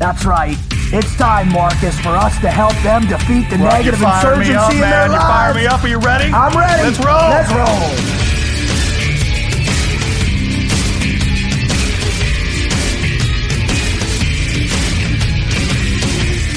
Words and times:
That's 0.00 0.24
right. 0.24 0.56
It's 0.92 1.14
time, 1.16 1.52
Marcus, 1.52 2.00
for 2.00 2.16
us 2.16 2.32
to 2.40 2.48
help 2.48 2.72
them 2.82 3.06
defeat 3.06 3.50
the 3.50 3.58
Well, 3.58 3.70
negative 3.70 4.00
insurgency 4.00 4.50
me 4.52 4.56
up, 4.56 4.72
in 4.72 4.80
man. 4.80 5.10
their 5.10 5.20
You 5.20 5.26
fire 5.26 5.54
me 5.54 5.66
up. 5.66 5.84
Are 5.84 5.88
you 5.88 5.98
ready? 5.98 6.32
I'm 6.32 6.56
ready. 6.56 6.82
Let's 6.84 6.98
roll. 6.98 7.28
Let's 7.28 7.52
roll. 7.52 8.20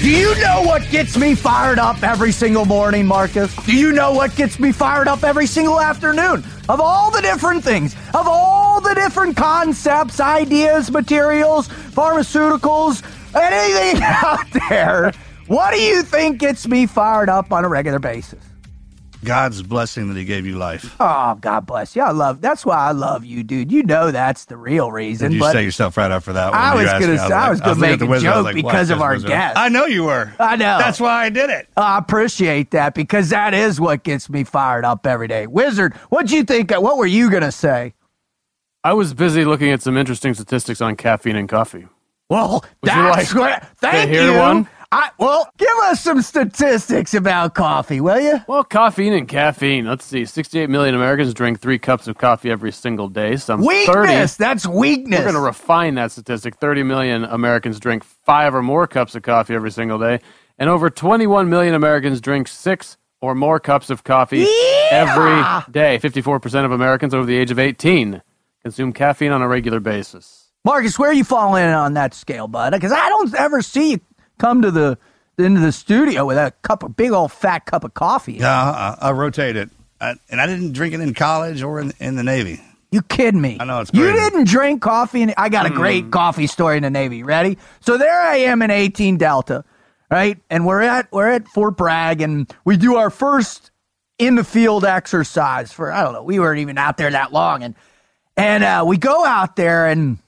Do 0.02 0.10
you 0.10 0.36
know 0.42 0.64
what 0.64 0.90
gets 0.90 1.18
me 1.18 1.36
fired 1.36 1.80
up 1.80 2.02
every 2.04 2.32
single 2.32 2.66
morning, 2.66 3.06
Marcus? 3.06 3.56
Do 3.66 3.76
you 3.76 3.92
know 3.92 4.12
what 4.14 4.36
gets 4.36 4.60
me 4.60 4.72
fired 4.72 5.08
up 5.08 5.24
every 5.24 5.48
single 5.48 5.80
afternoon? 5.80 6.44
Of 6.70 6.82
all 6.82 7.12
the 7.12 7.22
different 7.22 7.64
things, 7.64 7.94
of 8.14 8.26
all 8.28 8.82
the 8.82 8.94
different 8.96 9.38
concepts, 9.38 10.20
ideas, 10.20 10.92
materials, 10.92 11.68
pharmaceuticals, 11.68 13.02
anything 13.36 14.02
out 14.06 14.46
there, 14.70 15.12
what 15.48 15.74
do 15.74 15.82
you 15.82 16.04
think 16.04 16.40
gets 16.40 16.68
me 16.68 16.86
fired 16.88 17.30
up 17.30 17.52
on 17.52 17.66
a 17.66 17.70
regular 17.70 18.00
basis? 18.00 18.44
God's 19.24 19.62
blessing 19.62 20.10
that 20.10 20.18
He 20.18 20.26
gave 20.26 20.46
you 20.46 20.58
life. 20.58 20.98
Oh, 21.00 21.36
God 21.40 21.66
bless 21.66 21.96
you. 21.96 22.02
I 22.02 22.12
love. 22.12 22.42
That's 22.42 22.66
why 22.66 22.76
I 22.76 22.92
love 22.92 23.24
you, 23.24 23.42
dude. 23.42 23.72
You 23.72 23.84
know 23.84 24.12
that's 24.12 24.44
the 24.46 24.58
real 24.58 24.92
reason. 24.92 25.30
Did 25.32 25.36
you 25.36 25.40
but 25.40 25.54
set 25.54 25.64
yourself 25.64 25.96
right 25.96 26.12
up 26.12 26.24
for 26.24 26.34
that 26.34 26.52
one? 26.52 26.60
I 26.60 26.76
was 26.76 26.92
gonna 26.92 27.08
me? 27.08 27.18
say- 27.18 27.32
I 27.34 27.50
was 27.50 27.62
gonna 27.62 27.72
looking 27.72 27.84
at 27.86 27.90
make 27.92 28.00
the 28.00 28.06
a 28.06 28.10
wizard, 28.10 28.30
joke 28.34 28.44
like, 28.44 28.56
because 28.56 28.90
of 28.90 29.02
our 29.02 29.18
guest. 29.18 29.58
I 29.58 29.70
know 29.70 29.86
you 29.86 30.04
were. 30.04 30.34
I 30.40 30.58
know. 30.58 30.78
That's 30.78 31.00
why 31.00 31.24
I 31.24 31.30
did 31.30 31.50
it. 31.50 31.70
I 31.78 31.98
appreciate 32.00 32.72
that 32.72 32.96
because 32.96 33.30
that 33.30 33.54
is 33.54 33.80
what 33.80 34.04
gets 34.04 34.30
me 34.30 34.44
fired 34.44 34.84
up 34.84 35.08
every 35.08 35.30
day. 35.30 35.48
Wizard, 35.48 35.94
what'd 36.10 36.30
you 36.30 36.44
think? 36.44 36.72
What 36.72 36.98
were 36.98 37.06
you 37.06 37.32
gonna 37.32 37.54
say? 37.54 37.94
I 38.84 38.92
was 38.92 39.14
busy 39.14 39.46
looking 39.46 39.70
at 39.72 39.82
some 39.82 39.96
interesting 39.96 40.34
statistics 40.34 40.82
on 40.82 40.98
caffeine 40.98 41.38
and 41.38 41.48
coffee. 41.48 41.88
Well, 42.34 42.66
Would 42.82 42.90
that's 42.90 43.36
like. 43.36 43.64
Thank 43.78 44.12
you. 44.12 44.34
one? 44.34 44.68
I 44.92 45.12
well, 45.20 45.48
give 45.58 45.76
us 45.84 46.02
some 46.02 46.22
statistics 46.24 47.14
about 47.14 47.54
coffee, 47.54 48.02
will 48.02 48.20
you? 48.20 48.40
Well, 48.48 48.64
caffeine 48.64 49.14
and 49.14 49.28
caffeine. 49.28 49.86
Let's 49.86 50.04
see. 50.06 50.26
68 50.26 50.68
million 50.68 50.96
Americans 50.96 51.36
drink 51.36 51.60
three 51.60 51.78
cups 51.78 52.08
of 52.08 52.18
coffee 52.18 52.50
every 52.50 52.72
single 52.72 53.08
day. 53.08 53.38
Some 53.38 53.62
30. 53.62 53.68
Weakness. 53.68 54.36
That's 54.36 54.66
weakness. 54.66 55.20
We're 55.20 55.26
going 55.26 55.36
to 55.36 55.42
refine 55.42 55.96
that 55.96 56.12
statistic. 56.12 56.58
30 56.58 56.82
million 56.84 57.24
Americans 57.24 57.80
drink 57.80 58.04
five 58.04 58.56
or 58.56 58.64
more 58.64 58.88
cups 58.88 59.14
of 59.14 59.22
coffee 59.22 59.54
every 59.54 59.72
single 59.72 60.00
day. 60.00 60.20
And 60.58 60.72
over 60.72 60.90
21 60.90 61.50
million 61.50 61.76
Americans 61.76 62.20
drink 62.20 62.48
six 62.48 62.98
or 63.22 63.36
more 63.36 63.60
cups 63.60 63.92
of 63.92 64.04
coffee 64.04 64.48
every 64.92 65.42
day. 65.72 66.00
54% 66.00 66.66
of 66.66 66.72
Americans 66.72 67.14
over 67.14 67.26
the 67.26 67.38
age 67.38 67.52
of 67.52 67.60
18 67.60 68.24
consume 68.64 68.92
caffeine 68.92 69.32
on 69.32 69.42
a 69.42 69.48
regular 69.48 69.80
basis. 69.80 70.43
Marcus, 70.66 70.98
where 70.98 71.10
are 71.10 71.14
you 71.14 71.24
falling 71.26 71.64
in 71.64 71.70
on 71.72 71.94
that 71.96 72.14
scale, 72.14 72.48
bud? 72.48 72.72
Because 72.72 72.92
I 72.92 73.10
don't 73.10 73.34
ever 73.36 73.62
see 73.62 73.92
you 73.92 74.00
come 74.38 74.62
to 74.62 74.72
the 74.72 74.98
into 75.38 75.60
the 75.60 75.72
studio 75.72 76.26
with 76.26 76.38
a 76.38 76.54
cup 76.62 76.84
of 76.84 76.96
big 76.96 77.12
old 77.12 77.32
fat 77.32 77.66
cup 77.66 77.84
of 77.84 77.94
coffee. 77.94 78.34
Yeah, 78.34 78.50
I, 78.52 78.98
I 79.02 79.12
rotate 79.12 79.56
it, 79.56 79.70
I, 80.00 80.16
and 80.30 80.40
I 80.40 80.46
didn't 80.46 80.74
drink 80.74 80.94
it 80.94 81.00
in 81.02 81.14
college 81.14 81.62
or 81.64 81.80
in, 81.82 81.92
in 82.00 82.16
the 82.16 82.24
Navy. 82.24 82.62
You 82.92 83.02
kidding 83.02 83.42
me? 83.42 83.58
I 83.60 83.64
know, 83.66 83.82
it's 83.82 83.92
You 83.92 84.06
didn't 84.14 84.46
drink 84.46 84.82
coffee. 84.84 85.24
In, 85.24 85.34
I 85.36 85.50
got 85.50 85.66
a 85.66 85.70
Mm. 85.70 85.76
great 85.76 86.12
coffee 86.12 86.46
story 86.48 86.78
in 86.78 86.84
the 86.84 86.92
Navy. 86.92 87.24
Ready? 87.24 87.58
So 87.80 87.98
there 87.98 88.22
I 88.22 88.38
am 88.38 88.62
in 88.62 88.70
18 88.70 89.18
Delta, 89.18 89.66
right? 90.12 90.38
And 90.52 90.66
we're 90.66 90.82
at 90.82 91.12
we're 91.12 91.28
at 91.30 91.48
Fort 91.48 91.76
Bragg, 91.76 92.22
and 92.22 92.50
we 92.64 92.78
do 92.78 92.96
our 92.96 93.10
first 93.10 93.72
in 94.20 94.36
the 94.36 94.44
field 94.44 94.86
exercise 94.86 95.74
for 95.74 95.92
I 95.92 96.04
don't 96.04 96.14
know. 96.14 96.24
We 96.24 96.40
weren't 96.40 96.60
even 96.60 96.78
out 96.78 96.98
there 96.98 97.10
that 97.10 97.34
long, 97.34 97.64
and 97.64 97.74
and 98.38 98.64
uh, 98.64 98.84
we 98.88 98.98
go 98.98 99.26
out 99.26 99.56
there 99.56 99.88
and 99.88 100.20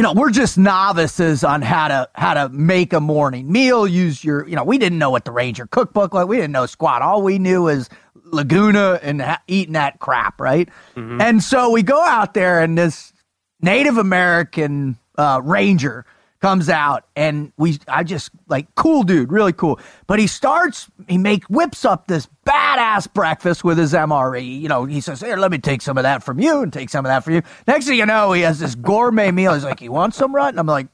you 0.00 0.02
know 0.02 0.14
we're 0.14 0.30
just 0.30 0.56
novices 0.56 1.44
on 1.44 1.60
how 1.60 1.86
to 1.88 2.08
how 2.14 2.32
to 2.32 2.48
make 2.48 2.94
a 2.94 3.00
morning 3.00 3.52
meal 3.52 3.86
use 3.86 4.24
your 4.24 4.48
you 4.48 4.56
know 4.56 4.64
we 4.64 4.78
didn't 4.78 4.98
know 4.98 5.10
what 5.10 5.26
the 5.26 5.30
ranger 5.30 5.66
cookbook 5.66 6.14
like 6.14 6.26
we 6.26 6.36
didn't 6.36 6.52
know 6.52 6.64
squat. 6.64 7.02
All 7.02 7.20
we 7.20 7.38
knew 7.38 7.68
is 7.68 7.90
laguna 8.24 8.98
and 9.02 9.20
ha- 9.20 9.42
eating 9.46 9.74
that 9.74 9.98
crap 9.98 10.40
right? 10.40 10.70
And 10.96 11.42
so 11.42 11.70
we 11.70 11.82
go 11.82 12.02
out 12.02 12.32
there 12.32 12.60
and 12.60 12.78
this 12.78 13.12
native 13.60 13.98
american 13.98 14.96
uh, 15.18 15.42
ranger 15.44 16.06
comes 16.40 16.68
out 16.68 17.04
and 17.14 17.52
we 17.56 17.78
I 17.86 18.02
just 18.02 18.30
like 18.48 18.74
cool 18.74 19.02
dude, 19.02 19.30
really 19.30 19.52
cool. 19.52 19.78
But 20.06 20.18
he 20.18 20.26
starts 20.26 20.90
he 21.08 21.18
make 21.18 21.44
whips 21.44 21.84
up 21.84 22.06
this 22.06 22.28
badass 22.46 23.12
breakfast 23.12 23.62
with 23.62 23.78
his 23.78 23.92
MRE. 23.92 24.60
You 24.60 24.68
know, 24.68 24.84
he 24.84 25.00
says, 25.00 25.20
Here, 25.20 25.36
let 25.36 25.50
me 25.50 25.58
take 25.58 25.82
some 25.82 25.98
of 25.98 26.02
that 26.02 26.22
from 26.22 26.40
you 26.40 26.62
and 26.62 26.72
take 26.72 26.90
some 26.90 27.04
of 27.04 27.10
that 27.10 27.24
for 27.24 27.32
you. 27.32 27.42
Next 27.66 27.86
thing 27.86 27.98
you 27.98 28.06
know, 28.06 28.32
he 28.32 28.42
has 28.42 28.58
this 28.58 28.74
gourmet 28.74 29.30
meal. 29.30 29.54
He's 29.54 29.64
like, 29.64 29.80
You 29.80 29.92
want 29.92 30.14
some 30.14 30.34
rut? 30.34 30.48
And 30.48 30.60
I'm 30.60 30.66
like, 30.66 30.88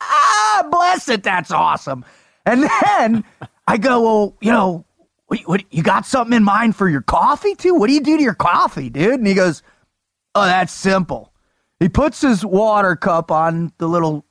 Ah, 0.00 0.66
bless 0.70 1.08
it, 1.08 1.22
that's 1.22 1.50
awesome. 1.50 2.04
And 2.44 2.62
then 2.62 3.24
I 3.66 3.76
go, 3.78 4.02
Well, 4.02 4.36
you 4.40 4.52
know, 4.52 4.84
what, 5.28 5.40
what, 5.40 5.64
you 5.70 5.82
got 5.82 6.06
something 6.06 6.36
in 6.36 6.42
mind 6.42 6.74
for 6.74 6.88
your 6.88 7.02
coffee 7.02 7.54
too? 7.54 7.74
What 7.74 7.88
do 7.88 7.92
you 7.92 8.00
do 8.00 8.16
to 8.16 8.22
your 8.22 8.34
coffee, 8.34 8.88
dude? 8.90 9.14
And 9.14 9.26
he 9.26 9.34
goes, 9.34 9.62
oh, 10.34 10.46
that's 10.46 10.72
simple. 10.72 11.32
He 11.80 11.88
puts 11.88 12.20
his 12.20 12.44
water 12.44 12.96
cup 12.96 13.30
on 13.30 13.72
the 13.78 13.88
little 13.88 14.24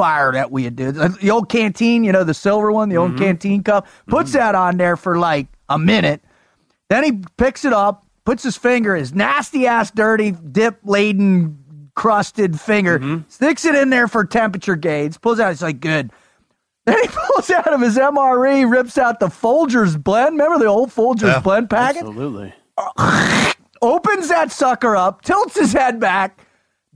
fire 0.00 0.32
that 0.32 0.50
we 0.50 0.70
did. 0.70 0.94
The 0.94 1.30
old 1.30 1.50
canteen, 1.50 2.04
you 2.04 2.12
know, 2.12 2.24
the 2.24 2.32
silver 2.32 2.72
one, 2.72 2.88
the 2.88 2.96
old 2.96 3.10
mm-hmm. 3.10 3.24
canteen 3.24 3.62
cup. 3.62 3.86
Puts 4.06 4.30
mm-hmm. 4.30 4.38
that 4.38 4.54
on 4.54 4.78
there 4.78 4.96
for 4.96 5.18
like 5.18 5.46
a 5.68 5.78
minute. 5.78 6.24
Then 6.88 7.04
he 7.04 7.22
picks 7.36 7.66
it 7.66 7.74
up, 7.74 8.06
puts 8.24 8.42
his 8.42 8.56
finger, 8.56 8.96
his 8.96 9.14
nasty 9.14 9.66
ass, 9.66 9.90
dirty, 9.90 10.30
dip 10.30 10.78
laden, 10.84 11.90
crusted 11.94 12.58
finger, 12.58 12.98
mm-hmm. 12.98 13.28
sticks 13.28 13.66
it 13.66 13.74
in 13.74 13.90
there 13.90 14.08
for 14.08 14.24
temperature 14.24 14.76
gauge, 14.76 15.20
pulls 15.20 15.38
out. 15.38 15.52
It's 15.52 15.60
like, 15.60 15.80
good. 15.80 16.10
Then 16.86 16.96
he 17.02 17.08
pulls 17.12 17.50
out 17.50 17.70
of 17.70 17.82
his 17.82 17.98
MRE, 17.98 18.70
rips 18.70 18.96
out 18.96 19.20
the 19.20 19.26
Folgers 19.26 20.02
blend. 20.02 20.38
Remember 20.38 20.58
the 20.58 20.70
old 20.70 20.88
Folgers 20.88 21.22
Yeah. 21.22 21.40
blend 21.40 21.68
packet? 21.68 22.06
Absolutely. 22.06 22.54
opens 23.82 24.28
that 24.28 24.50
sucker 24.50 24.96
up, 24.96 25.20
tilts 25.22 25.58
his 25.58 25.74
head 25.74 26.00
back, 26.00 26.40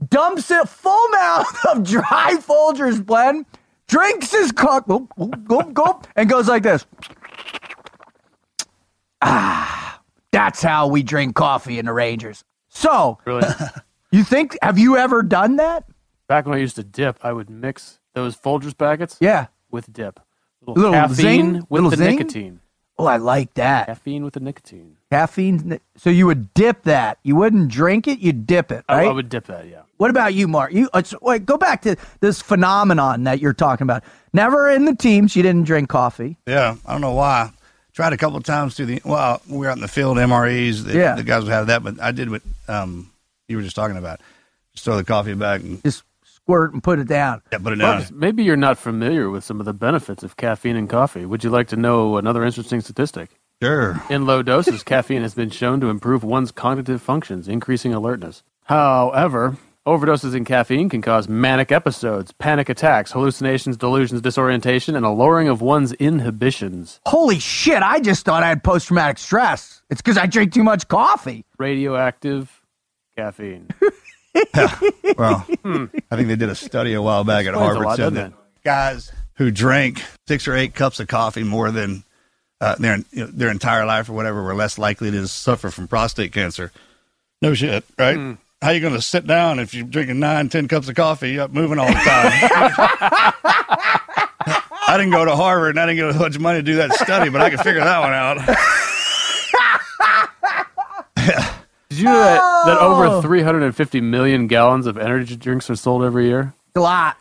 dumps 0.09 0.49
it 0.51 0.67
full 0.69 1.09
mouth 1.09 1.65
of 1.71 1.83
dry 1.83 2.35
Folgers 2.39 3.03
blend, 3.05 3.45
drinks 3.87 4.31
his 4.31 4.51
gulp, 4.51 5.11
and 6.15 6.29
goes 6.29 6.47
like 6.47 6.63
this. 6.63 6.85
Ah, 9.21 10.01
that's 10.31 10.61
how 10.61 10.87
we 10.87 11.03
drink 11.03 11.35
coffee 11.35 11.79
in 11.79 11.85
the 11.85 11.93
Rangers. 11.93 12.43
So, 12.69 13.17
Really. 13.25 13.47
you 14.11 14.23
think, 14.23 14.57
have 14.61 14.77
you 14.77 14.97
ever 14.97 15.23
done 15.23 15.55
that? 15.57 15.85
Back 16.27 16.45
when 16.45 16.55
I 16.55 16.59
used 16.61 16.75
to 16.75 16.83
dip, 16.83 17.19
I 17.23 17.31
would 17.31 17.49
mix 17.49 17.99
those 18.13 18.35
Folgers 18.35 18.77
packets 18.77 19.17
Yeah. 19.21 19.47
with 19.71 19.91
dip. 19.91 20.19
Little, 20.61 20.75
Little 20.75 20.93
caffeine 20.93 21.15
zing? 21.15 21.53
with 21.55 21.69
Little 21.69 21.89
the 21.91 21.97
zing? 21.97 22.15
nicotine. 22.17 22.59
Oh, 22.97 23.05
I 23.05 23.17
like 23.17 23.53
that. 23.55 23.87
Caffeine 23.87 24.23
with 24.23 24.33
the 24.33 24.39
nicotine. 24.39 24.97
Caffeine. 25.15 25.79
So 25.97 26.09
you 26.09 26.25
would 26.27 26.53
dip 26.53 26.83
that. 26.83 27.19
You 27.23 27.35
wouldn't 27.35 27.69
drink 27.69 28.07
it, 28.07 28.19
you'd 28.19 28.45
dip 28.45 28.71
it, 28.71 28.83
I- 28.89 28.97
right? 28.97 29.07
I, 29.07 29.11
would 29.11 29.29
dip 29.29 29.45
that, 29.47 29.67
yeah. 29.67 29.81
What 29.97 30.09
about 30.09 30.33
you, 30.33 30.47
Mark? 30.47 30.73
You 30.73 30.89
it's, 30.93 31.13
wait, 31.21 31.45
go 31.45 31.57
back 31.57 31.81
to 31.83 31.95
this 32.19 32.41
phenomenon 32.41 33.23
that 33.23 33.39
you're 33.39 33.53
talking 33.53 33.85
about. 33.85 34.03
Never 34.33 34.69
in 34.69 34.83
the 34.85 34.93
teams, 34.95 35.35
you 35.37 35.41
didn't 35.43 35.63
drink 35.63 35.87
coffee. 35.87 36.37
Yeah, 36.45 36.75
I 36.85 36.91
don't 36.91 36.99
know 37.01 37.13
why. 37.13 37.51
Tried 37.93 38.11
a 38.11 38.17
couple 38.17 38.35
of 38.35 38.43
times 38.43 38.75
through 38.75 38.87
the 38.87 39.01
well, 39.05 39.41
we 39.47 39.57
were 39.59 39.69
out 39.69 39.77
in 39.77 39.81
the 39.81 39.87
field, 39.87 40.17
MREs. 40.17 40.83
The, 40.83 40.97
Yeah. 40.97 41.15
the 41.15 41.23
guys 41.23 41.43
would 41.43 41.53
have 41.53 41.67
that, 41.67 41.81
but 41.81 42.01
I 42.01 42.11
did 42.11 42.29
what 42.29 42.41
um, 42.67 43.09
you 43.47 43.55
were 43.55 43.63
just 43.63 43.75
talking 43.77 43.95
about. 43.95 44.19
Just 44.73 44.83
throw 44.83 44.97
the 44.97 45.05
coffee 45.05 45.33
back 45.33 45.61
and 45.61 45.81
Just 45.81 46.03
squirt 46.25 46.73
and 46.73 46.83
put 46.83 46.99
it 46.99 47.07
down. 47.07 47.41
yeah, 47.53 47.59
put 47.59 47.71
it 47.71 47.77
down. 47.77 47.95
Marcus, 47.95 48.11
maybe 48.11 48.43
you're 48.43 48.57
not 48.57 48.77
familiar 48.77 49.29
with 49.29 49.45
some 49.45 49.61
of 49.61 49.65
the 49.65 49.73
benefits 49.73 50.23
of 50.23 50.35
caffeine 50.35 50.75
and 50.75 50.89
coffee. 50.89 51.25
Would 51.25 51.45
you 51.45 51.49
like 51.49 51.69
to 51.69 51.77
know 51.77 52.17
another 52.17 52.43
interesting 52.43 52.81
statistic? 52.81 53.29
Sure. 53.61 54.01
In 54.09 54.25
low 54.25 54.43
doses, 54.43 54.83
caffeine 54.83 55.21
has 55.21 55.33
been 55.33 55.49
shown 55.49 55.79
to 55.81 55.89
improve 55.89 56.23
one's 56.23 56.51
cognitive 56.51 57.01
functions, 57.01 57.47
increasing 57.47 57.93
alertness. 57.93 58.43
However, 58.65 59.57
overdoses 59.87 60.35
in 60.35 60.43
caffeine 60.45 60.89
can 60.89 61.01
cause 61.01 61.29
manic 61.29 61.71
episodes, 61.71 62.31
panic 62.33 62.67
attacks, 62.69 63.11
hallucinations, 63.11 63.77
delusions, 63.77 64.21
disorientation, 64.21 64.95
and 64.95 65.05
a 65.05 65.09
lowering 65.09 65.47
of 65.47 65.61
one's 65.61 65.93
inhibitions. 65.93 66.99
Holy 67.05 67.39
shit! 67.39 67.81
I 67.81 67.99
just 67.99 68.25
thought 68.25 68.43
I 68.43 68.49
had 68.49 68.63
post 68.63 68.87
traumatic 68.87 69.17
stress. 69.19 69.81
It's 69.89 70.01
because 70.01 70.17
I 70.17 70.25
drink 70.25 70.53
too 70.53 70.63
much 70.63 70.87
coffee. 70.87 71.45
Radioactive 71.57 72.61
caffeine. 73.15 73.69
Well, 75.17 75.39
hmm. 75.63 75.85
I 76.11 76.17
think 76.17 76.27
they 76.27 76.35
did 76.35 76.49
a 76.49 76.55
study 76.55 76.93
a 76.93 77.01
while 77.01 77.23
back 77.23 77.45
at 77.45 77.53
Explains 77.53 77.55
a 77.55 77.63
Harvard 77.63 77.85
lot, 77.85 77.95
said 77.95 78.13
doesn't 78.15 78.31
that 78.31 78.63
guys 78.65 79.13
who 79.35 79.49
drank 79.49 80.03
six 80.27 80.45
or 80.45 80.55
eight 80.55 80.73
cups 80.73 80.99
of 80.99 81.07
coffee 81.07 81.43
more 81.43 81.71
than 81.71 82.03
uh, 82.61 82.75
their 82.75 82.97
you 83.11 83.25
know, 83.25 83.27
their 83.27 83.49
entire 83.49 83.85
life 83.85 84.09
or 84.09 84.13
whatever 84.13 84.43
were 84.43 84.55
less 84.55 84.77
likely 84.77 85.11
to 85.11 85.27
suffer 85.27 85.69
from 85.69 85.87
prostate 85.87 86.31
cancer. 86.31 86.71
No 87.41 87.53
shit, 87.53 87.83
right? 87.97 88.15
Hmm. 88.17 88.33
How 88.61 88.71
you 88.71 88.79
going 88.79 88.93
to 88.93 89.01
sit 89.01 89.27
down 89.27 89.59
if 89.59 89.73
you're 89.73 89.85
drinking 89.85 90.19
nine, 90.19 90.49
ten 90.49 90.67
cups 90.67 90.89
of 90.89 90.95
coffee, 90.95 91.33
you're 91.33 91.43
up 91.43 91.51
moving 91.51 91.77
all 91.77 91.87
the 91.87 91.93
time? 91.93 92.01
I 94.87 94.97
didn't 94.97 95.11
go 95.11 95.25
to 95.25 95.35
Harvard 95.35 95.71
and 95.71 95.79
I 95.79 95.85
didn't 95.85 95.97
get 95.97 96.15
a 96.15 96.19
bunch 96.19 96.35
of 96.35 96.41
money 96.41 96.59
to 96.59 96.63
do 96.63 96.75
that 96.77 96.93
study, 96.93 97.29
but 97.29 97.41
I 97.41 97.49
could 97.49 97.59
figure 97.59 97.83
that 97.83 97.99
one 97.99 98.13
out. 98.13 98.37
Did 101.89 101.99
you 101.99 102.05
know 102.05 102.13
that, 102.13 102.41
that 102.65 102.77
over 102.79 103.21
350 103.21 104.01
million 104.01 104.47
gallons 104.47 104.85
of 104.85 104.97
energy 104.97 105.35
drinks 105.35 105.69
are 105.69 105.75
sold 105.75 106.03
every 106.03 106.27
year? 106.27 106.53
A 106.75 106.79
lot. 106.79 107.17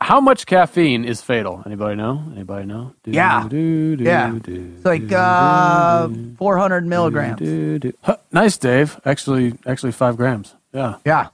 And 0.00 0.08
how 0.08 0.20
much 0.20 0.46
caffeine 0.46 1.04
is 1.04 1.20
fatal? 1.20 1.62
Anybody 1.66 1.96
know? 1.96 2.22
Anybody 2.32 2.66
know? 2.66 2.94
Do, 3.02 3.10
Yeah. 3.10 3.46
do, 3.48 3.96
do, 3.96 4.04
Yeah. 4.04 4.38
do, 4.42 4.72
It's 4.76 4.84
like 4.84 5.10
uh, 5.12 6.08
400 6.38 6.86
milligrams. 6.86 7.38
do, 7.38 7.78
do. 7.78 7.92
Huh, 8.02 8.16
nice, 8.32 8.56
Dave. 8.56 9.00
Actually, 9.04 9.54
actually, 9.66 9.92
five 9.92 10.16
grams. 10.16 10.54
Yeah. 10.72 10.96
Yeah. 11.04 11.28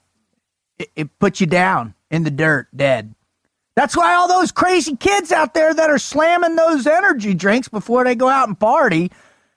It, 0.79 0.91
it 0.97 1.19
puts 1.19 1.41
you 1.41 1.47
down 1.47 1.95
in 2.11 2.25
the 2.25 2.31
dirt, 2.31 2.69
dead. 2.75 3.15
That's 3.77 3.97
why 3.97 4.15
all 4.15 4.29
those 4.29 4.53
crazy 4.53 4.97
kids 4.97 5.33
out 5.33 5.53
there 5.55 5.75
that 5.75 5.91
are 5.91 5.99
slamming 5.99 6.55
those 6.57 6.87
energy 6.87 7.35
drinks 7.35 7.69
before 7.69 8.05
they 8.05 8.15
go 8.15 8.29
out 8.29 8.47
and 8.49 8.59
party 8.59 9.11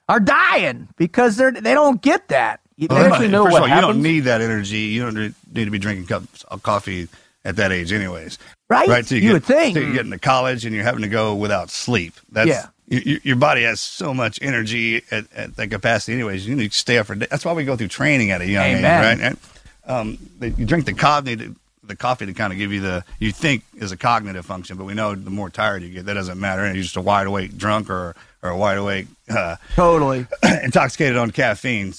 are 0.09 0.19
dying 0.19 0.87
because 0.97 1.37
they're 1.37 1.51
they 1.51 1.73
don't 1.75 2.01
get 2.01 2.27
that. 2.29 2.59
You- 2.77 2.87
Well, 2.89 3.03
they- 3.03 3.09
actually 3.11 3.27
know 3.27 3.43
what 3.43 3.53
of 3.63 3.69
all, 3.69 3.75
you 3.75 3.81
don't 3.81 4.01
need 4.01 4.21
that 4.21 4.41
energy. 4.41 4.77
You 4.77 5.03
don't 5.03 5.15
need 5.53 5.65
to 5.65 5.71
be 5.71 5.77
drinking 5.79 6.07
cups 6.07 6.43
of 6.45 6.63
coffee 6.63 7.07
at 7.45 7.55
that 7.57 7.71
age, 7.71 7.91
anyways. 7.93 8.39
Right? 8.69 8.87
Right. 8.89 9.05
till 9.05 9.17
You 9.17 9.21
get, 9.29 9.33
would 9.33 9.45
think. 9.45 9.75
till 9.75 9.83
you 9.87 9.93
get 9.93 10.05
into 10.05 10.19
college 10.19 10.65
and 10.65 10.75
you're 10.75 10.83
having 10.83 11.01
to 11.03 11.07
go 11.07 11.33
without 11.35 11.69
sleep. 11.69 12.13
That's 12.31 12.49
Yeah. 12.49 12.65
you- 12.89 13.01
you- 13.05 13.19
your 13.23 13.35
body 13.37 13.63
has 13.63 13.79
so 13.79 14.13
much 14.13 14.39
energy 14.41 15.03
at, 15.09 15.25
at 15.35 15.55
that 15.55 15.69
capacity, 15.69 16.13
anyways. 16.13 16.45
You 16.45 16.55
need 16.55 16.71
to 16.71 16.77
stay 16.77 16.97
up 16.97 17.07
for. 17.07 17.15
That's 17.15 17.45
why 17.45 17.53
we 17.53 17.63
go 17.63 17.75
through 17.77 17.87
training 17.87 18.31
at 18.31 18.41
a 18.41 18.45
young 18.47 18.65
Amen. 18.65 18.83
age, 19.13 19.19
right? 19.21 19.25
And, 19.27 19.37
um, 19.85 20.17
you 20.57 20.65
drink 20.65 20.85
the 20.85 20.93
coffee, 20.93 21.37
to, 21.37 21.55
the 21.85 21.95
coffee 21.95 22.25
to 22.25 22.33
kind 22.33 22.51
of 22.51 22.59
give 22.59 22.73
you 22.73 22.81
the 22.81 23.05
you 23.19 23.31
think 23.31 23.63
is 23.77 23.93
a 23.93 23.97
cognitive 23.97 24.45
function, 24.45 24.75
but 24.75 24.83
we 24.83 24.93
know 24.93 25.15
the 25.15 25.29
more 25.29 25.49
tired 25.49 25.81
you 25.83 25.89
get, 25.89 26.05
that 26.05 26.15
doesn't 26.15 26.37
matter. 26.37 26.65
And 26.65 26.75
you're 26.75 26.83
just 26.83 26.97
a 26.97 27.01
wide 27.01 27.27
awake 27.27 27.57
drunk 27.57 27.89
or 27.89 28.13
or 28.43 28.49
a 28.49 28.57
wide 28.57 28.77
awake 28.77 29.07
uh, 29.29 29.55
totally. 29.75 30.27
intoxicated 30.63 31.15
on 31.17 31.31
caffeine. 31.31 31.93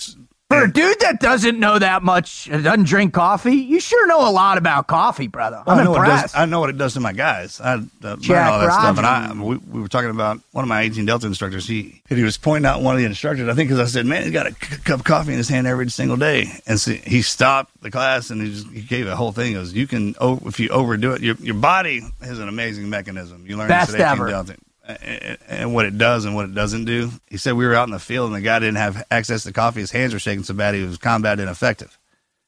For 0.51 0.65
a 0.65 0.73
dude 0.73 1.01
that 1.01 1.21
doesn't 1.21 1.61
know 1.61 1.79
that 1.79 2.03
much, 2.03 2.49
doesn't 2.49 2.85
drink 2.85 3.13
coffee, 3.13 3.55
you 3.57 3.81
sure 3.81 4.07
know 4.07 4.27
a 4.27 4.33
lot 4.33 4.57
about 4.57 4.87
coffee, 4.87 5.27
brother. 5.27 5.63
I'm 5.67 5.81
I 5.81 5.85
know, 5.85 5.91
what 5.91 6.09
it 6.09 6.11
does, 6.11 6.35
I 6.35 6.47
know 6.47 6.61
what 6.61 6.71
it 6.71 6.79
does 6.79 6.95
to 6.95 7.01
my 7.01 7.13
guys. 7.13 7.61
I 7.61 7.75
uh, 7.75 7.77
learned 7.77 7.91
all 8.03 8.61
that 8.61 8.73
stuff, 8.73 8.97
and 8.97 9.07
I 9.07 9.33
we, 9.35 9.57
we 9.59 9.83
were 9.83 9.89
talking 9.89 10.09
about 10.09 10.41
one 10.53 10.65
of 10.65 10.69
my 10.71 10.81
18 10.81 11.05
Delta 11.05 11.27
instructors. 11.27 11.67
He 11.67 12.01
he 12.09 12.23
was 12.23 12.39
pointing 12.39 12.65
out 12.65 12.81
one 12.81 12.95
of 12.95 12.99
the 12.99 13.05
instructors. 13.05 13.47
I 13.47 13.53
think 13.53 13.69
because 13.69 13.79
I 13.79 13.93
said, 13.93 14.07
"Man, 14.07 14.23
he's 14.23 14.33
got 14.33 14.47
a 14.47 14.53
c- 14.53 14.79
cup 14.85 15.01
of 15.01 15.05
coffee 15.05 15.33
in 15.33 15.37
his 15.37 15.51
hand 15.51 15.67
every 15.67 15.91
single 15.91 16.17
day," 16.17 16.49
and 16.67 16.81
so 16.81 16.93
he 16.93 17.21
stopped 17.21 17.83
the 17.83 17.91
class 17.91 18.31
and 18.31 18.41
he 18.41 18.51
just 18.51 18.71
he 18.71 18.81
gave 18.81 19.07
a 19.07 19.17
whole 19.17 19.33
thing. 19.33 19.49
He 19.49 19.53
goes, 19.53 19.75
"You 19.75 19.87
can 19.87 20.15
o- 20.19 20.41
if 20.47 20.59
you 20.59 20.71
overdo 20.71 21.13
it, 21.13 21.21
your 21.21 21.35
your 21.41 21.57
body 21.57 22.01
has 22.23 22.39
an 22.39 22.49
amazing 22.49 22.89
mechanism. 22.89 23.45
You 23.47 23.59
learn 23.59 23.69
Best 23.69 23.93
this 23.93 24.01
at 24.01 24.13
18 24.15 24.19
ever. 24.23 24.31
Delta." 24.31 24.57
And, 24.89 25.75
what 25.75 25.85
it 25.85 25.99
does 25.99 26.25
and 26.25 26.35
what 26.35 26.47
it 26.47 26.55
doesn't 26.55 26.87
do. 26.87 27.11
He 27.29 27.37
said 27.37 27.53
we 27.55 27.67
were 27.67 27.75
out 27.75 27.89
in 27.89 27.93
the 27.93 27.99
field 27.99 28.29
and 28.29 28.37
the 28.37 28.41
guy 28.41 28.59
didn't 28.59 28.77
have 28.77 29.05
access 29.11 29.43
to 29.43 29.53
coffee. 29.53 29.81
His 29.81 29.91
hands 29.91 30.15
were 30.15 30.19
shaking 30.19 30.45
so 30.45 30.55
bad 30.55 30.75
he 30.75 30.83
was 30.83 30.97
combat 30.97 31.39
ineffective. 31.39 31.97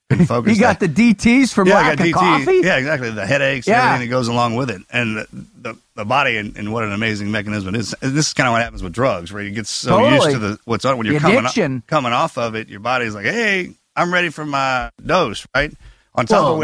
Couldn't 0.08 0.24
focus. 0.26 0.54
you 0.54 0.60
got 0.60 0.80
the 0.80 0.88
DTs 0.88 1.52
from 1.52 1.68
Yeah, 1.68 1.74
lack 1.74 2.00
of 2.00 2.06
DT. 2.06 2.12
coffee? 2.14 2.60
Yeah, 2.64 2.76
exactly. 2.78 3.10
The 3.10 3.26
headaches, 3.26 3.66
Yeah. 3.66 3.84
everything 3.86 4.08
that 4.08 4.10
goes 4.10 4.28
along 4.28 4.56
with 4.56 4.70
it, 4.70 4.80
and 4.90 5.18
the 5.18 5.26
the, 5.60 5.76
the 5.96 6.04
body 6.06 6.38
and, 6.38 6.56
and 6.56 6.72
what 6.72 6.82
an 6.84 6.92
amazing 6.92 7.30
mechanism 7.30 7.74
it 7.74 7.78
is. 7.78 7.94
This 8.00 8.28
is 8.28 8.32
kind 8.34 8.48
of 8.48 8.52
what 8.52 8.62
happens 8.62 8.82
with 8.82 8.94
drugs, 8.94 9.30
where 9.32 9.42
you 9.42 9.50
get 9.50 9.66
so 9.66 9.90
Totally. 9.98 10.14
used 10.14 10.30
to 10.30 10.38
the 10.38 10.58
what's 10.64 10.84
on 10.86 10.96
when 10.96 11.06
you're 11.06 11.20
coming 11.20 11.44
off, 11.44 11.54
coming 11.88 12.12
off 12.12 12.38
of 12.38 12.54
it. 12.54 12.68
Your 12.68 12.80
body's 12.80 13.14
like, 13.14 13.26
hey, 13.26 13.74
I'm 13.94 14.12
ready 14.12 14.30
for 14.30 14.46
my 14.46 14.90
dose, 15.04 15.46
right? 15.54 15.72
On 16.14 16.24
top 16.26 16.42
Well, 16.44 16.52
of 16.54 16.58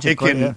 which, 0.00 0.06
it 0.06 0.16
can 0.18 0.38
yeah. 0.40 0.54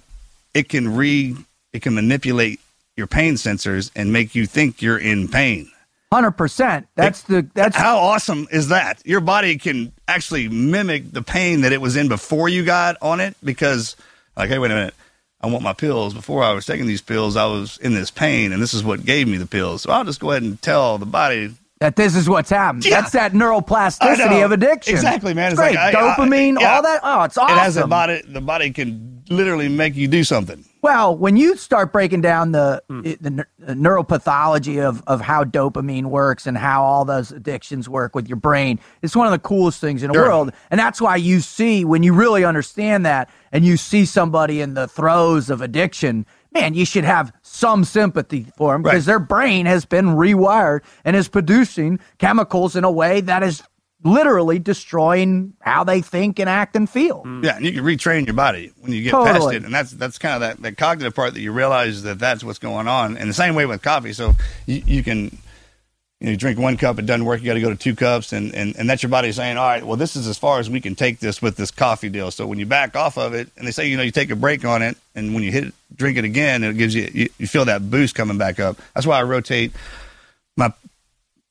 it 0.53 0.69
can 0.69 0.95
re 0.95 1.35
it 1.73 1.81
can 1.81 1.93
manipulate 1.93 2.59
your 3.01 3.07
pain 3.07 3.33
sensors 3.33 3.89
and 3.95 4.13
make 4.13 4.35
you 4.35 4.45
think 4.45 4.79
you're 4.79 4.99
in 4.99 5.27
pain. 5.27 5.71
Hundred 6.13 6.33
percent. 6.33 6.87
That's 6.95 7.23
the 7.23 7.47
that's 7.55 7.75
How 7.75 7.97
awesome 7.97 8.47
is 8.51 8.67
that? 8.67 9.01
Your 9.05 9.21
body 9.21 9.57
can 9.57 9.91
actually 10.07 10.49
mimic 10.49 11.11
the 11.11 11.23
pain 11.23 11.61
that 11.61 11.71
it 11.71 11.81
was 11.81 11.95
in 11.95 12.09
before 12.09 12.47
you 12.47 12.63
got 12.63 12.97
on 13.01 13.19
it 13.19 13.35
because, 13.43 13.95
like, 14.37 14.49
hey, 14.49 14.59
wait 14.59 14.69
a 14.69 14.75
minute. 14.75 14.93
I 15.39 15.47
want 15.47 15.63
my 15.63 15.73
pills. 15.73 16.13
Before 16.13 16.43
I 16.43 16.53
was 16.53 16.67
taking 16.67 16.85
these 16.85 17.01
pills, 17.01 17.35
I 17.35 17.45
was 17.45 17.79
in 17.79 17.95
this 17.95 18.11
pain, 18.11 18.51
and 18.51 18.61
this 18.61 18.75
is 18.75 18.83
what 18.83 19.03
gave 19.03 19.27
me 19.27 19.37
the 19.37 19.47
pills. 19.47 19.81
So 19.81 19.91
I'll 19.91 20.03
just 20.03 20.19
go 20.19 20.29
ahead 20.29 20.43
and 20.43 20.61
tell 20.61 20.99
the 20.99 21.07
body. 21.07 21.55
That 21.81 21.95
this 21.95 22.15
is 22.15 22.29
what's 22.29 22.49
happened. 22.51 22.85
Yeah. 22.85 23.01
That's 23.01 23.11
that 23.13 23.33
neuroplasticity 23.33 24.45
of 24.45 24.51
addiction. 24.51 24.93
Exactly, 24.93 25.33
man. 25.33 25.51
It's, 25.51 25.59
It's 25.59 25.67
great. 25.67 25.75
like, 25.75 25.95
I- 25.95 26.11
I- 26.11 26.15
Dopamine, 26.15 26.59
yeah. 26.61 26.75
all 26.75 26.81
that. 26.83 26.99
Oh, 27.03 27.23
it's 27.23 27.37
awesome. 27.37 27.57
It 27.57 27.59
has 27.59 27.75
a 27.75 27.87
body. 27.87 28.21
The 28.25 28.39
body 28.39 28.69
can 28.71 29.23
literally 29.29 29.67
make 29.67 29.95
you 29.95 30.07
do 30.07 30.23
something. 30.23 30.63
Well, 30.83 31.15
when 31.17 31.37
you 31.37 31.55
start 31.57 31.91
breaking 31.91 32.21
down 32.21 32.51
the 32.51 32.81
Hmm. 32.87 33.01
the, 33.01 33.45
the 33.59 33.73
neuropathology 33.73 34.83
of, 34.83 35.03
of 35.07 35.21
how 35.21 35.43
dopamine 35.43 36.05
works 36.05 36.45
and 36.47 36.57
how 36.57 36.83
all 36.83 37.05
those 37.05 37.31
addictions 37.31 37.87
work 37.89 38.13
with 38.15 38.27
your 38.27 38.35
brain, 38.37 38.79
it's 39.01 39.15
one 39.15 39.25
of 39.27 39.31
the 39.31 39.39
coolest 39.39 39.81
things 39.81 40.03
in 40.03 40.09
the 40.09 40.13
Sure. 40.15 40.27
world. 40.27 40.51
And 40.69 40.79
that's 40.79 41.01
why 41.01 41.15
you 41.15 41.39
see 41.39 41.83
when 41.85 42.03
you 42.03 42.13
really 42.13 42.43
understand 42.45 43.05
that 43.05 43.29
and 43.51 43.65
you 43.65 43.77
see 43.77 44.05
somebody 44.05 44.61
in 44.61 44.73
the 44.75 44.87
throes 44.87 45.49
of 45.49 45.61
addiction, 45.61 46.25
man, 46.53 46.73
you 46.73 46.85
should 46.85 47.03
have 47.05 47.31
some 47.61 47.83
sympathy 47.85 48.47
for 48.57 48.73
them 48.73 48.81
because 48.81 49.05
Right. 49.07 49.11
their 49.13 49.19
brain 49.19 49.65
has 49.67 49.85
been 49.85 50.07
rewired 50.07 50.81
and 51.05 51.15
is 51.15 51.27
producing 51.29 51.99
chemicals 52.17 52.75
in 52.75 52.83
a 52.83 52.91
way 52.91 53.21
that 53.21 53.43
is 53.43 53.61
literally 54.03 54.57
destroying 54.57 55.53
how 55.61 55.83
they 55.83 56.01
think 56.01 56.39
and 56.39 56.49
act 56.49 56.75
and 56.75 56.89
feel. 56.89 57.21
Mm. 57.23 57.43
Yeah, 57.45 57.55
and 57.57 57.63
you 57.65 57.71
can 57.71 57.83
retrain 57.83 58.25
your 58.25 58.33
body 58.33 58.71
when 58.79 58.91
you 58.91 59.03
get 59.03 59.11
Totally. 59.11 59.31
past 59.39 59.53
it, 59.53 59.63
and 59.65 59.73
that's 59.73 59.91
that's 59.91 60.17
kind 60.17 60.33
of 60.33 60.41
that, 60.41 60.61
that 60.63 60.75
cognitive 60.77 61.13
part 61.13 61.35
that 61.35 61.41
you 61.41 61.51
realize 61.51 62.01
that 62.01 62.17
that's 62.17 62.43
what's 62.43 62.57
going 62.57 62.87
on. 62.87 63.15
And 63.15 63.29
the 63.29 63.33
same 63.35 63.53
way 63.53 63.67
with 63.67 63.83
coffee, 63.83 64.13
so 64.13 64.33
you, 64.65 64.81
you 64.87 65.03
can 65.03 65.37
you, 66.21 66.25
know, 66.25 66.31
you 66.31 66.37
drink 66.37 66.59
one 66.59 66.77
cup, 66.77 66.99
it 66.99 67.07
doesn't 67.07 67.25
work, 67.25 67.41
you 67.41 67.47
got 67.47 67.55
to 67.55 67.61
go 67.61 67.71
to 67.71 67.75
two 67.75 67.95
cups, 67.95 68.31
and, 68.31 68.53
and 68.53 68.75
and 68.77 68.87
that's 68.87 69.01
your 69.01 69.09
body 69.09 69.31
saying, 69.31 69.57
all 69.57 69.67
right, 69.67 69.83
well, 69.83 69.97
this 69.97 70.15
is 70.15 70.27
as 70.27 70.37
far 70.37 70.59
as 70.59 70.69
we 70.69 70.79
can 70.79 70.93
take 70.93 71.19
this 71.19 71.41
with 71.41 71.57
this 71.57 71.71
coffee 71.71 72.09
deal. 72.09 72.29
So 72.29 72.45
when 72.45 72.59
you 72.59 72.67
back 72.67 72.95
off 72.95 73.17
of 73.17 73.33
it, 73.33 73.49
and 73.57 73.65
they 73.65 73.71
say, 73.71 73.87
you 73.87 73.97
know, 73.97 74.03
you 74.03 74.11
take 74.11 74.29
a 74.29 74.35
break 74.35 74.63
on 74.63 74.83
it, 74.83 74.97
and 75.15 75.33
when 75.33 75.41
you 75.43 75.51
hit 75.51 75.73
drink 75.95 76.19
it 76.19 76.23
again, 76.23 76.63
it 76.63 76.77
gives 76.77 76.93
you 76.93 77.09
you, 77.11 77.29
you 77.39 77.47
feel 77.47 77.65
that 77.65 77.89
boost 77.89 78.13
coming 78.13 78.37
back 78.37 78.59
up. 78.59 78.77
That's 78.93 79.07
why 79.07 79.17
I 79.17 79.23
rotate 79.23 79.71
my 80.55 80.71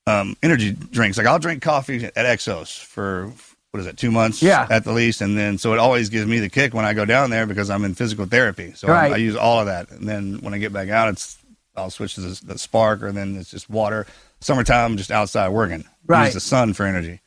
um, 0.07 0.37
energy 0.41 0.71
drinks. 0.73 1.19
Like 1.19 1.27
I'll 1.27 1.41
drink 1.41 1.63
coffee 1.63 2.05
at 2.05 2.15
Exos 2.15 2.81
for 2.83 3.33
what 3.73 3.81
is 3.81 3.87
it, 3.87 3.97
two 3.97 4.13
months 4.13 4.41
Yeah. 4.41 4.67
at 4.71 4.85
the 4.85 4.93
least, 4.93 5.21
and 5.21 5.37
then 5.37 5.59
so 5.59 5.73
it 5.73 5.81
always 5.81 6.11
gives 6.11 6.27
me 6.29 6.39
the 6.39 6.49
kick 6.49 6.75
when 6.75 6.85
I 6.85 6.93
go 6.95 7.05
down 7.05 7.31
there 7.31 7.45
because 7.47 7.71
I'm 7.71 7.85
in 7.85 7.95
physical 7.95 8.27
therapy. 8.27 8.73
So 8.75 8.87
I- 8.89 9.11
I, 9.11 9.17
use 9.17 9.35
all 9.37 9.59
of 9.61 9.67
that, 9.67 9.91
and 9.91 10.09
then 10.09 10.39
when 10.43 10.55
I 10.55 10.59
get 10.59 10.73
back 10.73 10.89
out, 10.91 11.09
it's 11.09 11.39
I'll 11.77 11.91
switch 11.91 12.15
to 12.17 12.21
the, 12.21 12.41
the 12.45 12.59
Spark, 12.59 13.03
or 13.03 13.11
then 13.13 13.37
it's 13.37 13.51
just 13.51 13.69
water. 13.69 14.07
Summertime, 14.41 14.97
just 14.97 15.11
outside 15.11 15.49
working. 15.51 15.85
Right. 16.07 16.27
Use 16.27 16.35
the 16.35 16.41
sun 16.41 16.73
for 16.73 16.87
energy. 16.87 17.21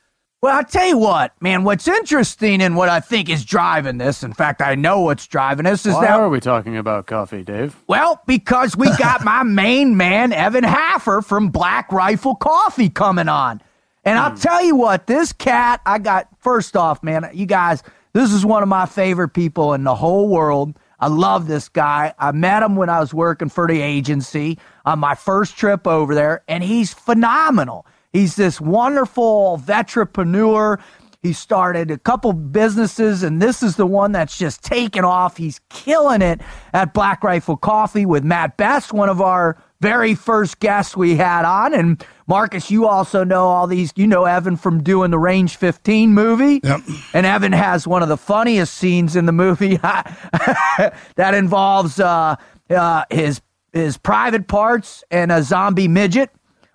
Well, 0.43 0.57
I'll 0.57 0.65
tell 0.65 0.85
you 0.85 0.97
what, 0.97 1.31
man, 1.41 1.63
what's 1.63 1.87
interesting 1.87 2.61
and 2.61 2.75
what 2.75 2.89
I 2.89 2.99
think 2.99 3.29
is 3.29 3.45
driving 3.45 3.97
this, 3.97 4.23
in 4.23 4.33
fact, 4.33 4.61
I 4.61 4.75
know 4.75 4.99
what's 4.99 5.25
driving 5.25 5.63
this, 5.63 5.85
is 5.85 5.93
Why 5.93 6.01
that 6.01 6.19
are 6.19 6.27
we 6.27 6.41
talking 6.41 6.75
about 6.75 7.07
coffee, 7.07 7.43
Dave? 7.43 7.81
Well, 7.87 8.21
because 8.27 8.75
we 8.75 8.87
got 8.97 9.23
my 9.23 9.43
main 9.45 9.95
man, 9.95 10.33
Evan 10.33 10.65
Hafer 10.65 11.21
from 11.21 11.47
Black 11.47 11.89
Rifle 11.93 12.35
Coffee 12.35 12.89
coming 12.89 13.29
on. 13.29 13.61
And 14.03 14.19
I'll 14.19 14.31
hmm. 14.31 14.35
tell 14.35 14.61
you 14.61 14.75
what, 14.75 15.07
this 15.07 15.31
cat, 15.31 15.79
I 15.85 15.97
got, 15.97 16.27
first 16.39 16.75
off, 16.75 17.01
man, 17.03 17.29
you 17.33 17.45
guys, 17.45 17.81
this 18.11 18.33
is 18.33 18.45
one 18.45 18.63
of 18.63 18.67
my 18.67 18.85
favorite 18.85 19.29
people 19.29 19.73
in 19.73 19.85
the 19.85 19.95
whole 19.95 20.27
world. 20.27 20.77
I 21.03 21.07
love 21.07 21.47
this 21.47 21.67
guy. 21.67 22.13
I 22.17 22.31
met 22.31 22.63
him 22.63 22.77
when 22.77 22.87
I 22.87 23.01
was 23.01 23.13
working 23.13 23.49
for 23.49 23.67
the 23.67 23.81
agency 23.81 24.57
on 24.85 24.99
my 24.99 25.15
first 25.15 25.57
trip 25.57 25.85
over 25.85 26.15
there, 26.15 26.45
and 26.47 26.63
he's 26.63 26.93
phenomenal. 26.93 27.85
He's 28.13 28.37
this 28.37 28.61
wonderful 28.61 29.61
veteranpreneur. 29.61 30.79
He 31.21 31.33
started 31.33 31.91
a 31.91 31.97
couple 31.97 32.31
businesses, 32.31 33.21
and 33.21 33.41
this 33.41 33.61
is 33.61 33.75
the 33.75 33.85
one 33.85 34.13
that's 34.13 34.37
just 34.37 34.63
taken 34.63 35.03
off. 35.03 35.35
He's 35.35 35.59
killing 35.69 36.21
it 36.21 36.39
at 36.71 36.93
Black 36.93 37.21
Rifle 37.21 37.57
Coffee 37.57 38.05
with 38.05 38.23
Matt 38.23 38.55
Best, 38.55 38.93
one 38.93 39.09
of 39.09 39.19
our 39.19 39.61
very 39.81 40.15
first 40.15 40.61
guests 40.61 40.95
we 40.95 41.17
had 41.17 41.43
on. 41.43 41.73
And 41.73 42.05
Marcus, 42.27 42.71
you 42.71 42.87
also 42.87 43.23
know 43.23 43.47
all 43.47 43.67
these. 43.67 43.91
You 43.95 44.07
know 44.07 44.25
Evan 44.25 44.55
from 44.55 44.81
doing 44.83 45.11
the 45.11 45.19
Range 45.19 45.55
15 45.55 46.13
movie. 46.13 46.59
Yep. 46.63 46.81
And 47.13 47.25
Evan 47.25 47.51
has 47.51 47.87
one 47.87 48.01
of 48.01 48.09
the 48.09 48.17
funniest 48.17 48.75
scenes 48.75 49.15
in 49.15 49.25
the 49.25 49.31
movie 49.31 49.77
that 49.77 51.33
involves 51.33 51.99
uh, 51.99 52.35
uh, 52.69 53.03
his 53.09 53.41
his 53.71 53.97
private 53.97 54.47
parts 54.47 55.03
and 55.11 55.31
a 55.31 55.41
zombie 55.43 55.87
midget 55.87 56.29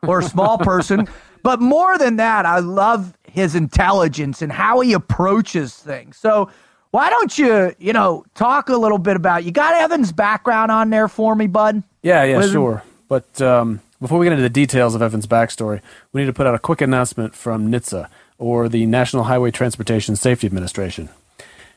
or 0.06 0.18
a 0.20 0.24
small 0.24 0.58
person. 0.58 1.08
But 1.42 1.60
more 1.60 1.96
than 1.96 2.16
that, 2.16 2.44
I 2.44 2.58
love 2.58 3.16
his 3.22 3.54
intelligence 3.54 4.42
and 4.42 4.50
how 4.50 4.80
he 4.80 4.92
approaches 4.92 5.74
things. 5.74 6.16
So 6.16 6.50
why 6.90 7.10
don't 7.10 7.38
you, 7.38 7.74
you 7.78 7.92
know, 7.92 8.24
talk 8.34 8.68
a 8.68 8.76
little 8.76 8.98
bit 8.98 9.16
about 9.16 9.44
you 9.44 9.52
got 9.52 9.74
Evan's 9.74 10.12
background 10.12 10.70
on 10.70 10.90
there 10.90 11.08
for 11.08 11.34
me, 11.34 11.46
bud? 11.46 11.82
Yeah, 12.02 12.24
yeah, 12.24 12.36
What 12.36 12.44
is 12.46 12.52
sure. 12.52 12.82
But 13.08 13.40
um, 13.40 13.80
before 14.00 14.18
we 14.18 14.26
get 14.26 14.32
into 14.32 14.42
the 14.42 14.48
details 14.48 14.94
of 14.94 15.02
Evan's 15.02 15.26
backstory, 15.26 15.80
we 16.12 16.20
need 16.20 16.26
to 16.26 16.32
put 16.32 16.46
out 16.46 16.54
a 16.54 16.60
quick 16.60 16.80
announcement 16.80 17.34
from 17.34 17.70
NHTSA, 17.70 18.08
or 18.38 18.68
the 18.68 18.86
National 18.86 19.24
Highway 19.24 19.50
Transportation 19.50 20.14
Safety 20.14 20.46
Administration. 20.46 21.08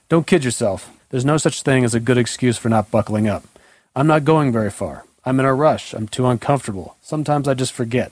Don't 0.08 0.28
kid 0.28 0.44
yourself. 0.44 0.92
There's 1.10 1.25
no 1.25 1.38
such 1.38 1.63
thing 1.63 1.84
as 1.84 1.96
a 1.96 2.00
good 2.00 2.18
excuse 2.18 2.58
for 2.58 2.70
not 2.70 2.92
buckling 2.92 3.28
up. 3.28 3.44
I'm 3.96 4.08
not 4.08 4.24
going 4.24 4.51
very 4.51 4.70
far. 4.70 5.06
I'm 5.25 5.40
in 5.40 5.46
a 5.46 5.54
rush. 5.54 5.94
I'm 5.94 6.08
too 6.08 6.28
uncomfortable. 6.28 6.96
Sometimes 7.01 7.48
I 7.48 7.54
just 7.54 7.74
forget. 7.74 8.12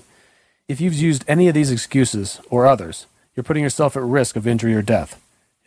If 0.68 0.82
you've 0.82 0.94
used 0.94 1.24
any 1.28 1.48
of 1.48 1.54
these 1.54 1.72
excuses, 1.72 2.42
or 2.50 2.66
others, 2.66 3.06
you're 3.36 3.44
putting 3.44 3.64
yourself 3.64 3.96
at 3.96 4.04
risk 4.04 4.36
of 4.36 4.48
injury 4.48 4.74
or 4.76 4.82
death. 4.82 5.20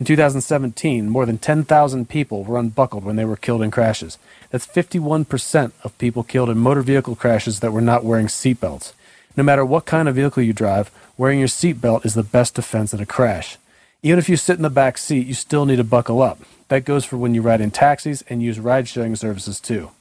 In 0.02 0.06
2017, 0.06 1.08
more 1.08 1.24
than 1.24 1.38
10,000 1.38 2.08
people 2.08 2.42
were 2.42 2.58
unbuckled 2.58 3.04
when 3.04 3.14
they 3.14 3.24
were 3.24 3.36
killed 3.36 3.62
in 3.62 3.70
crashes. 3.70 4.18
That's 4.50 4.66
51% 4.66 5.70
of 5.84 5.96
people 5.96 6.24
killed 6.24 6.50
in 6.50 6.58
motor 6.58 6.82
vehicle 6.82 7.14
crashes 7.14 7.60
that 7.60 7.72
were 7.72 7.80
not 7.80 8.02
wearing 8.02 8.26
seatbelts. 8.26 8.94
No 9.36 9.44
matter 9.44 9.64
what 9.64 9.86
kind 9.86 10.08
of 10.08 10.16
vehicle 10.16 10.42
you 10.42 10.52
drive, 10.52 10.90
wearing 11.16 11.38
your 11.38 11.46
seatbelt 11.46 12.04
is 12.04 12.14
the 12.14 12.24
best 12.24 12.56
defense 12.56 12.92
in 12.92 12.98
a 12.98 13.06
crash. 13.06 13.58
Even 14.02 14.18
if 14.18 14.28
you 14.28 14.36
sit 14.36 14.56
in 14.56 14.62
the 14.62 14.70
back 14.70 14.98
seat, 14.98 15.24
you 15.24 15.34
still 15.34 15.66
need 15.66 15.76
to 15.76 15.84
buckle 15.84 16.20
up. 16.20 16.40
That 16.66 16.84
goes 16.84 17.04
for 17.04 17.16
when 17.16 17.36
you 17.36 17.40
ride 17.40 17.60
in 17.60 17.70
taxis 17.70 18.22
and 18.22 18.42
use 18.42 18.58
ride 18.58 18.88
sharing 18.88 19.14
services 19.14 19.60
too. 19.60 19.92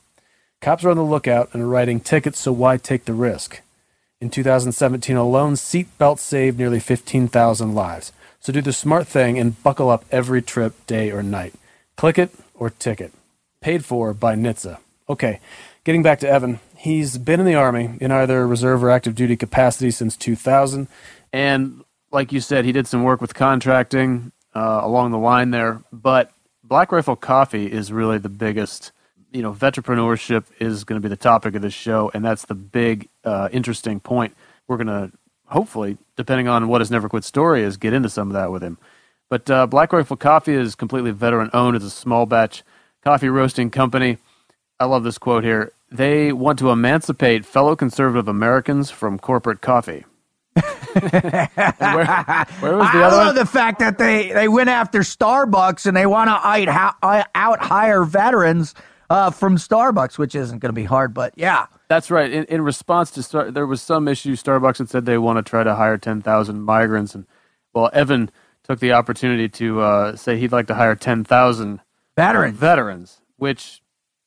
Cops 0.62 0.84
are 0.84 0.89
on 0.89 0.98
the 0.98 1.03
lookout 1.03 1.51
and 1.53 1.62
are 1.62 1.67
writing 1.67 2.00
tickets, 2.00 2.39
so 2.39 2.51
why 2.51 2.77
take 2.77 3.05
the 3.05 3.13
risk? 3.13 3.62
In 4.20 4.31
2017 4.31 5.15
alone, 5.15 5.53
seatbelts 5.53 6.22
saved 6.22 6.58
nearly 6.58 6.79
15,000 6.79 7.75
lives. 7.75 8.12
So 8.41 8.51
do 8.51 8.62
the 8.62 8.74
smart 8.74 9.07
thing 9.07 9.38
and 9.38 9.62
buckle 9.63 9.89
up 9.89 10.03
every 10.12 10.41
trip, 10.41 10.74
day 10.88 11.12
or 11.12 11.21
night. 11.21 11.53
Click 11.95 12.17
it 12.17 12.31
or 12.55 12.71
ticket. 12.71 13.13
Paid 13.62 13.86
for 13.86 14.13
by 14.13 14.36
NHTSA. 14.36 14.79
Okay, 15.07 15.39
getting 15.83 16.01
back 16.01 16.19
to 16.21 16.29
Evan. 16.29 16.60
He's 16.75 17.19
been 17.19 17.39
in 17.39 17.45
the 17.45 17.53
Army 17.53 17.91
in 18.01 18.12
either 18.12 18.48
reserve 18.48 18.83
or 18.83 18.89
active 18.89 19.13
duty 19.13 19.38
capacity 19.38 19.91
since 19.91 20.17
2000. 20.17 20.88
And 21.31 21.83
like 22.12 22.31
you 22.31 22.41
said, 22.41 22.65
he 22.65 22.71
did 22.71 22.88
some 22.88 23.03
work 23.03 23.21
with 23.21 23.36
contracting 23.36 24.31
uh, 24.55 24.81
along 24.81 25.12
the 25.12 25.19
line 25.19 25.51
there. 25.51 25.83
But 25.93 26.31
Black 26.63 26.91
Rifle 26.91 27.15
Coffee 27.15 27.71
is 27.71 27.91
really 27.91 28.17
the 28.17 28.29
biggest 28.29 28.91
you 29.31 29.41
know, 29.41 29.53
veteranpreneurship 29.53 30.45
is 30.60 30.83
going 30.83 31.01
to 31.01 31.05
be 31.05 31.10
the 31.10 31.15
topic 31.15 31.55
of 31.55 31.62
this 31.62 31.74
show, 31.74 32.12
and 32.13 32.24
that's 32.24 32.45
the 32.45 32.55
big, 32.55 33.07
uh, 33.24 33.50
interesting 33.51 34.00
point. 34.00 34.36
We're 34.67 34.77
going 34.77 34.88
to 34.88 35.12
hopefully, 35.51 35.98
depending 36.15 36.48
on 36.48 36.67
what 36.67 36.81
his 36.81 36.89
Never 36.91 37.10
Quit 37.10 37.24
story 37.24 37.63
is, 37.63 37.77
get 37.77 37.93
into 37.93 38.10
some 38.10 38.29
of 38.29 38.34
that 38.34 38.51
with 38.51 38.63
him. 38.63 38.77
But 39.29 39.50
uh, 39.50 39.67
Black 39.67 39.93
Rifle 39.93 40.17
Coffee 40.17 40.53
is 40.53 40.75
completely 40.75 41.12
veteran 41.12 41.50
owned. 41.53 41.75
It's 41.75 41.86
a 41.86 41.89
small 41.89 42.25
batch 42.25 42.63
coffee 43.03 43.29
roasting 43.29 43.70
company. 43.70 44.17
I 44.79 44.86
love 44.86 45.03
this 45.03 45.17
quote 45.17 45.43
here. 45.43 45.72
They 45.91 46.31
want 46.34 46.60
to 46.60 46.70
emancipate 46.72 47.46
fellow 47.46 47.75
conservative 47.75 48.27
Americans 48.27 48.89
from 48.89 49.20
corporate 49.20 49.62
coffee. 49.62 50.05
Where, 50.93 51.48
where 52.60 52.75
was 52.75 52.91
the 52.91 53.00
I 53.00 53.03
other 53.03 53.15
love 53.15 53.27
one? 53.27 53.36
the 53.36 53.46
fact 53.46 53.79
that 53.79 53.98
they, 53.98 54.34
they 54.34 54.50
went 54.50 54.70
after 54.70 55.00
Starbucks 55.00 55.86
and 55.86 55.96
they 55.96 56.05
want 56.05 56.27
to 56.27 56.34
out, 56.34 57.27
out 57.34 57.60
hire 57.62 58.03
veterans 58.03 58.75
uh, 59.10 59.31
from 59.31 59.55
Starbucks, 59.55 60.17
which 60.17 60.36
isn't 60.36 60.60
going 60.60 60.70
to 60.70 60.74
be 60.74 60.84
hard, 60.84 61.13
but 61.13 61.34
yeah. 61.38 61.67
That's 61.91 62.10
right. 62.10 62.31
In, 62.31 62.45
in 62.45 62.62
response 62.62 63.12
to 63.12 63.21
Star, 63.21 63.51
there 63.51 63.67
was 63.67 63.81
some 63.81 64.07
issue. 64.07 64.38
Starbucks 64.38 64.77
had 64.77 64.89
said 64.89 65.05
they 65.05 65.17
want 65.17 65.45
to 65.45 65.50
try 65.50 65.62
to 65.62 65.75
hire 65.75 65.98
ten 65.98 66.21
thousand 66.21 66.62
migrants, 66.62 67.13
and 67.15 67.25
well, 67.74 67.89
Evan 67.91 68.31
took 68.63 68.79
the 68.79 68.93
opportunity 68.93 69.50
to 69.50 69.81
uh, 69.81 70.15
say 70.15 70.38
he'd 70.38 70.53
like 70.53 70.67
to 70.67 70.75
hire 70.75 70.95
ten 70.95 71.25
thousand 71.25 71.81
Veterans. 72.15 72.57
veterans, 72.57 73.21
which 73.36 73.81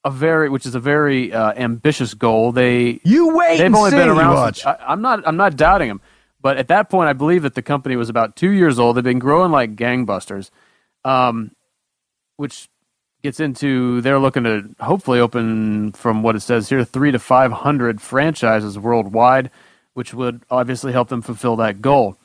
a 0.04 0.10
very, 0.10 0.50
which 0.50 0.66
is 0.66 0.74
a 0.74 0.78
very 0.78 1.32
uh, 1.32 1.54
ambitious 1.56 2.12
goal. 2.12 2.52
They 2.52 3.00
You 3.02 3.34
wait 3.34 3.56
they've 3.56 3.74
only 3.74 3.92
see. 3.92 3.96
been 3.96 4.10
around. 4.10 4.34
Watch. 4.34 4.56
Since, 4.56 4.66
I, 4.66 4.84
I'm 4.86 5.00
not. 5.00 5.26
I'm 5.26 5.38
not 5.38 5.56
doubting 5.56 5.88
them, 5.88 6.02
but 6.42 6.58
at 6.58 6.68
that 6.68 6.90
point, 6.90 7.08
I 7.08 7.14
believe 7.14 7.44
that 7.44 7.54
the 7.54 7.62
company 7.62 7.96
was 7.96 8.10
about 8.10 8.36
two 8.36 8.50
years 8.50 8.78
old. 8.78 8.98
They've 8.98 9.02
been 9.04 9.18
growing 9.18 9.52
like 9.52 9.74
gangbusters, 9.74 10.50
um, 11.02 11.52
which 12.36 12.68
gets 13.24 13.40
into 13.40 14.00
they're 14.02 14.20
looking 14.20 14.44
to 14.44 14.62
hopefully 14.78 15.18
open 15.18 15.90
from 15.92 16.22
what 16.22 16.36
it 16.36 16.40
says 16.40 16.68
here 16.68 16.84
three 16.84 17.10
to 17.10 17.18
five 17.18 17.50
hundred 17.50 18.00
franchises 18.00 18.78
worldwide, 18.78 19.50
which 19.94 20.14
would 20.14 20.42
obviously 20.50 20.92
help 20.92 21.08
them 21.08 21.22
fulfill 21.22 21.56
that 21.56 21.80
goal. 21.80 22.16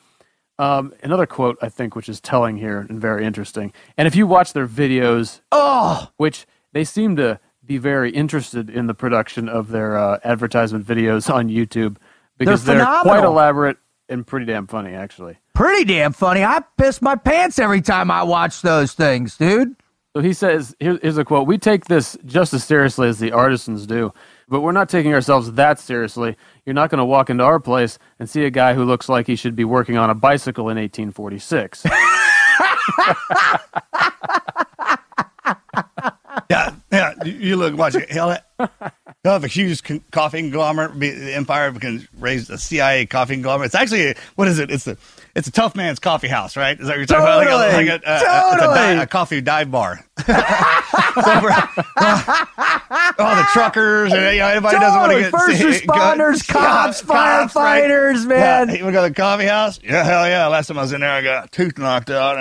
Um, 0.58 0.92
another 1.02 1.24
quote 1.26 1.56
I 1.62 1.70
think, 1.70 1.96
which 1.96 2.08
is 2.08 2.20
telling 2.20 2.58
here 2.58 2.86
and 2.88 3.00
very 3.00 3.24
interesting. 3.24 3.72
And 3.96 4.06
if 4.06 4.14
you 4.14 4.26
watch 4.26 4.52
their 4.52 4.68
videos, 4.68 5.40
Oh, 5.50 6.10
which 6.18 6.46
they 6.72 6.84
seem 6.84 7.16
to 7.16 7.40
be 7.64 7.78
very 7.78 8.10
interested 8.10 8.68
in 8.68 8.86
the 8.86 8.94
production 8.94 9.48
of 9.48 9.68
their 9.70 9.96
uh, 9.96 10.18
advertisement 10.22 10.86
videos 10.86 11.32
on 11.32 11.48
YouTube 11.48 11.96
because 12.36 12.64
They're 12.64 12.76
they're, 12.84 13.00
quite 13.02 13.24
elaborate 13.24 13.78
and 14.08 14.26
pretty 14.26 14.44
damn 14.46 14.66
funny, 14.66 14.92
actually. 14.92 15.38
pretty 15.54 15.84
damn 15.84 16.12
funny. 16.12 16.44
I 16.44 16.62
piss 16.76 17.00
my 17.00 17.16
pants 17.16 17.58
every 17.58 17.80
time 17.80 18.10
I 18.10 18.22
watch 18.24 18.60
those 18.60 18.92
things, 18.92 19.36
dude. 19.38 19.76
So 20.16 20.22
he 20.22 20.32
says, 20.32 20.74
here, 20.80 20.98
here's 21.00 21.18
a 21.18 21.24
quote 21.24 21.46
We 21.46 21.56
take 21.56 21.84
this 21.84 22.16
just 22.24 22.52
as 22.52 22.64
seriously 22.64 23.08
as 23.08 23.20
the 23.20 23.30
artisans 23.30 23.86
do, 23.86 24.12
but 24.48 24.60
we're 24.60 24.72
not 24.72 24.88
taking 24.88 25.14
ourselves 25.14 25.52
that 25.52 25.78
seriously. 25.78 26.36
You're 26.66 26.74
not 26.74 26.90
going 26.90 26.98
to 26.98 27.04
walk 27.04 27.30
into 27.30 27.44
our 27.44 27.60
place 27.60 27.98
and 28.18 28.28
see 28.28 28.44
a 28.44 28.50
guy 28.50 28.74
who 28.74 28.84
looks 28.84 29.08
like 29.08 29.28
he 29.28 29.36
should 29.36 29.54
be 29.54 29.64
working 29.64 29.96
on 29.96 30.10
a 30.10 30.14
bicycle 30.14 30.68
in 30.68 30.76
1846. 30.76 31.86
Yeah, 36.48 36.74
yeah. 36.90 37.14
You, 37.24 37.56
look, 37.56 37.76
watch 37.76 37.94
it. 37.94 38.10
Hell, 38.10 38.36
They'll 38.58 39.32
have 39.34 39.44
a 39.44 39.48
huge 39.48 39.82
coffee 40.10 40.40
conglomerate. 40.40 40.98
The 40.98 41.34
empire 41.34 41.70
can 41.72 42.08
raise 42.18 42.50
a 42.50 42.58
CIA 42.58 43.06
coffee 43.06 43.34
conglomerate. 43.34 43.66
It's 43.66 43.74
actually 43.74 44.14
what 44.34 44.48
is 44.48 44.58
it? 44.58 44.70
It's 44.70 44.86
a 44.86 44.96
it's 45.34 45.48
a 45.48 45.52
tough 45.52 45.74
man's 45.76 45.98
coffee 45.98 46.28
house, 46.28 46.56
right? 46.56 46.78
Is 46.78 46.86
that 46.86 46.92
what 46.92 46.96
you're 46.98 47.06
talking 47.06 47.22
about? 47.24 47.44
Totally. 47.44 47.86
Like 47.86 47.86
a, 47.86 47.92
like 47.92 48.02
a, 48.02 48.10
uh, 48.10 48.14
it's 48.14 48.24
a, 48.24 48.58
Totally. 48.66 48.74
di- 48.96 49.02
a 49.02 49.06
coffee 49.06 49.40
dive 49.40 49.70
bar. 49.70 50.04
so 50.18 50.24
for, 50.24 50.32
all 53.18 53.36
the 53.36 53.46
truckers 53.52 54.12
and 54.12 54.22
you 54.34 54.40
know, 54.40 54.48
anybody 54.48 54.78
doesn't 54.78 54.98
want 55.00 55.12
to 55.12 55.30
Totally. 55.30 55.56
get 55.56 55.60
First 55.60 55.60
go- 55.86 55.94
responders, 55.94 56.46
cops, 56.48 57.04
right? 57.04 57.48
firefighters, 57.48 58.26
man. 58.26 58.68
Yeah, 58.68 58.74
you 58.74 58.84
want 58.84 58.94
to 58.94 58.98
go 59.00 59.04
to 59.04 59.08
the 59.10 59.14
coffee 59.14 59.46
house? 59.46 59.80
Yeah, 59.82 60.02
hell 60.04 60.28
yeah. 60.28 60.46
Last 60.48 60.66
time 60.68 60.78
I 60.78 60.82
was 60.82 60.92
in 60.92 61.00
there, 61.00 61.10
I 61.10 61.22
got 61.22 61.46
a 61.46 61.48
tooth 61.48 61.78
knocked 61.78 62.10
out. 62.10 62.36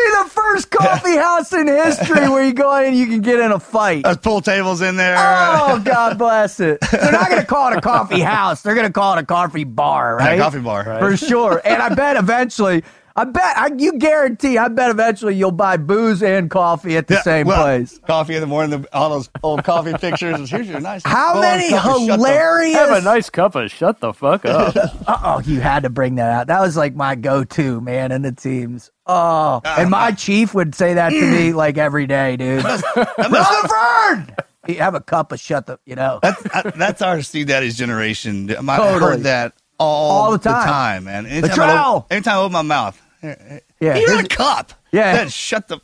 Be 0.00 0.12
the 0.24 0.30
first 0.30 0.70
coffee 0.70 1.16
house 1.16 1.52
in 1.52 1.66
history 1.66 2.28
where 2.28 2.44
you 2.44 2.52
go 2.54 2.74
in 2.78 2.86
and 2.86 2.96
you 2.96 3.06
can 3.06 3.20
get 3.20 3.38
in 3.40 3.52
a 3.52 3.60
fight. 3.60 4.04
There's 4.04 4.16
pool 4.16 4.40
tables 4.40 4.80
in 4.80 4.96
there. 4.96 5.16
Oh, 5.18 5.80
God 5.84 6.16
bless 6.18 6.58
it. 6.60 6.78
They're 6.90 7.12
not 7.12 7.28
going 7.28 7.40
to 7.40 7.46
call 7.46 7.72
it 7.72 7.76
a 7.78 7.80
coffee 7.80 8.20
house. 8.20 8.62
They're 8.62 8.74
going 8.74 8.86
to 8.86 8.92
call 8.92 9.16
it 9.18 9.20
a 9.22 9.26
coffee 9.26 9.64
bar, 9.64 10.16
Yeah, 10.20 10.26
right? 10.26 10.38
coffee 10.38 10.60
bar, 10.60 10.84
right. 10.84 11.00
For 11.00 11.16
sure. 11.16 11.60
And 11.64 11.82
I 11.82 11.94
bet 11.94 12.16
eventually, 12.16 12.82
I 13.20 13.24
bet, 13.24 13.58
I, 13.58 13.70
you 13.76 13.98
guarantee, 13.98 14.56
I 14.56 14.68
bet 14.68 14.90
eventually 14.90 15.34
you'll 15.34 15.50
buy 15.50 15.76
booze 15.76 16.22
and 16.22 16.48
coffee 16.48 16.96
at 16.96 17.06
the 17.06 17.16
Yeah, 17.16 17.22
same 17.22 17.46
well, 17.46 17.64
place. 17.64 17.98
Coffee 18.06 18.34
in 18.34 18.40
the 18.40 18.46
morning, 18.46 18.80
the, 18.80 18.96
all 18.96 19.10
those 19.10 19.28
old 19.42 19.62
coffee 19.62 19.92
pictures. 19.92 20.48
Here's 20.48 20.66
your 20.66 20.80
nice. 20.80 21.02
How 21.04 21.38
many 21.38 21.68
cup 21.68 21.84
of 21.84 22.06
the- 22.06 22.14
hilarious. 22.14 22.78
Have 22.78 22.96
a 22.96 23.02
nice 23.02 23.28
cup 23.28 23.56
of 23.56 23.70
shut 23.70 24.00
the 24.00 24.14
fuck 24.14 24.46
up. 24.46 24.74
Oh, 25.22 25.42
you 25.44 25.60
had 25.60 25.82
to 25.82 25.90
bring 25.90 26.14
that 26.14 26.30
out. 26.30 26.46
That 26.46 26.60
was 26.60 26.78
like 26.78 26.94
my 26.94 27.14
go-to, 27.14 27.80
man, 27.82 28.10
in 28.10 28.22
the 28.22 28.32
teams. 28.32 28.90
Oh, 29.06 29.60
ah, 29.62 29.74
and 29.78 29.90
my 29.90 30.08
ah. 30.08 30.10
chief 30.12 30.54
would 30.54 30.74
say 30.74 30.94
that 30.94 31.10
to 31.10 31.20
me 31.20 31.50
mm. 31.50 31.54
like 31.54 31.76
every 31.76 32.06
day, 32.06 32.36
dude. 32.36 32.64
Rutherford, 33.18 34.34
you 34.66 34.76
have 34.76 34.94
a 34.94 35.00
cup 35.00 35.32
of 35.32 35.40
shut 35.40 35.66
the, 35.66 35.78
you 35.84 35.94
know. 35.94 36.20
That's 36.22 36.46
I- 36.54 36.70
that's 36.70 37.02
our 37.02 37.20
Steve 37.20 37.48
Daddy's 37.48 37.76
generation. 37.76 38.50
I 38.50 38.76
Totally. 38.78 39.00
heard 39.00 39.22
that 39.24 39.52
all, 39.80 40.10
All 40.10 40.32
the 40.32 40.38
time. 40.38 41.04
man. 41.04 41.24
The 41.24 41.30
Anytime 41.30 41.70
I, 41.70 41.86
open, 41.86 42.06
anytime 42.10 42.36
I 42.36 42.40
open 42.40 42.52
my 42.52 42.62
mouth, 42.62 42.96
here, 42.96 43.09
Yeah, 43.22 43.60
you're 43.96 44.20
a 44.20 44.28
cop. 44.28 44.72
Yeah. 44.92 45.14
Then 45.14 45.28
shut 45.28 45.68
the. 45.68 45.80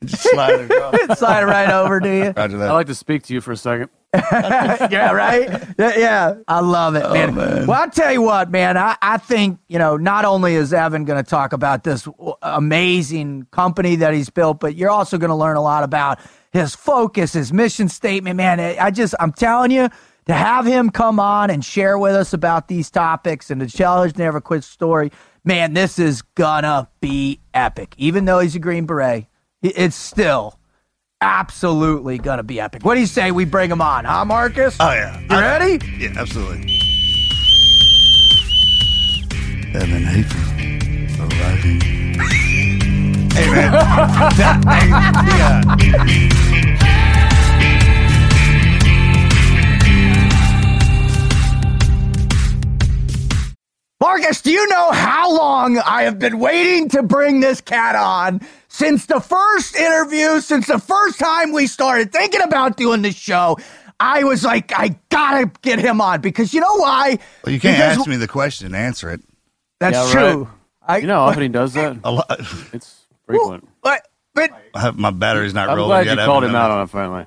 Just 0.04 0.24
slide. 0.24 0.68
Slide 1.16 1.44
right 1.44 1.70
over 1.70 2.00
to 2.00 2.08
you. 2.08 2.32
Roger 2.36 2.58
that. 2.58 2.68
I'd 2.70 2.74
like 2.74 2.86
to 2.88 2.94
speak 2.94 3.22
to 3.24 3.34
you 3.34 3.40
for 3.40 3.52
a 3.52 3.56
second. 3.56 3.88
yeah, 4.14 5.12
right? 5.12 5.48
Yeah, 5.78 5.96
yeah. 5.96 6.34
I 6.46 6.60
love 6.60 6.96
it, 6.96 7.02
oh, 7.04 7.12
man. 7.12 7.66
Well, 7.66 7.80
I'll 7.80 7.90
tell 7.90 8.12
you 8.12 8.20
what, 8.20 8.50
man. 8.50 8.76
I, 8.76 8.96
I 9.00 9.16
think, 9.16 9.58
you 9.68 9.78
know, 9.78 9.96
not 9.96 10.26
only 10.26 10.54
is 10.54 10.72
Evan 10.72 11.06
going 11.06 11.22
to 11.22 11.28
talk 11.28 11.54
about 11.54 11.84
this 11.84 12.06
amazing 12.42 13.46
company 13.52 13.96
that 13.96 14.12
he's 14.12 14.28
built, 14.28 14.60
but 14.60 14.74
you're 14.74 14.90
also 14.90 15.16
going 15.16 15.30
to 15.30 15.34
learn 15.34 15.56
a 15.56 15.62
lot 15.62 15.82
about 15.82 16.20
his 16.52 16.74
focus, 16.74 17.32
his 17.32 17.52
mission 17.52 17.88
statement, 17.88 18.36
man. 18.36 18.60
I 18.60 18.90
just, 18.90 19.14
I'm 19.18 19.32
telling 19.32 19.70
you, 19.70 19.88
to 20.26 20.34
have 20.34 20.66
him 20.66 20.90
come 20.90 21.20
on 21.20 21.50
and 21.50 21.64
share 21.64 21.98
with 21.98 22.14
us 22.14 22.32
about 22.32 22.68
these 22.68 22.90
topics 22.90 23.50
and 23.50 23.60
to 23.60 23.68
tell 23.68 24.02
his 24.02 24.16
never 24.18 24.40
quit 24.40 24.64
story, 24.64 25.12
man, 25.46 25.72
this 25.72 25.98
is 25.98 26.20
gonna 26.34 26.88
be 27.00 27.40
epic. 27.54 27.94
Even 27.96 28.26
though 28.26 28.40
he's 28.40 28.54
a 28.54 28.58
Green 28.58 28.84
Beret, 28.84 29.26
it's 29.62 29.96
still 29.96 30.58
absolutely 31.22 32.18
gonna 32.18 32.42
be 32.42 32.60
epic. 32.60 32.84
What 32.84 32.94
do 32.96 33.00
you 33.00 33.06
say 33.06 33.30
we 33.30 33.46
bring 33.46 33.70
him 33.70 33.80
on, 33.80 34.04
huh, 34.04 34.26
Marcus? 34.26 34.76
Oh 34.78 34.92
yeah. 34.92 35.18
You 35.20 35.28
ready? 35.38 35.78
Yeah, 35.96 36.12
absolutely. 36.18 36.72
Evan 39.74 40.04
Hafer 40.04 41.22
arriving. 41.22 41.80
hey 43.32 43.50
man. 43.50 43.72
That- 43.72 44.64
hey, 44.66 44.88
yeah. 45.38 46.45
Marcus, 54.06 54.40
do 54.40 54.52
you 54.52 54.68
know 54.68 54.92
how 54.92 55.36
long 55.36 55.78
I 55.78 56.02
have 56.04 56.20
been 56.20 56.38
waiting 56.38 56.88
to 56.90 57.02
bring 57.02 57.40
this 57.40 57.60
cat 57.60 57.96
on? 57.96 58.40
Since 58.68 59.06
the 59.06 59.18
first 59.18 59.74
interview, 59.74 60.40
since 60.40 60.68
the 60.68 60.78
first 60.78 61.18
time 61.18 61.50
we 61.50 61.66
started 61.66 62.12
thinking 62.12 62.40
about 62.40 62.76
doing 62.76 63.02
this 63.02 63.16
show, 63.16 63.58
I 63.98 64.22
was 64.22 64.44
like, 64.44 64.72
I 64.78 64.96
gotta 65.08 65.50
get 65.62 65.80
him 65.80 66.00
on 66.00 66.20
because 66.20 66.54
you 66.54 66.60
know 66.60 66.76
why? 66.76 67.18
Well, 67.44 67.52
you 67.52 67.58
can't 67.58 67.78
Because- 67.78 67.98
ask 67.98 68.06
me 68.06 68.14
the 68.14 68.28
question 68.28 68.66
and 68.66 68.76
answer 68.76 69.10
it. 69.10 69.22
That's 69.80 69.96
Yeah, 69.96 70.12
true. 70.12 70.44
right. 70.44 70.52
I, 70.88 70.96
You 70.98 71.08
know 71.08 71.22
often 71.22 71.42
he 71.42 71.48
does 71.48 71.72
that? 71.74 71.96
A 72.04 72.12
lot. 72.12 72.26
It's 72.72 73.06
frequent. 73.26 73.68
but, 73.82 74.06
but, 74.36 74.52
my 74.96 75.10
battery's 75.10 75.52
not 75.52 75.68
I'm 75.68 75.78
rolling 75.78 75.88
glad 75.88 76.06
yet. 76.06 76.16
you 76.18 76.22
I 76.22 76.26
called 76.26 76.44
him 76.44 76.54
out 76.54 76.70
it. 76.70 76.74
on 76.74 76.82
it 76.84 76.90
finally. 76.90 77.26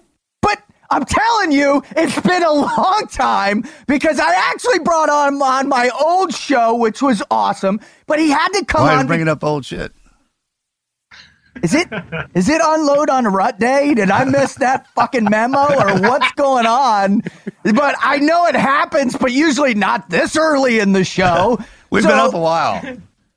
I'm 0.92 1.06
telling 1.06 1.52
you, 1.52 1.84
it's 1.96 2.20
been 2.22 2.44
a 2.44 2.52
long 2.52 3.08
time 3.12 3.64
because 3.88 4.20
I 4.20 4.34
actually 4.52 4.80
brought 4.80 5.10
on 5.10 5.40
on 5.42 5.68
my 5.70 5.90
old 5.90 6.34
show, 6.34 6.76
which 6.76 7.02
was 7.02 7.22
awesome. 7.30 7.80
But 8.08 8.20
he 8.20 8.30
had 8.30 8.48
to 8.54 8.66
come 8.66 8.82
Why 8.88 8.96
on. 8.98 9.08
bringing 9.08 9.28
up 9.28 9.44
old 9.44 9.66
shit? 9.66 9.92
Is 11.62 11.74
it 11.74 11.88
is 12.36 12.48
it 12.48 12.62
unload 12.64 13.10
on 13.10 13.26
rut 13.26 13.60
day? 13.60 13.94
Did 13.94 14.10
I 14.12 14.24
miss 14.24 14.56
that 14.56 14.88
fucking 14.96 15.26
memo 15.30 15.60
or 15.60 16.00
what's 16.00 16.32
going 16.34 16.66
on? 16.66 17.22
But 17.64 17.96
I 18.00 18.18
know 18.18 18.46
it 18.46 18.56
happens, 18.56 19.18
but 19.18 19.32
usually 19.34 19.74
not 19.74 20.10
this 20.10 20.38
early 20.38 20.80
in 20.80 20.94
the 20.94 21.04
show. 21.04 21.60
We've 21.90 22.04
So- 22.04 22.10
been 22.10 22.18
up 22.20 22.34
a 22.34 22.40
while. 22.40 22.82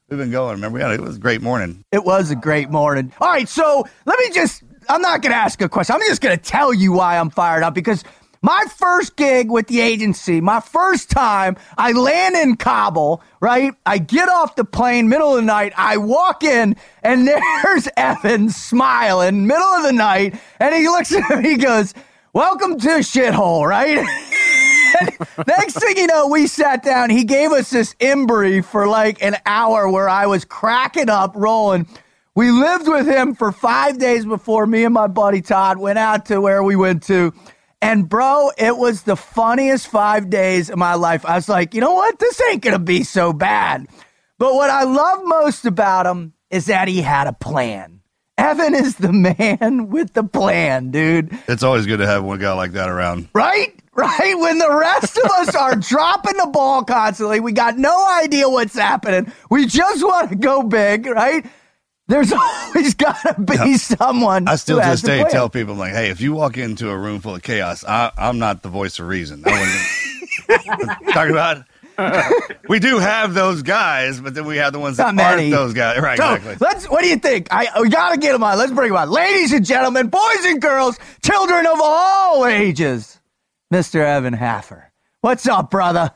We've 0.08 0.18
been 0.18 0.30
going. 0.30 0.52
Remember, 0.56 0.76
we 0.76 0.82
had, 0.82 0.92
it 0.92 1.00
was 1.00 1.16
a 1.16 1.20
great 1.20 1.40
morning. 1.40 1.84
It 1.90 2.04
was 2.04 2.30
a 2.30 2.36
great 2.36 2.68
morning. 2.70 3.12
All 3.18 3.28
right, 3.28 3.48
so 3.48 3.86
let 4.04 4.18
me 4.18 4.30
just, 4.30 4.62
I'm 4.88 5.03
not 5.03 5.23
going 5.23 5.33
to 5.33 5.37
ask 5.37 5.61
a 5.62 5.68
question. 5.68 5.95
I'm 5.95 6.01
just 6.03 6.21
going 6.21 6.37
to 6.37 6.42
tell 6.42 6.73
you 6.73 6.92
why 6.92 7.18
I'm 7.18 7.31
fired 7.31 7.62
up 7.62 7.75
because 7.75 8.05
my 8.42 8.64
first 8.77 9.14
gig 9.16 9.51
with 9.51 9.68
the 9.68 9.81
agency, 9.81 10.40
my 10.40 10.61
first 10.61 11.11
time, 11.11 11.57
I 11.79 11.92
land 11.92 12.35
in 12.35 12.57
Kabul, 12.57 13.23
right? 13.40 13.73
I 13.87 13.99
get 13.99 14.29
off 14.29 14.57
the 14.57 14.64
plane, 14.64 15.09
middle 15.09 15.31
of 15.31 15.37
the 15.37 15.42
night. 15.42 15.73
I 15.77 15.97
walk 15.97 16.42
in, 16.42 16.77
and 17.03 17.29
there's 17.62 17.88
Evan 17.97 18.51
smiling, 18.51 19.47
middle 19.47 19.62
of 19.62 19.85
the 19.85 19.92
night. 19.92 20.35
And 20.59 20.75
he 20.75 20.88
looks 20.88 21.14
at 21.14 21.42
me, 21.42 21.51
he 21.51 21.57
goes, 21.57 21.95
Welcome 22.35 22.81
to 22.81 22.88
shithole, 22.88 23.68
right? 23.68 23.97
Next 25.47 25.79
thing 25.79 25.97
you 25.99 26.07
know, 26.07 26.29
we 26.29 26.47
sat 26.47 26.83
down. 26.83 27.11
He 27.11 27.25
gave 27.25 27.53
us 27.53 27.71
this 27.71 27.95
imbri 27.97 28.64
for 28.64 28.88
like 28.88 29.23
an 29.23 29.37
hour 29.45 29.88
where 29.88 30.09
I 30.09 30.27
was 30.27 30.45
cracking 30.47 31.11
up, 31.11 31.33
rolling. 31.37 31.87
We 32.35 32.51
lived 32.51 32.88
with 32.88 33.07
him 33.07 33.35
for 33.35 33.53
five 33.53 33.99
days 33.99 34.25
before 34.25 34.66
me 34.66 34.85
and 34.85 34.95
my 34.95 35.07
buddy 35.07 35.42
Todd 35.42 35.77
went 35.77 35.99
out 35.99 36.27
to 36.27 36.40
where 36.40 36.62
we 36.62 36.77
went 36.77 37.03
to. 37.05 37.35
And 37.83 38.09
bro, 38.09 38.51
it 38.57 38.77
was 38.77 39.03
the 39.03 39.16
funniest 39.16 39.88
five 39.88 40.31
days 40.31 40.71
of 40.71 40.79
my 40.79 40.95
life. 40.95 41.27
I 41.27 41.35
was 41.35 41.49
like, 41.49 41.75
you 41.75 41.83
know 41.83 41.92
what? 41.92 42.18
This 42.18 42.40
ain't 42.49 42.62
going 42.62 42.73
to 42.73 42.79
be 42.79 43.03
so 43.03 43.35
bad. 43.35 43.87
But 44.38 44.55
what 44.55 44.71
I 44.71 44.85
love 44.85 45.21
most 45.25 45.66
about 45.66 46.07
him 46.07 46.33
is 46.49 46.66
that 46.66 46.88
he 46.88 47.03
had 47.03 47.27
a 47.27 47.35
plan. 47.35 48.01
Evan 48.38 48.75
is 48.75 48.95
the 48.97 49.12
man 49.38 49.90
with 49.90 50.14
the 50.14 50.25
plan, 50.25 50.90
dude. 50.90 51.37
It's 51.49 51.62
always 51.62 51.85
good 51.85 51.99
to 51.99 52.07
have 52.07 52.25
one 52.25 52.38
guy 52.38 52.53
like 52.55 52.73
that 52.73 52.88
around. 52.88 53.29
Right? 53.35 53.79
Right? 53.95 54.35
When 54.38 54.57
the 54.57 54.75
rest 54.75 55.18
of 55.18 55.31
us 55.33 55.55
are 55.55 55.77
dropping 55.77 56.38
the 56.38 56.49
ball 56.51 56.83
constantly, 56.85 57.40
we 57.40 57.53
got 57.53 57.77
no 57.77 58.09
idea 58.23 58.49
what's 58.49 58.75
happening. 58.75 59.31
We 59.51 59.66
just 59.66 60.03
want 60.03 60.31
to 60.31 60.37
go 60.37 60.62
big, 60.62 61.05
right? 61.05 61.45
There's 62.12 62.31
always 62.75 62.94
got 62.94 63.16
to 63.22 63.40
be 63.40 63.79
someone. 63.79 64.46
I 64.46 64.57
still 64.57 64.77
this 64.77 65.01
day 65.01 65.25
tell 65.31 65.48
people, 65.48 65.72
I'm 65.72 65.79
like, 65.79 65.94
hey, 65.94 66.11
if 66.11 66.20
you 66.20 66.35
walk 66.35 66.59
into 66.59 66.90
a 66.90 66.96
room 66.96 67.20
full 67.20 67.37
of 67.37 67.42
chaos, 67.42 67.87
I, 67.87 68.12
I'm 68.18 68.38
not 68.38 68.61
the 68.62 68.68
voice 68.68 68.98
of 68.98 69.07
reason. 69.09 69.42
Talking 71.14 71.31
about, 71.31 71.64
we 72.68 72.81
do 72.81 72.98
have 72.98 73.33
those 73.33 73.62
guys, 73.62 74.20
but 74.20 74.35
then 74.35 74.44
we 74.44 74.59
have 74.59 74.75
the 74.75 74.79
ones 74.79 74.98
that 74.98 75.14
Not 75.14 75.38
aren't 75.38 75.51
those 75.51 75.72
guys. 75.72 76.03
Right, 76.03 76.18
So, 76.18 76.35
exactly. 76.35 76.57
let's. 76.61 76.85
What 76.85 77.01
do 77.01 77.09
you 77.09 77.16
think? 77.16 77.48
I 77.51 77.68
oh, 77.77 77.83
we 77.83 77.88
gotta 77.88 78.18
get 78.18 78.33
them 78.33 78.44
on. 78.44 78.59
Let's 78.59 78.72
bring 78.72 78.90
them 78.90 78.98
on, 78.98 79.09
ladies 79.11 79.53
and 79.55 79.64
gentlemen, 79.64 80.09
boys 80.09 80.44
and 80.44 80.61
girls, 80.61 80.98
children 81.25 81.64
of 81.64 81.79
all 81.83 82.44
ages. 82.44 83.20
Mr. 83.72 84.05
Evan 84.05 84.35
Hafer, 84.35 84.92
what's 85.22 85.46
up, 85.48 85.70
brother? 85.70 86.11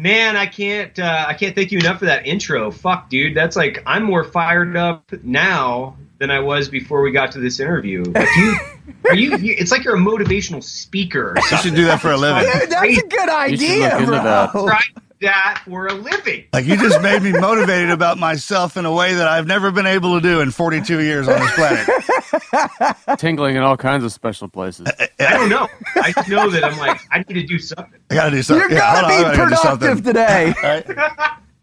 Man, 0.00 0.34
I 0.34 0.46
can't 0.46 0.98
uh, 0.98 1.26
I 1.28 1.34
can't 1.34 1.54
thank 1.54 1.72
you 1.72 1.78
enough 1.78 1.98
for 1.98 2.06
that 2.06 2.26
intro. 2.26 2.70
Fuck, 2.70 3.10
dude, 3.10 3.36
that's 3.36 3.54
like 3.54 3.82
I'm 3.84 4.02
more 4.02 4.24
fired 4.24 4.74
up 4.74 5.12
now 5.22 5.96
than 6.16 6.30
I 6.30 6.40
was 6.40 6.70
before 6.70 7.02
we 7.02 7.12
got 7.12 7.32
to 7.32 7.38
this 7.38 7.60
interview. 7.60 8.04
Like 8.04 8.28
you, 8.36 8.56
are 9.04 9.14
you, 9.14 9.36
you? 9.36 9.54
It's 9.58 9.70
like 9.70 9.84
you're 9.84 9.96
a 9.96 9.98
motivational 9.98 10.64
speaker. 10.64 11.34
You 11.36 11.58
should 11.58 11.74
do 11.74 11.84
that 11.84 12.00
for 12.00 12.12
a 12.12 12.16
living. 12.16 12.50
Dude, 12.50 12.70
that's 12.70 12.98
a 12.98 13.08
good 13.08 13.20
should 13.20 13.28
idea, 13.28 13.78
look 13.78 13.92
into 13.92 14.06
bro. 14.06 14.22
that. 14.22 14.84
Try 15.20 15.30
that 15.30 15.62
for 15.66 15.86
a 15.86 15.92
living. 15.94 16.44
Like 16.52 16.64
you 16.64 16.76
just 16.76 17.00
made 17.02 17.22
me 17.22 17.32
motivated 17.32 17.90
about 17.90 18.18
myself 18.18 18.76
in 18.76 18.84
a 18.86 18.92
way 18.92 19.14
that 19.14 19.28
I've 19.28 19.46
never 19.46 19.70
been 19.70 19.86
able 19.86 20.14
to 20.14 20.20
do 20.20 20.40
in 20.40 20.50
42 20.50 21.00
years 21.02 21.28
on 21.28 21.38
this 21.40 21.52
planet. 21.54 23.18
Tingling 23.18 23.56
in 23.56 23.62
all 23.62 23.76
kinds 23.76 24.04
of 24.04 24.12
special 24.12 24.48
places. 24.48 24.86
Uh, 24.86 24.92
uh, 24.98 25.06
I 25.20 25.32
don't 25.34 25.48
know. 25.48 25.68
I 25.96 26.12
know 26.28 26.48
that 26.50 26.64
I'm 26.64 26.78
like 26.78 27.00
I 27.10 27.18
need 27.18 27.34
to 27.34 27.42
do 27.46 27.58
something. 27.58 28.00
I 28.10 28.14
got 28.14 28.24
to 28.26 28.30
do 28.32 28.42
something. 28.42 28.70
You're 28.70 28.78
Yeah, 28.78 28.94
gonna 29.02 29.14
hold 29.14 29.24
on, 29.24 29.30
I 29.30 29.30
be 29.32 29.36
gotta 29.36 29.36
do 29.36 29.56
productive 29.56 29.88
something. 29.88 30.04
today. 30.04 30.54
All 30.62 30.68
right. 30.70 30.86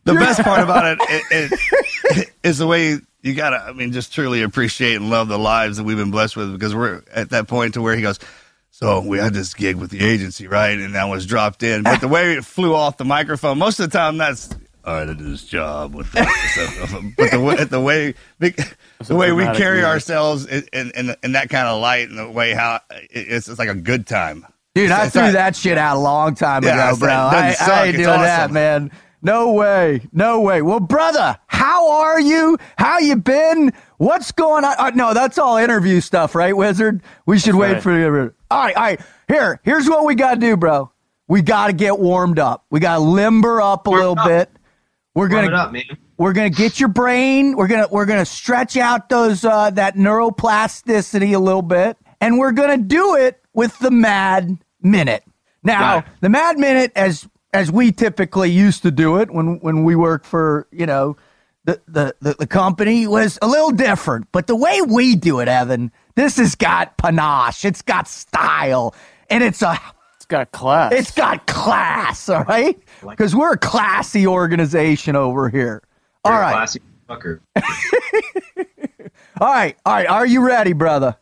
the 0.04 0.14
best 0.14 0.42
part 0.42 0.62
about 0.62 0.86
it, 0.86 1.00
it, 1.32 1.60
it 2.18 2.30
is 2.44 2.58
the 2.60 2.68
way 2.68 2.98
you 3.24 3.34
gotta. 3.34 3.58
I 3.58 3.74
mean, 3.74 3.92
just 3.92 4.14
truly 4.14 4.42
appreciate 4.44 4.96
and 4.96 5.10
love 5.10 5.28
the 5.28 5.40
lives 5.40 5.78
that 5.78 5.84
we've 5.84 5.98
been 5.98 6.12
blessed 6.12 6.38
with 6.38 6.54
because 6.54 6.74
we're 6.76 7.02
at 7.14 7.32
that 7.32 7.48
point 7.48 7.74
to 7.74 7.82
where 7.82 7.96
he 7.96 8.02
goes. 8.02 8.20
So 8.80 9.02
we 9.02 9.18
had 9.18 9.34
this 9.34 9.56
gig 9.56 9.78
with 9.78 9.90
the 9.90 10.02
agency, 10.02 10.48
right? 10.48 10.78
And 10.78 10.94
that 10.94 11.06
was 11.06 11.26
dropped 11.26 11.64
in. 11.64 11.82
But 11.82 12.00
the 12.00 12.08
way 12.08 12.34
it 12.34 12.46
flew 12.46 12.76
off 12.76 12.98
the 12.98 13.06
microphone, 13.06 13.58
most 13.58 13.80
of 13.80 13.90
the 13.90 13.98
time 13.98 14.20
that's 14.20 14.52
all 14.86 14.94
right, 14.94 15.02
I 15.02 15.06
did 15.08 15.18
this 15.18 15.44
job 15.46 15.96
with 15.96 16.12
that. 16.12 17.14
but 17.18 17.32
the 17.32 17.42
way, 17.42 17.64
the 17.64 17.82
way, 17.82 18.14
the 18.40 19.16
way 19.16 19.32
we 19.32 19.46
carry 19.46 19.84
ourselves 19.84 20.46
in, 20.46 20.64
in, 20.74 21.16
in, 21.24 21.32
that 21.32 21.50
kind 21.50 21.68
of 21.68 21.82
light 21.82 22.08
and 22.08 22.20
the 22.20 22.30
way 22.30 22.54
how 22.54 22.80
it's, 22.92 23.50
it's 23.50 23.58
like 23.58 23.68
a 23.68 23.74
good 23.74 24.06
time. 24.06 24.46
Dude, 24.76 24.86
It's- 24.86 25.00
I 25.00 25.06
it's 25.06 25.14
threw 25.14 25.22
not- 25.24 25.34
that 25.34 25.56
shit 25.56 25.80
out 25.80 25.98
a 25.98 26.00
long 26.00 26.36
time 26.36 26.64
Yeah, 26.64 26.76
ago, 26.76 26.90
it's 26.92 27.00
bro. 27.00 27.10
I, 27.10 27.32
doesn't 27.32 27.66
suck. 27.66 27.70
I 27.70 27.86
ain't 27.86 27.96
It's 27.96 28.06
doing 28.06 28.22
that, 28.22 28.52
man. 28.52 28.92
No 29.24 29.54
way. 29.54 30.02
No 30.14 30.42
way. 30.42 30.62
Well, 30.62 30.80
brother, 30.82 31.40
how 31.48 31.90
are 31.90 32.22
you? 32.22 32.60
How 32.78 33.00
you 33.00 33.16
been? 33.16 33.74
What's 33.98 34.32
going 34.32 34.64
on? 34.64 34.76
Uh, 34.78 34.92
no, 34.92 35.16
that's 35.16 35.40
all 35.40 35.58
interview 35.58 36.00
stuff, 36.00 36.36
right, 36.36 36.56
Wizard? 36.56 37.02
We 37.26 37.40
should 37.40 37.56
wait 37.56 37.74
right. 37.74 37.84
for 37.84 37.98
you. 37.98 38.36
All 38.50 38.60
right, 38.64 38.76
all 38.76 38.84
right. 38.84 39.02
Here, 39.28 39.60
here's 39.64 39.90
what 39.90 40.06
we 40.06 40.16
got 40.16 40.36
to 40.36 40.40
do, 40.40 40.56
bro. 40.58 40.92
We 41.28 41.42
got 41.42 41.68
to 41.68 41.74
get 41.74 42.00
warmed 42.00 42.40
up. 42.40 42.66
We 42.70 42.80
got 42.80 42.96
to 42.96 43.02
limber 43.02 43.62
up 43.62 43.88
a 43.88 43.90
little 43.90 44.18
up. 44.18 44.28
bit. 44.28 44.50
We're 45.14 45.30
gonna 45.30 45.56
up, 45.56 45.74
we're 46.18 46.34
gonna 46.34 46.52
get 46.52 46.80
your 46.80 46.90
brain. 46.90 47.56
We're 47.58 47.68
gonna 47.68 47.88
we're 47.92 48.06
gonna 48.06 48.24
stretch 48.24 48.78
out 48.78 49.10
those 49.10 49.44
uh, 49.44 49.72
that 49.72 49.96
neuroplasticity 49.96 51.34
a 51.34 51.40
little 51.40 51.64
bit, 51.64 51.98
and 52.22 52.38
we're 52.38 52.52
gonna 52.52 52.78
do 52.78 53.16
it 53.16 53.42
with 53.54 53.78
the 53.80 53.90
Mad 53.90 54.60
Minute. 54.82 55.24
Now, 55.64 55.96
Right. 55.96 56.06
the 56.22 56.30
Mad 56.30 56.60
Minute, 56.60 56.92
as 56.96 57.28
as 57.52 57.72
we 57.72 57.92
typically 57.92 58.52
used 58.52 58.84
to 58.84 58.92
do 58.92 59.18
it 59.18 59.32
when 59.32 59.60
when 59.62 59.84
we 59.84 59.96
worked 59.96 60.28
for 60.28 60.68
you 60.72 60.86
know 60.86 61.18
the 61.66 61.82
the 61.88 62.16
the, 62.22 62.36
the 62.40 62.48
company, 62.48 63.08
was 63.08 63.40
a 63.42 63.48
little 63.48 63.72
different. 63.72 64.28
But 64.32 64.46
the 64.46 64.56
way 64.56 64.82
we 64.84 65.16
do 65.16 65.40
it, 65.40 65.48
Evan, 65.48 65.92
this 66.18 66.38
has 66.38 66.56
got 66.56 66.98
panache. 66.98 67.64
It's 67.64 67.82
got 67.84 68.08
style, 68.08 68.94
and 69.30 69.44
it's 69.44 69.62
a 69.62 69.80
It's 70.16 70.26
got 70.26 70.52
class. 70.52 70.92
it's 70.92 71.12
got 71.12 71.46
class, 71.48 72.28
all 72.28 72.44
right? 72.44 72.78
Because 73.08 73.36
we're 73.36 73.54
a 73.54 73.58
classy 73.58 74.26
organization 74.28 75.16
over 75.16 75.48
here. 75.48 75.84
All 76.26 76.32
You're 76.34 76.42
a 76.42 76.52
classy 76.52 76.82
fucker. 77.08 77.40
all 79.40 79.48
right, 79.54 79.78
all 79.86 79.94
right. 79.94 80.08
Are 80.10 80.26
you 80.26 80.46
ready, 80.46 80.74
brother? 80.74 81.16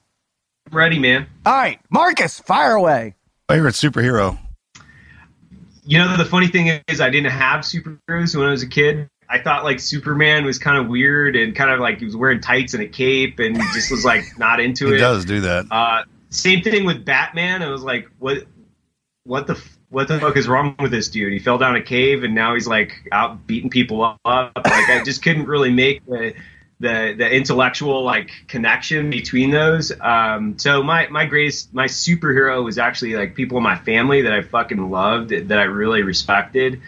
I'm 0.72 0.78
ready, 0.78 0.98
man. 0.98 1.28
All 1.46 1.54
right, 1.54 1.80
Marcus, 1.92 2.40
fire 2.40 2.72
away. 2.74 3.16
Favorite 3.50 3.76
superhero. 3.76 4.40
You 5.84 6.00
know, 6.00 6.18
the 6.18 6.26
funny 6.26 6.48
thing 6.48 6.82
is, 6.88 7.00
I 7.02 7.10
didn't 7.12 7.32
have 7.32 7.62
superheroes 7.62 8.36
when 8.36 8.48
I 8.48 8.52
was 8.52 8.64
a 8.64 8.68
kid. 8.68 9.08
I 9.30 9.40
thought 9.40 9.64
like 9.64 9.80
Superman 9.80 10.46
was 10.46 10.60
kind 10.60 10.78
of 10.78 10.88
weird 10.88 11.36
and 11.36 11.56
kind 11.56 11.72
of 11.72 11.80
like 11.80 12.00
he 12.00 12.06
was 12.06 12.16
wearing 12.16 12.42
tights 12.42 12.74
and 12.74 12.84
a 12.84 12.88
cape 12.88 13.40
and 13.40 13.56
just 13.74 13.92
was 13.92 14.06
like 14.06 14.24
not 14.38 14.60
into 14.60 14.90
it. 14.90 14.94
He 14.94 14.98
does 14.98 15.26
do 15.26 15.42
that. 15.42 15.66
Uh, 15.72 16.04
same 16.30 16.62
thing 16.62 16.86
with 16.86 17.06
Batman. 17.06 17.62
I 17.62 17.70
was 17.70 17.84
like, 17.84 18.10
what, 18.20 18.44
what 19.24 19.48
the, 19.48 19.54
f- 19.54 19.78
what 19.90 20.08
the 20.08 20.20
fuck 20.20 20.38
is 20.38 20.48
wrong 20.48 20.76
with 20.80 20.92
this 20.92 21.10
dude? 21.10 21.34
He 21.34 21.40
fell 21.40 21.58
down 21.58 21.76
a 21.76 21.82
cave 21.82 22.24
and 22.24 22.36
now 22.36 22.54
he's 22.54 22.68
like 22.68 23.08
out 23.12 23.48
beating 23.48 23.70
people 23.70 24.04
up. 24.04 24.20
Like 24.56 24.90
I 24.90 25.02
just 25.04 25.24
couldn't 25.24 25.48
really 25.48 25.72
make 25.72 26.06
the, 26.06 26.34
the, 26.80 27.16
the 27.18 27.32
intellectual 27.32 28.04
like 28.04 28.32
connection 28.48 29.10
between 29.10 29.50
those. 29.50 29.92
Um, 30.00 30.60
so 30.60 30.84
my, 30.84 31.08
my 31.08 31.26
greatest, 31.26 31.74
my 31.74 31.86
superhero 31.86 32.64
was 32.64 32.78
actually 32.78 33.16
like 33.16 33.34
people 33.34 33.58
in 33.58 33.64
my 33.64 33.78
family 33.78 34.24
that 34.24 34.34
I 34.34 34.42
fucking 34.42 34.92
loved, 34.92 35.30
that 35.30 35.58
I 35.58 35.64
really 35.64 36.04
respected. 36.04 36.82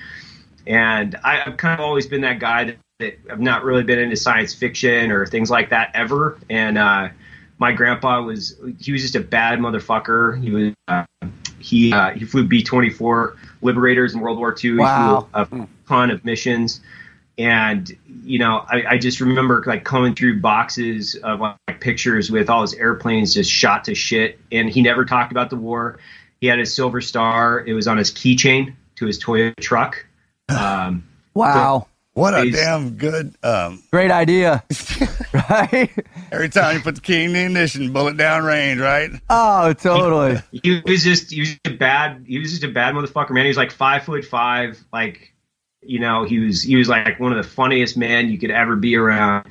And 0.67 1.15
I, 1.23 1.43
I've 1.45 1.57
kind 1.57 1.79
of 1.79 1.85
always 1.85 2.07
been 2.07 2.21
that 2.21 2.39
guy 2.39 2.65
that, 2.65 2.77
that 2.99 3.19
I've 3.31 3.39
not 3.39 3.63
really 3.63 3.83
been 3.83 3.99
into 3.99 4.15
science 4.15 4.53
fiction 4.53 5.11
or 5.11 5.25
things 5.25 5.49
like 5.49 5.69
that 5.69 5.91
ever. 5.93 6.37
And, 6.49 6.77
uh, 6.77 7.09
my 7.59 7.71
grandpa 7.71 8.21
was 8.21 8.59
he 8.79 8.91
was 8.91 9.01
just 9.01 9.15
a 9.15 9.19
bad 9.19 9.59
motherfucker. 9.59 10.41
He 10.41 10.51
was 10.51 10.73
uh, 10.87 11.05
he 11.59 11.91
uh, 11.91 12.11
he 12.11 12.25
flew 12.25 12.45
B 12.45 12.63
twenty 12.63 12.89
four 12.89 13.37
Liberators 13.61 14.13
in 14.13 14.19
World 14.19 14.37
War 14.37 14.55
II. 14.63 14.75
Wow. 14.75 15.27
He 15.35 15.45
flew 15.45 15.61
a 15.63 15.67
ton 15.87 16.11
of 16.11 16.23
missions, 16.23 16.81
and 17.37 17.95
you 18.23 18.39
know 18.39 18.63
I, 18.67 18.83
I 18.89 18.97
just 18.97 19.19
remember 19.19 19.63
like 19.65 19.83
coming 19.83 20.13
through 20.13 20.39
boxes 20.39 21.15
of 21.15 21.39
like 21.39 21.79
pictures 21.79 22.29
with 22.29 22.49
all 22.49 22.61
his 22.61 22.73
airplanes 22.73 23.33
just 23.33 23.51
shot 23.51 23.85
to 23.85 23.95
shit, 23.95 24.39
and 24.51 24.69
he 24.69 24.81
never 24.81 25.05
talked 25.05 25.31
about 25.31 25.49
the 25.49 25.57
war. 25.57 25.99
He 26.39 26.47
had 26.47 26.59
his 26.59 26.73
Silver 26.75 27.01
Star. 27.01 27.59
It 27.65 27.73
was 27.73 27.87
on 27.87 27.97
his 27.97 28.11
keychain 28.11 28.75
to 28.97 29.05
his 29.07 29.21
Toyota 29.21 29.55
truck. 29.59 30.05
Um, 30.49 31.07
Wow, 31.33 31.87
What 32.13 32.33
a 32.33 32.49
damn 32.49 32.97
good. 32.97 33.35
Um, 33.43 33.83
great 33.91 34.09
idea, 34.09 34.63
right? 35.33 35.91
every 36.31 36.49
time 36.49 36.77
you 36.77 36.81
put 36.81 36.95
the 36.95 37.01
key 37.01 37.25
in 37.25 37.33
the 37.33 37.45
ignition, 37.45 37.93
bullet 37.93 38.17
down 38.17 38.43
range, 38.43 38.79
right? 38.79 39.11
Oh, 39.29 39.73
totally. 39.73 40.41
he 40.63 40.81
was 40.83 41.03
just 41.03 41.29
he 41.31 41.41
was 41.41 41.55
a 41.65 41.69
bad 41.69 42.25
he 42.27 42.39
was 42.39 42.49
just 42.51 42.63
a 42.63 42.69
bad 42.69 42.95
motherfucker 42.95 43.31
man 43.31 43.45
he 43.45 43.49
was 43.49 43.57
like 43.57 43.71
five 43.71 44.03
foot 44.03 44.25
five 44.25 44.83
like 44.91 45.33
you 45.83 45.99
know 45.99 46.23
he 46.23 46.39
was 46.39 46.63
he 46.63 46.75
was 46.75 46.89
like 46.89 47.19
one 47.19 47.31
of 47.31 47.37
the 47.37 47.47
funniest 47.47 47.97
men 47.97 48.29
you 48.29 48.39
could 48.39 48.49
ever 48.51 48.75
be 48.75 48.95
around 48.95 49.45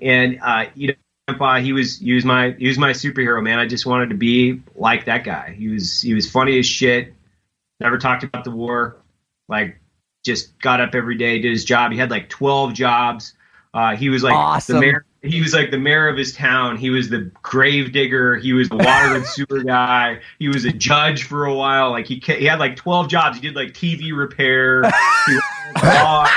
and 0.00 0.40
uh 0.42 0.64
you 0.74 0.88
know 0.88 0.94
grandpa 1.28 1.60
he 1.60 1.72
was 1.72 1.98
he 2.00 2.12
was 2.14 2.24
my 2.24 2.50
he 2.58 2.66
was 2.66 2.78
my 2.78 2.90
superhero 2.90 3.40
man 3.40 3.60
i 3.60 3.66
just 3.66 3.86
wanted 3.86 4.08
to 4.10 4.16
be 4.16 4.60
like 4.74 5.04
that 5.04 5.22
guy 5.22 5.54
he 5.56 5.68
was 5.68 6.00
he 6.02 6.14
was 6.14 6.28
funny 6.28 6.58
as 6.58 6.66
shit 6.66 7.14
never 7.80 7.96
talked 7.96 8.24
about 8.24 8.42
the 8.42 8.50
war 8.50 8.96
like 9.48 9.78
just 10.24 10.58
got 10.60 10.80
up 10.80 10.94
every 10.94 11.16
day 11.16 11.40
did 11.40 11.50
his 11.50 11.64
job 11.64 11.92
he 11.92 11.98
had 11.98 12.10
like 12.10 12.28
12 12.28 12.74
jobs 12.74 13.34
uh 13.74 13.96
he 13.96 14.08
was 14.08 14.22
like 14.22 14.34
Awesome. 14.34 14.76
the 14.76 14.80
mayor 14.80 15.04
he 15.22 15.40
was 15.40 15.52
like 15.52 15.70
the 15.70 15.78
mayor 15.78 16.06
of 16.08 16.16
his 16.16 16.32
town. 16.32 16.76
He 16.76 16.90
was 16.90 17.08
the 17.08 17.30
grave 17.42 17.92
digger. 17.92 18.36
He 18.36 18.52
was 18.52 18.68
the 18.68 18.76
water 18.76 19.16
and 19.16 19.26
sewer 19.26 19.62
guy. 19.66 20.20
He 20.38 20.48
was 20.48 20.64
a 20.64 20.72
judge 20.72 21.24
for 21.24 21.44
a 21.44 21.54
while. 21.54 21.90
Like 21.90 22.06
he 22.06 22.22
he 22.24 22.44
had 22.44 22.60
like 22.60 22.76
twelve 22.76 23.08
jobs. 23.08 23.36
He 23.36 23.42
did 23.42 23.56
like 23.56 23.72
TV 23.72 24.16
repair. 24.16 24.82
He 25.26 25.34
was 25.34 25.42
a 25.76 25.80
dog. 25.80 26.28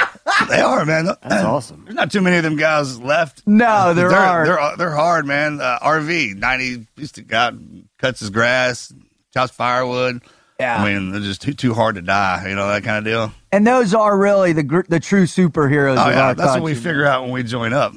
They 0.49 0.59
are, 0.59 0.83
man. 0.83 1.05
That's 1.05 1.45
awesome. 1.45 1.83
There's 1.85 1.95
not 1.95 2.11
too 2.11 2.19
many 2.21 2.37
of 2.37 2.43
them 2.43 2.57
guys 2.57 2.99
left. 2.99 3.43
No, 3.45 3.93
there 3.93 4.09
they're, 4.09 4.17
are. 4.17 4.45
They're 4.45 4.77
they're 4.77 4.95
hard, 4.95 5.25
man. 5.25 5.61
Uh, 5.61 5.79
RV 5.79 6.35
ninety 6.35 6.87
used 6.97 7.15
to 7.15 7.21
go 7.21 7.37
out, 7.37 7.53
and 7.53 7.87
cuts 7.99 8.19
his 8.19 8.29
grass, 8.31 8.91
chops 9.33 9.53
firewood. 9.53 10.21
Yeah. 10.59 10.81
I 10.81 10.91
mean, 10.91 11.11
they're 11.11 11.21
just 11.21 11.41
too 11.41 11.53
too 11.53 11.73
hard 11.73 11.95
to 11.95 12.01
die. 12.01 12.49
You 12.49 12.55
know 12.55 12.67
that 12.67 12.83
kind 12.83 12.97
of 12.97 13.03
deal. 13.05 13.33
And 13.51 13.65
those 13.67 13.93
are 13.93 14.17
really 14.17 14.53
the 14.53 14.63
gr- 14.63 14.81
the 14.87 14.99
true 14.99 15.23
superheroes 15.25 15.97
Oh 15.97 16.09
of 16.09 16.13
yeah, 16.15 16.21
our 16.27 16.33
that's 16.35 16.53
what 16.53 16.63
we 16.63 16.75
figure 16.75 17.05
out 17.05 17.23
when 17.23 17.31
we 17.31 17.43
join 17.43 17.73
up. 17.73 17.93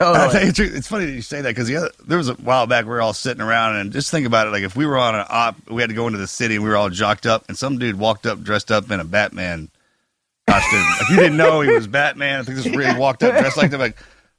Oh, 0.00 0.12
And 0.12 0.22
I'll 0.22 0.30
tell 0.30 0.40
you 0.40 0.48
the 0.48 0.52
truth, 0.52 0.74
it's 0.74 0.88
funny 0.88 1.06
that 1.06 1.12
you 1.12 1.22
say 1.22 1.40
that 1.40 1.48
because 1.50 1.68
the 1.68 1.76
other, 1.76 1.90
there 2.06 2.18
was 2.18 2.28
a 2.28 2.34
while 2.34 2.66
back 2.66 2.84
we 2.84 2.90
were 2.90 3.00
all 3.00 3.12
sitting 3.14 3.40
around 3.40 3.76
and 3.76 3.92
just 3.92 4.10
think 4.10 4.26
about 4.26 4.46
it. 4.48 4.50
Like 4.50 4.64
if 4.64 4.74
we 4.74 4.86
were 4.86 4.98
on 4.98 5.14
an 5.14 5.24
op, 5.28 5.56
we 5.70 5.80
had 5.82 5.88
to 5.90 5.94
go 5.94 6.06
into 6.08 6.18
the 6.18 6.26
city 6.26 6.56
and 6.56 6.64
we 6.64 6.70
were 6.70 6.76
all 6.76 6.90
jocked 6.90 7.26
up, 7.26 7.44
and 7.48 7.56
some 7.56 7.78
dude 7.78 7.96
walked 7.96 8.26
up 8.26 8.42
dressed 8.42 8.72
up 8.72 8.90
in 8.90 8.98
a 8.98 9.04
Batman 9.04 9.70
costume. 10.48 10.80
like 11.00 11.08
you 11.10 11.16
didn't 11.16 11.36
know 11.36 11.60
he 11.60 11.70
was 11.70 11.86
Batman. 11.86 12.40
I 12.40 12.42
think 12.42 12.56
this 12.56 12.66
really 12.66 12.98
walked 12.98 13.22
up 13.22 13.38
dressed 13.38 13.56
like 13.56 13.70
that. 13.70 13.78
Like, 13.78 13.96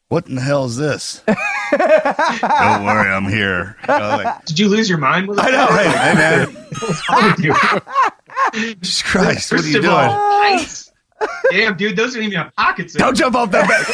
what 0.10 0.28
in 0.28 0.36
the 0.36 0.42
hell 0.42 0.66
is 0.66 0.76
this? 0.76 1.24
Don't 1.72 2.86
worry, 2.86 3.10
I'm 3.10 3.28
here. 3.28 3.76
You 3.88 3.98
know, 3.98 4.10
like, 4.24 4.46
Did 4.46 4.60
you 4.60 4.68
lose 4.70 4.88
your 4.90 4.98
mind? 5.00 5.30
I 5.40 5.50
know, 5.50 5.68
hey, 5.68 5.90
hey 5.90 6.14
man, 6.14 6.68
What's 8.36 8.54
wrong 8.54 8.54
with 8.54 8.64
you? 8.64 8.76
Jesus 8.76 9.02
Christ, 9.04 9.52
what 9.52 9.62
are 9.64 9.68
you 9.68 9.82
doing? 9.82 9.94
all, 9.94 10.44
nice. 10.44 10.92
Damn, 11.52 11.78
dude, 11.78 11.96
those 11.96 12.14
don't 12.14 12.24
even 12.24 12.38
have 12.38 12.54
pockets. 12.56 12.94
Don't 12.94 13.08
them. 13.10 13.16
jump 13.16 13.36
off 13.36 13.52
that 13.52 13.68
bed. 13.68 13.86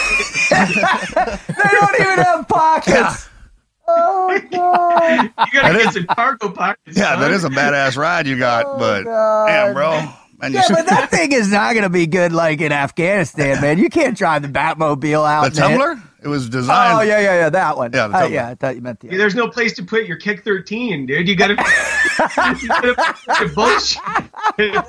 they 1.55 1.69
don't 1.69 1.99
even 1.99 2.23
have 2.25 2.47
pockets. 2.47 3.29
Oh 3.87 4.39
god. 4.51 5.23
You 5.23 5.29
gotta 5.37 5.51
That 5.51 5.73
get 5.73 5.87
is- 5.87 5.93
some 5.93 6.05
cargo 6.07 6.49
pockets. 6.51 6.97
Yeah, 6.97 7.15
that 7.17 7.25
son. 7.25 7.31
is 7.33 7.43
a 7.43 7.49
badass 7.49 7.97
ride 7.97 8.25
you 8.27 8.37
got, 8.37 8.65
oh, 8.65 8.77
but 8.77 9.03
God. 9.03 9.47
damn, 9.47 9.73
bro. 9.73 10.13
Man, 10.41 10.53
Yeah, 10.53 10.63
but 10.69 10.85
that 10.89 11.09
thing 11.11 11.31
is 11.31 11.51
not 11.51 11.73
going 11.73 11.83
to 11.83 11.89
be 11.89 12.07
good 12.07 12.31
like 12.33 12.61
in 12.61 12.71
Afghanistan, 12.71 13.61
man. 13.61 13.77
You 13.79 13.89
can't 13.89 14.17
drive 14.17 14.41
the 14.41 14.47
Batmobile 14.47 15.27
out. 15.29 15.41
the 15.41 15.47
in 15.47 15.53
it. 15.53 15.77
Tumbler, 15.77 16.03
it 16.23 16.27
was 16.27 16.49
designed. 16.49 16.99
Oh 16.99 17.01
yeah, 17.01 17.19
yeah, 17.19 17.33
yeah, 17.35 17.49
that 17.49 17.77
one. 17.77 17.91
Yeah, 17.93 18.07
the 18.07 18.13
Uh, 18.15 18.19
Tumbler. 18.21 18.35
yeah, 18.35 18.47
I 18.49 18.55
thought 18.55 18.75
you 18.75 18.81
meant 18.81 18.99
the. 18.99 19.07
Yeah, 19.11 19.17
There's 19.17 19.35
no 19.35 19.47
place 19.49 19.73
to 19.73 19.83
put 19.83 20.05
your 20.05 20.17
kick 20.17 20.43
13, 20.43 21.05
dude. 21.05 21.27
You 21.27 21.35
gotta, 21.35 21.53
you 22.61 22.67
gotta 22.67 22.93
put 22.95 23.39
the 23.39 23.51
bullshit. 23.55 24.85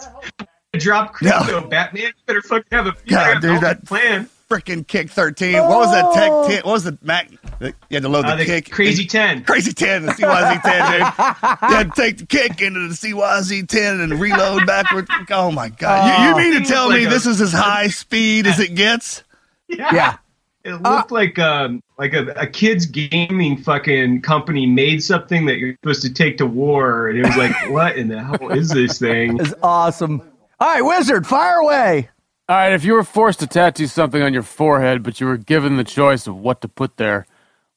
Drop 0.81 1.13
crypto, 1.13 1.69
Batman. 1.69 2.03
You 2.05 2.11
better 2.27 2.41
fucking 2.43 2.65
have 2.73 2.87
a 2.87 2.95
God, 3.07 3.43
dude, 3.43 3.61
that- 3.61 3.85
plan. 3.85 4.29
Freaking 4.53 4.87
kick 4.87 5.11
13. 5.11 5.55
What 5.55 5.69
was 5.79 5.91
that 5.93 6.13
tech 6.13 6.31
10? 6.31 6.65
What 6.65 6.73
was 6.73 6.85
the 6.85 6.99
Mac? 7.03 7.31
You 7.61 7.73
had 7.91 8.03
to 8.03 8.09
load 8.09 8.25
the, 8.25 8.29
Uh, 8.29 8.37
the 8.37 8.45
kick. 8.45 8.71
crazy 8.71 9.07
10. 9.07 9.45
Crazy 9.45 9.73
10, 9.73 10.07
the 10.07 10.13
CYZ 10.13 10.63
10, 10.63 10.91
dude. 10.93 11.01
You 11.01 11.77
had 11.77 11.95
to 11.95 12.03
take 12.03 12.19
the 12.19 12.27
kick 12.27 12.61
into 12.61 12.89
the 12.89 12.95
CYZ 12.95 13.67
10 13.69 14.01
and 14.01 14.21
reload 14.21 14.67
backwards. 14.67 15.09
Oh 15.31 15.51
my 15.51 15.69
God. 15.71 16.23
you, 16.23 16.29
you 16.29 16.37
mean 16.37 16.53
to 16.53 16.57
Seems 16.59 16.69
tell 16.69 16.89
like 16.89 17.01
me 17.01 17.05
a- 17.07 17.09
this 17.11 17.27
is 17.27 17.41
as 17.41 17.53
high 17.53 17.89
speed 17.89 18.47
as 18.47 18.61
it 18.61 18.75
gets? 18.75 19.23
Yeah. 19.69 20.17
It 20.65 20.81
looked 20.81 21.11
like 21.11 21.41
um 21.41 21.83
like 21.99 22.13
a, 22.15 22.27
a 22.37 22.47
kids 22.47 22.87
gaming 22.87 23.57
fucking 23.57 24.23
company 24.23 24.65
made 24.67 25.03
something 25.03 25.47
that 25.47 25.59
you're 25.59 25.75
supposed 25.83 26.03
to 26.03 26.13
take 26.13 26.39
to 26.39 26.47
war, 26.47 27.09
and 27.09 27.19
it 27.19 27.27
was 27.27 27.37
like, 27.37 27.53
what 27.71 27.97
in 27.97 28.07
the 28.07 28.23
hell 28.23 28.49
is 28.53 28.69
this 28.69 28.99
thing? 29.01 29.39
It's 29.41 29.53
awesome. 29.61 30.21
All 30.61 30.69
right, 30.73 30.83
Wizard, 30.83 31.27
fire 31.27 31.57
away. 31.57 32.11
All 32.53 32.59
right, 32.59 32.75
if 32.75 32.85
you 32.85 32.93
were 32.93 33.03
forced 33.03 33.41
to 33.41 33.47
tattoo 33.47 33.87
something 33.87 34.21
on 34.21 34.35
your 34.35 34.43
forehead, 34.43 35.03
but 35.03 35.19
you 35.23 35.27
were 35.27 35.39
given 35.39 35.79
the 35.79 35.85
choice 35.85 36.27
of 36.27 36.37
what 36.37 36.61
to 36.61 36.69
put 36.69 36.99
there, 36.99 37.25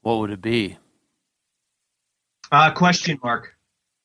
what 0.02 0.18
would 0.18 0.32
it 0.32 0.42
be? 0.42 0.78
Uh, 2.52 2.72
question 2.72 3.18
mark. 3.24 3.56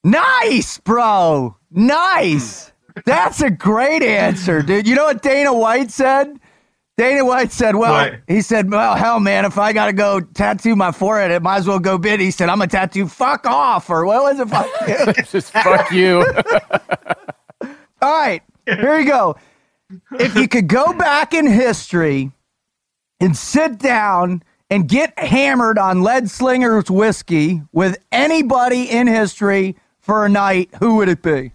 Nice, 0.05 0.79
bro. 0.79 1.57
Nice. 1.73 2.71
That's 3.05 3.43
a 3.43 3.51
great 3.51 4.05
answer, 4.05 4.63
dude. 4.63 4.87
You 4.87 4.95
know 4.95 5.07
what 5.07 5.23
Dana 5.23 5.53
White 5.53 5.91
said? 5.91 6.39
Dana 6.97 7.25
White 7.25 7.51
said, 7.51 7.75
"Well, 7.75 7.93
What? 7.93 8.21
he 8.29 8.41
said, 8.41 8.71
well, 8.71 8.95
hell, 8.95 9.19
man, 9.19 9.47
if 9.47 9.59
I 9.59 9.73
gotta 9.73 9.93
go 9.93 10.21
tattoo 10.21 10.77
my 10.77 10.93
forehead, 10.93 11.33
it 11.33 11.43
might 11.43 11.57
as 11.57 11.67
well 11.67 11.81
go 11.81 11.99
big." 11.99 12.21
He 12.21 12.31
said, 12.31 12.49
"I'm 12.49 12.63
a 12.63 12.69
tattoo 12.69 13.09
fuck 13.09 13.45
off," 13.45 13.91
or 13.91 14.07
what 14.07 14.23
was 14.23 14.39
it? 14.39 14.49
Fuck 14.49 14.69
you. 14.87 15.23
Just 15.33 15.51
fuck 15.51 15.91
you. 15.91 16.25
All 18.01 18.21
right, 18.21 18.43
here 18.67 19.01
you 19.01 19.09
go. 19.09 19.35
If 20.19 20.35
you 20.37 20.49
could 20.49 20.69
go 20.69 20.93
back 20.93 21.35
in 21.35 21.47
history 21.47 22.33
and 23.21 23.37
sit 23.37 23.79
down 23.79 24.43
and 24.69 24.89
get 24.89 25.19
hammered 25.19 25.79
on 25.79 26.03
Lead 26.03 26.31
Slinger's 26.31 26.91
whiskey 26.91 27.63
with 27.73 27.99
anybody 28.13 28.89
in 28.91 29.07
history 29.07 29.77
for 29.99 30.25
a 30.25 30.29
night, 30.29 30.71
who 30.79 30.97
would 30.97 31.09
it 31.09 31.23
be? 31.23 31.53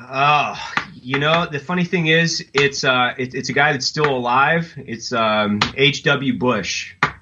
Oh, 0.00 0.56
you 0.94 1.18
know, 1.18 1.46
the 1.50 1.58
funny 1.58 1.84
thing 1.84 2.06
is, 2.06 2.44
it's 2.54 2.84
uh, 2.84 3.14
it, 3.18 3.34
it's 3.34 3.48
a 3.48 3.52
guy 3.52 3.72
that's 3.72 3.86
still 3.86 4.08
alive. 4.16 4.72
It's 4.76 5.12
um, 5.12 5.58
H.W. 5.76 6.38
Bush. 6.38 6.94
That's 7.02 7.16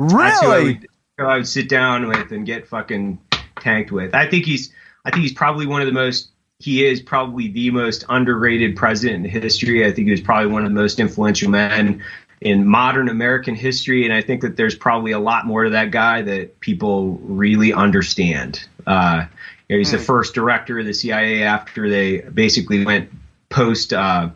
who 0.00 0.16
I 0.18 0.56
Really? 0.56 0.64
would, 0.64 0.86
who 1.18 1.24
I 1.26 1.36
would 1.36 1.46
sit 1.48 1.68
down 1.68 2.08
with 2.08 2.32
and 2.32 2.46
get 2.46 2.66
fucking 2.66 3.20
tanked 3.60 3.92
with. 3.92 4.14
I 4.14 4.26
think 4.28 4.46
he's, 4.46 4.72
I 5.04 5.10
think 5.10 5.22
he's 5.22 5.34
probably 5.34 5.66
one 5.66 5.82
of 5.82 5.86
the 5.86 5.92
most. 5.92 6.30
He 6.62 6.84
is 6.86 7.00
probably 7.00 7.48
the 7.48 7.70
most 7.70 8.04
underrated 8.08 8.76
president 8.76 9.26
in 9.26 9.30
history. 9.42 9.84
I 9.84 9.90
think 9.92 10.06
he 10.06 10.12
was 10.12 10.20
probably 10.20 10.52
one 10.52 10.62
of 10.64 10.70
the 10.70 10.74
most 10.74 11.00
influential 11.00 11.50
men 11.50 12.02
in 12.40 12.66
modern 12.66 13.08
American 13.08 13.54
history, 13.54 14.04
and 14.04 14.12
I 14.12 14.20
think 14.22 14.42
that 14.42 14.56
there's 14.56 14.74
probably 14.74 15.12
a 15.12 15.18
lot 15.18 15.46
more 15.46 15.64
to 15.64 15.70
that 15.70 15.90
guy 15.90 16.22
that 16.22 16.60
people 16.60 17.18
really 17.22 17.72
understand. 17.72 18.66
Uh, 18.86 19.24
you 19.68 19.76
know, 19.76 19.78
he's 19.78 19.92
the 19.92 19.98
first 19.98 20.34
director 20.34 20.78
of 20.78 20.86
the 20.86 20.94
CIA 20.94 21.42
after 21.44 21.88
they 21.88 22.18
basically 22.18 22.84
went 22.84 23.10
post 23.48 23.92
uh, 23.92 24.28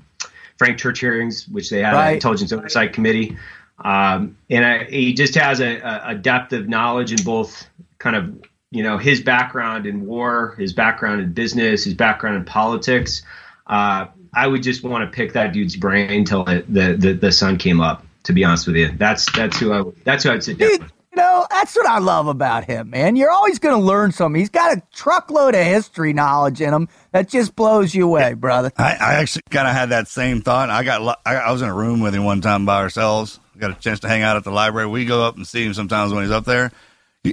Frank 0.59 0.79
Church 0.79 1.01
hearings, 1.01 1.47
which 1.49 1.69
they 1.71 1.81
had 1.83 1.95
Right. 1.95 2.09
an 2.09 2.15
intelligence 2.15 2.53
oversight 2.53 2.93
committee. 2.93 3.37
Um, 3.79 4.37
and 4.49 4.65
I, 4.65 4.85
he 4.85 5.12
just 5.12 5.35
has 5.35 5.61
a, 5.61 5.77
a- 5.79 6.03
a 6.11 6.15
depth 6.15 6.53
of 6.55 6.69
knowledge 6.69 7.12
in 7.12 7.23
both 7.25 7.67
kind 7.99 8.17
of 8.17 8.41
you 8.70 8.83
know 8.83 8.98
his 8.98 9.20
background 9.20 9.87
in 9.87 10.07
war, 10.07 10.55
his 10.59 10.72
background 10.72 11.20
in 11.20 11.33
business, 11.33 11.85
his 11.85 11.94
background 11.94 12.37
in 12.37 12.44
politics. 12.44 13.22
Uh, 13.66 14.07
I 14.35 14.46
would 14.46 14.62
just 14.62 14.83
want 14.83 15.11
to 15.11 15.14
pick 15.14 15.33
that 15.33 15.52
dude's 15.52 15.76
brain 15.76 16.24
till 16.24 16.44
the, 16.44 16.64
the 16.68 16.96
the 16.96 17.12
the 17.14 17.33
sun 17.33 17.57
came 17.59 17.81
up. 17.81 18.05
To 18.24 18.33
be 18.33 18.42
honest 18.42 18.66
with 18.66 18.74
you, 18.74 18.90
that's 18.90 19.31
that's 19.33 19.57
who 19.59 19.72
I 19.72 19.81
would, 19.83 19.96
that's 20.05 20.24
who 20.24 20.33
I'd 20.33 20.42
sit 20.42 20.59
down 20.59 20.68
Dude, 20.68 20.83
with. 20.83 20.92
you 21.12 21.16
know, 21.22 21.46
that's 21.48 21.76
what 21.76 21.87
I 21.87 21.98
love 21.98 22.26
about 22.26 22.64
him, 22.64 22.90
man. 22.90 23.14
You're 23.14 23.31
always 23.31 23.61
going 23.61 23.79
to 23.79 23.87
learn 23.87 24.11
something. 24.11 24.37
He's 24.40 24.50
got 24.50 24.76
a 24.76 24.83
truckload 24.92 25.55
of 25.55 25.64
history 25.64 26.12
knowledge 26.12 26.61
in 26.61 26.74
him 26.74 26.88
that 27.12 27.29
just 27.29 27.55
blows 27.55 27.94
you 27.94 28.05
away, 28.05 28.35
brother. 28.35 28.72
I, 28.76 28.96
I 29.00 29.14
actually 29.14 29.42
kind 29.50 29.68
of 29.68 29.74
had 29.74 29.90
that 29.90 30.09
same 30.09 30.42
thought. 30.42 30.70
I 30.70 30.83
got 30.83 31.20
I, 31.24 31.37
I 31.37 31.52
was 31.52 31.62
in 31.62 31.68
a 31.68 31.72
room 31.74 32.00
with 32.00 32.16
him 32.16 32.24
one 32.24 32.40
time 32.40 32.66
by 32.66 32.79
ourselves. 32.83 33.38
Got 33.57 33.70
a 33.70 33.74
chance 33.74 34.00
to 34.00 34.09
hang 34.09 34.22
out 34.22 34.37
at 34.37 34.42
the 34.42 34.50
library. 34.50 34.88
We 34.88 35.05
go 35.05 35.22
up 35.22 35.37
and 35.37 35.46
see 35.46 35.64
him 35.64 35.72
sometimes 35.72 36.12
when 36.12 36.24
he's 36.24 36.33
up 36.33 36.46
there. 36.46 36.72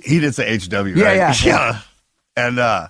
He, 0.03 0.19
did 0.19 0.33
say 0.35 0.57
HW, 0.57 0.95
Yeah, 0.95 1.05
right? 1.05 1.15
yeah, 1.17 1.33
yeah. 1.43 1.79
And 2.35 2.59
uh, 2.59 2.87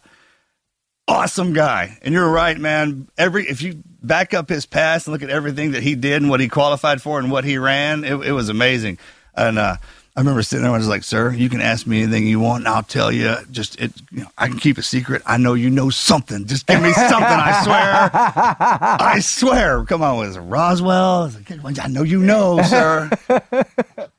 awesome 1.08 1.54
guy. 1.54 1.98
And 2.02 2.13
you're 2.13 2.30
right, 2.30 2.58
man. 2.58 3.08
Every 3.18 3.46
if 3.48 3.62
you 3.62 3.82
back 4.02 4.34
up 4.34 4.50
his 4.50 4.66
past 4.66 5.08
and 5.08 5.12
look 5.13 5.24
at 5.24 5.30
everything 5.30 5.72
that 5.72 5.84
he 5.84 5.96
did 5.96 6.22
and 6.22 6.30
what 6.30 6.39
he 6.39 6.48
qualified 6.48 7.02
for 7.02 7.20
and 7.20 7.30
what 7.32 7.44
he 7.44 7.58
ran, 7.58 8.04
it, 8.04 8.13
it 8.16 8.32
was 8.32 8.50
amazing. 8.50 8.98
And 9.36 9.58
uh, 9.58 9.76
I 10.16 10.20
remember 10.20 10.44
sitting 10.44 10.62
there 10.63 10.70
and 10.70 10.76
I 10.76 10.78
was 10.78 10.88
like, 10.88 11.04
"Sir, 11.04 11.32
you 11.34 11.50
can 11.50 11.60
ask 11.60 11.88
me 11.88 12.04
anything 12.04 12.28
you 12.28 12.39
want, 12.39 12.66
and 12.66 12.68
I'll 12.68 12.84
tell 12.84 13.12
you. 13.12 13.36
Just 13.50 13.82
it, 13.82 13.92
you 14.12 14.22
know, 14.22 14.28
I 14.38 14.48
can 14.48 14.60
keep 14.60 14.78
a 14.78 14.84
secret. 14.84 15.24
I 15.26 15.38
know 15.38 15.56
you 15.56 15.72
know 15.72 15.89
something. 15.89 16.46
Just 16.46 16.68
give 16.68 16.82
me 16.84 16.94
something. 16.94 17.18
I 17.20 17.63
swear." 17.63 18.10
I 19.10 19.20
swear. 19.22 19.84
Come 19.86 20.04
on, 20.04 20.18
was 20.20 20.36
it 20.36 20.42
Roswell? 20.42 21.32
I, 21.50 21.54
like, 21.56 21.80
I 21.84 21.88
know 21.88 22.04
you 22.04 22.20
know, 22.20 22.62
sir. 22.62 23.10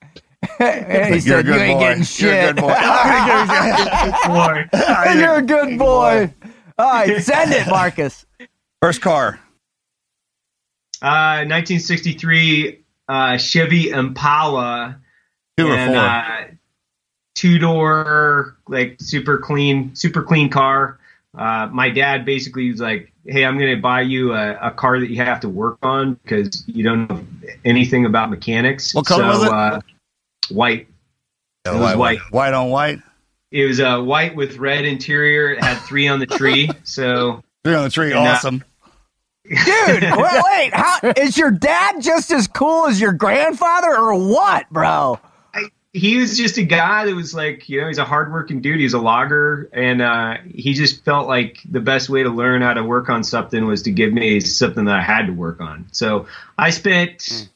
And 0.60 1.14
he 1.14 1.20
You're 1.20 1.40
a 1.40 1.42
said, 1.42 1.46
You 1.46 1.52
good 1.52 1.60
ain't 1.60 1.78
boy. 1.78 1.80
getting 1.80 1.98
You're 1.98 2.06
shit. 2.06 2.58
a 2.58 2.62
good 2.62 4.16
boy. 4.28 5.18
You're 5.18 5.34
a 5.36 5.42
good 5.42 5.78
boy. 5.78 6.32
All 6.78 6.92
right, 6.92 7.22
send 7.22 7.52
it, 7.52 7.66
Marcus. 7.68 8.26
First 8.80 9.00
car. 9.00 9.40
Uh, 11.00 11.44
1963 11.46 12.84
uh, 13.08 13.36
Chevy 13.36 13.90
Impala. 13.90 14.98
Two 15.56 15.68
or 15.68 15.76
and, 15.76 15.92
four. 15.92 16.02
Uh, 16.02 16.54
two 17.34 17.58
door, 17.58 18.56
like 18.68 18.96
super 19.00 19.38
clean, 19.38 19.94
super 19.94 20.22
clean 20.22 20.48
car. 20.48 20.98
Uh, 21.36 21.68
my 21.72 21.90
dad 21.90 22.24
basically 22.24 22.70
was 22.70 22.80
like, 22.80 23.12
"Hey, 23.26 23.44
I'm 23.44 23.58
going 23.58 23.74
to 23.74 23.80
buy 23.80 24.02
you 24.02 24.32
a, 24.32 24.56
a 24.56 24.70
car 24.70 25.00
that 25.00 25.10
you 25.10 25.16
have 25.16 25.40
to 25.40 25.48
work 25.48 25.78
on 25.82 26.14
because 26.14 26.64
you 26.66 26.84
don't 26.84 27.08
know 27.08 27.24
anything 27.64 28.04
about 28.06 28.30
mechanics." 28.30 28.94
What 28.94 29.06
color 29.06 29.32
so, 29.32 29.50
was 29.50 29.78
it? 29.78 29.93
White. 30.50 30.88
Yeah, 31.66 31.76
it 31.76 31.80
was 31.80 31.96
white. 31.96 32.18
White 32.30 32.54
on 32.54 32.70
white. 32.70 32.98
It 33.50 33.66
was 33.66 33.80
uh, 33.80 34.00
white 34.00 34.34
with 34.34 34.58
red 34.58 34.84
interior. 34.84 35.52
It 35.52 35.62
had 35.62 35.78
three 35.78 36.08
on 36.08 36.18
the 36.18 36.26
tree. 36.26 36.68
So 36.84 37.42
Three 37.64 37.74
on 37.74 37.84
the 37.84 37.90
tree. 37.90 38.12
And, 38.12 38.18
uh, 38.18 38.32
Awesome. 38.32 38.64
Dude, 39.48 40.02
wait, 40.02 40.42
wait. 40.44 40.70
How, 40.74 40.98
is 41.16 41.36
your 41.38 41.50
dad 41.50 42.02
just 42.02 42.30
as 42.30 42.46
cool 42.46 42.86
as 42.86 43.00
your 43.00 43.12
grandfather 43.12 43.94
or 43.94 44.14
what, 44.14 44.68
bro? 44.70 45.18
he 45.94 46.16
was 46.16 46.36
just 46.36 46.58
a 46.58 46.64
guy 46.64 47.06
that 47.06 47.14
was 47.14 47.34
like, 47.34 47.68
you 47.68 47.80
know, 47.80 47.86
he's 47.86 47.98
a 47.98 48.04
hardworking 48.04 48.60
dude. 48.60 48.80
He's 48.80 48.94
a 48.94 48.98
logger, 48.98 49.70
and 49.72 50.02
uh, 50.02 50.38
he 50.52 50.74
just 50.74 51.04
felt 51.04 51.28
like 51.28 51.60
the 51.70 51.78
best 51.78 52.08
way 52.08 52.24
to 52.24 52.30
learn 52.30 52.62
how 52.62 52.74
to 52.74 52.82
work 52.82 53.08
on 53.08 53.22
something 53.22 53.64
was 53.64 53.82
to 53.82 53.92
give 53.92 54.12
me 54.12 54.40
something 54.40 54.86
that 54.86 54.96
I 54.96 55.02
had 55.02 55.26
to 55.26 55.32
work 55.32 55.60
on. 55.60 55.86
So 55.92 56.26
I 56.58 56.70
spent, 56.70 57.48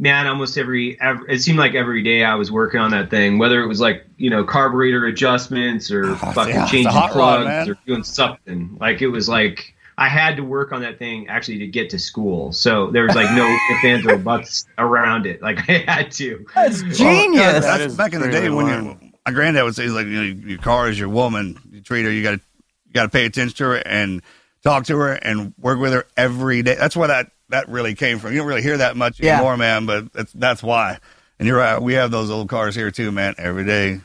man, 0.00 0.26
almost 0.26 0.58
every, 0.58 1.00
every 1.00 1.32
it 1.34 1.40
seemed 1.40 1.58
like 1.58 1.74
every 1.74 2.02
day 2.02 2.24
I 2.24 2.34
was 2.34 2.50
working 2.50 2.80
on 2.80 2.90
that 2.90 3.10
thing, 3.10 3.38
whether 3.38 3.62
it 3.62 3.66
was 3.68 3.80
like 3.80 4.04
you 4.16 4.30
know 4.30 4.42
carburetor 4.42 5.06
adjustments 5.06 5.92
or 5.92 6.16
fucking 6.34 6.54
yeah, 6.54 6.66
changing 6.66 6.92
hot 6.92 7.10
rod, 7.14 7.42
plugs 7.42 7.46
man. 7.46 7.70
or 7.70 7.78
doing 7.86 8.02
something. 8.02 8.76
Like 8.80 9.02
it 9.02 9.08
was 9.08 9.28
like. 9.28 9.74
I 9.98 10.08
had 10.08 10.36
to 10.38 10.42
work 10.44 10.72
on 10.72 10.80
that 10.80 10.98
thing 10.98 11.28
actually 11.28 11.58
to 11.58 11.66
get 11.66 11.90
to 11.90 11.98
school, 11.98 12.52
so 12.52 12.90
there 12.90 13.02
was 13.04 13.14
like 13.14 13.30
no 13.36 13.46
ifs, 13.70 13.84
ands, 13.84 14.06
or 14.06 14.16
buts 14.16 14.64
around 14.78 15.26
it. 15.26 15.42
Like 15.42 15.58
I 15.68 15.84
had 15.86 16.10
to. 16.12 16.46
That's 16.54 16.82
Well, 16.82 16.92
genius. 16.92 17.42
that's 17.42 17.66
That 17.66 17.80
is 17.82 17.96
back 17.96 18.14
in 18.14 18.22
the 18.22 18.30
day 18.30 18.48
when 18.48 18.66
you, 18.66 19.12
my 19.26 19.32
granddad 19.32 19.62
would 19.62 19.74
say 19.74 19.88
like, 19.88 20.06
you 20.06 20.12
know, 20.12 20.46
your 20.48 20.56
car 20.56 20.88
is 20.88 20.98
your 20.98 21.10
woman. 21.10 21.58
You 21.70 21.82
treat 21.82 22.04
her. 22.04 22.10
You 22.10 22.22
got 22.22 22.30
to 22.30 22.40
you 22.86 22.94
got 22.94 23.02
to 23.02 23.08
pay 23.10 23.26
attention 23.26 23.54
to 23.58 23.64
her 23.64 23.76
and 23.76 24.22
talk 24.62 24.86
to 24.86 24.96
her 24.96 25.12
and 25.12 25.52
work 25.58 25.78
with 25.78 25.92
her 25.92 26.06
every 26.16 26.62
day. 26.62 26.76
That's 26.76 26.96
why 26.96 27.08
that 27.08 27.32
that 27.50 27.68
really 27.68 27.94
came 27.94 28.18
from. 28.18 28.32
You 28.32 28.38
don't 28.38 28.46
really 28.46 28.62
hear 28.62 28.78
that 28.78 28.96
much 28.96 29.20
Yeah. 29.20 29.34
anymore, 29.36 29.56
man. 29.56 29.86
But 29.86 30.12
that's 30.12 30.32
that's 30.32 30.62
why. 30.62 30.98
And 31.38 31.46
you're 31.48 31.58
right. 31.58 31.80
We 31.80 31.94
have 31.94 32.10
those 32.10 32.30
old 32.30 32.48
cars 32.48 32.74
here 32.74 32.90
too, 32.90 33.12
man. 33.12 33.34
Every 33.38 33.64
day, 33.64 34.00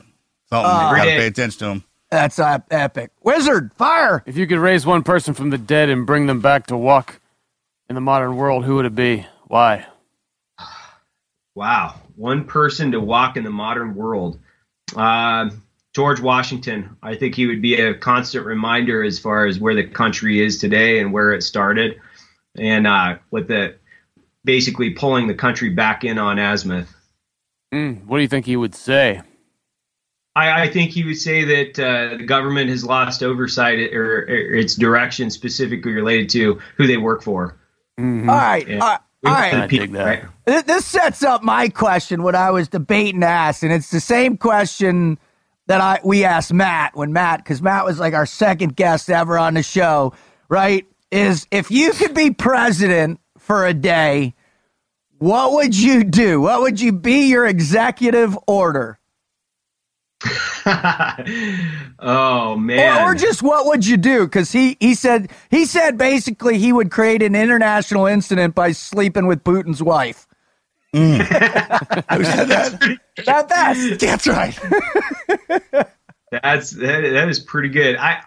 something 0.48 0.70
Uh, 0.70 0.88
you 0.90 0.96
got 0.96 1.04
to 1.04 1.10
pay 1.10 1.26
attention 1.26 1.58
to 1.60 1.64
them. 1.66 1.84
That's 2.10 2.38
uh, 2.38 2.58
epic. 2.70 3.10
Wizard, 3.22 3.72
fire. 3.76 4.22
If 4.26 4.36
you 4.36 4.46
could 4.46 4.58
raise 4.58 4.86
one 4.86 5.02
person 5.02 5.34
from 5.34 5.50
the 5.50 5.58
dead 5.58 5.88
and 5.90 6.06
bring 6.06 6.26
them 6.26 6.40
back 6.40 6.68
to 6.68 6.76
walk 6.76 7.20
in 7.88 7.94
the 7.94 8.00
modern 8.00 8.36
world, 8.36 8.64
who 8.64 8.76
would 8.76 8.86
it 8.86 8.94
be? 8.94 9.26
Why? 9.48 9.86
Wow, 11.54 11.94
one 12.16 12.44
person 12.44 12.92
to 12.92 13.00
walk 13.00 13.38
in 13.38 13.44
the 13.44 13.50
modern 13.50 13.94
world. 13.94 14.38
Uh, 14.94 15.48
George 15.94 16.20
Washington. 16.20 16.94
I 17.02 17.14
think 17.16 17.34
he 17.34 17.46
would 17.46 17.62
be 17.62 17.76
a 17.80 17.94
constant 17.94 18.44
reminder 18.44 19.02
as 19.02 19.18
far 19.18 19.46
as 19.46 19.58
where 19.58 19.74
the 19.74 19.84
country 19.84 20.44
is 20.44 20.58
today 20.58 21.00
and 21.00 21.10
where 21.14 21.32
it 21.32 21.42
started, 21.42 21.98
and 22.58 22.86
uh, 22.86 23.16
with 23.30 23.48
the 23.48 23.76
basically 24.44 24.90
pulling 24.90 25.26
the 25.26 25.34
country 25.34 25.70
back 25.70 26.04
in 26.04 26.18
on 26.18 26.38
azimuth. 26.38 26.94
Mm, 27.74 28.04
what 28.06 28.18
do 28.18 28.22
you 28.22 28.28
think 28.28 28.46
he 28.46 28.56
would 28.56 28.74
say? 28.74 29.22
I, 30.36 30.62
I 30.64 30.68
think 30.68 30.90
he 30.92 31.02
would 31.04 31.16
say 31.16 31.44
that 31.44 31.78
uh, 31.78 32.16
the 32.18 32.24
government 32.24 32.68
has 32.70 32.84
lost 32.84 33.22
oversight 33.22 33.78
or, 33.92 34.20
or 34.20 34.54
its 34.54 34.74
direction, 34.76 35.30
specifically 35.30 35.92
related 35.92 36.28
to 36.30 36.60
who 36.76 36.86
they 36.86 36.96
work 36.98 37.22
for. 37.22 37.56
All 37.98 38.04
right, 38.04 38.68
Yeah. 38.68 38.78
all 38.80 38.88
right. 38.90 39.00
All 39.24 39.32
I 39.32 39.50
right. 39.52 39.70
dig 39.70 39.92
that. 39.92 40.28
Right? 40.46 40.66
This 40.66 40.84
sets 40.84 41.24
up 41.24 41.42
my 41.42 41.68
question, 41.70 42.22
what 42.22 42.34
I 42.36 42.50
was 42.50 42.68
debating 42.68 43.22
to 43.22 43.26
ask, 43.26 43.62
and 43.64 43.72
it's 43.72 43.90
the 43.90 43.98
same 43.98 44.36
question 44.36 45.18
that 45.66 45.80
I 45.80 45.98
we 46.04 46.22
asked 46.22 46.52
Matt 46.52 46.94
when 46.94 47.12
Matt, 47.12 47.42
because 47.42 47.60
Matt 47.62 47.84
was 47.84 47.98
like 47.98 48.14
our 48.14 48.26
second 48.26 48.76
guest 48.76 49.10
ever 49.10 49.36
on 49.38 49.54
the 49.54 49.62
show, 49.64 50.12
right? 50.48 50.86
Is 51.16 51.46
if 51.50 51.70
you 51.70 51.92
could 51.92 52.14
be 52.14 52.30
president 52.30 53.20
for 53.38 53.66
a 53.66 53.74
day, 53.74 54.34
what 55.18 55.52
would 55.52 55.76
you 55.76 56.04
do? 56.04 56.40
What 56.40 56.60
would 56.60 56.80
you 56.80 56.92
be 56.92 57.28
your 57.28 57.46
executive 57.46 58.38
order? 58.46 58.98
oh 61.98 62.56
man. 62.56 63.02
Or, 63.02 63.12
or 63.12 63.14
just 63.14 63.42
what 63.42 63.66
would 63.66 63.86
you 63.86 63.96
do? 63.96 64.24
Because 64.24 64.52
he 64.52 64.76
he 64.80 64.94
said 64.94 65.30
he 65.50 65.64
said 65.64 65.96
basically 65.96 66.58
he 66.58 66.72
would 66.72 66.90
create 66.90 67.22
an 67.22 67.34
international 67.34 68.06
incident 68.06 68.54
by 68.54 68.72
sleeping 68.72 69.26
with 69.26 69.44
Putin's 69.44 69.82
wife. 69.82 70.26
Who 70.92 71.18
said 71.18 72.48
that? 72.48 72.98
That 73.26 73.48
that's 73.48 73.96
That's 73.98 74.26
right. 74.26 74.58
That's 76.30 76.70
that, 76.72 77.00
that 77.02 77.28
is 77.28 77.38
pretty 77.38 77.68
good. 77.68 77.96
I 77.96 78.22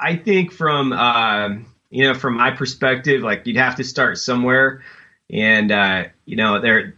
I 0.00 0.16
think 0.16 0.52
from 0.52 0.92
um, 0.92 1.66
you 1.94 2.02
know 2.02 2.14
from 2.14 2.36
my 2.36 2.50
perspective, 2.50 3.22
like 3.22 3.46
you'd 3.46 3.56
have 3.56 3.76
to 3.76 3.84
start 3.84 4.18
somewhere, 4.18 4.82
and 5.30 5.70
uh, 5.70 6.04
you 6.26 6.36
know 6.36 6.60
there. 6.60 6.96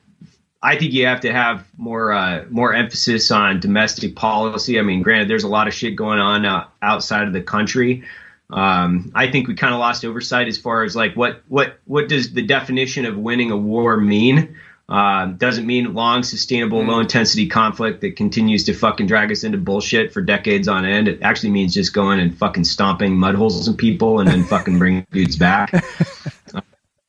I 0.62 0.76
think 0.76 0.94
you 0.94 1.06
have 1.06 1.20
to 1.20 1.32
have 1.32 1.66
more 1.76 2.12
uh, 2.12 2.46
more 2.48 2.72
emphasis 2.72 3.30
on 3.30 3.60
domestic 3.60 4.16
policy. 4.16 4.78
I 4.78 4.82
mean, 4.82 5.02
granted, 5.02 5.28
there's 5.28 5.44
a 5.44 5.48
lot 5.48 5.68
of 5.68 5.74
shit 5.74 5.96
going 5.96 6.18
on 6.18 6.46
uh, 6.46 6.66
outside 6.80 7.26
of 7.26 7.34
the 7.34 7.42
country. 7.42 8.04
Um, 8.48 9.12
I 9.14 9.30
think 9.30 9.48
we 9.48 9.54
kind 9.54 9.74
of 9.74 9.80
lost 9.80 10.02
oversight 10.04 10.48
as 10.48 10.56
far 10.56 10.82
as 10.82 10.96
like 10.96 11.14
what 11.14 11.42
what 11.48 11.78
what 11.84 12.08
does 12.08 12.32
the 12.32 12.42
definition 12.42 13.04
of 13.04 13.18
winning 13.18 13.50
a 13.50 13.56
war 13.56 13.98
mean? 13.98 14.56
Uh, 14.88 15.26
doesn't 15.26 15.66
mean 15.66 15.94
long, 15.94 16.22
sustainable, 16.22 16.82
low 16.84 17.00
intensity 17.00 17.48
conflict 17.48 18.02
that 18.02 18.14
continues 18.14 18.64
to 18.64 18.72
fucking 18.72 19.06
drag 19.06 19.32
us 19.32 19.42
into 19.42 19.58
bullshit 19.58 20.12
for 20.12 20.20
decades 20.20 20.68
on 20.68 20.84
end. 20.84 21.08
It 21.08 21.22
actually 21.22 21.50
means 21.50 21.74
just 21.74 21.92
going 21.92 22.20
and 22.20 22.36
fucking 22.38 22.64
stomping 22.64 23.16
mud 23.16 23.34
holes 23.34 23.66
in 23.66 23.76
people 23.76 24.20
and 24.20 24.28
then 24.28 24.44
fucking 24.44 24.78
bringing 24.78 25.04
dudes 25.12 25.36
back. 25.36 25.72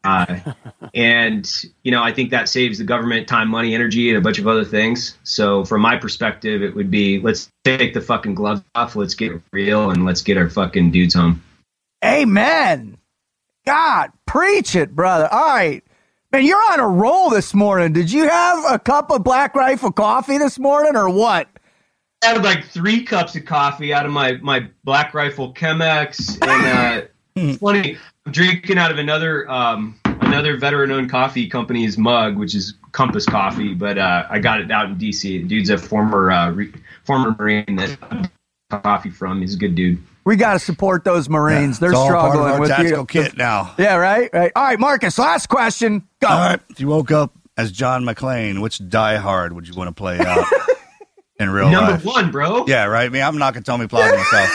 Uh, 0.04 0.40
and 0.94 1.66
you 1.84 1.92
know, 1.92 2.02
I 2.02 2.14
think 2.14 2.32
that 2.32 2.48
saves 2.48 2.78
the 2.78 2.86
government 2.86 3.28
time, 3.28 3.50
money, 3.50 3.76
energy, 3.76 4.10
and 4.10 4.18
a 4.18 4.22
bunch 4.22 4.40
of 4.40 4.48
other 4.48 4.64
things. 4.64 5.18
So, 5.24 5.66
from 5.66 5.82
my 5.82 5.98
perspective, 5.98 6.64
it 6.64 6.76
would 6.76 6.90
be 6.90 7.20
let's 7.20 7.50
take 7.66 7.94
the 7.94 8.00
fucking 8.00 8.34
gloves 8.34 8.62
off, 8.74 8.96
let's 8.96 9.16
get 9.16 9.34
real, 9.52 9.92
and 9.92 10.06
let's 10.06 10.22
get 10.22 10.38
our 10.38 10.50
fucking 10.50 10.92
dudes 10.92 11.14
home. 11.14 11.44
Amen. 12.06 12.98
God, 13.66 14.12
preach 14.26 14.76
it, 14.76 14.96
brother. 14.96 15.28
All 15.30 15.46
right. 15.46 15.84
Man, 16.32 16.44
you're 16.44 16.62
on 16.74 16.82
a 16.82 16.88
roll 16.88 17.30
this 17.30 17.54
morning. 17.54 17.94
Did 17.94 18.12
you 18.12 18.28
have 18.28 18.66
a 18.70 18.78
cup 18.78 19.12
of 19.12 19.24
Black 19.24 19.56
Rifle 19.56 19.94
coffee 19.94 20.38
this 20.38 20.60
morning 20.60 20.98
or 20.98 21.10
what? 21.10 21.48
I 22.22 22.28
had 22.28 22.44
like 22.44 22.66
three 22.66 23.04
cups 23.04 23.34
of 23.38 23.46
coffee 23.46 23.94
out 23.94 24.06
of 24.06 24.12
my 24.12 24.34
my 24.42 24.68
Black 24.84 25.14
Rifle 25.14 25.54
Chemex, 25.54 26.38
and 26.46 27.06
uh, 27.06 27.08
it's 27.36 27.60
funny. 27.60 27.98
I'm 28.26 28.34
drinking 28.34 28.78
out 28.78 28.92
of 28.92 28.98
another 28.98 29.50
um, 29.50 29.98
another 30.04 30.58
veteran-owned 30.58 31.10
coffee 31.10 31.48
company's 31.48 31.98
mug, 31.98 32.36
which 32.36 32.56
is 32.56 32.74
Compass 32.92 33.26
Coffee, 33.26 33.74
but 33.74 33.98
uh, 33.98 34.28
I 34.30 34.40
got 34.40 34.60
it 34.60 34.70
out 34.70 34.88
in 34.90 34.98
DC. 34.98 35.22
The 35.22 35.44
dude's 35.44 35.70
a 35.70 35.78
former 35.78 36.30
uh, 36.30 36.52
re- 36.52 36.74
former 37.06 37.38
Marine 37.40 37.78
that 37.78 37.98
I 38.02 38.80
coffee 38.82 39.12
from. 39.12 39.40
He's 39.40 39.56
a 39.56 39.58
good 39.58 39.76
dude. 39.76 40.04
We 40.28 40.36
got 40.36 40.54
to 40.54 40.60
support 40.60 41.06
those 41.06 41.30
Marines. 41.30 41.80
They're 41.80 41.92
It's 41.92 41.98
all 41.98 42.10
part 42.10 42.26
of 42.26 42.32
struggling 42.32 42.54
our 42.56 42.60
with 42.60 42.70
tactical 42.70 43.06
the, 43.06 43.08
kit 43.08 43.38
now. 43.38 43.74
Yeah, 43.78 43.96
right, 43.96 44.30
right. 44.34 44.52
All 44.58 44.64
right, 44.66 44.78
Marcus. 44.78 45.18
Last 45.18 45.48
question. 45.48 46.06
Go. 46.20 46.28
All 46.28 46.38
right. 46.38 46.60
If 46.70 46.82
you 46.82 46.90
woke 46.90 47.12
up 47.12 47.34
as 47.56 47.72
John 47.72 48.04
McClane, 48.04 48.62
which 48.62 48.86
Die 48.90 49.16
Hard 49.16 49.54
would 49.54 49.70
you 49.70 49.74
want 49.76 49.88
to 49.88 49.94
play 49.94 50.20
out 50.20 50.40
uh, 50.40 50.46
in 51.40 51.50
real 51.50 51.70
Number 51.70 51.92
life? 51.94 52.04
Number 52.04 52.22
one, 52.22 52.32
bro. 52.32 52.66
Yeah, 52.68 52.88
right. 52.88 53.06
I 53.06 53.10
mean, 53.10 53.22
I'm 53.22 53.38
not 53.38 53.54
gonna 53.54 53.64
tell 53.64 53.78
me 53.78 53.88
Plaza 53.88 54.18
myself. 54.18 54.50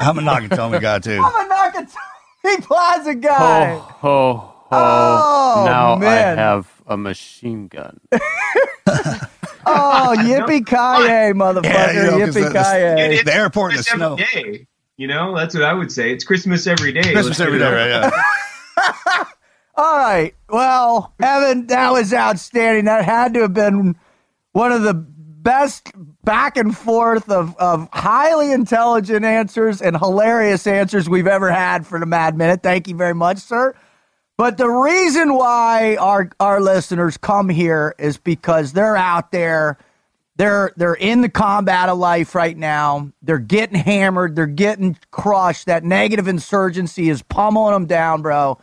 I'm 0.00 0.18
a 0.18 0.20
knocking 0.20 0.48
Tommy 0.48 0.78
guy 0.80 0.98
too. 0.98 1.22
I'm 1.24 1.48
a 1.48 1.54
Nakatomi 1.54 2.62
Plaza 2.64 3.14
guy. 3.14 3.76
Ho, 3.76 3.78
ho, 3.78 4.36
ho. 4.36 4.66
Oh, 4.72 5.62
now 5.64 5.94
man. 5.94 6.40
I 6.40 6.42
have 6.42 6.68
a 6.88 6.96
machine 6.96 7.68
gun. 7.68 8.00
Oh, 9.66 10.14
yippee 10.18 10.66
ki 10.66 10.74
yay, 11.06 11.32
motherfucker! 11.34 11.64
Yeah, 11.64 11.92
you 11.92 12.02
know, 12.10 12.26
'cause 12.26 12.36
yippee 12.36 12.52
ki 12.52 13.12
yay! 13.16 13.22
The 13.22 13.34
airport 13.34 13.72
in 13.72 13.76
the 13.78 13.82
snow. 13.84 14.16
every 14.34 14.52
day. 14.58 14.66
You 14.96 15.06
know, 15.08 15.34
that's 15.36 15.54
what 15.54 15.64
I 15.64 15.72
would 15.72 15.90
say. 15.90 16.12
It's 16.12 16.24
Christmas 16.24 16.66
every 16.66 16.92
day. 16.92 17.02
Christmas 17.02 17.26
Let's 17.26 17.38
get 17.38 17.46
every 17.46 17.58
it 17.58 17.60
day, 17.60 17.66
over. 17.66 17.76
right? 17.76 18.12
Yeah. 18.76 19.24
All 19.74 19.96
right. 19.96 20.34
Well, 20.50 21.14
Evan, 21.20 21.66
that 21.68 21.92
was 21.92 22.12
outstanding. 22.12 22.84
That 22.84 23.04
had 23.04 23.34
to 23.34 23.40
have 23.40 23.54
been 23.54 23.96
one 24.52 24.70
of 24.70 24.82
the 24.82 24.92
best 24.94 25.90
back 26.24 26.56
and 26.56 26.76
forth 26.76 27.28
of, 27.30 27.56
of 27.56 27.88
highly 27.92 28.52
intelligent 28.52 29.24
answers 29.24 29.80
and 29.82 29.96
hilarious 29.96 30.66
answers 30.66 31.08
we've 31.08 31.26
ever 31.26 31.50
had 31.50 31.86
for 31.86 31.98
the 31.98 32.06
Mad 32.06 32.36
Minute. 32.36 32.62
Thank 32.62 32.86
you 32.86 32.94
very 32.94 33.14
much, 33.14 33.38
sir. 33.38 33.74
But 34.36 34.56
the 34.56 34.68
reason 34.68 35.34
why 35.34 35.96
our 35.96 36.30
our 36.40 36.60
listeners 36.60 37.16
come 37.16 37.48
here 37.48 37.94
is 37.98 38.16
because 38.16 38.72
they're 38.72 38.96
out 38.96 39.30
there. 39.30 39.78
They're 40.36 40.72
they're 40.76 40.94
in 40.94 41.20
the 41.20 41.28
combat 41.28 41.88
of 41.88 41.98
life 41.98 42.34
right 42.34 42.56
now. 42.56 43.12
They're 43.20 43.38
getting 43.38 43.78
hammered. 43.78 44.34
They're 44.34 44.46
getting 44.46 44.96
crushed. 45.10 45.66
That 45.66 45.84
negative 45.84 46.28
insurgency 46.28 47.10
is 47.10 47.22
pummeling 47.22 47.74
them 47.74 47.86
down, 47.86 48.22
bro. 48.22 48.58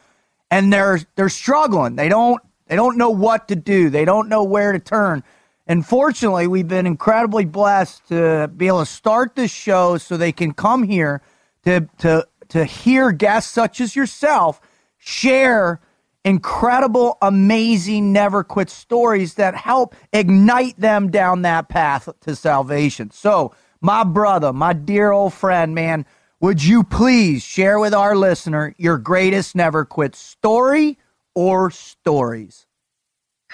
And 0.50 0.74
they're 0.74 1.00
they're 1.16 1.30
struggling. 1.30 1.96
They 1.96 2.10
don't 2.10 2.42
they 2.68 2.76
don't 2.76 2.98
know 2.98 3.12
what 3.12 3.48
to 3.50 3.56
do. 3.56 3.90
They 3.90 4.06
don't 4.06 4.28
know 4.28 4.44
where 4.44 4.72
to 4.72 4.80
turn. 4.80 5.24
And 5.68 5.86
fortunately, 5.86 6.48
we've 6.48 6.68
been 6.68 6.88
incredibly 6.88 7.46
blessed 7.46 8.08
to 8.08 8.50
be 8.58 8.68
able 8.68 8.80
to 8.80 8.88
start 8.88 9.36
this 9.36 9.52
show 9.52 10.00
so 10.00 10.18
they 10.18 10.32
can 10.32 10.52
come 10.52 10.82
here 10.82 11.22
to 11.64 11.88
to 12.00 12.28
to 12.50 12.66
hear 12.66 13.12
guests 13.12 13.52
such 13.52 13.80
as 13.80 13.96
yourself 13.96 14.60
share 15.00 15.82
incredible, 16.26 17.18
amazing, 17.22 18.14
never 18.14 18.44
quit 18.44 18.70
stories 18.70 19.36
that 19.36 19.56
help 19.56 19.96
ignite 20.14 20.80
them 20.80 21.10
down 21.10 21.42
that 21.44 21.70
path 21.70 22.10
to 22.22 22.36
salvation. 22.36 23.12
So, 23.12 23.54
my 23.82 24.04
brother, 24.04 24.52
my 24.52 24.74
dear 24.74 25.12
old 25.12 25.34
friend, 25.34 25.74
man, 25.74 26.06
would 26.42 26.64
you 26.64 26.84
please 26.84 27.42
share 27.44 27.80
with 27.80 27.94
our 27.94 28.16
listener 28.16 28.76
your 28.78 28.98
greatest 28.98 29.56
never 29.56 29.86
quit 29.86 30.16
story 30.16 30.98
or 31.34 31.72
stories? 31.72 32.66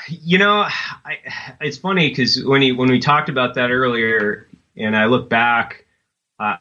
You 0.10 0.40
know, 0.40 0.62
I, 0.62 1.20
it's 1.62 1.78
funny 1.78 2.10
because 2.10 2.44
when 2.44 2.62
he 2.62 2.72
when 2.72 2.90
we 2.90 3.00
talked 3.00 3.30
about 3.30 3.54
that 3.56 3.72
earlier, 3.72 4.48
and 4.76 4.96
I 4.96 5.06
look 5.06 5.30
back, 5.30 5.86
uh, 6.40 6.58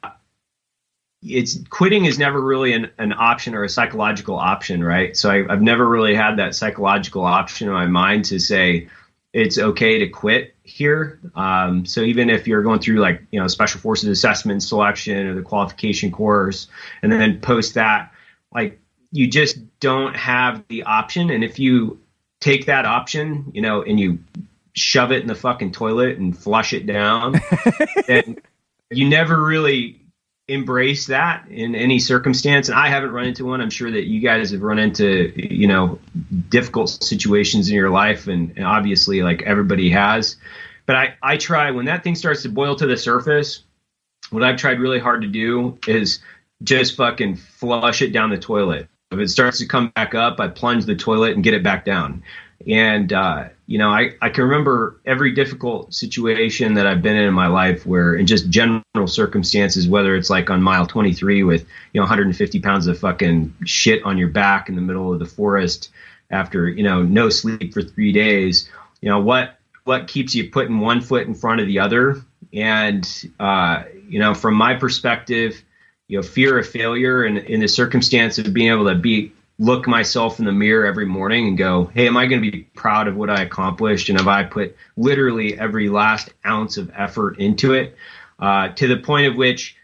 it's 1.24 1.58
quitting 1.70 2.04
is 2.04 2.18
never 2.18 2.40
really 2.40 2.72
an, 2.72 2.90
an 2.98 3.12
option 3.12 3.54
or 3.54 3.64
a 3.64 3.68
psychological 3.68 4.37
option, 4.37 4.84
right? 4.84 5.16
So 5.16 5.30
I, 5.30 5.52
I've 5.52 5.62
never 5.62 5.88
really 5.88 6.14
had 6.14 6.37
that 6.37 6.54
psychological 6.54 7.24
option 7.24 7.68
in 7.68 7.74
my 7.74 7.87
mind 7.87 8.26
to 8.26 8.38
say 8.38 8.88
it's 9.32 9.58
okay 9.58 9.98
to 9.98 10.08
quit 10.08 10.54
here. 10.62 11.18
Um, 11.34 11.87
so 11.87 12.02
even 12.02 12.30
if 12.30 12.46
you're 12.46 12.62
going 12.62 12.80
through 12.80 13.00
like 13.00 13.22
you 13.30 13.40
know 13.40 13.46
special 13.48 13.80
forces 13.80 14.08
assessment 14.08 14.62
selection 14.62 15.26
or 15.26 15.34
the 15.34 15.42
qualification 15.42 16.12
course, 16.12 16.68
and 17.02 17.10
then 17.10 17.40
post 17.40 17.74
that, 17.74 18.12
like 18.52 18.78
you 19.10 19.26
just 19.26 19.58
don't 19.80 20.14
have 20.14 20.64
the 20.68 20.84
option. 20.84 21.30
And 21.30 21.42
if 21.42 21.58
you 21.58 22.00
take 22.40 22.66
that 22.66 22.84
option, 22.84 23.50
you 23.54 23.62
know, 23.62 23.82
and 23.82 23.98
you 23.98 24.18
shove 24.74 25.12
it 25.12 25.22
in 25.22 25.28
the 25.28 25.34
fucking 25.34 25.72
toilet 25.72 26.18
and 26.18 26.37
flush 26.37 26.72
it 26.72 26.87
down, 26.87 27.40
then 28.06 28.38
you 28.90 29.08
never 29.08 29.42
really 29.42 30.04
embrace 30.46 31.07
that 31.07 31.48
in 31.48 31.74
any 31.74 31.98
circumstance. 31.98 32.68
And 32.68 32.78
I 32.78 32.88
haven't 32.88 33.12
run 33.12 33.26
into 33.26 33.46
one. 33.46 33.61
I'm 33.61 33.70
sure 33.70 33.90
that 33.90 34.04
you 34.04 34.20
guys 34.20 34.50
have 34.50 34.62
run 34.62 34.78
into, 34.78 35.33
you 35.37 35.66
know, 35.66 35.98
difficult 36.48 36.90
situations 36.90 37.68
in 37.68 37.74
your 37.74 37.90
life, 37.90 38.26
and, 38.26 38.52
and 38.57 38.66
obviously, 38.66 39.22
like 39.22 39.42
everybody 39.42 39.90
has. 39.90 40.37
But 40.87 40.96
I, 40.96 41.14
I 41.22 41.37
try 41.38 41.70
when 41.70 41.87
that 41.87 42.04
thing 42.04 42.14
starts 42.14 42.42
to 42.42 42.50
boil 42.50 42.76
to 42.76 42.87
the 42.87 42.96
surface. 42.96 43.62
What 44.30 44.42
I've 44.42 44.57
tried 44.57 44.80
really 44.80 44.98
hard 44.98 45.22
to 45.22 45.28
do 45.28 45.78
is 45.87 46.20
just 46.62 46.96
fucking 46.96 47.37
flush 47.37 48.02
it 48.02 48.12
down 48.12 48.30
the 48.30 48.38
toilet. 48.38 48.88
If 49.11 49.18
it 49.18 49.28
starts 49.28 49.59
to 49.59 49.66
come 49.66 49.92
back 49.94 50.14
up, 50.14 50.40
I 50.40 50.48
plunge 50.48 50.85
the 50.87 50.96
toilet 50.96 51.35
and 51.35 51.44
get 51.44 51.54
it 51.54 51.62
back 51.62 51.85
down. 51.85 52.22
And, 52.66 53.12
uh, 53.12 53.48
you 53.66 53.79
know, 53.79 53.88
I, 53.88 54.14
I 54.20 54.29
can 54.29 54.44
remember 54.44 55.00
every 55.07 55.33
difficult 55.33 55.94
situation 55.94 56.74
that 56.74 56.87
I've 56.87 57.00
been 57.00 57.16
in 57.16 57.24
in 57.24 57.33
my 57.33 57.46
life 57.46 57.87
where, 57.87 58.14
in 58.14 58.27
just 58.27 58.50
general 58.50 58.83
circumstances, 59.07 59.88
whether 59.88 60.14
it's 60.14 60.29
like 60.29 60.50
on 60.50 60.62
mile 60.62 60.87
23 60.87 61.44
with, 61.44 61.62
you 61.92 62.00
know, 62.00 62.03
150 62.03 62.61
pounds 62.61 62.87
of 62.87 62.98
fucking 62.98 63.55
shit 63.64 64.05
on 64.05 64.18
your 64.18 64.29
back 64.29 64.68
in 64.68 64.74
the 64.74 64.83
middle 64.83 65.12
of 65.12 65.18
the 65.18 65.27
forest 65.27 65.90
after, 66.31 66.68
you 66.68 66.83
know, 66.83 67.03
no 67.03 67.31
sleep 67.31 67.72
for 67.72 67.83
three 67.83 68.12
days, 68.12 68.68
you 69.00 69.09
know, 69.09 69.20
what, 69.20 69.59
what 69.85 70.09
keeps 70.09 70.35
you 70.35 70.50
putting 70.50 70.81
one 70.81 71.00
foot 71.00 71.27
in 71.27 71.35
front 71.35 71.61
of 71.61 71.66
the 71.66 71.79
other? 71.79 72.23
And, 72.52 73.06
uh, 73.40 73.85
you 74.08 74.19
know, 74.19 74.35
from 74.35 74.54
my 74.54 74.75
perspective, 74.75 75.62
you 76.06 76.19
know, 76.19 76.23
fear 76.23 76.58
of 76.58 76.69
failure 76.69 77.25
and 77.25 77.38
in 77.38 77.60
the 77.60 77.69
circumstance 77.69 78.38
of 78.38 78.52
being 78.52 78.71
able 78.71 78.87
to 78.87 78.94
be 78.94 79.33
look 79.59 79.87
myself 79.87 80.38
in 80.38 80.44
the 80.44 80.52
mirror 80.52 80.85
every 80.85 81.07
morning 81.07 81.48
and 81.48 81.59
go, 81.59 81.85
hey, 81.94 82.07
am 82.07 82.17
I 82.17 82.27
going 82.27 82.42
to 82.42 82.50
be 82.50 82.63
proud 82.75 83.07
of 83.07 83.17
what 83.17 83.31
I 83.31 83.42
accomplished? 83.42 84.09
And 84.09 84.19
have 84.19 84.29
I 84.29 84.42
put 84.42 84.77
literally 84.96 85.59
every 85.59 85.88
last 85.88 86.33
ounce 86.44 86.77
of 86.77 86.90
effort 86.94 87.38
into 87.38 87.75
it 87.75 87.96
uh, 88.38 88.69
to 88.71 88.88
the 88.88 88.96
point 88.96 89.27
of 89.27 89.37
which, 89.37 89.77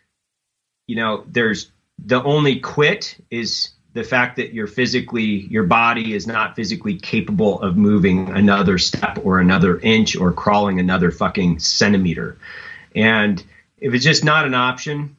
you 0.86 0.96
know, 0.96 1.24
there's 1.28 1.70
the 2.04 2.22
only 2.22 2.58
quit 2.60 3.16
is 3.30 3.70
the 3.92 4.04
fact 4.04 4.36
that 4.36 4.54
you're 4.54 4.66
physically 4.66 5.46
your 5.48 5.64
body 5.64 6.14
is 6.14 6.26
not 6.26 6.56
physically 6.56 6.96
capable 6.96 7.60
of 7.60 7.76
moving 7.76 8.30
another 8.30 8.78
step 8.78 9.18
or 9.24 9.40
another 9.40 9.78
inch 9.80 10.16
or 10.16 10.32
crawling 10.32 10.78
another 10.78 11.10
fucking 11.10 11.58
centimeter 11.58 12.38
and 12.94 13.42
if 13.78 13.92
it's 13.94 14.04
just 14.04 14.24
not 14.24 14.46
an 14.46 14.54
option 14.54 15.16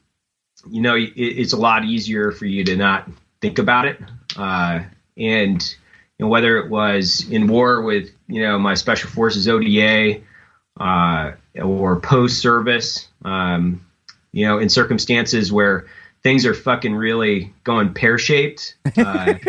you 0.70 0.80
know 0.80 0.96
it, 0.96 1.12
it's 1.16 1.52
a 1.52 1.56
lot 1.56 1.84
easier 1.84 2.32
for 2.32 2.46
you 2.46 2.64
to 2.64 2.76
not 2.76 3.08
think 3.42 3.58
about 3.58 3.84
it 3.84 4.00
uh, 4.36 4.80
and 5.18 5.76
you 6.18 6.24
know, 6.24 6.28
whether 6.28 6.56
it 6.56 6.70
was 6.70 7.28
in 7.30 7.46
war 7.46 7.82
with 7.82 8.10
you 8.28 8.42
know 8.42 8.58
my 8.58 8.74
special 8.74 9.10
forces 9.10 9.46
oda 9.48 10.20
uh, 10.80 11.32
or 11.62 12.00
post 12.00 12.40
service 12.40 13.08
um, 13.24 13.84
you 14.32 14.46
know 14.46 14.58
in 14.58 14.70
circumstances 14.70 15.52
where 15.52 15.86
things 16.22 16.46
are 16.46 16.54
fucking 16.54 16.94
really 16.94 17.52
going 17.64 17.92
pear 17.92 18.18
shaped. 18.18 18.76
Uh, 18.96 19.34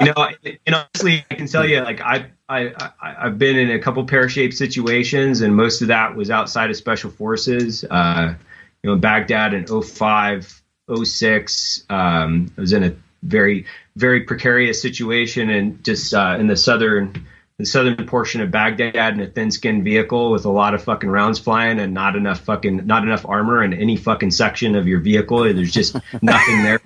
you 0.00 0.06
know, 0.06 0.28
and 0.66 0.74
honestly, 0.74 1.24
I 1.30 1.34
can 1.34 1.46
tell 1.46 1.66
you, 1.66 1.80
like 1.80 2.00
I, 2.00 2.26
I, 2.48 2.72
I 3.00 3.14
have 3.22 3.38
been 3.38 3.56
in 3.56 3.70
a 3.70 3.78
couple 3.78 4.04
pear 4.04 4.28
shaped 4.28 4.54
situations, 4.54 5.40
and 5.40 5.56
most 5.56 5.82
of 5.82 5.88
that 5.88 6.14
was 6.14 6.30
outside 6.30 6.70
of 6.70 6.76
special 6.76 7.10
forces. 7.10 7.84
Uh, 7.84 8.34
you 8.82 8.90
know, 8.90 8.96
Baghdad 8.96 9.54
in 9.54 9.66
05, 9.66 10.62
06, 10.92 11.84
um, 11.90 12.52
I 12.56 12.60
was 12.60 12.72
in 12.72 12.84
a 12.84 12.94
very, 13.22 13.66
very 13.96 14.22
precarious 14.22 14.80
situation, 14.80 15.50
and 15.50 15.84
just 15.84 16.14
uh, 16.14 16.36
in 16.38 16.46
the 16.46 16.56
southern 16.56 17.26
the 17.58 17.64
southern 17.64 18.06
portion 18.06 18.42
of 18.42 18.50
Baghdad 18.50 19.14
in 19.14 19.20
a 19.20 19.26
thin 19.26 19.50
skinned 19.50 19.82
vehicle 19.82 20.30
with 20.30 20.44
a 20.44 20.50
lot 20.50 20.74
of 20.74 20.84
fucking 20.84 21.08
rounds 21.08 21.38
flying 21.38 21.80
and 21.80 21.94
not 21.94 22.14
enough 22.14 22.40
fucking 22.40 22.86
not 22.86 23.02
enough 23.02 23.24
armor 23.26 23.62
in 23.62 23.72
any 23.72 23.96
fucking 23.96 24.30
section 24.30 24.76
of 24.76 24.86
your 24.86 25.00
vehicle. 25.00 25.42
There's 25.42 25.72
just 25.72 25.96
nothing 26.22 26.62
there. 26.62 26.80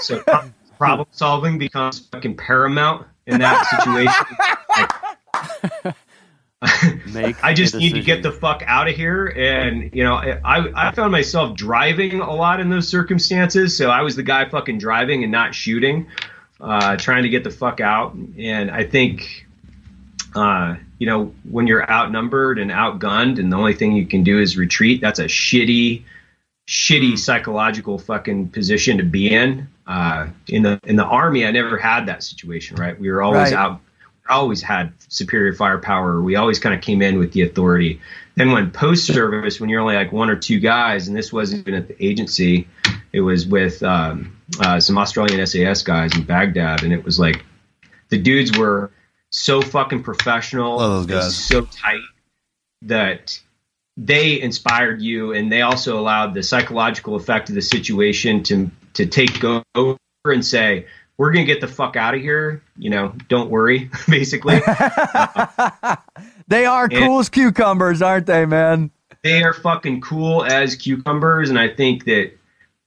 so 0.00 0.22
problem 0.78 1.08
solving 1.10 1.58
becomes 1.58 1.98
fucking 1.98 2.36
paramount 2.36 3.06
in 3.26 3.40
that 3.40 3.66
situation. 3.66 4.24
Make 7.12 7.42
I 7.42 7.54
just 7.54 7.74
need 7.74 7.94
to 7.94 8.00
get 8.00 8.22
the 8.22 8.30
fuck 8.30 8.62
out 8.66 8.88
of 8.88 8.94
here. 8.94 9.26
And, 9.26 9.90
you 9.92 10.04
know, 10.04 10.14
I, 10.14 10.88
I 10.88 10.92
found 10.92 11.10
myself 11.10 11.56
driving 11.56 12.20
a 12.20 12.32
lot 12.32 12.60
in 12.60 12.70
those 12.70 12.86
circumstances. 12.88 13.76
So 13.76 13.90
I 13.90 14.02
was 14.02 14.14
the 14.14 14.22
guy 14.22 14.48
fucking 14.48 14.78
driving 14.78 15.24
and 15.24 15.32
not 15.32 15.54
shooting, 15.54 16.06
uh, 16.60 16.96
trying 16.96 17.24
to 17.24 17.28
get 17.28 17.42
the 17.42 17.50
fuck 17.50 17.80
out. 17.80 18.14
And 18.38 18.70
I 18.70 18.84
think, 18.84 19.46
uh, 20.36 20.76
you 20.98 21.06
know, 21.06 21.34
when 21.50 21.66
you're 21.66 21.88
outnumbered 21.90 22.58
and 22.60 22.70
outgunned 22.70 23.40
and 23.40 23.52
the 23.52 23.56
only 23.56 23.74
thing 23.74 23.92
you 23.92 24.06
can 24.06 24.22
do 24.22 24.38
is 24.38 24.56
retreat, 24.56 25.00
that's 25.00 25.18
a 25.18 25.24
shitty, 25.24 26.04
shitty 26.68 27.18
psychological 27.18 27.98
fucking 27.98 28.50
position 28.50 28.98
to 28.98 29.04
be 29.04 29.34
in. 29.34 29.68
Uh, 29.84 30.28
in 30.46 30.62
the 30.62 30.78
in 30.84 30.94
the 30.94 31.04
army, 31.04 31.44
I 31.44 31.50
never 31.50 31.76
had 31.76 32.06
that 32.06 32.22
situation. 32.22 32.76
Right, 32.76 32.98
we 32.98 33.10
were 33.10 33.20
always 33.20 33.52
Right. 33.52 33.58
out 33.58 33.80
always 34.32 34.60
had 34.62 34.92
superior 35.08 35.52
firepower. 35.54 36.20
We 36.20 36.36
always 36.36 36.58
kind 36.58 36.74
of 36.74 36.80
came 36.80 37.00
in 37.02 37.18
with 37.18 37.32
the 37.32 37.42
authority. 37.42 38.00
Then 38.34 38.52
when 38.52 38.70
post 38.70 39.06
service, 39.06 39.60
when 39.60 39.68
you're 39.70 39.80
only 39.80 39.94
like 39.94 40.12
one 40.12 40.30
or 40.30 40.36
two 40.36 40.58
guys, 40.58 41.08
and 41.08 41.16
this 41.16 41.32
wasn't 41.32 41.60
even 41.68 41.74
at 41.74 41.88
the 41.88 42.04
agency, 42.04 42.66
it 43.12 43.20
was 43.20 43.46
with 43.46 43.82
um, 43.82 44.36
uh, 44.60 44.80
some 44.80 44.98
Australian 44.98 45.46
SAS 45.46 45.82
guys 45.82 46.16
in 46.16 46.24
Baghdad, 46.24 46.82
and 46.82 46.92
it 46.92 47.04
was 47.04 47.18
like 47.18 47.44
the 48.08 48.18
dudes 48.18 48.56
were 48.58 48.90
so 49.30 49.62
fucking 49.62 50.02
professional, 50.02 50.76
Love 50.78 51.06
those 51.08 51.24
guys. 51.24 51.36
so 51.36 51.64
tight 51.66 52.00
that 52.82 53.38
they 53.96 54.40
inspired 54.40 55.00
you, 55.02 55.32
and 55.32 55.52
they 55.52 55.62
also 55.62 55.98
allowed 55.98 56.34
the 56.34 56.42
psychological 56.42 57.14
effect 57.16 57.48
of 57.48 57.54
the 57.54 57.62
situation 57.62 58.42
to 58.44 58.70
to 58.94 59.06
take 59.06 59.42
over 59.44 59.96
and 60.24 60.44
say, 60.44 60.86
"We're 61.22 61.32
gonna 61.32 61.46
get 61.46 61.60
the 61.60 61.68
fuck 61.68 61.94
out 61.94 62.16
of 62.16 62.20
here." 62.20 62.62
You 62.76 62.90
know, 62.90 63.14
don't 63.28 63.48
worry. 63.48 63.88
Basically, 64.08 64.60
They 66.48 66.66
are 66.66 66.88
cool 66.88 67.20
as 67.20 67.28
cucumbers, 67.28 68.02
aren't 68.02 68.26
they, 68.26 68.44
man? 68.44 68.90
they 69.22 69.44
are 69.44 69.52
fucking 69.52 70.00
cool 70.00 70.44
as 70.44 70.74
cucumbers, 70.74 71.48
and 71.48 71.60
I 71.60 71.68
think 71.68 72.06
that 72.06 72.32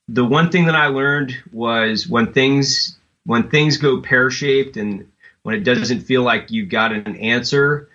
the 0.10 0.26
one 0.26 0.52
thing 0.52 0.66
that 0.66 0.76
I 0.76 0.88
learned 0.88 1.34
was 1.54 2.10
when 2.10 2.34
things 2.34 2.98
when 3.26 3.50
things 3.50 3.78
go 3.78 4.02
pear 4.02 4.30
shaped 4.30 4.76
and 4.76 5.10
when 5.44 5.56
it 5.56 5.64
doesn't 5.64 6.02
feel 6.02 6.24
like 6.24 6.52
you've 6.52 6.68
got 6.68 6.92
an 6.92 7.16
answer, 7.16 7.88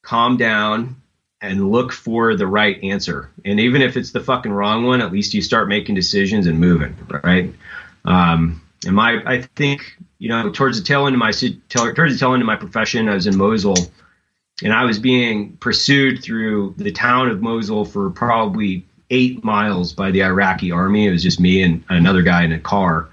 calm 0.00 0.38
down 0.38 0.96
and 1.42 1.70
look 1.70 1.92
for 1.92 2.34
the 2.34 2.46
right 2.46 2.82
answer. 2.82 3.30
And 3.44 3.60
even 3.60 3.82
if 3.82 3.98
it's 3.98 4.12
the 4.12 4.20
fucking 4.20 4.52
wrong 4.52 4.86
one, 4.86 5.02
at 5.02 5.12
least 5.12 5.34
you 5.34 5.42
start 5.42 5.68
making 5.68 5.96
decisions 5.96 6.46
and 6.46 6.58
moving, 6.58 6.96
right? 7.22 7.52
Um, 8.06 8.62
and 8.86 8.94
my, 8.96 9.22
I 9.24 9.42
think, 9.42 9.96
you 10.18 10.28
know, 10.28 10.50
towards 10.50 10.78
the 10.78 10.84
tail 10.84 11.06
end 11.06 11.14
of 11.14 11.18
my, 11.18 11.30
towards 11.30 12.14
the 12.14 12.18
tail 12.18 12.32
end 12.32 12.42
of 12.42 12.46
my 12.46 12.56
profession, 12.56 13.08
I 13.08 13.14
was 13.14 13.26
in 13.26 13.36
Mosul, 13.36 13.76
and 14.62 14.72
I 14.72 14.84
was 14.84 14.98
being 14.98 15.56
pursued 15.58 16.22
through 16.22 16.74
the 16.76 16.92
town 16.92 17.28
of 17.28 17.42
Mosul 17.42 17.84
for 17.84 18.10
probably 18.10 18.86
eight 19.10 19.44
miles 19.44 19.92
by 19.92 20.10
the 20.10 20.22
Iraqi 20.22 20.72
army. 20.72 21.06
It 21.06 21.10
was 21.10 21.22
just 21.22 21.38
me 21.38 21.62
and 21.62 21.84
another 21.88 22.22
guy 22.22 22.44
in 22.44 22.52
a 22.52 22.58
car 22.58 23.08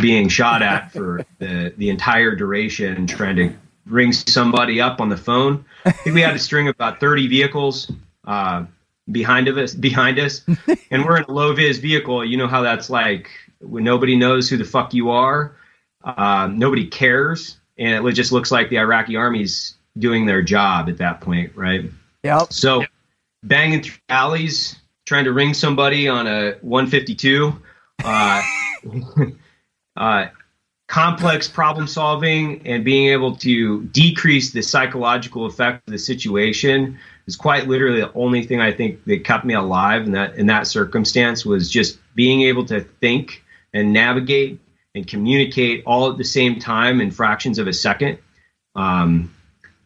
being 0.00 0.28
shot 0.28 0.62
at 0.62 0.92
for 0.92 1.24
the, 1.38 1.72
the 1.76 1.88
entire 1.90 2.34
duration, 2.34 3.06
trying 3.06 3.36
to 3.36 3.54
ring 3.86 4.12
somebody 4.12 4.80
up 4.80 5.00
on 5.00 5.08
the 5.08 5.16
phone. 5.16 5.64
I 5.84 5.92
think 5.92 6.14
we 6.14 6.20
had 6.20 6.34
a 6.34 6.38
string 6.38 6.68
of 6.68 6.74
about 6.74 7.00
30 7.00 7.28
vehicles 7.28 7.90
uh, 8.26 8.64
behind 9.10 9.48
of 9.48 9.56
us, 9.56 9.74
behind 9.74 10.18
us, 10.18 10.44
and 10.90 11.04
we're 11.04 11.16
in 11.18 11.24
a 11.24 11.32
low 11.32 11.54
vis 11.54 11.78
vehicle. 11.78 12.24
You 12.24 12.36
know 12.36 12.48
how 12.48 12.62
that's 12.62 12.90
like 12.90 13.30
nobody 13.60 14.16
knows 14.16 14.48
who 14.48 14.56
the 14.56 14.64
fuck 14.64 14.94
you 14.94 15.10
are, 15.10 15.56
uh, 16.04 16.48
nobody 16.52 16.86
cares, 16.86 17.58
and 17.76 18.06
it 18.06 18.12
just 18.12 18.32
looks 18.32 18.50
like 18.50 18.70
the 18.70 18.78
Iraqi 18.78 19.16
army's 19.16 19.76
doing 19.96 20.26
their 20.26 20.42
job 20.42 20.88
at 20.88 20.98
that 20.98 21.20
point, 21.20 21.52
right? 21.56 21.90
Yep. 22.22 22.52
So 22.52 22.84
banging 23.42 23.82
through 23.82 23.98
alleys, 24.08 24.76
trying 25.06 25.24
to 25.24 25.32
ring 25.32 25.54
somebody 25.54 26.08
on 26.08 26.26
a 26.26 26.52
152. 26.60 27.60
Uh, 28.04 28.42
uh, 29.96 30.26
complex 30.88 31.46
problem 31.46 31.86
solving 31.86 32.66
and 32.66 32.84
being 32.84 33.08
able 33.08 33.36
to 33.36 33.84
decrease 33.84 34.52
the 34.52 34.62
psychological 34.62 35.44
effect 35.44 35.86
of 35.86 35.92
the 35.92 35.98
situation 35.98 36.98
is 37.26 37.36
quite 37.36 37.68
literally 37.68 38.00
the 38.00 38.12
only 38.14 38.42
thing 38.42 38.60
I 38.60 38.72
think 38.72 39.04
that 39.04 39.22
kept 39.22 39.44
me 39.44 39.52
alive 39.52 40.06
in 40.06 40.12
that 40.12 40.36
in 40.36 40.46
that 40.46 40.66
circumstance 40.66 41.44
was 41.44 41.70
just 41.70 41.98
being 42.14 42.42
able 42.42 42.64
to 42.66 42.80
think 42.80 43.44
and 43.78 43.92
navigate 43.92 44.60
and 44.94 45.06
communicate 45.06 45.84
all 45.86 46.10
at 46.10 46.18
the 46.18 46.24
same 46.24 46.58
time 46.58 47.00
in 47.00 47.10
fractions 47.10 47.58
of 47.58 47.68
a 47.68 47.72
second. 47.72 48.18
Um, 48.74 49.34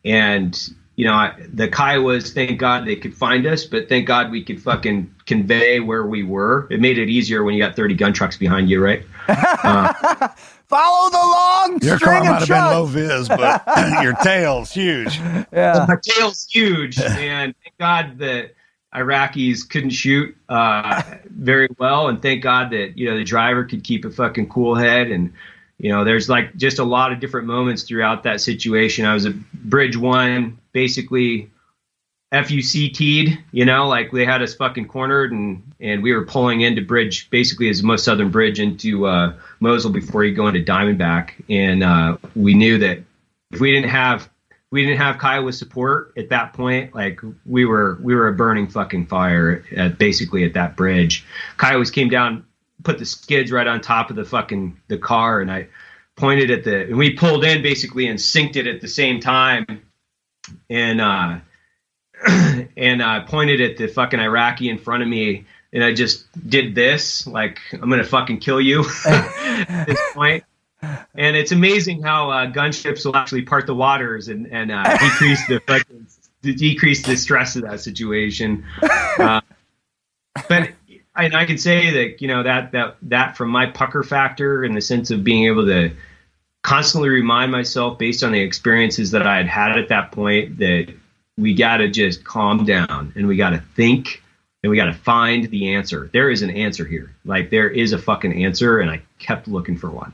and 0.04 0.58
you 0.96 1.06
know, 1.06 1.14
I, 1.14 1.34
the 1.52 1.68
Kiowas, 1.68 2.34
thank 2.34 2.58
God 2.58 2.86
they 2.86 2.96
could 2.96 3.14
find 3.14 3.46
us, 3.46 3.64
but 3.64 3.88
thank 3.88 4.06
God 4.06 4.30
we 4.30 4.44
could 4.44 4.60
fucking 4.60 5.14
convey 5.26 5.80
where 5.80 6.04
we 6.04 6.22
were. 6.22 6.66
It 6.70 6.80
made 6.80 6.98
it 6.98 7.08
easier 7.08 7.42
when 7.42 7.54
you 7.54 7.62
got 7.62 7.74
30 7.74 7.94
gun 7.94 8.12
trucks 8.12 8.36
behind 8.36 8.68
you, 8.68 8.82
right? 8.82 9.02
Follow 10.68 11.10
the 11.10 11.18
long 11.18 11.78
Your 11.82 11.98
string 11.98 12.12
car 12.12 12.20
of 12.20 12.26
might 12.26 12.38
have 12.40 12.48
been 12.48 12.64
low 12.64 12.84
vis, 12.86 13.28
but 13.28 13.62
your 14.02 14.14
tail's 14.22 14.70
huge. 14.70 15.18
Yeah. 15.52 15.84
My 15.88 15.96
tail's 16.02 16.46
huge, 16.50 16.98
and 16.98 17.54
thank 17.62 17.78
God 17.78 18.18
that 18.18 18.54
Iraqis 18.94 19.68
couldn't 19.68 19.90
shoot 19.90 20.36
uh, 20.48 21.02
very 21.24 21.68
well, 21.78 22.08
and 22.08 22.20
thank 22.20 22.42
God 22.42 22.70
that 22.70 22.98
you 22.98 23.10
know 23.10 23.16
the 23.16 23.24
driver 23.24 23.64
could 23.64 23.84
keep 23.84 24.04
a 24.04 24.10
fucking 24.10 24.48
cool 24.48 24.74
head, 24.74 25.10
and 25.10 25.32
you 25.78 25.90
know 25.90 26.04
there's 26.04 26.28
like 26.28 26.56
just 26.56 26.78
a 26.78 26.84
lot 26.84 27.12
of 27.12 27.20
different 27.20 27.46
moments 27.46 27.84
throughout 27.84 28.24
that 28.24 28.40
situation. 28.40 29.06
I 29.06 29.14
was 29.14 29.26
at 29.26 29.34
Bridge 29.52 29.96
One, 29.96 30.58
basically 30.72 31.50
FUCT'd, 32.32 33.38
you 33.52 33.66
know, 33.66 33.88
like 33.88 34.10
they 34.10 34.24
had 34.24 34.40
us 34.40 34.54
fucking 34.54 34.88
cornered, 34.88 35.32
and 35.32 35.74
and 35.80 36.02
we 36.02 36.12
were 36.12 36.24
pulling 36.24 36.62
into 36.62 36.80
Bridge, 36.80 37.28
basically 37.28 37.68
as 37.68 37.82
the 37.82 37.86
most 37.86 38.04
southern 38.04 38.30
bridge 38.30 38.58
into 38.58 39.06
uh, 39.06 39.34
Mosul 39.60 39.92
before 39.92 40.24
you 40.24 40.34
go 40.34 40.48
into 40.48 40.60
Diamondback, 40.60 41.32
and 41.50 41.82
uh, 41.82 42.16
we 42.34 42.54
knew 42.54 42.78
that 42.78 43.00
if 43.50 43.60
we 43.60 43.70
didn't 43.70 43.90
have 43.90 44.30
we 44.72 44.82
didn't 44.82 44.98
have 44.98 45.18
Kiowa 45.18 45.52
support 45.52 46.14
at 46.16 46.30
that 46.30 46.54
point. 46.54 46.94
Like 46.94 47.20
we 47.44 47.66
were 47.66 47.98
we 48.02 48.14
were 48.14 48.26
a 48.26 48.32
burning 48.32 48.66
fucking 48.66 49.06
fire 49.06 49.64
at 49.76 49.98
basically 49.98 50.44
at 50.44 50.54
that 50.54 50.76
bridge. 50.76 51.24
Kiowas 51.58 51.92
came 51.92 52.08
down, 52.08 52.46
put 52.82 52.98
the 52.98 53.04
skids 53.04 53.52
right 53.52 53.66
on 53.66 53.82
top 53.82 54.08
of 54.08 54.16
the 54.16 54.24
fucking 54.24 54.80
the 54.88 54.96
car, 54.96 55.42
and 55.42 55.52
I 55.52 55.68
pointed 56.16 56.50
at 56.50 56.64
the 56.64 56.84
and 56.86 56.96
we 56.96 57.12
pulled 57.12 57.44
in 57.44 57.62
basically 57.62 58.08
and 58.08 58.18
synced 58.18 58.56
it 58.56 58.66
at 58.66 58.80
the 58.80 58.88
same 58.88 59.20
time, 59.20 59.82
and 60.70 61.00
uh, 61.02 61.38
and 62.76 63.02
I 63.02 63.20
pointed 63.20 63.60
at 63.60 63.76
the 63.76 63.88
fucking 63.88 64.18
Iraqi 64.18 64.70
in 64.70 64.78
front 64.78 65.02
of 65.02 65.08
me. 65.08 65.46
And 65.74 65.82
I 65.82 65.94
just 65.94 66.26
did 66.50 66.74
this, 66.74 67.26
like 67.26 67.58
I'm 67.72 67.88
gonna 67.88 68.04
fucking 68.04 68.40
kill 68.40 68.60
you 68.60 68.84
at 69.06 69.86
this 69.86 70.00
point. 70.12 70.44
And 71.14 71.36
it's 71.36 71.52
amazing 71.52 72.02
how 72.02 72.30
uh, 72.30 72.46
gunships 72.50 73.04
will 73.04 73.16
actually 73.16 73.42
part 73.42 73.66
the 73.66 73.74
waters 73.74 74.28
and 74.28 74.46
and 74.48 74.72
uh, 74.72 74.96
decrease 74.98 75.46
the 75.46 75.60
decrease 76.42 77.02
the 77.06 77.16
stress 77.16 77.56
of 77.56 77.62
that 77.62 77.80
situation. 77.80 78.64
Uh, 79.18 79.40
but 80.48 80.70
and 81.14 81.36
I 81.36 81.44
can 81.44 81.58
say 81.58 81.90
that 81.90 82.22
you 82.22 82.28
know 82.28 82.42
that 82.42 82.72
that 82.72 82.96
that 83.02 83.36
from 83.36 83.50
my 83.50 83.66
pucker 83.66 84.02
factor 84.02 84.64
in 84.64 84.74
the 84.74 84.80
sense 84.80 85.10
of 85.10 85.22
being 85.22 85.44
able 85.46 85.66
to 85.66 85.90
constantly 86.62 87.10
remind 87.10 87.52
myself 87.52 87.98
based 87.98 88.22
on 88.24 88.32
the 88.32 88.40
experiences 88.40 89.10
that 89.10 89.26
I 89.26 89.36
had 89.36 89.46
had 89.46 89.78
at 89.78 89.88
that 89.88 90.12
point 90.12 90.58
that 90.58 90.94
we 91.36 91.54
got 91.54 91.78
to 91.78 91.88
just 91.88 92.24
calm 92.24 92.64
down 92.64 93.12
and 93.16 93.26
we 93.26 93.36
got 93.36 93.50
to 93.50 93.62
think 93.74 94.22
and 94.62 94.70
we 94.70 94.76
got 94.76 94.86
to 94.86 94.94
find 94.94 95.50
the 95.50 95.74
answer. 95.74 96.08
There 96.12 96.30
is 96.30 96.42
an 96.42 96.50
answer 96.50 96.84
here. 96.84 97.14
Like 97.24 97.50
there 97.50 97.68
is 97.68 97.92
a 97.92 97.98
fucking 97.98 98.44
answer, 98.44 98.78
and 98.78 98.90
I 98.90 99.02
kept 99.18 99.48
looking 99.48 99.76
for 99.76 99.90
one. 99.90 100.12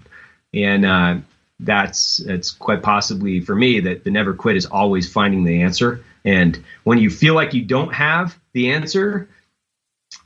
And 0.55 0.85
uh, 0.87 1.17
that's 1.61 2.19
that's 2.19 2.51
quite 2.51 2.83
possibly 2.83 3.41
for 3.41 3.55
me 3.55 3.81
that 3.81 4.05
the 4.05 4.11
never 4.11 4.35
quit 4.35 4.57
is 4.57 4.67
always 4.67 5.11
finding 5.11 5.45
the 5.45 5.63
answer. 5.63 6.05
And 6.25 6.63
when 6.85 6.99
you 6.99 7.11
feel 7.11 7.35
like 7.35 7.55
you 7.55 7.63
don't 7.65 7.93
have 7.95 8.39
the 8.53 8.73
answer, 8.73 9.29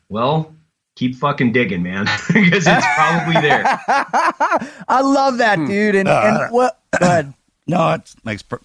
well, 0.09 0.55
keep 0.97 1.17
fucking 1.17 1.53
digging, 1.53 1.83
man, 1.83 2.05
because 2.33 2.67
it's 2.67 2.87
probably 2.95 3.41
there. 3.41 3.65
I 4.89 5.01
love 5.03 5.39
that, 5.39 5.57
dude. 5.57 5.95
And, 5.95 6.09
Uh, 6.09 6.23
and 6.45 6.53
what? 6.53 6.81
Go 6.99 7.07
ahead. 7.07 7.35
No, 7.65 7.93
it 7.93 8.13
makes 8.25 8.43
per- 8.43 8.61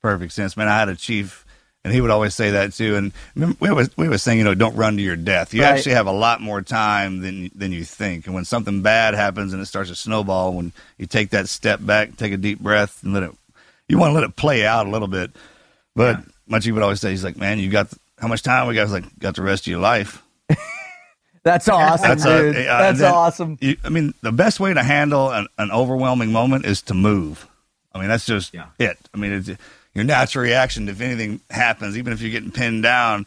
perfect 0.00 0.32
sense, 0.32 0.56
man. 0.56 0.66
I 0.66 0.78
had 0.78 0.88
a 0.88 0.96
chief, 0.96 1.44
and 1.84 1.92
he 1.94 2.00
would 2.00 2.10
always 2.10 2.34
say 2.34 2.50
that 2.50 2.72
too. 2.74 2.96
And 2.96 3.12
we 3.60 3.68
always 3.68 3.96
we 3.96 4.06
always 4.06 4.22
saying, 4.22 4.38
you 4.38 4.44
know, 4.44 4.54
don't 4.54 4.76
run 4.76 4.96
to 4.96 5.02
your 5.02 5.16
death. 5.16 5.54
You 5.54 5.62
Right. 5.62 5.70
actually 5.74 5.94
have 5.94 6.06
a 6.06 6.12
lot 6.12 6.40
more 6.40 6.60
time 6.62 7.20
than 7.20 7.50
than 7.54 7.72
you 7.72 7.84
think. 7.84 8.26
And 8.26 8.34
when 8.34 8.44
something 8.44 8.82
bad 8.82 9.14
happens 9.14 9.52
and 9.52 9.62
it 9.62 9.66
starts 9.66 9.88
to 9.90 9.96
snowball, 9.96 10.52
when 10.54 10.72
you 10.98 11.06
take 11.06 11.30
that 11.30 11.48
step 11.48 11.84
back, 11.84 12.16
take 12.16 12.32
a 12.32 12.36
deep 12.36 12.60
breath, 12.60 13.02
and 13.02 13.12
let 13.14 13.22
it, 13.22 13.30
you 13.88 13.98
want 13.98 14.10
to 14.10 14.14
let 14.14 14.24
it 14.24 14.36
play 14.36 14.66
out 14.66 14.86
a 14.86 14.90
little 14.90 15.08
bit. 15.08 15.30
But 15.96 16.20
my 16.46 16.58
chief 16.58 16.74
would 16.74 16.82
always 16.82 17.00
say, 17.00 17.10
he's 17.10 17.24
like, 17.24 17.36
man, 17.36 17.58
you 17.58 17.70
got 17.70 17.88
how 18.18 18.28
much 18.28 18.42
time 18.42 18.66
we 18.68 18.74
got? 18.74 18.88
Like, 18.90 19.18
got 19.18 19.34
the 19.36 19.42
rest 19.42 19.64
of 19.64 19.68
your 19.70 19.80
life. 19.80 20.22
That's 21.42 21.68
awesome, 21.70 22.08
That's 22.08 22.24
a- 22.26 22.68
uh, 22.68 22.78
That's 22.80 22.98
that- 23.00 23.14
awesome. 23.14 23.56
You, 23.62 23.76
I 23.82 23.88
mean, 23.88 24.12
the 24.20 24.30
best 24.32 24.60
way 24.60 24.74
to 24.74 24.82
handle 24.82 25.30
an, 25.30 25.46
an 25.56 25.70
overwhelming 25.70 26.32
moment 26.32 26.66
is 26.66 26.82
to 26.82 26.94
move. 26.94 27.46
I 27.94 27.98
mean, 27.98 28.08
that's 28.08 28.26
just 28.26 28.54
it. 28.78 28.98
I 29.14 29.16
mean, 29.16 29.32
it's, 29.32 29.50
your 29.94 30.04
natural 30.04 30.44
reaction 30.44 30.88
if 30.88 31.00
anything 31.00 31.40
happens, 31.50 31.96
even 31.98 32.12
if 32.12 32.20
you're 32.20 32.30
getting 32.30 32.52
pinned 32.52 32.82
down, 32.82 33.26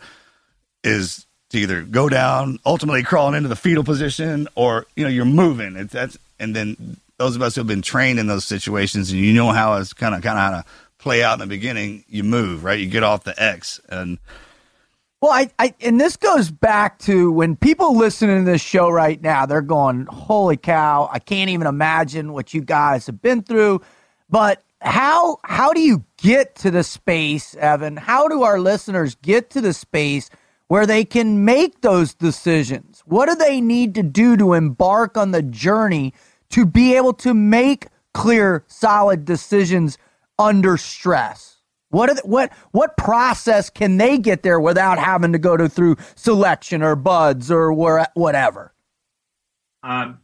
is 0.83 1.25
to 1.49 1.59
either 1.59 1.83
go 1.83 2.09
down, 2.09 2.59
ultimately 2.65 3.03
crawling 3.03 3.35
into 3.35 3.49
the 3.49 3.55
fetal 3.55 3.83
position, 3.83 4.47
or 4.55 4.85
you 4.95 5.03
know 5.03 5.09
you're 5.09 5.25
moving. 5.25 5.73
That's 5.87 6.17
and 6.39 6.55
then 6.55 6.97
those 7.17 7.35
of 7.35 7.41
us 7.41 7.55
who 7.55 7.61
have 7.61 7.67
been 7.67 7.81
trained 7.81 8.19
in 8.19 8.27
those 8.27 8.45
situations 8.45 9.11
and 9.11 9.19
you 9.19 9.33
know 9.33 9.51
how 9.51 9.75
it's 9.75 9.93
kind 9.93 10.15
of 10.15 10.21
kind 10.21 10.37
of 10.37 10.43
how 10.43 10.61
to 10.61 10.65
play 10.97 11.21
out 11.21 11.33
in 11.33 11.39
the 11.39 11.47
beginning, 11.47 12.05
you 12.07 12.23
move 12.23 12.63
right. 12.63 12.79
You 12.79 12.87
get 12.87 13.03
off 13.03 13.23
the 13.23 13.41
X 13.41 13.79
and 13.89 14.17
Well, 15.21 15.31
I, 15.31 15.51
I 15.59 15.73
and 15.81 15.99
this 15.99 16.15
goes 16.15 16.49
back 16.49 16.97
to 16.99 17.31
when 17.31 17.55
people 17.55 17.95
listening 17.97 18.45
to 18.45 18.51
this 18.51 18.61
show 18.61 18.89
right 18.89 19.21
now, 19.21 19.45
they're 19.45 19.61
going, 19.61 20.05
"Holy 20.07 20.57
cow! 20.57 21.09
I 21.11 21.19
can't 21.19 21.49
even 21.49 21.67
imagine 21.67 22.33
what 22.33 22.53
you 22.53 22.61
guys 22.61 23.05
have 23.07 23.21
been 23.21 23.43
through." 23.43 23.81
But 24.29 24.63
how 24.83 25.39
how 25.43 25.73
do 25.73 25.81
you 25.81 26.03
get 26.17 26.55
to 26.55 26.71
the 26.71 26.83
space, 26.83 27.55
Evan? 27.55 27.97
How 27.97 28.27
do 28.27 28.43
our 28.43 28.59
listeners 28.59 29.15
get 29.15 29.49
to 29.51 29.61
the 29.61 29.73
space 29.73 30.29
where 30.67 30.85
they 30.85 31.05
can 31.05 31.45
make 31.45 31.81
those 31.81 32.13
decisions? 32.13 33.01
What 33.05 33.29
do 33.29 33.35
they 33.35 33.61
need 33.61 33.95
to 33.95 34.03
do 34.03 34.35
to 34.37 34.53
embark 34.53 35.17
on 35.17 35.31
the 35.31 35.41
journey 35.41 36.13
to 36.49 36.65
be 36.65 36.95
able 36.95 37.13
to 37.13 37.33
make 37.33 37.87
clear, 38.13 38.63
solid 38.67 39.25
decisions 39.25 39.97
under 40.37 40.77
stress? 40.77 41.57
What 41.89 42.15
the, 42.15 42.21
what 42.25 42.51
what 42.71 42.97
process 42.97 43.69
can 43.69 43.97
they 43.97 44.17
get 44.17 44.43
there 44.43 44.59
without 44.59 44.97
having 44.97 45.31
to 45.31 45.39
go 45.39 45.55
to 45.55 45.69
through 45.69 45.97
selection 46.15 46.81
or 46.81 46.95
BUD/S 46.95 47.51
or 47.51 47.71
where, 47.71 48.07
whatever? 48.15 48.73
Um, 49.83 50.19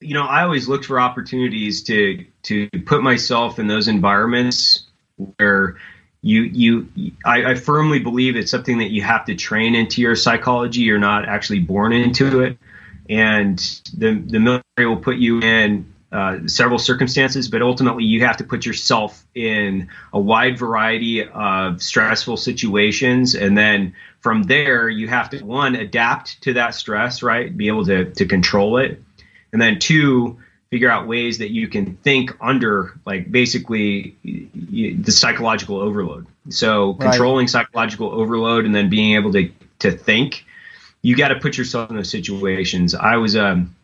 you 0.00 0.14
know, 0.14 0.24
I 0.24 0.42
always 0.42 0.66
looked 0.66 0.86
for 0.86 0.98
opportunities 0.98 1.82
to 1.84 2.24
to 2.42 2.68
put 2.86 3.02
myself 3.02 3.58
in 3.58 3.66
those 3.66 3.88
environments 3.88 4.86
where 5.16 5.76
you 6.22 6.42
you 6.42 6.88
I, 7.24 7.52
I 7.52 7.54
firmly 7.54 7.98
believe 7.98 8.36
it's 8.36 8.50
something 8.50 8.78
that 8.78 8.90
you 8.90 9.02
have 9.02 9.24
to 9.26 9.34
train 9.34 9.74
into 9.74 10.00
your 10.00 10.16
psychology. 10.16 10.80
You're 10.80 10.98
not 10.98 11.26
actually 11.26 11.60
born 11.60 11.92
into 11.92 12.40
it, 12.42 12.58
and 13.08 13.58
the 13.96 14.14
the 14.14 14.38
military 14.38 14.86
will 14.86 14.98
put 14.98 15.16
you 15.16 15.40
in 15.40 15.92
uh, 16.12 16.38
several 16.46 16.78
circumstances, 16.78 17.48
but 17.48 17.62
ultimately 17.62 18.04
you 18.04 18.24
have 18.24 18.36
to 18.38 18.44
put 18.44 18.66
yourself 18.66 19.24
in 19.34 19.88
a 20.12 20.20
wide 20.20 20.58
variety 20.58 21.26
of 21.26 21.80
stressful 21.82 22.36
situations, 22.36 23.34
and 23.34 23.56
then 23.56 23.94
from 24.18 24.42
there 24.42 24.88
you 24.88 25.08
have 25.08 25.30
to 25.30 25.42
one 25.42 25.74
adapt 25.74 26.42
to 26.42 26.54
that 26.54 26.74
stress, 26.74 27.22
right? 27.22 27.56
Be 27.56 27.68
able 27.68 27.86
to 27.86 28.10
to 28.12 28.26
control 28.26 28.76
it, 28.76 29.02
and 29.52 29.62
then 29.62 29.78
two 29.78 30.38
figure 30.70 30.90
out 30.90 31.08
ways 31.08 31.38
that 31.38 31.50
you 31.50 31.66
can 31.68 31.96
think 31.96 32.36
under 32.40 32.94
like 33.04 33.30
basically 33.30 34.16
the 34.24 35.10
psychological 35.12 35.76
overload. 35.78 36.26
So 36.48 36.94
Right. 36.94 37.10
controlling 37.10 37.48
psychological 37.48 38.10
overload 38.10 38.64
and 38.64 38.74
then 38.74 38.88
being 38.88 39.16
able 39.16 39.32
to 39.32 39.50
to 39.80 39.90
think 39.90 40.44
you 41.02 41.16
got 41.16 41.28
to 41.28 41.36
put 41.36 41.56
yourself 41.58 41.90
in 41.90 41.96
those 41.96 42.10
situations. 42.10 42.94
I 42.94 43.16
was 43.16 43.36
um 43.36 43.74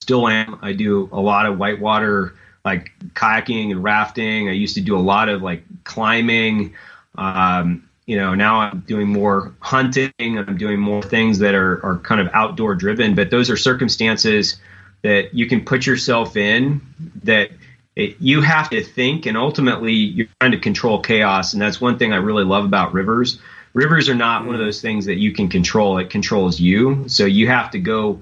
still 0.00 0.28
am. 0.28 0.58
I 0.62 0.72
do 0.72 1.08
a 1.12 1.20
lot 1.20 1.46
of 1.46 1.58
whitewater 1.58 2.34
like 2.64 2.90
kayaking 3.14 3.70
and 3.70 3.82
rafting. 3.82 4.48
I 4.48 4.52
used 4.52 4.74
to 4.76 4.80
do 4.80 4.96
a 4.96 5.00
lot 5.00 5.28
of 5.28 5.42
like 5.42 5.64
climbing. 5.84 6.74
Um 7.16 7.88
you 8.06 8.16
know 8.16 8.34
now 8.34 8.60
i'm 8.62 8.80
doing 8.80 9.06
more 9.08 9.54
hunting. 9.60 10.10
I'm 10.18 10.56
doing 10.56 10.80
more 10.80 11.02
things 11.02 11.38
that 11.38 11.54
are 11.54 11.84
are 11.86 11.98
kind 11.98 12.20
of 12.20 12.28
outdoor 12.34 12.74
driven 12.74 13.14
but 13.14 13.30
those 13.30 13.48
are 13.48 13.56
circumstances 13.56 14.56
that 15.02 15.34
you 15.34 15.46
can 15.46 15.64
put 15.64 15.86
yourself 15.86 16.36
in 16.36 16.80
that 17.24 17.50
it, 17.94 18.16
you 18.20 18.40
have 18.40 18.70
to 18.70 18.82
think 18.82 19.26
and 19.26 19.36
ultimately 19.36 19.92
you're 19.92 20.28
trying 20.40 20.52
to 20.52 20.58
control 20.58 21.00
chaos 21.00 21.52
and 21.52 21.60
that's 21.60 21.80
one 21.80 21.98
thing 21.98 22.12
i 22.12 22.16
really 22.16 22.44
love 22.44 22.64
about 22.64 22.92
rivers. 22.92 23.38
Rivers 23.74 24.08
are 24.08 24.14
not 24.14 24.44
one 24.44 24.54
of 24.54 24.60
those 24.60 24.82
things 24.82 25.06
that 25.06 25.16
you 25.16 25.32
can 25.32 25.48
control. 25.48 25.96
It 25.96 26.10
controls 26.10 26.60
you. 26.60 27.08
So 27.08 27.24
you 27.24 27.48
have 27.48 27.70
to 27.70 27.78
go 27.78 28.20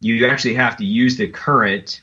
you 0.00 0.26
actually 0.26 0.54
have 0.54 0.76
to 0.78 0.84
use 0.84 1.16
the 1.16 1.28
current 1.28 2.00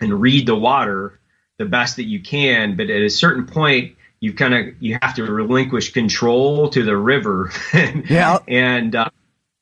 and 0.00 0.20
read 0.20 0.46
the 0.46 0.54
water 0.54 1.18
the 1.58 1.64
best 1.64 1.96
that 1.96 2.04
you 2.04 2.20
can 2.20 2.76
but 2.76 2.90
at 2.90 3.02
a 3.02 3.08
certain 3.08 3.46
point 3.46 3.96
you 4.20 4.32
kind 4.32 4.54
of 4.54 4.74
you 4.80 4.98
have 5.00 5.14
to 5.14 5.24
relinquish 5.24 5.92
control 5.92 6.68
to 6.70 6.82
the 6.82 6.96
river. 6.96 7.50
Yeah. 8.08 8.38
And 8.48 8.94
uh, 8.94 9.10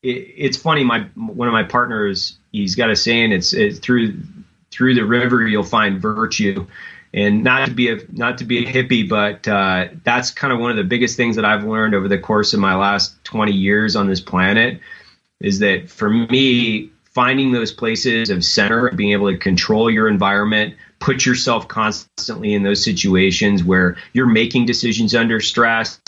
it, 0.03 0.09
it's 0.37 0.57
funny 0.57 0.85
my 0.85 1.01
one 1.15 1.49
of 1.49 1.53
my 1.53 1.63
partners 1.63 2.39
he's 2.53 2.75
got 2.75 2.91
a 2.91 2.97
saying 2.97 3.33
it's, 3.33 3.55
through 3.79 4.19
through 4.71 4.95
the 4.95 5.05
river 5.05 5.47
you'll 5.47 5.63
find 5.63 6.01
virtue. 6.01 6.67
And 7.15 7.45
not 7.45 7.69
to 7.69 7.75
be 7.75 7.89
a 7.89 7.99
not 8.13 8.39
to 8.39 8.45
be 8.45 8.67
a 8.67 8.71
hippie 8.71 9.09
but 9.09 9.49
uh, 9.49 9.89
that's 10.05 10.31
kind 10.31 10.53
of 10.53 10.59
one 10.59 10.71
of 10.71 10.77
the 10.77 10.85
biggest 10.85 11.17
things 11.17 11.37
that 11.37 11.45
i've 11.45 11.65
learned 11.65 11.95
over 11.95 12.09
the 12.09 12.19
course 12.19 12.53
of 12.53 12.61
my 12.61 12.75
last 12.75 13.23
20 13.25 13.53
years 13.53 13.97
on 13.97 14.07
this 14.07 14.21
planet 14.21 14.81
is 15.41 15.61
that 15.61 15.89
for 15.89 16.11
me 16.11 16.91
finding 17.05 17.53
those 17.53 17.73
places 17.73 18.29
of 18.29 18.45
center 18.45 18.91
being 18.91 19.13
able 19.13 19.31
to 19.31 19.39
control 19.39 19.91
your 19.91 20.09
environment 20.09 20.75
put 20.99 21.25
yourself 21.25 21.69
constantly 21.69 22.53
in 22.53 22.63
those 22.63 22.85
situations 22.85 23.65
where 23.65 23.97
you're 24.13 24.27
making 24.27 24.67
decisions 24.67 25.15
under 25.15 25.41
stress 25.41 25.99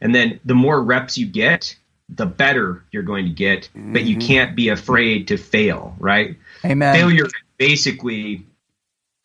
and 0.00 0.14
then 0.14 0.40
the 0.44 0.54
more 0.54 0.82
reps 0.82 1.16
you 1.16 1.26
get 1.26 1.76
the 2.08 2.26
better 2.26 2.84
you're 2.92 3.02
going 3.02 3.24
to 3.24 3.32
get 3.32 3.68
but 3.74 4.04
you 4.04 4.16
mm-hmm. 4.16 4.26
can't 4.26 4.56
be 4.56 4.68
afraid 4.68 5.28
to 5.28 5.36
fail 5.36 5.94
right 5.98 6.36
Amen. 6.64 6.94
failure 6.94 7.26
is 7.26 7.32
basically 7.58 8.46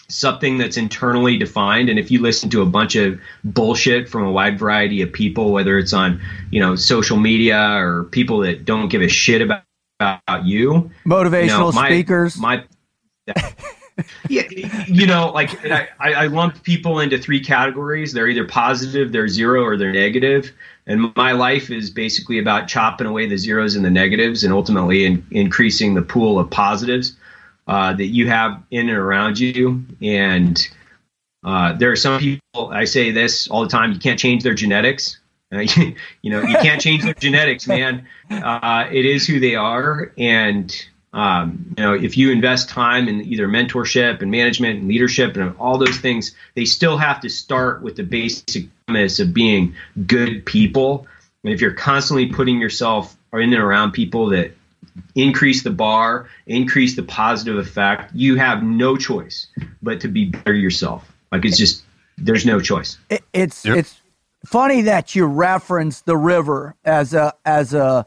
something 0.08 0.58
that's 0.58 0.78
internally 0.78 1.38
defined 1.38 1.90
and 1.90 2.00
if 2.00 2.12
you 2.12 2.22
listen 2.22 2.50
to 2.50 2.62
a 2.62 2.66
bunch 2.66 2.96
of 2.96 3.20
bullshit 3.44 4.10
from 4.10 4.24
a 4.24 4.32
wide 4.32 4.60
variety 4.60 5.02
of 5.02 5.14
people 5.14 5.52
whether 5.52 5.78
it's 5.78 5.94
on 5.94 6.20
you 6.50 6.60
know 6.60 6.76
social 6.76 7.18
media 7.18 7.60
or 7.60 8.06
people 8.06 8.40
that 8.40 8.66
don't 8.66 8.90
give 8.90 9.02
a 9.02 9.08
shit 9.08 9.42
about, 9.42 9.64
about 10.00 10.46
you 10.46 10.92
Motivational 11.06 11.42
you 11.42 11.48
know, 11.48 11.72
my- 11.72 11.88
speakers. 11.88 12.38
my 12.38 12.64
yeah, 14.30 14.44
you 14.88 15.06
know, 15.06 15.32
like 15.32 15.66
I, 15.66 15.88
I 16.00 16.28
lump 16.28 16.64
people 16.64 17.00
into 17.00 17.18
three 17.18 17.39
categories. 17.44 18.14
They're 18.14 18.28
either 18.28 18.46
positive, 18.46 19.12
they're 19.12 19.28
zero, 19.28 19.64
or 19.64 19.78
they're 19.78 19.92
negative. 19.92 20.52
And 20.88 21.16
my 21.16 21.34
life 21.34 21.70
is 21.70 21.89
basically 21.89 22.39
about 22.39 22.68
chopping 22.68 23.08
away 23.08 23.28
the 23.28 23.38
zeros 23.38 23.76
and 23.76 23.86
the 23.86 23.92
negatives, 23.92 24.44
and 24.44 24.54
ultimately 24.54 25.06
in, 25.06 25.26
increasing 25.32 25.94
the 25.94 26.02
pool 26.02 26.39
of 26.39 26.50
positives 26.50 27.16
uh, 27.68 27.94
that 27.94 28.08
you 28.08 28.28
have 28.28 28.62
in 28.72 28.89
and 28.89 28.98
around 28.98 29.39
you. 29.39 29.86
And 30.02 30.60
uh, 31.44 31.74
there 31.74 31.92
are 31.92 31.96
some 31.96 32.20
people. 32.20 32.70
I 32.72 32.86
say 32.86 33.12
this 33.12 33.48
all 33.48 33.62
the 33.62 33.70
time: 33.70 33.92
you 33.92 34.00
can't 34.00 34.20
change 34.20 34.44
their 34.44 34.56
genetics. 34.56 35.20
You, 35.52 35.96
you 36.22 36.32
know, 36.32 36.42
you 36.42 36.56
can't 36.58 36.82
change 36.82 37.04
their 37.04 37.14
genetics, 37.14 37.68
man. 37.68 38.08
Uh, 38.30 38.88
it 38.92 39.06
is 39.06 39.28
who 39.28 39.39
they 39.39 39.56
are, 39.56 40.14
and 40.18 40.74
um, 41.14 41.74
you 41.78 41.84
know, 41.84 41.93
if 41.93 42.18
you 42.18 42.32
invest 42.32 42.70
time 42.70 43.07
in 43.07 43.22
either 43.22 43.47
mentorship 43.47 44.22
and 44.22 44.32
management 44.32 44.80
and 44.80 44.88
leadership 44.88 45.36
and 45.36 45.55
all 45.57 45.78
those 45.78 45.97
things, 45.97 46.34
they 46.55 46.66
still 46.66 46.97
have 46.97 47.20
to 47.22 47.30
start 47.30 47.82
with 47.82 47.95
the 47.97 48.03
basic 48.03 48.66
premise 48.86 49.20
of 49.20 49.34
being 49.34 49.76
good 50.07 50.45
people. 50.45 51.05
And 51.43 51.53
if 51.53 51.59
you're 51.59 51.74
constantly 51.74 52.28
putting 52.28 52.62
yourself 52.62 53.18
in 53.34 53.53
and 53.53 53.62
around 53.62 53.91
people 53.91 54.30
that 54.30 54.51
increase 55.16 55.64
the 55.64 55.70
bar, 55.70 56.30
increase 56.47 56.95
the 56.95 57.03
positive 57.03 57.57
effect, 57.57 58.14
you 58.14 58.36
have 58.38 58.64
no 58.64 58.95
choice 58.95 59.47
but 59.82 59.99
to 60.01 60.07
be 60.07 60.26
better 60.26 60.53
yourself. 60.53 61.12
Like 61.32 61.45
it's 61.45 61.57
just 61.57 61.84
there's 62.18 62.45
no 62.45 62.59
choice. 62.59 62.97
It, 63.09 63.24
it's 63.34 63.66
it's 63.66 63.99
funny 64.45 64.82
that 64.84 65.16
you 65.16 65.26
reference 65.26 66.01
the 66.01 66.18
river 66.18 66.76
as 66.84 67.14
a 67.14 67.34
as 67.45 67.74
a 67.74 68.05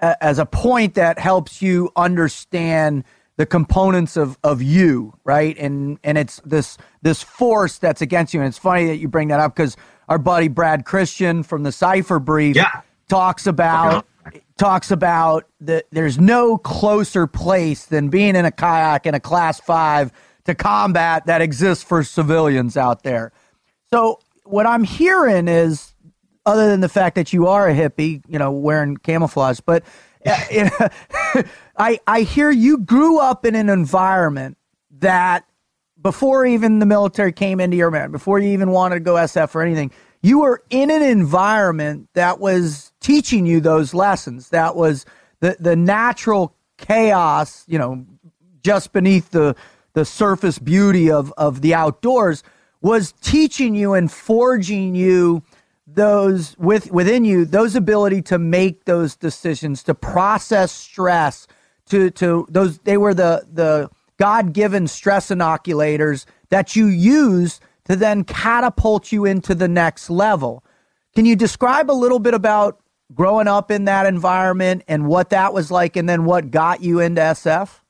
as 0.00 0.38
a 0.38 0.46
point 0.46 0.94
that 0.94 1.18
helps 1.18 1.60
you 1.62 1.90
understand 1.96 3.04
the 3.36 3.46
components 3.46 4.16
of 4.16 4.36
of 4.42 4.60
you, 4.62 5.14
right? 5.24 5.56
And 5.58 5.98
and 6.02 6.18
it's 6.18 6.40
this 6.44 6.76
this 7.02 7.22
force 7.22 7.78
that's 7.78 8.02
against 8.02 8.34
you. 8.34 8.40
And 8.40 8.48
it's 8.48 8.58
funny 8.58 8.86
that 8.86 8.96
you 8.96 9.08
bring 9.08 9.28
that 9.28 9.40
up 9.40 9.54
because 9.54 9.76
our 10.08 10.18
buddy 10.18 10.48
Brad 10.48 10.84
Christian 10.84 11.42
from 11.42 11.62
the 11.62 11.72
Cipher 11.72 12.18
Brief 12.18 12.56
Yeah. 12.56 12.80
talks 13.08 13.46
about 13.46 14.06
talks 14.56 14.90
about 14.90 15.46
that 15.60 15.86
there's 15.92 16.18
no 16.18 16.58
closer 16.58 17.26
place 17.28 17.84
than 17.86 18.08
being 18.08 18.34
in 18.34 18.44
a 18.44 18.50
kayak 18.50 19.06
in 19.06 19.14
a 19.14 19.20
class 19.20 19.60
five 19.60 20.10
to 20.44 20.54
combat 20.54 21.26
that 21.26 21.40
exists 21.40 21.84
for 21.84 22.02
civilians 22.02 22.76
out 22.76 23.04
there. 23.04 23.30
So 23.90 24.18
what 24.44 24.66
I'm 24.66 24.82
hearing 24.82 25.46
is, 25.46 25.94
other 26.48 26.68
than 26.68 26.80
the 26.80 26.88
fact 26.88 27.14
that 27.16 27.32
you 27.32 27.46
are 27.46 27.68
a 27.68 27.74
hippie, 27.74 28.22
you 28.26 28.38
know, 28.38 28.50
wearing 28.50 28.96
camouflage, 28.96 29.60
but 29.60 29.84
uh, 30.24 30.88
I 31.78 32.00
I 32.06 32.22
hear 32.22 32.50
you 32.50 32.78
grew 32.78 33.20
up 33.20 33.44
in 33.44 33.54
an 33.54 33.68
environment 33.68 34.56
that 35.00 35.44
before 36.00 36.46
even 36.46 36.78
the 36.78 36.86
military 36.86 37.32
came 37.32 37.60
into 37.60 37.76
your 37.76 37.90
man, 37.90 38.10
before 38.10 38.38
you 38.38 38.48
even 38.50 38.70
wanted 38.70 38.96
to 38.96 39.00
go 39.00 39.14
SF 39.14 39.54
or 39.54 39.62
anything, 39.62 39.90
you 40.22 40.40
were 40.40 40.62
in 40.70 40.90
an 40.90 41.02
environment 41.02 42.08
that 42.14 42.40
was 42.40 42.92
teaching 43.00 43.44
you 43.44 43.60
those 43.60 43.92
lessons. 43.92 44.48
That 44.48 44.74
was 44.74 45.04
the 45.40 45.56
the 45.60 45.76
natural 45.76 46.54
chaos, 46.78 47.64
you 47.68 47.78
know, 47.78 48.06
just 48.62 48.94
beneath 48.94 49.32
the 49.32 49.54
the 49.92 50.06
surface 50.06 50.58
beauty 50.58 51.10
of 51.10 51.30
of 51.36 51.60
the 51.60 51.74
outdoors 51.74 52.42
was 52.80 53.12
teaching 53.20 53.74
you 53.74 53.92
and 53.92 54.10
forging 54.10 54.94
you 54.94 55.42
those 55.98 56.56
with 56.58 56.90
within 56.92 57.24
you 57.24 57.44
those 57.44 57.74
ability 57.74 58.22
to 58.22 58.38
make 58.38 58.84
those 58.84 59.16
decisions 59.16 59.82
to 59.82 59.94
process 59.94 60.70
stress 60.72 61.46
to 61.86 62.10
to 62.10 62.46
those 62.48 62.78
they 62.80 62.96
were 62.96 63.14
the 63.14 63.44
the 63.52 63.90
god-given 64.18 64.86
stress 64.86 65.30
inoculators 65.30 66.26
that 66.50 66.76
you 66.76 66.86
use 66.86 67.60
to 67.88 67.96
then 67.96 68.22
catapult 68.22 69.10
you 69.10 69.24
into 69.24 69.54
the 69.54 69.68
next 69.68 70.10
level. 70.10 70.62
Can 71.14 71.24
you 71.24 71.34
describe 71.34 71.90
a 71.90 71.92
little 71.92 72.18
bit 72.18 72.34
about 72.34 72.80
growing 73.14 73.48
up 73.48 73.70
in 73.70 73.86
that 73.86 74.04
environment 74.04 74.82
and 74.86 75.06
what 75.06 75.30
that 75.30 75.54
was 75.54 75.70
like 75.70 75.96
and 75.96 76.06
then 76.08 76.24
what 76.24 76.50
got 76.50 76.82
you 76.82 77.00
into 77.00 77.22
sf 77.22 77.80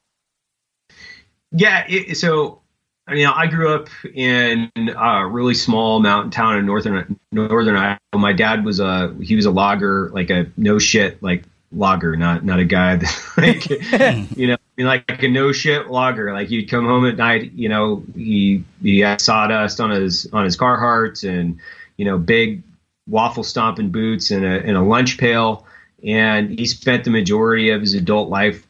Yeah, 1.50 1.84
it, 1.88 2.16
so 2.16 2.62
I 3.09 3.14
mean, 3.14 3.26
I 3.26 3.46
grew 3.46 3.74
up 3.74 3.88
in 4.14 4.70
a 4.76 5.26
really 5.26 5.54
small 5.54 5.98
mountain 5.98 6.30
town 6.30 6.59
in 6.59 6.66
northern 6.66 7.18
northern 7.32 7.74
Idaho. 7.74 7.98
My 8.14 8.34
dad 8.34 8.66
was 8.66 8.80
a 8.80 9.14
he 9.22 9.34
was 9.34 9.46
a 9.46 9.50
logger, 9.50 10.11
like 10.12 10.28
a 10.28 10.46
no 10.59 10.78
shit 10.78 11.22
like 11.22 11.44
logger, 11.72 12.16
not 12.16 12.44
not 12.44 12.59
a 12.59 12.66
guy 12.66 12.96
that 12.96 13.32
like 13.38 13.70
you 14.36 14.48
know, 14.48 14.54
I 14.54 14.59
mean, 14.76 14.86
like, 14.86 15.22
a 15.22 15.28
no 15.28 15.52
shit 15.52 15.90
logger. 15.90 16.34
Like 16.34 16.48
he'd 16.48 16.66
come 16.66 16.84
home 16.84 17.06
at 17.06 17.16
night, 17.16 17.52
you 17.52 17.70
know, 17.70 18.04
he 18.14 18.64
he 18.82 19.00
had 19.00 19.22
sawdust 19.22 19.80
on 19.80 19.90
his 19.90 20.28
on 20.30 20.44
his 20.44 20.59
Carhartts 20.59 21.26
and 21.26 21.61
you 21.96 22.04
know 22.04 22.18
big 22.18 22.62
waffle 23.06 23.42
stomping 23.42 23.88
boots 23.88 24.30
and 24.30 24.44
a 24.44 24.62
and 24.62 24.76
a 24.76 24.82
lunch 24.82 25.16
pail, 25.16 25.66
and 26.04 26.50
he 26.50 26.66
spent 26.66 27.04
the 27.04 27.11
majority 27.11 27.70
of 27.70 27.80
his 27.80 27.94
adult 27.94 28.28
life 28.28 28.68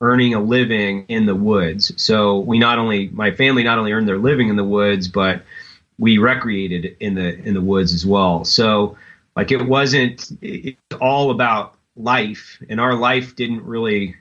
earning 0.00 0.34
a 0.34 0.40
living 0.40 1.06
in 1.08 1.26
the 1.26 1.34
woods. 1.34 1.92
So 2.02 2.38
we 2.38 2.58
not 2.58 2.78
only 2.78 3.08
my 3.08 3.32
family 3.32 3.62
not 3.64 3.78
only 3.78 3.92
earned 3.92 4.08
their 4.08 4.18
living 4.18 4.48
in 4.48 4.56
the 4.56 4.64
woods, 4.64 5.08
but 5.08 5.42
we 5.98 6.18
recreated 6.18 6.96
in 7.00 7.14
the 7.14 7.36
in 7.40 7.54
the 7.54 7.60
woods 7.60 7.92
as 7.92 8.06
well. 8.06 8.44
So 8.44 8.96
like 9.34 9.50
it 9.50 9.66
wasn't 9.66 10.30
it's 10.40 10.76
all 11.00 11.30
about 11.30 11.74
life, 11.96 12.58
and 12.68 12.80
our 12.80 12.94
life 12.94 13.34
didn't 13.34 13.64
really 13.64 14.16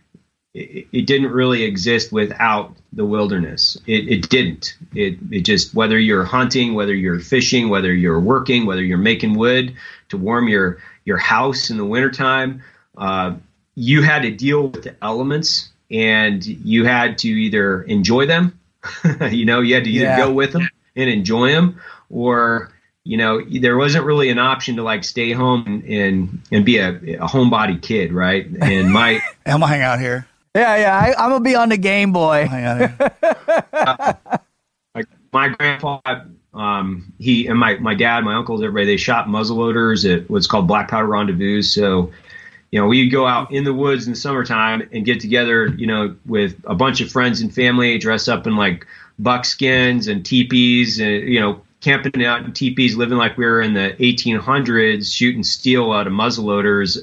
it, 0.53 0.88
it 0.91 1.05
didn't 1.05 1.32
really 1.32 1.63
exist 1.63 2.11
without 2.11 2.75
the 2.93 3.05
wilderness. 3.05 3.78
It, 3.86 4.07
it 4.07 4.30
didn't. 4.30 4.75
It 4.95 5.19
it 5.32 5.41
just 5.41 5.75
whether 5.75 5.99
you're 5.99 6.23
hunting, 6.23 6.73
whether 6.73 6.93
you're 6.93 7.19
fishing, 7.19 7.69
whether 7.69 7.93
you're 7.93 8.19
working, 8.19 8.65
whether 8.65 8.84
you're 8.84 8.97
making 8.97 9.36
wood 9.36 9.75
to 10.09 10.17
warm 10.17 10.47
your 10.47 10.80
your 11.05 11.17
house 11.17 11.69
in 11.69 11.78
the 11.78 11.86
wintertime, 11.86 12.63
uh, 12.97 13.36
you 13.80 14.01
had 14.01 14.23
to 14.23 14.32
deal 14.32 14.69
with 14.69 14.84
the 14.86 14.95
elements 15.03 15.69
and 15.91 16.43
you 16.43 16.84
had 16.84 17.19
to 17.19 17.28
either 17.30 17.84
enjoy 17.84 18.25
them, 18.25 18.59
you 19.30 19.45
know, 19.45 19.61
you 19.61 19.75
had 19.75 19.84
to 19.84 19.89
either 19.91 20.05
Yeah. 20.05 20.17
go 20.17 20.34
with 20.34 20.51
them 20.51 20.67
and 20.95 21.09
enjoy 21.11 21.51
them, 21.51 21.80
or 22.09 22.71
you 23.03 23.17
know, 23.17 23.39
there 23.61 23.78
wasn't 23.78 24.03
really 24.03 24.30
an 24.30 24.39
option 24.39 24.75
to 24.78 24.84
like 24.84 25.03
stay 25.03 25.32
home 25.32 25.63
and 25.67 25.84
and, 25.86 26.41
and 26.51 26.65
be 26.65 26.78
a, 26.80 26.89
a 26.89 27.28
homebody 27.28 27.80
kid, 27.82 28.11
right? 28.11 28.47
And 28.61 28.91
my 28.99 29.21
I'm 29.45 29.59
gonna 29.61 29.67
hang 29.67 29.82
out 29.84 29.99
here. 29.99 30.25
yeah 30.55 30.75
yeah 30.78 30.97
I, 30.97 31.23
i'm 31.23 31.30
gonna 31.30 31.43
be 31.43 31.53
on 31.55 31.69
the 31.69 31.78
game 31.78 32.11
boy 32.13 32.47
Hang 32.47 32.65
out 32.65 32.78
here. 32.80 32.97
like 34.95 35.05
my 35.32 35.49
grandpa 35.49 35.99
um 36.53 37.13
he 37.19 37.45
and 37.47 37.59
my 37.59 37.75
my 37.75 37.93
dad 37.93 38.23
my 38.23 38.34
uncles 38.36 38.61
everybody 38.63 38.86
they 38.88 38.97
shot 38.97 39.28
muzzleloaders 39.28 40.11
at 40.11 40.28
what's 40.30 40.47
called 40.47 40.67
black 40.67 40.89
powder 40.89 41.05
rendezvous 41.07 41.61
so 41.61 42.11
you 42.72 42.80
know 42.80 42.88
we'd 42.88 43.09
go 43.09 43.26
out 43.26 43.51
in 43.51 43.63
the 43.63 43.74
woods 43.74 44.07
in 44.07 44.13
the 44.13 44.20
summertime 44.20 44.88
and 44.91 45.05
get 45.05 45.20
together 45.20 45.68
you 45.68 45.88
know 45.88 46.15
with 46.26 46.55
a 46.65 46.76
bunch 46.76 47.01
of 47.01 47.11
friends 47.11 47.41
and 47.41 47.53
family 47.53 47.97
dress 47.97 48.28
up 48.28 48.47
in 48.47 48.55
like 48.55 48.86
buckskins 49.20 50.07
and 50.07 50.26
teepees 50.26 50.99
and 50.99 51.28
you 51.28 51.39
know 51.39 51.61
camping 51.82 52.26
out 52.26 52.43
in 52.43 52.51
teepees 52.53 52.95
living 52.95 53.18
like 53.18 53.38
we 53.38 53.45
were 53.45 53.61
in 53.61 53.74
the 53.74 53.95
1800s 53.99 55.13
shooting 55.13 55.43
steel 55.43 55.91
out 55.91 56.07
of 56.07 56.13
muzzleloaders 56.13 56.97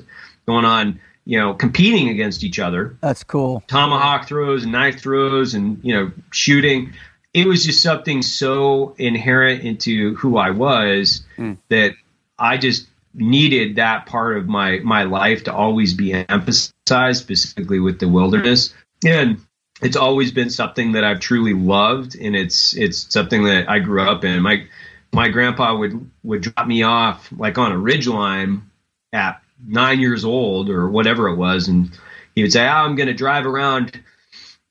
going 0.47 0.65
on 0.65 1.01
you 1.25 1.39
know 1.39 1.55
competing 1.55 2.09
against 2.09 2.45
each 2.45 2.59
other. 2.59 2.97
That's 3.01 3.25
cool. 3.25 3.63
Tomahawk 3.67 4.29
throws 4.29 4.65
and 4.65 4.73
knife 4.73 5.01
throws 5.01 5.55
and 5.55 5.79
you 5.83 5.95
know 5.95 6.13
shooting. 6.31 6.93
It 7.33 7.47
was 7.47 7.65
just 7.65 7.83
something 7.83 8.23
so 8.23 8.95
inherent 8.97 9.65
into 9.65 10.15
who 10.15 10.37
i 10.37 10.51
was 10.51 11.25
hmm. 11.35 11.55
that 11.69 11.95
i 12.39 12.57
just 12.57 12.87
needed 13.15 13.77
that 13.77 14.07
part 14.07 14.37
of 14.37 14.49
my 14.49 14.79
my 14.81 15.05
life 15.05 15.45
to 15.45 15.55
always 15.55 15.95
be 15.95 16.13
emphasized 16.13 17.23
specifically 17.23 17.81
with 17.81 18.01
the 18.01 18.09
wilderness. 18.09 18.75
And 19.05 19.41
it's 19.83 19.97
always 19.97 20.31
been 20.31 20.51
something 20.51 20.93
that 20.93 21.03
i've 21.03 21.19
truly 21.19 21.53
loved 21.53 22.17
and 22.17 22.37
it's 22.37 22.77
it's 22.77 23.13
something 23.13 23.45
that 23.45 23.69
i 23.69 23.79
grew 23.79 24.03
up 24.03 24.25
in. 24.25 24.43
My 24.43 24.67
my 25.13 25.29
grandpa 25.29 25.77
would 25.77 26.11
would 26.23 26.43
drop 26.43 26.67
me 26.67 26.83
off 26.83 27.31
like 27.37 27.59
on 27.59 27.73
a 27.73 27.79
ridge 27.79 28.07
line 28.07 28.71
at 29.13 29.41
nine 29.67 30.01
years 30.01 30.25
old 30.25 30.71
or 30.71 30.89
whatever 30.89 31.29
it 31.29 31.37
was 31.37 31.69
and 31.69 31.97
he 32.35 32.43
would 32.43 32.53
say 32.53 32.67
oh, 32.67 32.71
i'm 32.71 32.97
going 32.97 33.07
to 33.07 33.15
drive 33.15 33.47
around 33.47 34.01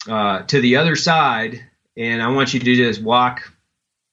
uh, 0.10 0.41
to 0.44 0.60
the 0.60 0.76
other 0.76 0.96
side 0.96 1.64
and 1.96 2.22
i 2.22 2.28
want 2.28 2.54
you 2.54 2.60
to 2.60 2.76
just 2.76 3.02
walk 3.02 3.54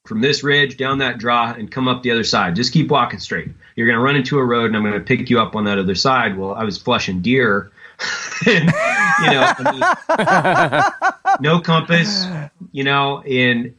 from 0.07 0.21
this 0.21 0.43
ridge 0.43 0.77
down 0.77 0.99
that 0.99 1.19
draw 1.19 1.53
and 1.53 1.71
come 1.71 1.89
up 1.89 2.03
the 2.03 2.11
other 2.11 2.25
side. 2.25 2.57
Just 2.57 2.73
keep 2.73 2.89
walking 2.89 3.21
straight 3.21 3.51
you're 3.81 3.87
going 3.87 3.99
to 3.99 4.05
run 4.05 4.15
into 4.15 4.39
a 4.39 4.45
road 4.45 4.67
and 4.67 4.77
i'm 4.77 4.83
going 4.83 4.93
to 4.93 5.01
pick 5.01 5.31
you 5.31 5.41
up 5.41 5.57
on 5.57 5.65
that 5.65 5.79
other 5.79 5.95
side. 5.95 6.37
Well 6.37 6.53
i 6.53 6.65
was 6.65 6.77
flushing 6.79 7.23
deer. 7.23 7.73
And, 8.47 8.73
you 9.23 9.31
know 9.31 10.91
no 11.41 11.61
compass 11.61 12.25
you 12.73 12.85
know 12.85 13.21
and 13.21 13.75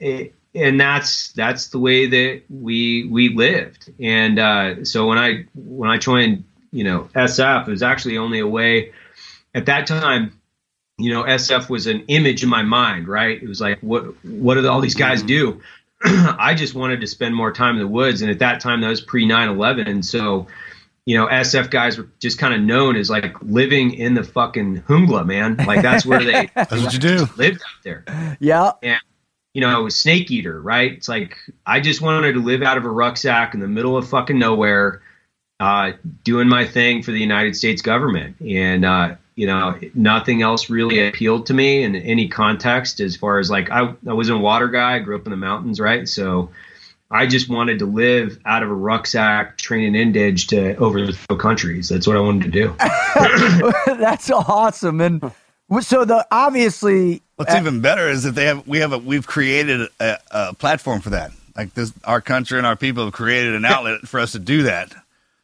and 0.54 0.80
that's 0.80 1.32
that's 1.32 1.68
the 1.68 1.80
way 1.80 2.08
that 2.08 2.42
we 2.50 3.08
we 3.10 3.30
lived. 3.30 3.92
And 4.00 4.40
uh, 4.40 4.86
so 4.86 5.08
when 5.08 5.18
i 5.18 5.46
when 5.56 5.90
i 5.90 5.98
joined 5.98 6.44
you 6.72 6.84
know 6.84 7.10
sf 7.16 7.68
it 7.68 7.72
was 7.72 7.84
actually 7.84 8.18
only 8.18 8.40
a 8.40 8.48
way 8.48 8.92
at 9.54 9.66
that 9.66 9.88
time 9.88 10.40
you 10.98 11.12
know 11.12 11.24
sf 11.24 11.70
was 11.70 11.88
an 11.88 12.04
image 12.08 12.44
in 12.44 12.50
my 12.50 12.64
mind 12.64 13.08
right? 13.08 13.42
It 13.42 13.48
was 13.48 13.62
like 13.62 13.80
what 13.80 14.04
what 14.26 14.56
do 14.56 14.68
all 14.68 14.82
these 14.82 14.96
guys 14.96 15.24
do 15.24 15.62
i 16.40 16.54
just 16.54 16.74
wanted 16.74 17.02
to 17.02 17.08
spend 17.08 17.36
more 17.36 17.52
time 17.52 17.76
in 17.76 17.82
the 17.82 17.88
woods 17.88 18.22
and 18.22 18.32
at 18.32 18.40
that 18.40 18.60
time 18.60 18.82
that 18.82 18.90
was 18.90 19.02
pre 19.02 19.26
9-11 19.26 19.88
and 19.88 20.06
so 20.06 20.48
you 21.06 21.18
know 21.18 21.28
sf 21.28 21.70
guys 21.70 21.98
were 21.98 22.08
just 22.20 22.38
kind 22.38 22.54
of 22.54 22.62
known 22.62 22.96
as 22.96 23.10
like 23.10 23.36
living 23.42 23.94
in 23.94 24.14
the 24.14 24.24
fucking 24.24 24.82
jungla 24.84 25.26
man 25.26 25.56
like 25.68 25.82
that's 25.82 26.06
where 26.06 26.24
they 26.24 26.50
That's 26.56 26.72
what 26.72 26.94
you 26.94 27.00
do. 27.00 27.28
lived 27.38 27.62
out 27.62 27.84
there 27.84 28.38
yeah 28.40 28.72
and 28.82 29.00
you 29.54 29.62
know, 29.62 29.70
I 29.70 29.80
was 29.80 29.96
snake 29.98 30.32
eater, 30.32 30.62
right? 30.62 30.94
It's 30.94 31.10
like 31.10 31.38
I 31.66 31.80
just 31.80 32.02
wanted 32.02 32.34
to 32.34 32.40
live 32.40 32.62
out 32.62 32.78
of 32.78 32.86
a 32.86 32.90
rucksack 32.90 33.54
in 33.54 33.60
the 33.60 33.68
middle 33.68 33.98
of 33.98 34.08
fucking 34.08 34.40
nowhere, 34.40 35.02
uh, 35.60 35.92
doing 36.24 36.48
my 36.48 36.66
thing 36.66 37.04
for 37.04 37.12
the 37.12 37.20
United 37.20 37.56
States 37.56 37.82
government, 37.82 38.38
and 38.40 38.86
uh, 38.86 39.16
you 39.36 39.48
know, 39.48 39.80
nothing 39.94 40.42
else 40.42 40.70
really 40.70 41.08
appealed 41.08 41.48
to 41.48 41.54
me 41.54 41.84
in 41.84 41.96
any 41.96 42.28
context. 42.28 43.00
As 43.00 43.16
far 43.16 43.40
as 43.40 43.50
like 43.50 43.72
I, 43.72 43.94
I 44.08 44.14
wasn't 44.14 44.40
a 44.40 44.42
water 44.42 44.68
guy, 44.68 44.96
I 44.96 45.00
grew 45.00 45.16
up 45.16 45.26
in 45.26 45.32
the 45.32 45.38
mountains, 45.38 45.80
right? 45.80 46.08
So 46.08 46.50
I 47.10 47.28
just 47.28 47.50
wanted 47.50 47.80
to 47.80 47.86
live 47.86 48.40
out 48.46 48.64
of 48.64 48.70
a 48.70 48.74
rucksack, 48.74 49.58
training 49.58 49.96
Indage 49.96 50.48
to 50.48 50.76
overthrow 50.78 51.36
countries. 51.36 51.90
That's 51.90 52.08
what 52.08 52.16
I 52.16 52.22
wanted 52.22 52.52
to 52.52 52.52
do. 52.52 52.76
That's 53.98 54.30
awesome. 54.32 55.02
And 55.02 55.32
so 55.82 56.06
the 56.06 56.26
obviously 56.32 57.22
What's 57.36 57.54
uh, 57.54 57.58
even 57.58 57.82
better 57.82 58.08
is 58.08 58.24
that 58.24 58.36
they 58.36 58.46
have 58.46 58.68
we 58.68 58.80
have 58.80 58.94
a 58.94 58.98
we've 58.98 59.28
created 59.28 59.90
a, 60.00 60.18
a 60.32 60.54
platform 60.54 61.02
for 61.02 61.12
that. 61.12 61.32
Like 61.56 61.74
this, 61.74 61.92
our 62.06 62.22
country 62.22 62.58
and 62.58 62.66
our 62.66 62.78
people 62.78 63.04
have 63.06 63.14
created 63.14 63.56
an 63.56 63.66
outlet 63.66 64.02
for 64.08 64.20
us 64.20 64.32
to 64.34 64.40
do 64.40 64.64
that. 64.64 64.94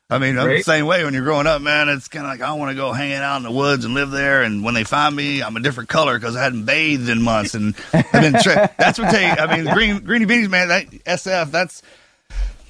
I 0.09 0.19
mean, 0.19 0.37
I'm 0.39 0.47
the 0.47 0.61
same 0.61 0.85
way 0.85 1.03
when 1.03 1.13
you're 1.13 1.23
growing 1.23 1.47
up, 1.47 1.61
man. 1.61 1.89
It's 1.89 2.07
kind 2.07 2.25
of 2.25 2.31
like 2.31 2.41
I 2.41 2.53
want 2.53 2.71
to 2.71 2.75
go 2.75 2.93
hanging 2.93 3.17
out 3.17 3.37
in 3.37 3.43
the 3.43 3.51
woods 3.51 3.83
and 3.83 3.93
live 3.93 4.09
there. 4.09 4.41
And 4.41 4.63
when 4.63 4.73
they 4.73 4.85
find 4.85 5.13
me, 5.13 5.43
I'm 5.43 5.57
a 5.57 5.59
different 5.59 5.89
color 5.89 6.17
because 6.17 6.37
I 6.37 6.43
hadn't 6.43 6.63
bathed 6.63 7.09
in 7.09 7.21
months. 7.21 7.55
And 7.55 7.75
I've 7.91 8.11
been 8.11 8.41
tra- 8.41 8.73
that's 8.77 8.97
what 8.97 9.11
they. 9.11 9.25
I 9.25 9.57
mean, 9.57 9.73
green 9.73 9.99
greeny 9.99 10.25
beanies, 10.25 10.49
man. 10.49 10.69
That 10.69 10.89
SF, 10.89 11.51
that's 11.51 11.83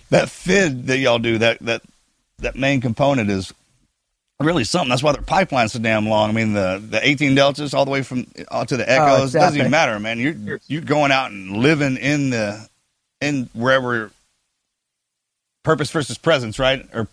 that 0.10 0.30
fid 0.30 0.88
that 0.88 0.98
y'all 0.98 1.20
do. 1.20 1.38
That 1.38 1.60
that 1.60 1.84
that 2.40 2.56
main 2.56 2.82
component 2.82 3.30
is 3.30 3.54
really 4.40 4.64
something. 4.64 4.90
That's 4.90 5.04
why 5.04 5.12
their 5.12 5.22
pipeline's 5.22 5.74
so 5.74 5.80
damn 5.80 6.10
long. 6.10 6.32
I 6.32 6.34
mean, 6.34 6.54
the 6.54 6.82
the 6.84 7.08
18 7.08 7.36
deltas 7.36 7.76
all 7.76 7.86
the 7.86 7.92
way 7.92 8.02
from 8.02 8.26
out 8.50 8.70
to 8.70 8.78
the 8.78 8.90
oh, 8.90 9.04
echoes 9.04 9.36
it's 9.36 9.44
doesn't 9.44 9.60
even 9.60 9.70
matter, 9.70 10.00
man. 10.00 10.20
You're 10.20 10.60
you're 10.68 10.82
going 10.82 11.12
out 11.12 11.30
and 11.30 11.58
living 11.58 11.98
in 11.98 12.32
the 12.32 12.68
in 13.22 13.48
wherever 13.54 14.10
purpose 15.62 15.92
versus 15.92 16.18
presence, 16.18 16.58
right? 16.58 16.88
Or 16.94 17.08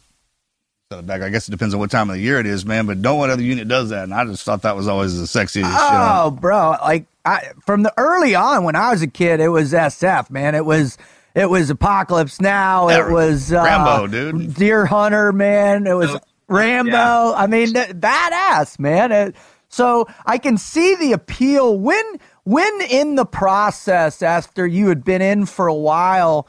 set 0.95 0.99
it 1.01 1.07
back. 1.07 1.23
I 1.23 1.29
guess 1.29 1.49
it 1.49 1.51
depends 1.51 1.75
on 1.75 1.81
what 1.81 1.91
time 1.91 2.11
of 2.11 2.17
the 2.17 2.23
year 2.23 2.39
it 2.41 2.47
is, 2.47 2.65
man. 2.65 2.87
But 2.87 2.99
no 2.99 3.15
one 3.17 3.31
other 3.31 3.43
unit 3.43 3.69
does 3.69 3.91
that, 3.91 4.05
and 4.05 4.15
I 4.15 4.25
just 4.25 4.45
thought 4.45 4.63
that 4.63 4.77
was 4.77 4.89
always 4.89 5.19
the 5.19 5.27
sexiest. 5.27 5.55
shit 5.55 5.65
on- 5.65 6.27
Oh, 6.27 6.31
bro! 6.31 6.77
Like 6.83 7.07
I, 7.25 7.51
from 7.67 7.83
the 7.83 7.93
early 7.97 8.35
on 8.35 8.65
when 8.65 8.77
I 8.77 8.91
was 8.91 9.03
a 9.03 9.07
kid, 9.07 9.41
it 9.41 9.49
was 9.49 9.73
SF, 9.73 10.31
man. 10.31 10.55
It 10.55 10.65
was 10.65 10.97
it 11.35 11.49
was 11.51 11.71
Apocalypse 11.71 12.41
Now. 12.41 12.89
Yeah, 12.89 13.09
it 13.09 13.13
was 13.13 13.53
uh, 13.53 13.63
Rambo, 13.63 14.07
dude. 14.07 14.55
Deer 14.55 14.87
Hunter, 14.87 15.33
man. 15.33 15.87
It 15.87 15.95
was 15.95 16.17
Rambo. 16.49 16.91
yeah. 16.93 17.33
I 17.37 17.47
mean, 17.47 17.73
th- 17.73 17.89
badass, 17.91 18.79
man. 18.79 19.11
It, 19.13 19.35
so 19.69 20.07
I 20.25 20.39
can 20.39 20.57
see 20.59 20.95
the 20.95 21.13
appeal 21.13 21.77
when 21.79 22.05
when 22.45 22.71
in 22.91 23.15
the 23.17 23.25
process 23.25 24.23
after 24.23 24.67
you 24.67 24.89
had 24.89 25.03
been 25.05 25.23
in 25.23 25.47
for 25.47 25.67
a 25.67 25.75
while, 25.75 26.47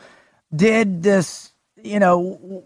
did 0.56 1.02
this, 1.02 1.54
you 1.82 2.00
know, 2.00 2.64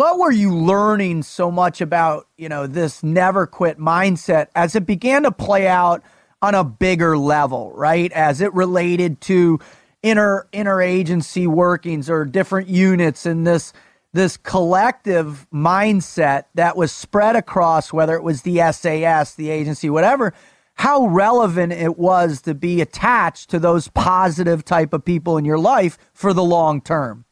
what 0.00 0.18
were 0.18 0.32
you 0.32 0.56
learning 0.56 1.22
so 1.22 1.50
much 1.50 1.82
about 1.82 2.26
you 2.38 2.48
know 2.48 2.66
this 2.66 3.02
never 3.02 3.46
quit 3.46 3.78
mindset 3.78 4.46
as 4.54 4.74
it 4.74 4.86
began 4.86 5.24
to 5.24 5.30
play 5.30 5.68
out 5.68 6.02
on 6.40 6.54
a 6.54 6.64
bigger 6.64 7.18
level 7.18 7.70
right? 7.74 8.10
As 8.12 8.40
it 8.40 8.54
related 8.54 9.20
to 9.22 9.58
inter 10.02 10.48
interagency 10.54 11.46
workings 11.46 12.08
or 12.08 12.24
different 12.24 12.68
units 12.68 13.26
and 13.26 13.46
this 13.46 13.74
this 14.14 14.38
collective 14.38 15.46
mindset 15.52 16.44
that 16.54 16.78
was 16.78 16.92
spread 16.92 17.36
across 17.36 17.92
whether 17.92 18.14
it 18.14 18.22
was 18.22 18.40
the 18.40 18.56
SAS 18.72 19.34
the 19.34 19.50
agency 19.50 19.90
whatever 19.90 20.32
how 20.76 21.04
relevant 21.08 21.74
it 21.74 21.98
was 21.98 22.40
to 22.40 22.54
be 22.54 22.80
attached 22.80 23.50
to 23.50 23.58
those 23.58 23.88
positive 23.88 24.64
type 24.64 24.94
of 24.94 25.04
people 25.04 25.36
in 25.36 25.44
your 25.44 25.58
life 25.58 25.98
for 26.14 26.32
the 26.32 26.42
long 26.42 26.80
term 26.80 27.26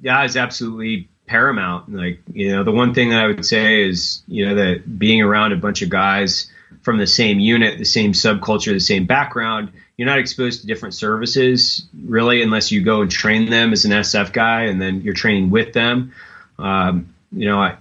yeah, 0.00 0.24
it's 0.24 0.36
absolutely 0.36 1.08
paramount. 1.26 1.92
Like, 1.92 2.20
you 2.32 2.52
know, 2.52 2.64
the 2.64 2.72
one 2.72 2.92
thing 2.94 3.10
that 3.10 3.22
I 3.22 3.26
would 3.26 3.46
say 3.46 3.88
is, 3.88 4.22
you 4.26 4.46
know, 4.46 4.54
that 4.56 4.98
being 4.98 5.22
around 5.22 5.52
a 5.52 5.56
bunch 5.56 5.82
of 5.82 5.88
guys 5.88 6.50
from 6.82 6.98
the 6.98 7.06
same 7.06 7.38
unit, 7.38 7.78
the 7.78 7.84
same 7.84 8.12
subculture, 8.12 8.72
the 8.72 8.80
same 8.80 9.06
background, 9.06 9.72
you're 9.96 10.08
not 10.08 10.18
exposed 10.18 10.62
to 10.62 10.66
different 10.66 10.94
services 10.94 11.86
really 12.04 12.42
unless 12.42 12.72
you 12.72 12.82
go 12.82 13.02
and 13.02 13.10
train 13.10 13.50
them 13.50 13.72
as 13.72 13.84
an 13.84 13.90
SF 13.90 14.32
guy 14.32 14.62
and 14.62 14.80
then 14.80 15.02
you're 15.02 15.14
training 15.14 15.50
with 15.50 15.72
them. 15.72 16.12
Um, 16.58 17.14
you 17.32 17.46
know, 17.46 17.60
I, 17.60 17.76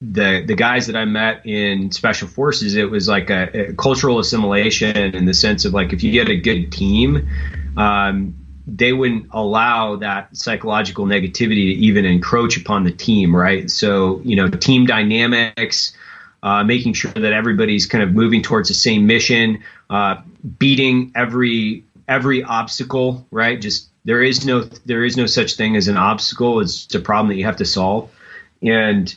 the 0.00 0.44
the 0.46 0.54
guys 0.54 0.86
that 0.88 0.96
I 0.96 1.04
met 1.04 1.46
in 1.46 1.90
special 1.90 2.28
forces, 2.28 2.74
it 2.74 2.90
was 2.90 3.08
like 3.08 3.30
a, 3.30 3.70
a 3.70 3.72
cultural 3.74 4.18
assimilation 4.18 5.14
in 5.14 5.24
the 5.24 5.34
sense 5.34 5.64
of 5.64 5.72
like 5.72 5.92
if 5.92 6.02
you 6.02 6.12
get 6.12 6.28
a 6.28 6.36
good 6.36 6.70
team, 6.70 7.28
um, 7.76 8.34
they 8.66 8.92
wouldn't 8.92 9.26
allow 9.30 9.96
that 9.96 10.34
psychological 10.36 11.06
negativity 11.06 11.74
to 11.74 11.80
even 11.80 12.04
encroach 12.04 12.56
upon 12.56 12.84
the 12.84 12.90
team, 12.90 13.34
right? 13.34 13.70
So 13.70 14.20
you 14.24 14.36
know, 14.36 14.48
team 14.48 14.86
dynamics, 14.86 15.92
uh, 16.42 16.64
making 16.64 16.94
sure 16.94 17.12
that 17.12 17.32
everybody's 17.32 17.86
kind 17.86 18.02
of 18.02 18.12
moving 18.12 18.42
towards 18.42 18.68
the 18.68 18.74
same 18.74 19.06
mission, 19.06 19.62
uh, 19.90 20.16
beating 20.58 21.12
every 21.14 21.84
every 22.08 22.42
obstacle, 22.42 23.26
right? 23.30 23.60
Just 23.60 23.88
there 24.04 24.22
is 24.22 24.44
no 24.44 24.62
there 24.86 25.04
is 25.04 25.16
no 25.16 25.26
such 25.26 25.54
thing 25.54 25.76
as 25.76 25.88
an 25.88 25.96
obstacle. 25.96 26.60
It's 26.60 26.94
a 26.94 27.00
problem 27.00 27.28
that 27.28 27.36
you 27.36 27.44
have 27.44 27.56
to 27.56 27.64
solve, 27.64 28.10
and 28.62 29.14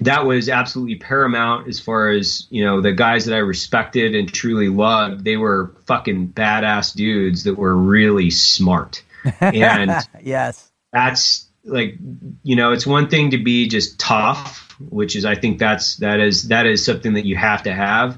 that 0.00 0.26
was 0.26 0.48
absolutely 0.48 0.96
paramount 0.96 1.68
as 1.68 1.80
far 1.80 2.10
as 2.10 2.46
you 2.50 2.64
know 2.64 2.80
the 2.80 2.92
guys 2.92 3.26
that 3.26 3.34
I 3.34 3.38
respected 3.38 4.14
and 4.14 4.32
truly 4.32 4.68
loved. 4.68 5.24
They 5.24 5.36
were 5.36 5.74
fucking 5.86 6.28
badass 6.28 6.94
dudes 6.94 7.44
that 7.44 7.56
were 7.56 7.76
really 7.76 8.30
smart, 8.30 9.02
and 9.40 9.92
yes 10.22 10.70
that's 10.94 11.48
like 11.64 11.96
you 12.42 12.56
know 12.56 12.72
it's 12.72 12.86
one 12.86 13.08
thing 13.08 13.32
to 13.32 13.38
be 13.38 13.68
just 13.68 13.98
tough, 13.98 14.74
which 14.78 15.16
is 15.16 15.24
I 15.24 15.34
think 15.34 15.58
that's 15.58 15.96
that 15.96 16.20
is 16.20 16.48
that 16.48 16.66
is 16.66 16.84
something 16.84 17.14
that 17.14 17.26
you 17.26 17.36
have 17.36 17.64
to 17.64 17.74
have. 17.74 18.16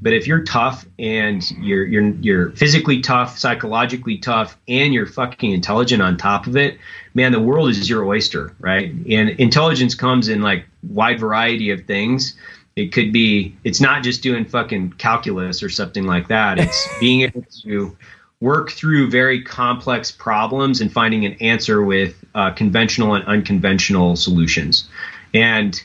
But 0.00 0.12
if 0.12 0.28
you're 0.28 0.44
tough 0.44 0.86
and 0.98 1.42
you're 1.58 1.84
you're 1.84 2.10
you're 2.20 2.50
physically 2.50 3.00
tough, 3.00 3.38
psychologically 3.38 4.18
tough, 4.18 4.56
and 4.68 4.92
you're 4.92 5.06
fucking 5.06 5.50
intelligent 5.50 6.02
on 6.02 6.16
top 6.16 6.46
of 6.46 6.56
it, 6.56 6.78
man, 7.14 7.32
the 7.32 7.40
world 7.40 7.70
is 7.70 7.88
your 7.88 8.04
oyster, 8.04 8.54
right? 8.60 8.92
And 8.92 9.30
intelligence 9.30 9.94
comes 9.94 10.28
in 10.28 10.42
like 10.42 10.66
wide 10.82 11.20
variety 11.20 11.70
of 11.70 11.86
things. 11.86 12.36
It 12.76 12.92
could 12.92 13.12
be 13.12 13.56
it's 13.64 13.80
not 13.80 14.02
just 14.02 14.22
doing 14.22 14.44
fucking 14.44 14.92
calculus 14.92 15.62
or 15.62 15.68
something 15.68 16.06
like 16.06 16.28
that. 16.28 16.58
It's 16.58 16.88
being 17.00 17.22
able 17.22 17.44
to 17.62 17.96
work 18.40 18.70
through 18.70 19.10
very 19.10 19.42
complex 19.42 20.12
problems 20.12 20.80
and 20.80 20.92
finding 20.92 21.24
an 21.24 21.32
answer 21.40 21.82
with 21.82 22.24
uh, 22.34 22.52
conventional 22.52 23.14
and 23.14 23.24
unconventional 23.24 24.14
solutions. 24.14 24.88
And 25.34 25.80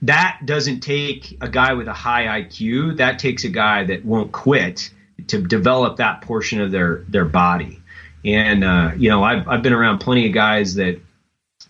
that 0.00 0.40
doesn't 0.44 0.80
take 0.80 1.36
a 1.40 1.48
guy 1.48 1.74
with 1.74 1.88
a 1.88 1.92
high 1.92 2.42
IQ. 2.42 2.96
That 2.96 3.18
takes 3.18 3.44
a 3.44 3.48
guy 3.48 3.84
that 3.84 4.04
won't 4.04 4.32
quit 4.32 4.90
to 5.28 5.40
develop 5.40 5.98
that 5.98 6.22
portion 6.22 6.60
of 6.60 6.70
their 6.70 7.04
their 7.08 7.24
body. 7.24 7.80
And 8.24 8.64
uh, 8.64 8.92
you 8.96 9.08
know, 9.08 9.22
I've 9.22 9.46
I've 9.48 9.62
been 9.62 9.72
around 9.72 9.98
plenty 9.98 10.26
of 10.26 10.32
guys 10.32 10.74
that 10.76 11.00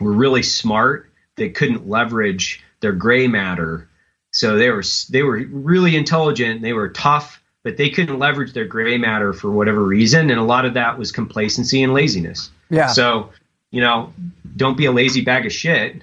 were 0.01 0.13
really 0.13 0.43
smart 0.43 1.11
that 1.37 1.55
couldn't 1.55 1.89
leverage 1.89 2.63
their 2.81 2.93
gray 2.93 3.27
matter. 3.27 3.89
So 4.33 4.57
they 4.57 4.71
were 4.71 4.83
they 5.11 5.23
were 5.23 5.45
really 5.51 5.97
intelligent. 5.97 6.63
They 6.63 6.73
were 6.73 6.89
tough, 6.89 7.43
but 7.63 7.77
they 7.77 7.91
couldn't 7.91 8.19
leverage 8.19 8.53
their 8.53 8.65
gray 8.65 8.99
matter 8.99 9.33
for 9.33 9.51
whatever 9.51 9.83
reason. 9.83 10.31
And 10.31 10.39
a 10.39 10.45
lot 10.45 10.65
of 10.65 10.75
that 10.75 10.99
was 10.99 11.13
complacency 11.13 11.83
and 11.83 11.93
laziness. 11.93 12.51
Yeah. 12.71 12.89
So 12.89 13.31
you 13.71 13.81
know, 13.81 14.13
don't 14.57 14.77
be 14.77 14.87
a 14.87 14.93
lazy 14.93 15.23
bag 15.23 15.47
of 15.47 15.53
shit 15.53 16.03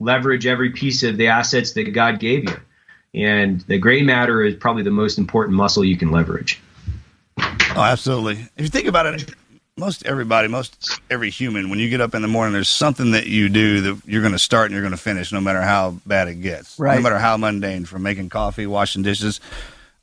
leverage 0.00 0.46
every 0.46 0.70
piece 0.70 1.02
of 1.02 1.16
the 1.16 1.28
assets 1.28 1.72
that 1.72 1.84
God 1.92 2.20
gave 2.20 2.48
you. 2.48 2.56
And 3.14 3.60
the 3.62 3.78
gray 3.78 4.02
matter 4.02 4.42
is 4.42 4.54
probably 4.54 4.82
the 4.82 4.90
most 4.90 5.18
important 5.18 5.56
muscle 5.56 5.84
you 5.84 5.96
can 5.96 6.10
leverage. 6.10 6.60
Oh, 7.38 7.82
absolutely. 7.82 8.46
If 8.56 8.62
you 8.62 8.68
think 8.68 8.86
about 8.86 9.06
it, 9.06 9.34
most 9.76 10.06
everybody, 10.06 10.48
most 10.48 11.00
every 11.10 11.30
human, 11.30 11.68
when 11.68 11.78
you 11.78 11.88
get 11.90 12.00
up 12.00 12.14
in 12.14 12.22
the 12.22 12.28
morning, 12.28 12.52
there's 12.52 12.68
something 12.68 13.10
that 13.12 13.26
you 13.26 13.48
do 13.48 13.80
that 13.80 14.02
you're 14.06 14.20
going 14.22 14.32
to 14.32 14.38
start 14.38 14.66
and 14.66 14.72
you're 14.72 14.82
going 14.82 14.92
to 14.92 14.96
finish, 14.96 15.32
no 15.32 15.40
matter 15.40 15.60
how 15.62 15.96
bad 16.06 16.28
it 16.28 16.36
gets, 16.36 16.78
Right. 16.78 16.96
no 16.96 17.02
matter 17.02 17.18
how 17.18 17.36
mundane, 17.36 17.84
from 17.84 18.02
making 18.02 18.28
coffee, 18.28 18.66
washing 18.66 19.02
dishes. 19.02 19.40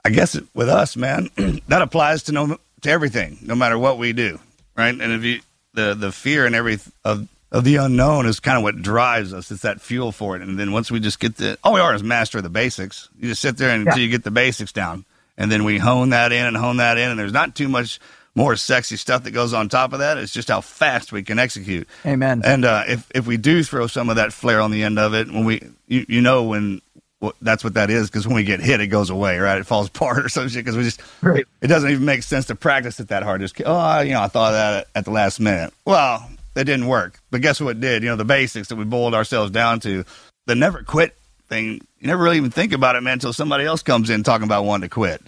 I 0.03 0.09
guess 0.09 0.35
it, 0.35 0.45
with 0.53 0.67
us, 0.67 0.97
man, 0.97 1.29
that 1.67 1.81
applies 1.81 2.23
to 2.23 2.31
no 2.31 2.57
to 2.81 2.89
everything, 2.89 3.37
no 3.43 3.53
matter 3.55 3.77
what 3.77 3.97
we 3.99 4.11
do, 4.13 4.39
right? 4.75 4.89
And 4.99 5.01
if 5.13 5.23
you 5.23 5.39
the 5.73 5.93
the 5.93 6.11
fear 6.11 6.45
and 6.45 6.55
every 6.55 6.79
of 7.05 7.27
of 7.51 7.63
the 7.63 7.75
unknown 7.77 8.25
is 8.25 8.39
kind 8.39 8.57
of 8.57 8.63
what 8.63 8.81
drives 8.81 9.33
us. 9.33 9.51
It's 9.51 9.61
that 9.61 9.79
fuel 9.81 10.11
for 10.11 10.35
it. 10.35 10.41
And 10.41 10.57
then 10.57 10.71
once 10.71 10.89
we 10.89 10.99
just 10.99 11.19
get 11.19 11.37
the 11.37 11.57
all 11.63 11.73
we 11.73 11.79
are 11.79 11.93
is 11.93 12.01
master 12.03 12.39
of 12.39 12.43
the 12.43 12.49
basics. 12.49 13.07
You 13.19 13.29
just 13.29 13.41
sit 13.41 13.57
there 13.57 13.69
until 13.75 13.99
you 13.99 14.09
get 14.09 14.23
the 14.23 14.31
basics 14.31 14.71
down, 14.71 15.05
and 15.37 15.51
then 15.51 15.63
we 15.63 15.77
hone 15.77 16.09
that 16.09 16.31
in 16.33 16.45
and 16.45 16.57
hone 16.57 16.77
that 16.77 16.97
in. 16.97 17.09
And 17.11 17.19
there's 17.19 17.31
not 17.33 17.55
too 17.55 17.69
much 17.69 17.99
more 18.35 18.55
sexy 18.55 18.95
stuff 18.95 19.23
that 19.23 19.31
goes 19.31 19.53
on 19.53 19.69
top 19.69 19.93
of 19.93 19.99
that. 19.99 20.17
It's 20.17 20.31
just 20.31 20.47
how 20.47 20.61
fast 20.61 21.11
we 21.11 21.23
can 21.23 21.39
execute. 21.39 21.87
Amen. 22.05 22.41
And 22.45 22.65
uh, 22.65 22.83
if 22.87 23.09
if 23.13 23.27
we 23.27 23.37
do 23.37 23.63
throw 23.63 23.87
some 23.87 24.09
of 24.09 24.15
that 24.15 24.33
flair 24.33 24.61
on 24.61 24.71
the 24.71 24.83
end 24.83 24.97
of 24.99 25.13
it, 25.13 25.27
when 25.27 25.45
we 25.45 25.61
you, 25.87 26.05
you 26.07 26.21
know 26.21 26.43
when 26.43 26.81
well, 27.19 27.33
that's 27.41 27.63
what 27.63 27.75
that 27.75 27.89
is 27.91 28.09
because 28.09 28.25
when 28.25 28.35
we 28.35 28.43
get 28.43 28.61
hit, 28.61 28.81
it 28.81 28.87
goes 28.87 29.09
away, 29.11 29.37
right? 29.37 29.59
It 29.59 29.65
falls 29.67 29.87
apart 29.93 30.25
or 30.25 30.29
some 30.29 30.47
shit 30.49 30.63
because 30.65 30.77
we 30.77 30.83
just 30.83 31.01
Right. 31.21 31.45
it 31.61 31.67
doesn't 31.67 31.89
even 31.89 32.05
make 32.05 32.23
sense 32.23 32.45
to 32.47 32.55
practice 32.55 32.99
it 32.99 33.09
that 33.09 33.23
hard. 33.23 33.41
Just 33.41 33.61
oh, 33.65 33.99
you 34.01 34.13
know, 34.13 34.21
I 34.21 34.27
thought 34.27 34.53
of 34.53 34.59
that 34.59 34.87
at 34.95 35.05
the 35.05 35.11
last 35.11 35.39
minute. 35.39 35.73
Well, 35.85 36.27
that 36.53 36.65
didn't 36.65 36.87
work. 36.87 37.19
But 37.31 37.41
guess 37.41 37.61
what 37.61 37.79
did? 37.79 38.03
You 38.03 38.09
know, 38.09 38.15
the 38.15 38.25
basics 38.25 38.69
that 38.69 38.75
we 38.75 38.85
boiled 38.85 39.13
ourselves 39.13 39.51
down 39.51 39.79
to, 39.81 40.03
the 40.47 40.55
never 40.55 40.83
quit 40.83 41.15
thing. 41.47 41.81
You 41.99 42.07
never 42.07 42.23
really 42.23 42.37
even 42.37 42.49
think 42.49 42.73
about 42.73 42.95
it, 42.95 43.01
man, 43.01 43.13
until 43.13 43.33
somebody 43.33 43.65
else 43.65 43.83
comes 43.83 44.09
in 44.09 44.23
talking 44.23 44.45
about 44.45 44.65
wanting 44.65 44.89
to 44.89 44.93
quit. 44.93 45.21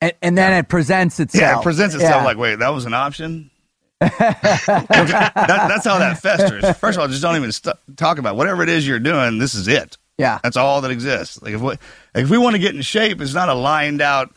And, 0.00 0.12
and 0.22 0.36
then 0.38 0.52
it 0.52 0.68
presents 0.68 1.18
itself. 1.20 1.40
Yeah, 1.42 1.58
it 1.60 1.62
presents 1.62 1.94
itself 1.94 2.20
Yeah. 2.22 2.24
like, 2.24 2.36
wait, 2.36 2.58
that 2.60 2.68
was 2.68 2.84
an 2.84 2.94
option. 2.94 3.50
that, 4.00 5.32
that's 5.34 5.84
how 5.86 5.98
that 5.98 6.18
festers. 6.18 6.64
First 6.76 6.96
of 6.98 7.02
all, 7.02 7.08
just 7.08 7.22
don't 7.22 7.36
even 7.36 7.52
st- 7.52 7.76
talk 7.96 8.18
about 8.18 8.34
it. 8.34 8.36
whatever 8.36 8.62
it 8.62 8.68
is 8.68 8.86
you're 8.86 8.98
doing. 8.98 9.38
This 9.38 9.54
is 9.54 9.68
it. 9.68 9.96
Yeah. 10.18 10.38
That's 10.42 10.56
all 10.56 10.80
that 10.82 10.90
exists. 10.90 11.40
Like 11.42 11.54
if 11.54 11.60
we, 11.60 11.68
like 11.68 11.78
if 12.14 12.30
we 12.30 12.38
want 12.38 12.54
to 12.56 12.58
get 12.60 12.74
in 12.74 12.82
shape, 12.82 13.20
it's 13.20 13.34
not 13.34 13.48
a 13.48 13.54
lined 13.54 14.00
out 14.00 14.34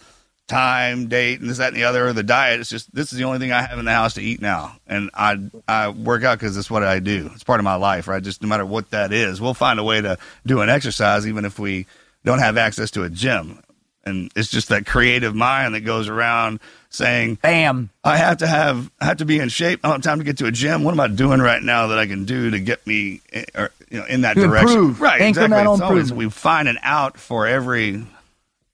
time, 0.47 1.07
date, 1.07 1.39
and 1.41 1.49
this, 1.49 1.57
that, 1.59 1.67
and 1.69 1.77
the 1.77 1.83
other, 1.83 2.07
or 2.07 2.13
the 2.13 2.23
diet. 2.23 2.59
It's 2.59 2.69
just 2.69 2.93
this 2.93 3.11
is 3.13 3.17
the 3.19 3.25
only 3.25 3.39
thing 3.39 3.51
I 3.51 3.61
have 3.61 3.79
in 3.79 3.85
the 3.85 3.91
house 3.93 4.15
to 4.15 4.21
eat 4.21 4.41
now, 4.41 4.75
and 4.87 5.09
I 5.13 5.37
I 5.67 5.89
work 5.89 6.23
out 6.23 6.39
because 6.39 6.57
it's 6.57 6.71
what 6.71 6.83
I 6.83 6.99
do. 6.99 7.29
It's 7.33 7.43
part 7.43 7.59
of 7.59 7.63
my 7.63 7.75
life, 7.75 8.07
right? 8.07 8.21
Just 8.23 8.41
no 8.41 8.47
matter 8.49 8.65
what 8.65 8.89
that 8.91 9.13
is, 9.13 9.39
we'll 9.39 9.53
find 9.53 9.79
a 9.79 9.83
way 9.83 10.01
to 10.01 10.17
do 10.45 10.61
an 10.61 10.69
exercise, 10.69 11.27
even 11.27 11.45
if 11.45 11.59
we 11.59 11.85
don't 12.25 12.39
have 12.39 12.57
access 12.57 12.91
to 12.91 13.03
a 13.03 13.09
gym. 13.09 13.61
And 14.05 14.31
it's 14.35 14.49
just 14.49 14.69
that 14.69 14.85
creative 14.85 15.35
mind 15.35 15.75
that 15.75 15.81
goes 15.81 16.07
around 16.07 16.61
saying, 16.89 17.35
"Bam, 17.41 17.89
I 18.03 18.17
have 18.17 18.37
to 18.37 18.47
have 18.47 18.89
I 18.99 19.05
have 19.05 19.17
to 19.17 19.25
be 19.25 19.39
in 19.39 19.49
shape. 19.49 19.81
I 19.83 19.89
don't 19.89 19.97
have 19.97 20.03
time 20.03 20.19
to 20.19 20.23
get 20.25 20.37
to 20.39 20.45
a 20.45 20.51
gym. 20.51 20.83
What 20.83 20.93
am 20.93 20.99
I 20.99 21.07
doing 21.07 21.41
right 21.41 21.61
now 21.61 21.87
that 21.87 21.99
I 21.99 22.07
can 22.07 22.25
do 22.25 22.49
to 22.51 22.59
get 22.59 22.85
me, 22.87 23.21
eh, 23.33 23.43
or 23.55 23.71
you 23.91 23.99
know, 23.99 24.05
in 24.05 24.21
that 24.21 24.35
To 24.35 24.41
direction? 24.41 24.69
improve. 24.77 25.01
Right, 25.01 25.21
exactly. 25.21 25.57
It's 25.57 25.81
always, 25.81 26.13
we 26.13 26.29
find 26.29 26.67
an 26.67 26.79
out 26.81 27.17
for 27.19 27.45
every 27.45 28.03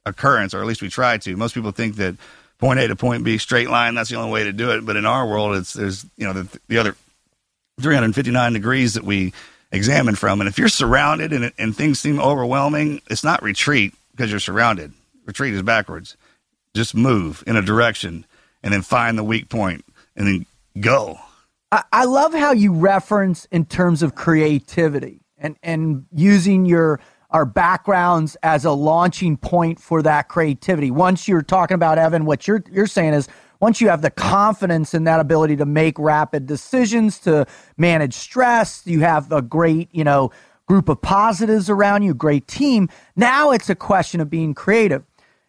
occurrence, 0.06 0.54
or 0.54 0.62
at 0.62 0.68
least 0.68 0.82
we 0.82 0.90
try 0.90 1.18
to. 1.18 1.36
Most 1.36 1.54
people 1.56 1.72
think 1.72 1.96
that 1.96 2.16
point 2.60 2.80
A 2.80 2.88
to 2.88 2.96
point 2.96 3.24
B 3.24 3.38
straight 3.38 3.70
line 3.70 3.96
that's 3.96 4.10
the 4.10 4.16
only 4.16 4.32
way 4.32 4.44
to 4.44 4.54
do 4.54 4.72
it, 4.72 4.86
but 4.86 4.96
in 4.96 5.06
our 5.06 5.28
world, 5.28 5.56
it's 5.58 5.74
there's 5.74 6.06
you 6.18 6.26
know 6.26 6.34
the, 6.34 6.60
the 6.68 6.78
other 6.78 6.96
359 7.82 8.54
degrees 8.54 8.94
that 8.94 9.04
we 9.04 9.34
examine 9.72 10.16
from, 10.16 10.40
and 10.40 10.48
if 10.48 10.58
you're 10.58 10.70
surrounded 10.70 11.34
and 11.34 11.52
and 11.58 11.76
things 11.76 12.00
seem 12.00 12.20
overwhelming, 12.20 13.02
it's 13.10 13.24
not 13.24 13.42
retreat 13.44 13.94
because 14.12 14.30
you're 14.32 14.40
surrounded. 14.40 14.94
Retreat 15.26 15.54
is 15.54 15.62
backwards. 15.64 16.16
Just 16.76 16.96
move 16.96 17.44
in 17.48 17.56
a 17.56 17.62
direction 17.62 18.26
and 18.64 18.74
then 18.74 18.82
find 18.82 19.18
the 19.18 19.24
weak 19.24 19.50
point 19.50 19.86
and 20.16 20.28
then 20.28 20.46
go. 20.80 21.18
I, 21.72 21.84
I 21.92 22.06
love 22.06 22.34
how 22.34 22.52
you 22.52 22.74
reference 22.74 23.46
in 23.46 23.66
terms 23.66 24.04
of 24.04 24.16
creativity 24.16 25.22
and 25.38 25.58
and 25.64 26.06
using 26.14 26.66
your 26.66 27.00
our 27.32 27.46
backgrounds 27.46 28.38
as 28.44 28.66
a 28.66 28.72
launching 28.72 29.36
point 29.36 29.80
for 29.80 30.02
that 30.02 30.30
creativity. 30.30 30.92
Once 30.92 31.28
you're 31.28 31.42
talking 31.42 31.76
about 31.76 31.98
Evan, 31.98 32.26
what 32.26 32.48
you're 32.48 32.64
you're 32.72 32.88
saying 32.88 33.14
is 33.14 33.28
once 33.60 33.82
you 33.82 33.90
have 33.90 34.02
the 34.02 34.12
confidence 34.12 34.94
in 34.94 35.06
that 35.06 35.20
ability 35.20 35.56
to 35.56 35.66
make 35.66 35.98
rapid 35.98 36.46
decisions, 36.46 37.20
to 37.20 37.46
manage 37.78 38.14
stress, 38.14 38.82
you 38.86 39.00
have 39.00 39.32
a 39.32 39.42
great, 39.42 39.90
you 39.92 40.04
know, 40.04 40.32
group 40.68 40.90
of 40.90 41.02
positives 41.02 41.70
around 41.70 42.04
you, 42.04 42.14
great 42.14 42.48
team. 42.48 42.90
Now 43.16 43.52
it's 43.52 43.70
a 43.70 43.76
question 43.76 44.20
of 44.20 44.30
being 44.30 44.54
creative. 44.54 45.04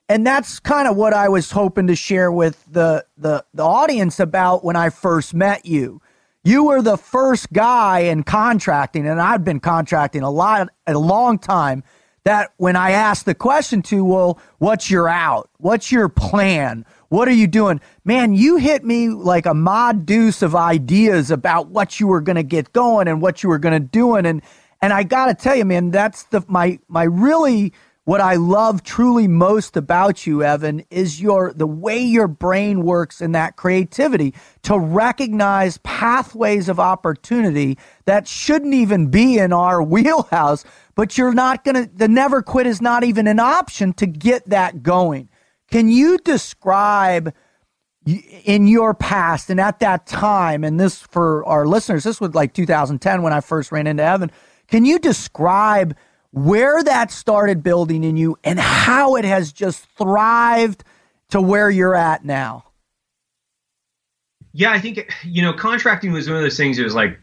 And 0.08 0.26
that's 0.26 0.60
kind 0.60 0.86
of 0.86 0.96
what 0.96 1.12
I 1.12 1.28
was 1.28 1.50
hoping 1.50 1.88
to 1.88 1.96
share 1.96 2.30
with 2.30 2.64
the, 2.70 3.04
the 3.18 3.44
the 3.52 3.64
audience 3.64 4.20
about 4.20 4.64
when 4.64 4.76
I 4.76 4.90
first 4.90 5.34
met 5.34 5.66
you. 5.66 6.00
You 6.44 6.66
were 6.66 6.80
the 6.80 6.96
first 6.96 7.52
guy 7.52 8.00
in 8.00 8.22
contracting, 8.22 9.04
and 9.06 9.20
I've 9.20 9.44
been 9.44 9.58
contracting 9.58 10.22
a 10.22 10.30
lot, 10.30 10.68
a 10.86 10.96
long 10.96 11.38
time. 11.38 11.82
That 12.22 12.52
when 12.56 12.74
I 12.74 12.90
asked 12.90 13.24
the 13.24 13.36
question 13.36 13.82
to, 13.82 14.04
well, 14.04 14.40
what's 14.58 14.90
your 14.90 15.08
out? 15.08 15.48
What's 15.58 15.92
your 15.92 16.08
plan? 16.08 16.84
What 17.08 17.28
are 17.28 17.32
you 17.32 17.46
doing? 17.46 17.80
Man, 18.04 18.34
you 18.34 18.56
hit 18.56 18.84
me 18.84 19.10
like 19.10 19.46
a 19.46 19.54
Ma 19.54 19.92
Deuce 19.92 20.42
of 20.42 20.56
ideas 20.56 21.30
about 21.30 21.68
what 21.68 22.00
you 22.00 22.08
were 22.08 22.20
going 22.20 22.34
to 22.34 22.42
get 22.42 22.72
going 22.72 23.06
and 23.06 23.22
what 23.22 23.44
you 23.44 23.48
were 23.48 23.60
going 23.60 23.80
to 23.80 23.88
doing. 23.88 24.26
And, 24.26 24.42
and 24.82 24.92
I 24.92 25.04
got 25.04 25.26
to 25.26 25.34
tell 25.34 25.54
you, 25.54 25.64
man, 25.64 25.92
that's 25.92 26.24
the, 26.24 26.44
my, 26.48 26.80
my 26.88 27.04
really, 27.04 27.72
what 28.06 28.20
I 28.20 28.36
love 28.36 28.84
truly 28.84 29.26
most 29.26 29.76
about 29.76 30.28
you, 30.28 30.44
Evan, 30.44 30.84
is 30.90 31.20
your 31.20 31.52
the 31.52 31.66
way 31.66 31.98
your 31.98 32.28
brain 32.28 32.84
works 32.84 33.20
and 33.20 33.34
that 33.34 33.56
creativity 33.56 34.32
to 34.62 34.78
recognize 34.78 35.78
pathways 35.78 36.68
of 36.68 36.78
opportunity 36.78 37.76
that 38.04 38.28
shouldn't 38.28 38.74
even 38.74 39.08
be 39.08 39.38
in 39.38 39.52
our 39.52 39.82
wheelhouse, 39.82 40.64
but 40.94 41.18
you're 41.18 41.34
not 41.34 41.64
gonna 41.64 41.90
the 41.92 42.06
never 42.06 42.42
quit 42.42 42.68
is 42.68 42.80
not 42.80 43.02
even 43.02 43.26
an 43.26 43.40
option 43.40 43.92
to 43.94 44.06
get 44.06 44.48
that 44.50 44.84
going. 44.84 45.28
Can 45.72 45.88
you 45.88 46.16
describe 46.18 47.34
in 48.44 48.68
your 48.68 48.94
past 48.94 49.50
and 49.50 49.60
at 49.60 49.80
that 49.80 50.06
time, 50.06 50.62
and 50.62 50.78
this 50.78 51.00
for 51.00 51.44
our 51.44 51.66
listeners, 51.66 52.04
this 52.04 52.20
was 52.20 52.36
like 52.36 52.54
2010 52.54 53.22
when 53.22 53.32
I 53.32 53.40
first 53.40 53.72
ran 53.72 53.88
into 53.88 54.04
Evan. 54.04 54.30
Can 54.68 54.84
you 54.84 55.00
describe 55.00 55.96
where 56.36 56.82
that 56.82 57.10
started 57.10 57.62
building 57.62 58.04
in 58.04 58.18
you 58.18 58.36
and 58.44 58.60
how 58.60 59.16
it 59.16 59.24
has 59.24 59.52
just 59.52 59.86
thrived 59.96 60.84
to 61.30 61.40
where 61.40 61.70
you're 61.70 61.94
at 61.94 62.26
now? 62.26 62.62
Yeah, 64.52 64.70
I 64.70 64.78
think 64.78 65.10
you 65.24 65.42
know 65.42 65.54
contracting 65.54 66.12
was 66.12 66.28
one 66.28 66.36
of 66.36 66.42
those 66.42 66.56
things. 66.56 66.78
It 66.78 66.84
was 66.84 66.94
like 66.94 67.18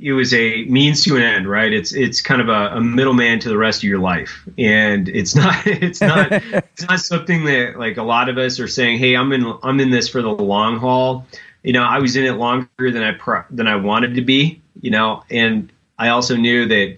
it 0.00 0.12
was 0.12 0.34
a 0.34 0.64
means 0.64 1.04
to 1.04 1.16
an 1.16 1.22
end, 1.22 1.48
right? 1.48 1.72
It's 1.72 1.92
it's 1.92 2.20
kind 2.20 2.40
of 2.40 2.48
a, 2.48 2.76
a 2.76 2.80
middleman 2.80 3.38
to 3.40 3.48
the 3.48 3.56
rest 3.56 3.80
of 3.80 3.88
your 3.88 4.00
life, 4.00 4.48
and 4.58 5.08
it's 5.08 5.34
not 5.36 5.64
it's 5.66 6.00
not 6.00 6.32
it's 6.32 6.82
not 6.88 6.98
something 6.98 7.44
that 7.44 7.78
like 7.78 7.96
a 7.96 8.02
lot 8.02 8.28
of 8.28 8.38
us 8.38 8.58
are 8.58 8.68
saying. 8.68 8.98
Hey, 8.98 9.14
I'm 9.16 9.32
in 9.32 9.56
I'm 9.62 9.78
in 9.78 9.90
this 9.90 10.08
for 10.08 10.20
the 10.20 10.30
long 10.30 10.78
haul. 10.78 11.26
You 11.62 11.72
know, 11.72 11.84
I 11.84 11.98
was 11.98 12.16
in 12.16 12.24
it 12.24 12.32
longer 12.32 12.68
than 12.78 13.02
I 13.02 13.12
pro- 13.12 13.44
than 13.50 13.68
I 13.68 13.76
wanted 13.76 14.16
to 14.16 14.22
be. 14.22 14.60
You 14.80 14.90
know, 14.90 15.22
and 15.30 15.72
I 15.98 16.08
also 16.08 16.36
knew 16.36 16.66
that 16.66 16.96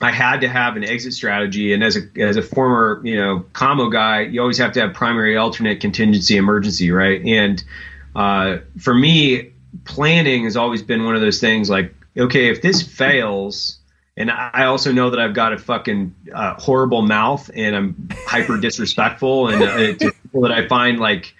I 0.00 0.12
had 0.12 0.40
to 0.42 0.48
have 0.48 0.76
an 0.76 0.84
exit 0.84 1.12
strategy. 1.12 1.72
And 1.72 1.82
as 1.82 1.96
a 1.96 2.00
as 2.20 2.36
a 2.36 2.42
former 2.42 3.00
you 3.04 3.16
know 3.16 3.44
commo 3.52 3.90
guy, 3.90 4.22
you 4.22 4.40
always 4.40 4.58
have 4.58 4.72
to 4.72 4.80
have 4.80 4.94
primary, 4.94 5.36
alternate, 5.36 5.80
contingency, 5.80 6.36
emergency, 6.36 6.90
right? 6.90 7.24
And 7.24 7.62
uh, 8.14 8.58
for 8.78 8.94
me, 8.94 9.52
planning 9.84 10.44
has 10.44 10.56
always 10.56 10.82
been 10.82 11.04
one 11.04 11.14
of 11.14 11.20
those 11.20 11.40
things. 11.40 11.68
Like, 11.68 11.94
okay, 12.16 12.48
if 12.48 12.62
this 12.62 12.82
fails, 12.82 13.78
and 14.16 14.30
I 14.30 14.64
also 14.64 14.92
know 14.92 15.10
that 15.10 15.20
I've 15.20 15.34
got 15.34 15.52
a 15.52 15.58
fucking 15.58 16.14
uh, 16.32 16.54
horrible 16.54 17.02
mouth 17.02 17.50
and 17.54 17.76
I'm 17.76 18.08
hyper 18.26 18.58
disrespectful, 18.58 19.48
and 19.48 19.62
uh, 19.62 19.76
to 19.94 20.12
people 20.22 20.42
that 20.42 20.52
I 20.52 20.68
find 20.68 20.98
like 21.00 21.34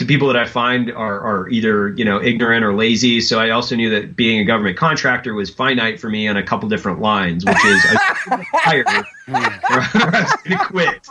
to 0.00 0.06
people 0.06 0.28
that 0.28 0.36
I 0.36 0.46
find 0.46 0.90
are, 0.90 1.20
are 1.20 1.48
either 1.50 1.90
you 1.90 2.06
know 2.06 2.22
ignorant 2.22 2.64
or 2.64 2.74
lazy. 2.74 3.20
So 3.20 3.38
I 3.38 3.50
also 3.50 3.76
knew 3.76 3.90
that 3.90 4.16
being 4.16 4.40
a 4.40 4.44
government 4.44 4.78
contractor 4.78 5.34
was 5.34 5.50
finite 5.50 6.00
for 6.00 6.08
me 6.08 6.26
on 6.26 6.38
a 6.38 6.42
couple 6.42 6.68
different 6.70 7.00
lines, 7.00 7.44
which 7.44 7.64
is 7.64 7.84
I 7.84 8.44
hired 8.54 8.86
or 8.88 9.04
I 9.28 10.20
was 10.22 10.32
going 10.42 10.58
to 10.58 10.64
quit. 10.64 11.08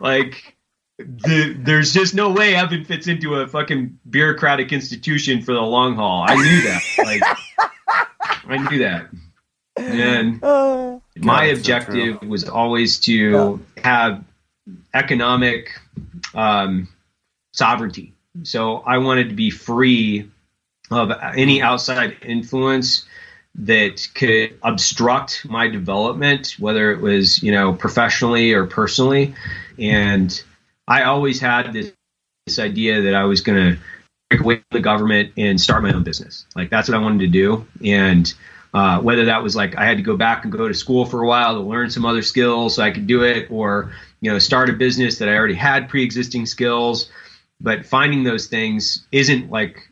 Like 0.00 0.56
the, 0.98 1.54
there's 1.56 1.92
just 1.92 2.12
no 2.12 2.30
way 2.30 2.56
Evan 2.56 2.84
fits 2.84 3.06
into 3.06 3.36
a 3.36 3.46
fucking 3.46 4.00
bureaucratic 4.10 4.72
institution 4.72 5.42
for 5.42 5.54
the 5.54 5.60
long 5.60 5.94
haul. 5.94 6.24
I 6.28 6.34
knew 6.34 6.62
that. 6.62 6.82
Like 6.98 7.22
I 8.48 8.68
knew 8.68 8.78
that. 8.80 9.08
And 9.76 10.42
my 11.24 11.44
objective 11.44 12.20
was 12.22 12.48
always 12.48 12.98
to 13.00 13.64
have 13.84 14.24
economic 14.92 15.78
um, 16.34 16.88
sovereignty. 17.58 18.14
So 18.44 18.78
I 18.78 18.98
wanted 18.98 19.30
to 19.30 19.34
be 19.34 19.50
free 19.50 20.30
of 20.90 21.10
any 21.36 21.60
outside 21.60 22.16
influence 22.22 23.04
that 23.56 24.06
could 24.14 24.56
obstruct 24.62 25.44
my 25.44 25.66
development, 25.66 26.54
whether 26.58 26.92
it 26.92 27.00
was 27.00 27.42
you 27.42 27.52
know 27.52 27.72
professionally 27.74 28.52
or 28.52 28.66
personally. 28.66 29.34
And 29.78 30.42
I 30.86 31.02
always 31.02 31.40
had 31.40 31.72
this 31.72 31.92
this 32.46 32.58
idea 32.58 33.02
that 33.02 33.14
I 33.14 33.24
was 33.24 33.40
going 33.42 33.74
to 33.74 33.80
break 34.30 34.40
away 34.40 34.56
from 34.56 34.64
the 34.70 34.80
government 34.80 35.32
and 35.36 35.60
start 35.60 35.82
my 35.82 35.92
own 35.92 36.04
business. 36.04 36.46
Like 36.54 36.70
that's 36.70 36.88
what 36.88 36.96
I 36.96 37.00
wanted 37.00 37.20
to 37.20 37.26
do. 37.26 37.66
And 37.84 38.32
uh, 38.72 39.00
whether 39.00 39.24
that 39.26 39.42
was 39.42 39.56
like 39.56 39.76
I 39.76 39.84
had 39.84 39.96
to 39.96 40.02
go 40.02 40.16
back 40.16 40.44
and 40.44 40.52
go 40.52 40.68
to 40.68 40.74
school 40.74 41.04
for 41.04 41.22
a 41.22 41.26
while 41.26 41.54
to 41.54 41.60
learn 41.60 41.90
some 41.90 42.06
other 42.06 42.22
skills 42.22 42.76
so 42.76 42.82
I 42.82 42.92
could 42.92 43.06
do 43.06 43.24
it, 43.24 43.50
or 43.50 43.92
you 44.20 44.30
know 44.30 44.38
start 44.38 44.70
a 44.70 44.74
business 44.74 45.18
that 45.18 45.28
I 45.28 45.34
already 45.34 45.54
had 45.54 45.88
pre-existing 45.88 46.46
skills. 46.46 47.10
But 47.60 47.86
finding 47.86 48.22
those 48.24 48.46
things 48.46 49.06
isn't 49.10 49.50
like 49.50 49.88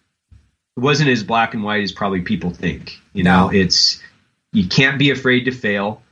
it 0.77 0.81
wasn't 0.81 1.11
as 1.11 1.25
black 1.25 1.55
and 1.55 1.65
white 1.65 1.83
as 1.83 1.93
probably 1.93 2.21
people 2.21 2.51
think. 2.51 2.99
You 3.13 3.25
know, 3.25 3.47
No. 3.49 3.53
it's 3.53 4.01
you 4.53 4.69
can't 4.69 4.99
be 4.99 5.11
afraid 5.11 5.45
to 5.47 5.53
fail, 5.53 6.03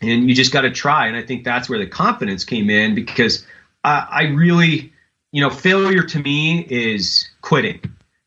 and 0.00 0.28
you 0.28 0.34
just 0.34 0.52
got 0.52 0.62
to 0.62 0.70
try. 0.70 1.06
And 1.06 1.16
I 1.16 1.22
think 1.22 1.44
that's 1.44 1.68
where 1.68 1.78
the 1.78 1.86
confidence 1.86 2.44
came 2.44 2.70
in 2.70 2.94
because 2.94 3.44
I, 3.84 4.06
I 4.10 4.22
really, 4.24 4.92
you 5.32 5.40
know, 5.42 5.50
failure 5.50 6.02
to 6.02 6.18
me 6.18 6.60
is 6.68 7.28
quitting, 7.40 7.80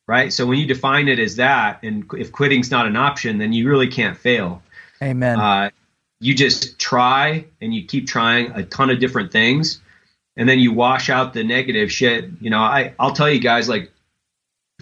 right? 0.08 0.32
So 0.34 0.46
when 0.46 0.60
you 0.60 0.66
define 0.66 1.08
it 1.08 1.20
as 1.20 1.38
that, 1.38 1.80
and 1.84 2.06
if 2.18 2.32
quitting's 2.32 2.70
not 2.70 2.86
an 2.88 2.96
option, 2.96 3.38
then 3.38 3.54
you 3.54 3.70
really 3.70 3.88
can't 3.88 4.18
fail. 4.18 4.62
Amen. 5.02 5.40
Uh, 5.40 5.70
you 6.20 6.34
just 6.34 6.80
try 6.80 7.46
and 7.62 7.74
you 7.74 7.86
keep 7.86 8.08
trying 8.08 8.52
a 8.52 8.64
ton 8.64 8.90
of 8.90 9.00
different 9.00 9.32
things, 9.32 9.82
and 10.38 10.48
then 10.48 10.60
you 10.60 10.74
wash 10.74 11.10
out 11.10 11.34
the 11.34 11.44
negative 11.44 11.92
shit. 11.92 12.30
You 12.40 12.50
know, 12.50 12.60
I 12.60 12.94
I'll 13.00 13.14
tell 13.14 13.30
you 13.30 13.40
guys 13.40 13.70
like 13.70 13.92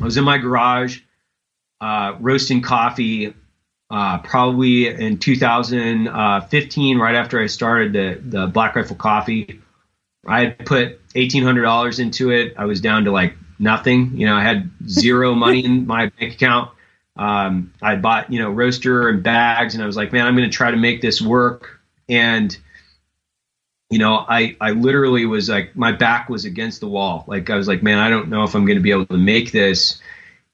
I 0.01 0.06
was 0.06 0.18
in 0.18 0.24
my 0.24 0.38
garage 0.38 0.99
uh, 1.82 2.16
roasting 2.20 2.62
coffee 2.62 3.34
uh, 3.89 4.18
probably 4.20 4.88
in 4.88 5.20
2015, 5.20 6.97
right 6.97 7.16
after 7.16 7.39
I 7.39 7.45
started 7.47 7.93
the 7.93 8.22
the 8.24 8.47
Black 8.47 8.76
Rifle 8.76 8.95
Coffee. 8.95 9.60
I 10.26 10.45
had 10.45 10.66
put 10.66 10.99
eighteen 11.16 11.43
hundred 11.43 11.64
dollars 11.64 11.99
into 11.99 12.32
it. 12.32 12.56
I 12.58 12.66
was 12.66 12.82
down 12.82 13.06
to 13.06 13.12
like 13.12 13.36
nothing. 13.60 14.12
You 14.16 14.26
know, 14.26 14.36
I 14.36 14.41
had 14.41 14.72
zero 14.88 15.36
money 15.36 15.64
in 15.64 15.86
my 15.86 16.08
bank 16.08 16.34
account. 16.34 16.72
Um, 17.16 17.74
I 17.82 17.95
bought, 17.95 18.34
you 18.34 18.39
know, 18.39 18.49
roaster 18.49 19.08
and 19.10 19.22
bags, 19.22 19.76
and 19.76 19.84
I 19.84 19.86
was 19.86 19.95
like, 19.95 20.12
man, 20.12 20.26
I'm 20.26 20.36
going 20.36 20.49
to 20.49 20.56
try 20.56 20.72
to 20.72 20.78
make 20.78 21.01
this 21.01 21.22
work. 21.22 21.80
And 22.10 22.58
you 23.94 24.00
know, 24.00 24.26
I 24.28 24.58
I 24.60 24.72
literally 24.72 25.28
was 25.28 25.50
like, 25.50 25.76
my 25.76 25.91
back 25.91 26.28
was 26.28 26.46
against 26.46 26.80
the 26.80 26.88
wall. 26.88 27.26
Like 27.28 27.52
I 27.52 27.56
was 27.56 27.68
like, 27.68 27.84
man, 27.84 28.00
I 28.00 28.10
don't 28.10 28.28
know 28.28 28.44
if 28.44 28.56
I'm 28.56 28.66
going 28.66 28.80
to 28.80 28.82
be 28.82 28.89
able 28.89 29.06
to 29.06 29.20
make 29.20 29.52
this. 29.52 30.02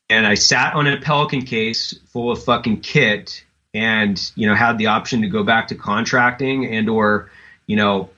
And 0.09 0.27
I 0.27 0.33
sat 0.33 0.73
on 0.73 0.87
a 0.87 0.99
Pelican 0.99 1.43
case 1.43 1.97
full 2.07 2.33
of 2.33 2.43
fucking 2.43 2.81
kit, 2.81 3.45
and 3.73 4.19
you 4.35 4.45
know, 4.45 4.55
had 4.55 4.77
the 4.77 4.87
option 4.87 5.21
to 5.21 5.29
go 5.29 5.45
back 5.45 5.69
to 5.69 5.75
contracting 5.75 6.65
and 6.65 6.89
or, 6.89 7.31
you 7.65 7.77
know, 7.77 8.09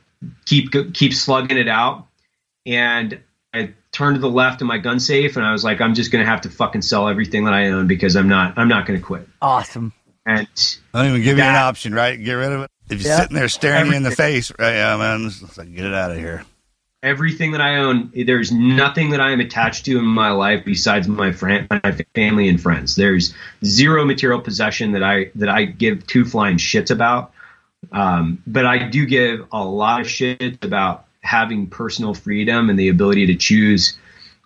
keep 0.46 0.72
keep 0.96 1.14
slugging 1.14 1.60
it 1.60 1.68
out. 1.68 2.08
And 2.66 3.20
I 3.54 3.76
turned 3.92 4.16
to 4.16 4.22
the 4.22 4.30
left 4.30 4.62
in 4.62 4.66
my 4.66 4.80
gun 4.80 5.00
safe, 5.00 5.38
and 5.38 5.46
I 5.46 5.52
was 5.52 5.64
like, 5.64 5.82
I'm 5.82 5.94
just 5.94 6.12
going 6.12 6.26
to 6.26 6.30
have 6.30 6.42
to 6.42 6.50
fucking 6.50 6.82
sell 6.82 7.08
everything 7.08 7.44
that 7.44 7.54
I 7.54 7.68
own 7.68 7.86
because 7.86 8.16
I'm 8.16 8.28
not 8.28 8.58
I'm 8.58 8.70
not 8.70 8.88
going 8.88 9.00
to 9.00 9.06
quit. 9.06 9.28
Awesome. 9.40 9.94
And 10.26 10.48
I 10.96 11.04
don't 11.04 11.12
even 11.12 11.22
give 11.22 11.38
you 11.38 11.44
an 11.44 11.56
option, 11.56 11.94
right? 11.94 12.16
Get 12.16 12.34
rid 12.34 12.52
of 12.52 12.62
it. 12.62 12.72
If 12.92 13.02
you're 13.04 13.12
Yeah. 13.12 13.22
sitting 13.22 13.36
there 13.38 13.48
staring 13.50 13.88
you 13.88 13.94
in 13.98 14.04
the 14.04 14.12
face, 14.12 14.52
right? 14.60 14.74
Yeah, 14.74 14.98
man, 14.98 15.26
it's 15.26 15.42
it's 15.42 15.58
like 15.58 15.74
get 15.74 15.86
it 15.86 15.94
out 15.94 16.12
of 16.12 16.18
here. 16.18 16.44
everything 17.04 17.52
that 17.54 17.62
I 17.62 17.78
own, 17.78 18.12
there's 18.14 18.52
nothing 18.52 19.10
that 19.10 19.20
I 19.20 19.32
am 19.32 19.40
attached 19.40 19.86
to 19.86 19.98
in 19.98 20.06
my 20.06 20.30
life 20.32 20.64
besides 20.64 21.08
my 21.08 21.32
friend, 21.32 21.66
my 21.72 21.98
family 22.14 22.48
and 22.48 22.62
friends. 22.62 22.96
There's 22.96 23.34
zero 23.66 24.06
material 24.06 24.40
possession 24.40 24.92
that 24.92 25.02
I 25.04 25.32
that 25.36 25.50
I 25.50 25.66
give 25.66 26.06
two 26.06 26.26
flying 26.26 26.58
shits 26.58 26.92
about. 26.92 27.34
Um, 27.92 28.44
but 28.46 28.66
I 28.68 28.88
do 28.90 29.06
give 29.08 29.48
a 29.52 29.64
lot 29.64 30.02
of 30.02 30.08
shit 30.10 30.64
about 30.64 31.06
having 31.22 31.68
personal 31.68 32.14
freedom 32.14 32.70
and 32.70 32.78
the 32.78 32.90
ability 32.90 33.26
to 33.28 33.36
choose, 33.36 33.98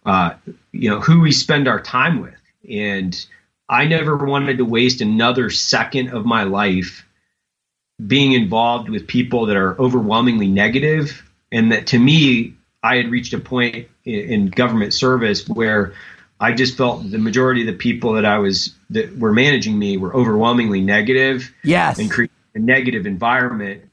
uh, 0.05 0.35
you 0.71 0.89
know, 0.89 1.01
who 1.01 1.19
we 1.19 1.31
spend 1.31 1.67
our 1.67 1.81
time 1.81 2.21
with. 2.21 2.33
And 2.69 3.25
I 3.67 3.85
never 3.85 4.15
wanted 4.17 4.57
to 4.59 4.65
waste 4.65 5.01
another 5.01 5.49
second 5.49 6.09
of 6.11 6.25
my 6.25 6.43
life 6.43 7.04
being 8.05 8.33
involved 8.33 8.89
with 8.89 9.07
people 9.07 9.45
that 9.45 9.55
are 9.57 9.79
overwhelmingly 9.79 10.47
negative. 10.47 11.21
And 11.51 11.71
that 11.71 11.87
to 11.87 11.99
me 11.99 12.53
i 12.83 12.97
had 12.97 13.09
reached 13.09 13.33
a 13.33 13.39
point 13.39 13.87
in, 14.03 14.19
in 14.19 14.47
government 14.47 14.93
service 14.93 15.47
where 15.47 15.93
i 16.39 16.51
just 16.51 16.75
felt 16.77 17.09
the 17.09 17.17
majority 17.17 17.61
of 17.61 17.67
the 17.67 17.73
people 17.73 18.13
that 18.13 18.25
i 18.25 18.37
was 18.37 18.75
that 18.89 19.17
were 19.17 19.31
managing 19.33 19.77
me 19.79 19.97
were 19.97 20.13
overwhelmingly 20.15 20.81
negative 20.81 21.51
Yes. 21.63 21.97
and 21.97 22.11
create 22.11 22.29
a 22.53 22.59
negative 22.59 23.05
environment. 23.07 23.83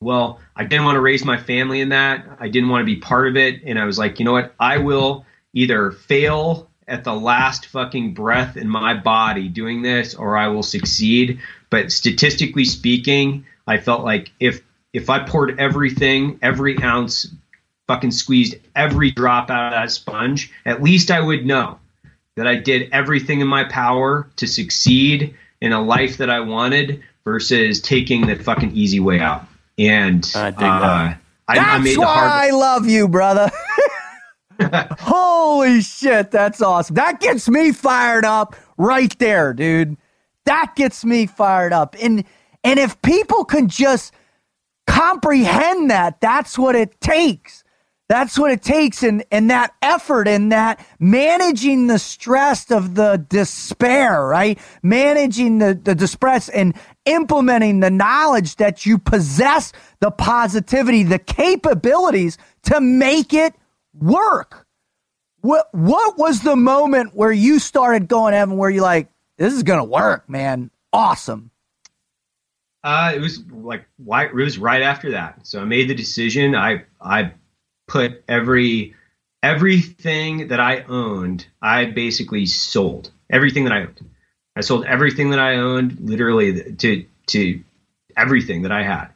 Well 0.00 0.40
i 0.56 0.64
didn't 0.64 0.84
want 0.84 0.96
to 0.96 1.00
raise 1.00 1.24
my 1.24 1.38
family 1.38 1.80
in 1.80 1.90
that. 1.90 2.26
I 2.40 2.48
didn't 2.48 2.68
want 2.70 2.82
to 2.82 2.86
be 2.86 2.96
part 2.96 3.28
of 3.28 3.36
it. 3.36 3.62
And 3.64 3.78
i 3.78 3.84
was 3.84 3.98
like 3.98 4.18
you 4.18 4.24
know 4.24 4.32
what? 4.32 4.54
I 4.58 4.78
will 4.78 5.24
either 5.54 5.92
fail 5.92 6.68
at 6.88 7.04
the 7.04 7.14
last 7.14 7.66
fucking 7.66 8.14
breath 8.14 8.56
in 8.56 8.68
my 8.68 8.94
body 8.94 9.48
doing 9.48 9.82
this 9.82 10.14
or 10.14 10.36
i 10.36 10.48
will 10.48 10.62
succeed 10.62 11.40
but 11.70 11.92
statistically 11.92 12.64
speaking 12.64 13.44
i 13.66 13.76
felt 13.76 14.04
like 14.04 14.32
if 14.40 14.62
if 14.92 15.10
i 15.10 15.18
poured 15.18 15.58
everything 15.58 16.38
every 16.42 16.80
ounce 16.82 17.28
fucking 17.86 18.10
squeezed 18.10 18.56
every 18.74 19.10
drop 19.10 19.50
out 19.50 19.72
of 19.72 19.72
that 19.72 19.90
sponge 19.90 20.52
at 20.64 20.82
least 20.82 21.10
i 21.10 21.20
would 21.20 21.46
know 21.46 21.78
that 22.36 22.46
i 22.46 22.54
did 22.54 22.88
everything 22.92 23.40
in 23.40 23.46
my 23.46 23.64
power 23.64 24.28
to 24.36 24.46
succeed 24.46 25.34
in 25.60 25.72
a 25.72 25.82
life 25.82 26.18
that 26.18 26.30
i 26.30 26.40
wanted 26.40 27.02
versus 27.24 27.80
taking 27.80 28.26
the 28.26 28.36
fucking 28.36 28.72
easy 28.72 29.00
way 29.00 29.20
out 29.20 29.46
and 29.78 30.30
I 30.34 30.50
dig 30.50 30.62
uh, 30.62 30.80
that. 30.80 31.20
I, 31.48 31.54
That's 31.56 31.68
I 31.68 31.78
made 31.78 31.98
why 31.98 32.06
hard 32.06 32.30
I 32.30 32.50
love 32.50 32.86
you, 32.86 33.08
brother. 33.08 33.50
Holy 34.98 35.82
shit, 35.82 36.30
that's 36.30 36.62
awesome. 36.62 36.96
That 36.96 37.20
gets 37.20 37.48
me 37.48 37.72
fired 37.72 38.24
up 38.24 38.56
right 38.78 39.16
there, 39.18 39.52
dude. 39.52 39.96
That 40.46 40.74
gets 40.76 41.04
me 41.04 41.26
fired 41.26 41.72
up. 41.72 41.94
And 42.00 42.24
and 42.64 42.80
if 42.80 43.00
people 43.02 43.44
can 43.44 43.68
just 43.68 44.14
comprehend 44.86 45.90
that, 45.90 46.20
that's 46.20 46.58
what 46.58 46.74
it 46.74 47.00
takes. 47.00 47.62
That's 48.08 48.38
what 48.38 48.52
it 48.52 48.62
takes 48.62 49.02
and 49.02 49.24
and 49.32 49.50
that 49.50 49.74
effort 49.82 50.28
and 50.28 50.52
that 50.52 50.84
managing 51.00 51.88
the 51.88 51.98
stress 51.98 52.70
of 52.70 52.94
the 52.94 53.24
despair, 53.28 54.24
right? 54.24 54.60
Managing 54.82 55.58
the, 55.58 55.74
the 55.74 55.94
distress 55.96 56.48
and 56.48 56.74
implementing 57.04 57.80
the 57.80 57.90
knowledge 57.90 58.56
that 58.56 58.86
you 58.86 58.98
possess 58.98 59.72
the 59.98 60.12
positivity, 60.12 61.02
the 61.02 61.18
capabilities 61.18 62.38
to 62.64 62.80
make 62.80 63.34
it 63.34 63.54
work. 63.92 64.66
What 65.40 65.66
what 65.72 66.16
was 66.16 66.42
the 66.42 66.56
moment 66.56 67.12
where 67.12 67.32
you 67.32 67.58
started 67.58 68.06
going 68.06 68.34
Evan 68.34 68.56
where 68.56 68.70
you're 68.70 68.82
like, 68.82 69.08
this 69.36 69.52
is 69.52 69.62
gonna 69.62 69.84
work, 69.84 70.28
man? 70.28 70.70
Awesome. 70.92 71.50
Uh, 72.82 73.12
it 73.14 73.20
was 73.20 73.44
like 73.50 73.84
why 73.96 74.26
it 74.26 74.34
was 74.34 74.58
right 74.58 74.82
after 74.82 75.10
that. 75.12 75.46
So 75.46 75.60
I 75.60 75.64
made 75.64 75.88
the 75.88 75.94
decision. 75.94 76.54
I 76.54 76.84
I 77.00 77.32
put 77.88 78.22
every 78.28 78.94
everything 79.42 80.48
that 80.48 80.60
I 80.60 80.82
owned. 80.82 81.46
I 81.60 81.86
basically 81.86 82.46
sold 82.46 83.10
everything 83.30 83.64
that 83.64 83.72
I 83.72 83.80
owned. 83.82 84.10
I 84.54 84.60
sold 84.60 84.86
everything 84.86 85.30
that 85.30 85.38
I 85.38 85.56
owned, 85.56 85.98
literally 86.00 86.74
to 86.74 87.04
to 87.28 87.60
everything 88.16 88.62
that 88.62 88.72
I 88.72 88.82
had, 88.82 89.08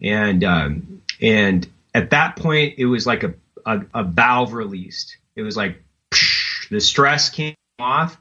and 0.00 0.44
um, 0.44 1.02
and 1.20 1.68
at 1.94 2.10
that 2.10 2.36
point 2.36 2.74
it 2.78 2.86
was 2.86 3.06
like 3.06 3.24
a 3.24 3.34
a, 3.66 3.80
a 3.94 4.04
valve 4.04 4.52
released. 4.52 5.16
It 5.36 5.42
was 5.42 5.56
like 5.56 5.82
the 6.70 6.80
stress 6.80 7.30
came 7.30 7.54
off 7.78 8.18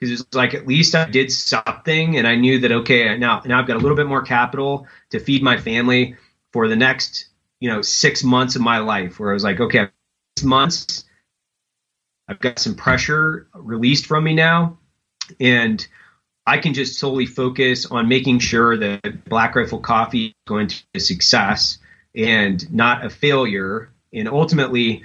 because 0.00 0.20
it's 0.20 0.34
like 0.34 0.54
at 0.54 0.66
least 0.66 0.94
I 0.94 1.08
did 1.08 1.30
something, 1.30 2.16
and 2.16 2.26
I 2.26 2.34
knew 2.34 2.60
that 2.60 2.72
okay, 2.72 3.16
now 3.18 3.42
now 3.44 3.60
I've 3.60 3.66
got 3.66 3.76
a 3.76 3.80
little 3.80 3.96
bit 3.96 4.06
more 4.06 4.22
capital 4.22 4.86
to 5.10 5.20
feed 5.20 5.42
my 5.42 5.58
family 5.58 6.16
for 6.52 6.68
the 6.68 6.76
next 6.76 7.26
you 7.60 7.68
know 7.70 7.82
six 7.82 8.24
months 8.24 8.56
of 8.56 8.62
my 8.62 8.78
life. 8.78 9.20
Where 9.20 9.30
I 9.30 9.34
was 9.34 9.44
like, 9.44 9.60
okay, 9.60 9.88
six 10.36 10.44
months, 10.44 11.04
I've 12.26 12.40
got 12.40 12.58
some 12.58 12.74
pressure 12.74 13.48
released 13.54 14.06
from 14.06 14.24
me 14.24 14.34
now, 14.34 14.78
and 15.38 15.86
I 16.46 16.58
can 16.58 16.74
just 16.74 16.98
solely 16.98 17.26
focus 17.26 17.86
on 17.86 18.08
making 18.08 18.38
sure 18.38 18.76
that 18.76 19.24
Black 19.26 19.54
Rifle 19.54 19.80
Coffee 19.80 20.26
is 20.26 20.34
going 20.48 20.68
to 20.68 20.82
be 20.92 20.98
a 20.98 21.00
success 21.00 21.78
and 22.14 22.72
not 22.72 23.04
a 23.04 23.10
failure. 23.10 23.90
And 24.12 24.28
ultimately, 24.28 25.04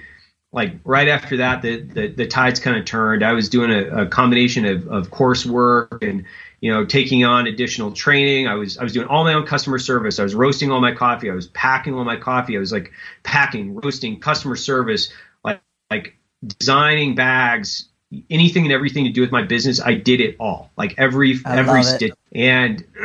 like 0.52 0.74
right 0.84 1.08
after 1.08 1.38
that, 1.38 1.62
the 1.62 1.80
the, 1.80 2.06
the 2.08 2.26
tides 2.26 2.60
kind 2.60 2.76
of 2.76 2.84
turned. 2.84 3.24
I 3.24 3.32
was 3.32 3.48
doing 3.48 3.70
a, 3.70 4.02
a 4.02 4.06
combination 4.06 4.64
of, 4.64 4.88
of 4.88 5.10
coursework 5.10 6.02
and 6.08 6.24
you 6.60 6.72
know 6.72 6.84
taking 6.84 7.24
on 7.24 7.46
additional 7.46 7.92
training. 7.92 8.46
I 8.46 8.54
was 8.54 8.78
I 8.78 8.82
was 8.82 8.92
doing 8.92 9.08
all 9.08 9.24
my 9.24 9.34
own 9.34 9.46
customer 9.46 9.78
service. 9.78 10.18
I 10.18 10.22
was 10.22 10.34
roasting 10.34 10.70
all 10.70 10.80
my 10.80 10.92
coffee. 10.92 11.30
I 11.30 11.34
was 11.34 11.48
packing 11.48 11.94
all 11.94 12.04
my 12.04 12.16
coffee. 12.16 12.56
I 12.56 12.60
was 12.60 12.72
like 12.72 12.92
packing, 13.22 13.74
roasting, 13.74 14.20
customer 14.20 14.56
service, 14.56 15.12
like 15.44 15.60
like 15.90 16.16
designing 16.46 17.14
bags, 17.14 17.88
anything 18.30 18.64
and 18.64 18.72
everything 18.72 19.04
to 19.04 19.10
do 19.10 19.20
with 19.20 19.32
my 19.32 19.42
business. 19.42 19.80
I 19.80 19.94
did 19.94 20.20
it 20.20 20.36
all, 20.38 20.70
like 20.76 20.94
every 20.96 21.38
I 21.44 21.58
every 21.58 21.82
stitch, 21.82 22.14
and 22.32 22.84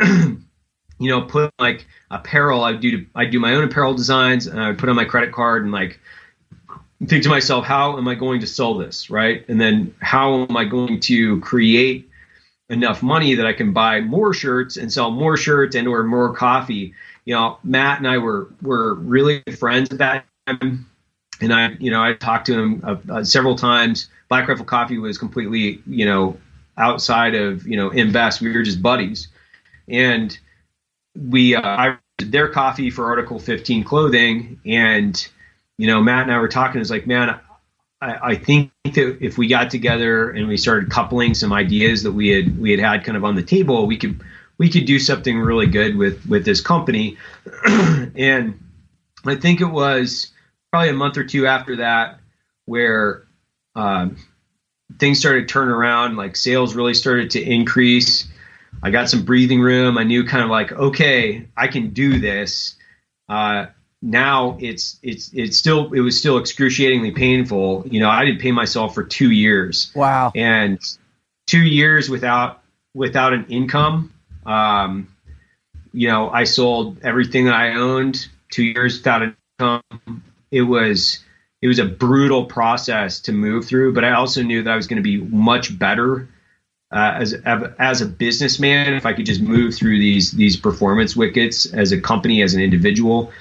you 0.98 1.10
know 1.10 1.22
put 1.22 1.52
like 1.58 1.86
apparel. 2.10 2.62
I 2.62 2.74
do 2.74 3.04
I 3.14 3.24
do 3.24 3.40
my 3.40 3.54
own 3.54 3.64
apparel 3.64 3.94
designs, 3.94 4.46
and 4.46 4.60
I 4.60 4.68
would 4.68 4.78
put 4.78 4.88
on 4.88 4.96
my 4.96 5.04
credit 5.04 5.32
card 5.32 5.64
and 5.64 5.72
like 5.72 6.00
think 7.06 7.22
to 7.24 7.28
myself, 7.28 7.64
how 7.64 7.98
am 7.98 8.06
I 8.08 8.14
going 8.14 8.40
to 8.40 8.46
sell 8.46 8.74
this, 8.74 9.10
right? 9.10 9.44
And 9.48 9.60
then 9.60 9.94
how 10.00 10.42
am 10.42 10.56
I 10.56 10.64
going 10.64 11.00
to 11.00 11.40
create 11.40 12.08
enough 12.68 13.02
money 13.02 13.34
that 13.34 13.46
I 13.46 13.52
can 13.52 13.72
buy 13.72 14.00
more 14.00 14.32
shirts 14.32 14.76
and 14.76 14.92
sell 14.92 15.10
more 15.10 15.36
shirts 15.36 15.74
and 15.74 15.88
or 15.88 16.02
more 16.04 16.34
coffee? 16.34 16.94
You 17.24 17.34
know, 17.34 17.58
Matt 17.64 17.98
and 17.98 18.08
I 18.08 18.18
were 18.18 18.48
were 18.62 18.94
really 18.94 19.42
friends 19.58 19.90
at 19.90 19.98
that 19.98 20.26
time, 20.46 20.86
and 21.40 21.52
I, 21.52 21.70
you 21.78 21.90
know, 21.90 22.02
I 22.02 22.14
talked 22.14 22.46
to 22.46 22.58
him 22.58 22.82
uh, 22.84 22.96
uh, 23.10 23.24
several 23.24 23.56
times. 23.56 24.08
Black 24.28 24.48
Rifle 24.48 24.64
Coffee 24.64 24.98
was 24.98 25.18
completely, 25.18 25.80
you 25.86 26.04
know, 26.04 26.36
outside 26.76 27.34
of 27.34 27.66
you 27.66 27.76
know 27.76 27.90
Invest. 27.90 28.40
We 28.40 28.52
were 28.52 28.62
just 28.62 28.82
buddies, 28.82 29.28
and 29.88 30.36
we 31.14 31.54
uh, 31.54 31.62
I 31.62 31.98
did 32.18 32.32
their 32.32 32.48
coffee 32.48 32.90
for 32.90 33.06
Article 33.06 33.38
15 33.38 33.84
clothing, 33.84 34.60
and 34.64 35.28
you 35.78 35.86
know, 35.86 36.00
Matt 36.02 36.22
and 36.22 36.32
I 36.32 36.38
were 36.38 36.48
talking. 36.48 36.80
It's 36.80 36.90
like, 36.90 37.06
man, 37.06 37.40
I, 38.00 38.30
I 38.30 38.34
think 38.34 38.72
that 38.84 39.18
if 39.20 39.38
we 39.38 39.46
got 39.46 39.70
together 39.70 40.30
and 40.30 40.48
we 40.48 40.56
started 40.56 40.90
coupling 40.90 41.34
some 41.34 41.52
ideas 41.52 42.02
that 42.02 42.12
we 42.12 42.28
had 42.28 42.58
we 42.58 42.70
had 42.70 42.80
had 42.80 43.04
kind 43.04 43.16
of 43.16 43.24
on 43.24 43.36
the 43.36 43.42
table, 43.42 43.86
we 43.86 43.96
could 43.96 44.22
we 44.58 44.68
could 44.68 44.84
do 44.84 44.98
something 44.98 45.38
really 45.38 45.66
good 45.66 45.96
with 45.96 46.26
with 46.26 46.44
this 46.44 46.60
company. 46.60 47.16
and 47.64 48.60
I 49.24 49.36
think 49.36 49.60
it 49.60 49.66
was 49.66 50.32
probably 50.70 50.90
a 50.90 50.94
month 50.94 51.16
or 51.16 51.24
two 51.24 51.46
after 51.46 51.76
that 51.76 52.18
where 52.64 53.24
um, 53.74 54.16
things 54.98 55.18
started 55.18 55.48
to 55.48 55.52
turn 55.52 55.68
around. 55.68 56.16
Like 56.16 56.36
sales 56.36 56.74
really 56.74 56.94
started 56.94 57.30
to 57.32 57.42
increase. 57.42 58.28
I 58.82 58.90
got 58.90 59.08
some 59.08 59.24
breathing 59.24 59.60
room. 59.60 59.98
I 59.98 60.04
knew 60.04 60.24
kind 60.24 60.42
of 60.42 60.50
like, 60.50 60.72
okay, 60.72 61.46
I 61.56 61.68
can 61.68 61.90
do 61.90 62.18
this. 62.18 62.74
Uh, 63.28 63.66
now 64.02 64.58
it's 64.60 64.98
it's 65.02 65.30
it's 65.32 65.56
still 65.56 65.92
it 65.92 66.00
was 66.00 66.18
still 66.18 66.38
excruciatingly 66.38 67.12
painful. 67.12 67.84
You 67.86 68.00
know, 68.00 68.10
I 68.10 68.24
didn't 68.24 68.40
pay 68.40 68.50
myself 68.50 68.94
for 68.94 69.04
two 69.04 69.30
years. 69.30 69.92
Wow. 69.94 70.32
And 70.34 70.80
two 71.46 71.62
years 71.62 72.10
without 72.10 72.62
without 72.94 73.32
an 73.32 73.46
income. 73.48 74.12
Um, 74.44 75.08
you 75.92 76.08
know, 76.08 76.28
I 76.30 76.44
sold 76.44 76.98
everything 77.04 77.44
that 77.46 77.54
I 77.54 77.74
owned. 77.74 78.26
Two 78.50 78.64
years 78.64 78.98
without 78.98 79.22
an 79.22 79.36
income. 79.58 80.24
It 80.50 80.62
was 80.62 81.20
it 81.62 81.68
was 81.68 81.78
a 81.78 81.84
brutal 81.84 82.46
process 82.46 83.20
to 83.20 83.32
move 83.32 83.66
through, 83.66 83.94
but 83.94 84.04
I 84.04 84.12
also 84.12 84.42
knew 84.42 84.64
that 84.64 84.70
I 84.70 84.76
was 84.76 84.88
going 84.88 84.96
to 84.96 85.02
be 85.02 85.18
much 85.18 85.78
better 85.78 86.28
uh, 86.92 87.14
as 87.16 87.34
as 87.34 88.00
a 88.02 88.06
businessman 88.06 88.94
if 88.94 89.06
I 89.06 89.12
could 89.12 89.26
just 89.26 89.40
move 89.40 89.74
through 89.74 89.98
these 89.98 90.32
these 90.32 90.56
performance 90.56 91.16
wickets 91.16 91.66
as 91.66 91.92
a 91.92 92.00
company 92.00 92.42
as 92.42 92.54
an 92.54 92.60
individual. 92.60 93.32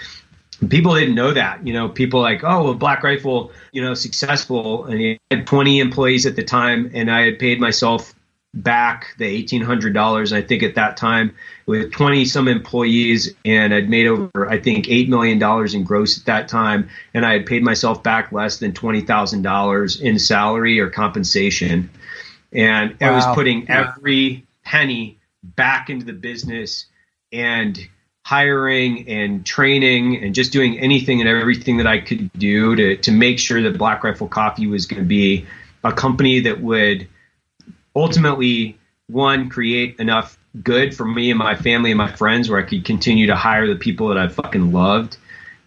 People 0.70 0.94
didn't 0.96 1.16
know 1.16 1.34
that, 1.34 1.66
you 1.66 1.74
know. 1.74 1.90
People 1.90 2.22
like, 2.22 2.44
oh, 2.44 2.64
well, 2.64 2.74
Black 2.74 3.04
Rifle, 3.04 3.52
you 3.72 3.82
know, 3.82 3.94
successful, 3.94 4.86
and 4.86 5.00
he 5.00 5.20
had 5.32 5.48
20 5.48 5.80
employees 5.80 6.26
at 6.26 6.36
the 6.36 6.44
time, 6.44 6.92
and 6.94 7.10
I 7.10 7.22
had 7.22 7.40
paid 7.40 7.60
myself 7.60 8.14
back 8.54 9.16
the 9.18 9.26
eighteen 9.26 9.62
hundred 9.62 9.94
dollars. 9.94 10.34
I 10.34 10.42
think 10.42 10.62
at 10.62 10.76
that 10.76 10.98
time 10.98 11.34
with 11.68 11.92
twenty 11.94 12.26
some 12.26 12.48
employees, 12.50 13.34
and 13.46 13.74
I'd 13.74 13.90
made 13.90 14.08
over 14.08 14.50
I 14.50 14.60
think 14.60 14.90
eight 14.90 15.08
million 15.08 15.40
dollars 15.40 15.74
in 15.74 15.84
gross 15.84 16.20
at 16.20 16.26
that 16.26 16.48
time, 16.50 16.90
and 17.14 17.26
I 17.26 17.34
had 17.34 17.46
paid 17.46 17.64
myself 17.64 18.04
back 18.04 18.32
less 18.34 18.58
than 18.60 18.74
twenty 18.74 19.02
thousand 19.02 19.44
dollars 19.44 20.02
in 20.02 20.20
salary 20.20 20.80
or 20.82 20.90
compensation, 20.90 21.90
and 22.52 22.96
I 23.00 23.12
was 23.12 23.26
Wow. 23.26 23.36
putting 23.36 23.70
every 23.70 24.46
penny 24.66 25.18
back 25.44 25.90
into 25.90 26.06
the 26.06 26.14
business 26.14 26.86
and 27.32 27.80
hiring 28.32 29.10
and 29.10 29.46
training 29.46 30.24
and 30.24 30.34
just 30.34 30.54
doing 30.54 30.80
anything 30.80 31.20
and 31.20 31.28
everything 31.28 31.76
that 31.76 31.86
I 31.86 32.00
could 32.00 32.32
do 32.32 32.78
to 32.78 32.96
to 32.96 33.12
make 33.12 33.40
sure 33.40 33.62
that 33.64 33.78
Black 33.78 34.06
Rifle 34.06 34.30
Coffee 34.30 34.68
was 34.68 34.86
going 34.86 35.02
to 35.02 35.06
be 35.06 35.46
a 35.84 35.92
company 35.92 36.40
that 36.40 36.62
would 36.62 37.10
ultimately 37.94 38.78
one 39.08 39.50
create 39.50 40.00
enough 40.00 40.38
good 40.64 40.96
for 40.96 41.04
me 41.04 41.30
and 41.30 41.40
my 41.40 41.56
family 41.56 41.92
and 41.92 41.98
my 41.98 42.10
friends 42.10 42.50
where 42.50 42.58
I 42.58 42.64
could 42.64 42.86
continue 42.86 43.28
to 43.28 43.36
hire 43.36 43.68
the 43.68 43.76
people 43.76 44.08
that 44.08 44.18
I 44.18 44.30
fucking 44.30 44.72
loved 44.72 45.18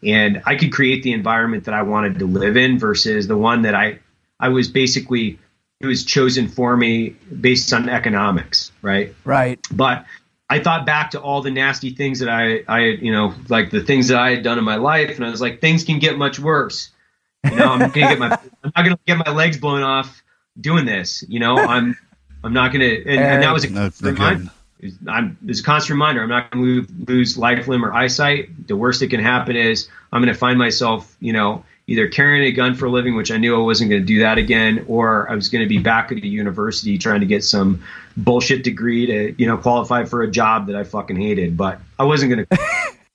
and 0.03 0.41
I 0.47 0.57
could 0.57 0.73
create 0.73 1.03
the 1.03 1.12
environment 1.12 1.65
that 1.65 1.75
I 1.75 1.83
wanted 1.83 2.19
to 2.21 2.27
live 2.27 2.57
in 2.57 2.79
versus 2.79 3.29
the 3.29 3.37
one 3.37 3.61
that 3.62 3.75
I 3.75 3.99
I 4.41 4.49
was 4.49 4.69
basically 4.69 5.39
it 5.81 5.87
was 5.87 6.03
chosen 6.03 6.49
for 6.49 6.75
me 6.79 7.11
based 7.43 7.75
on 7.75 7.91
economics, 7.91 8.73
right? 8.81 9.15
Right. 9.27 9.61
But 9.71 10.07
I 10.49 10.59
thought 10.61 10.84
back 10.86 11.12
to 11.12 11.20
all 11.20 11.42
the 11.42 11.51
nasty 11.51 11.90
things 11.90 12.20
that 12.20 12.28
I, 12.28 12.62
I, 12.68 12.80
you 12.80 13.12
know, 13.12 13.34
like 13.49 13.70
the 13.70 13.80
things 13.80 14.09
that 14.09 14.18
I 14.18 14.30
had 14.30 14.42
done 14.42 14.59
in 14.59 14.64
my 14.64 14.76
life, 14.76 15.16
and 15.16 15.24
I 15.24 15.30
was 15.30 15.40
like, 15.40 15.61
things 15.61 15.84
can 15.84 15.99
get 15.99 16.18
much 16.18 16.38
worse. 16.38 16.90
You 17.42 17.57
know, 17.57 17.68
I'm 17.68 17.90
gonna 17.90 18.09
get 18.09 18.18
my, 18.18 18.38
I'm 18.64 18.72
not 18.76 18.84
gonna 18.84 18.99
get 19.07 19.18
my 19.26 19.32
legs 19.32 19.57
blown 19.57 19.82
off 19.82 20.22
doing 20.61 20.84
this. 20.84 21.24
You 21.28 21.40
know, 21.40 21.57
I'm, 21.57 21.97
I'm 22.42 22.53
not 22.53 22.72
gonna, 22.72 22.84
and, 22.84 23.09
and 23.09 23.42
that 23.42 23.51
eh, 23.51 23.53
was 23.53 23.64
a 23.64 23.70
No, 23.70 23.90
reminder. 24.03 24.51
I'm, 25.09 25.38
it's 25.47 25.61
a 25.61 25.62
constant 25.62 25.95
reminder. 25.95 26.22
I'm 26.22 26.28
not 26.28 26.51
going 26.51 26.62
to 26.62 26.70
lose, 26.70 27.09
lose 27.09 27.38
life, 27.38 27.68
limb, 27.68 27.84
or 27.84 27.95
eyesight. 27.95 28.68
The 28.68 28.76
worst 28.76 29.01
that 29.01 29.09
can 29.09 29.20
happen 29.20 29.57
is 29.57 29.88
I'm 30.12 30.20
going 30.20 30.32
to 30.32 30.38
find 30.38 30.59
myself, 30.59 31.16
you 31.20 31.32
know, 31.32 31.64
either 31.87 32.09
carrying 32.09 32.45
a 32.45 32.53
gun 32.53 32.74
for 32.74 32.87
a 32.87 32.91
living, 32.91 33.14
which 33.14 33.30
I 33.30 33.37
knew 33.37 33.55
I 33.57 33.62
wasn't 33.62 33.91
going 33.91 34.03
to 34.03 34.07
do 34.07 34.20
that 34.20 34.39
again, 34.39 34.85
or 34.89 35.30
I 35.30 35.35
was 35.35 35.49
going 35.49 35.62
to 35.62 35.68
be 35.68 35.78
back 35.78 36.11
at 36.11 36.18
a 36.18 36.26
university 36.26 36.97
trying 36.99 37.20
to 37.20 37.26
get 37.26 37.45
some 37.45 37.82
bullshit 38.16 38.64
degree 38.64 39.07
to, 39.07 39.35
you 39.37 39.47
know, 39.47 39.57
qualify 39.57 40.05
for 40.05 40.22
a 40.22 40.30
job 40.30 40.66
that 40.68 40.76
I 40.76 40.85
fucking 40.85 41.16
hated. 41.16 41.57
But 41.57 41.80
I 41.99 42.05
wasn't 42.05 42.32
going 42.32 42.47
to. 42.51 42.57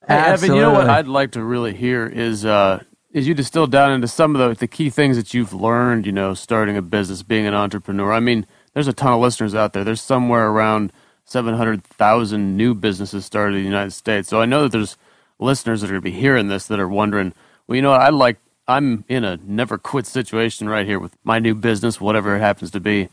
Hey, 0.06 0.16
Evan, 0.16 0.54
you 0.54 0.60
know 0.60 0.72
what 0.72 0.88
I'd 0.88 1.08
like 1.08 1.32
to 1.32 1.42
really 1.42 1.74
hear 1.74 2.06
is 2.06 2.44
uh, 2.44 2.82
is 3.12 3.26
you 3.26 3.34
distill 3.34 3.66
down 3.66 3.92
into 3.92 4.08
some 4.08 4.36
of 4.36 4.48
the, 4.48 4.58
the 4.58 4.68
key 4.68 4.90
things 4.90 5.16
that 5.16 5.34
you've 5.34 5.52
learned, 5.52 6.06
you 6.06 6.12
know, 6.12 6.34
starting 6.34 6.76
a 6.76 6.82
business, 6.82 7.22
being 7.22 7.46
an 7.46 7.54
entrepreneur. 7.54 8.12
I 8.12 8.20
mean, 8.20 8.46
there's 8.72 8.88
a 8.88 8.92
ton 8.92 9.12
of 9.12 9.20
listeners 9.20 9.54
out 9.54 9.72
there. 9.72 9.84
There's 9.84 10.00
somewhere 10.00 10.48
around 10.48 10.92
700,000 11.24 12.56
new 12.56 12.74
businesses 12.74 13.24
started 13.24 13.56
in 13.56 13.62
the 13.62 13.68
United 13.68 13.92
States. 13.92 14.28
So 14.28 14.40
I 14.40 14.46
know 14.46 14.62
that 14.62 14.72
there's 14.72 14.96
listeners 15.38 15.80
that 15.80 15.88
are 15.88 15.94
going 15.94 16.02
to 16.02 16.10
be 16.10 16.10
hearing 16.10 16.48
this 16.48 16.66
that 16.66 16.78
are 16.78 16.88
wondering, 16.88 17.32
well, 17.66 17.76
you 17.76 17.82
know 17.82 17.90
what, 17.90 18.00
I 18.00 18.10
like, 18.10 18.38
I'm 18.70 19.04
in 19.08 19.24
a 19.24 19.36
never 19.42 19.78
quit 19.78 20.06
situation 20.06 20.68
right 20.68 20.86
here 20.86 21.00
with 21.00 21.16
my 21.24 21.40
new 21.40 21.54
business, 21.56 22.00
whatever 22.00 22.36
it 22.36 22.40
happens 22.40 22.70
to 22.70 22.80
be. 22.80 23.08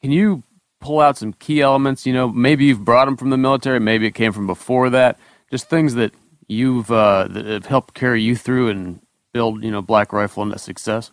Can 0.00 0.10
you 0.10 0.42
pull 0.80 1.00
out 1.00 1.18
some 1.18 1.34
key 1.34 1.60
elements? 1.60 2.06
You 2.06 2.14
know, 2.14 2.28
maybe 2.28 2.64
you've 2.64 2.84
brought 2.84 3.04
them 3.04 3.18
from 3.18 3.28
the 3.28 3.36
military, 3.36 3.80
maybe 3.80 4.06
it 4.06 4.14
came 4.14 4.32
from 4.32 4.46
before 4.46 4.88
that. 4.90 5.18
Just 5.50 5.68
things 5.68 5.94
that 5.94 6.12
you've 6.48 6.90
uh, 6.90 7.28
that 7.28 7.44
have 7.44 7.66
helped 7.66 7.92
carry 7.92 8.22
you 8.22 8.34
through 8.34 8.70
and 8.70 9.00
build, 9.32 9.62
you 9.62 9.70
know, 9.70 9.82
Black 9.82 10.10
Rifle 10.10 10.42
into 10.42 10.58
success. 10.58 11.10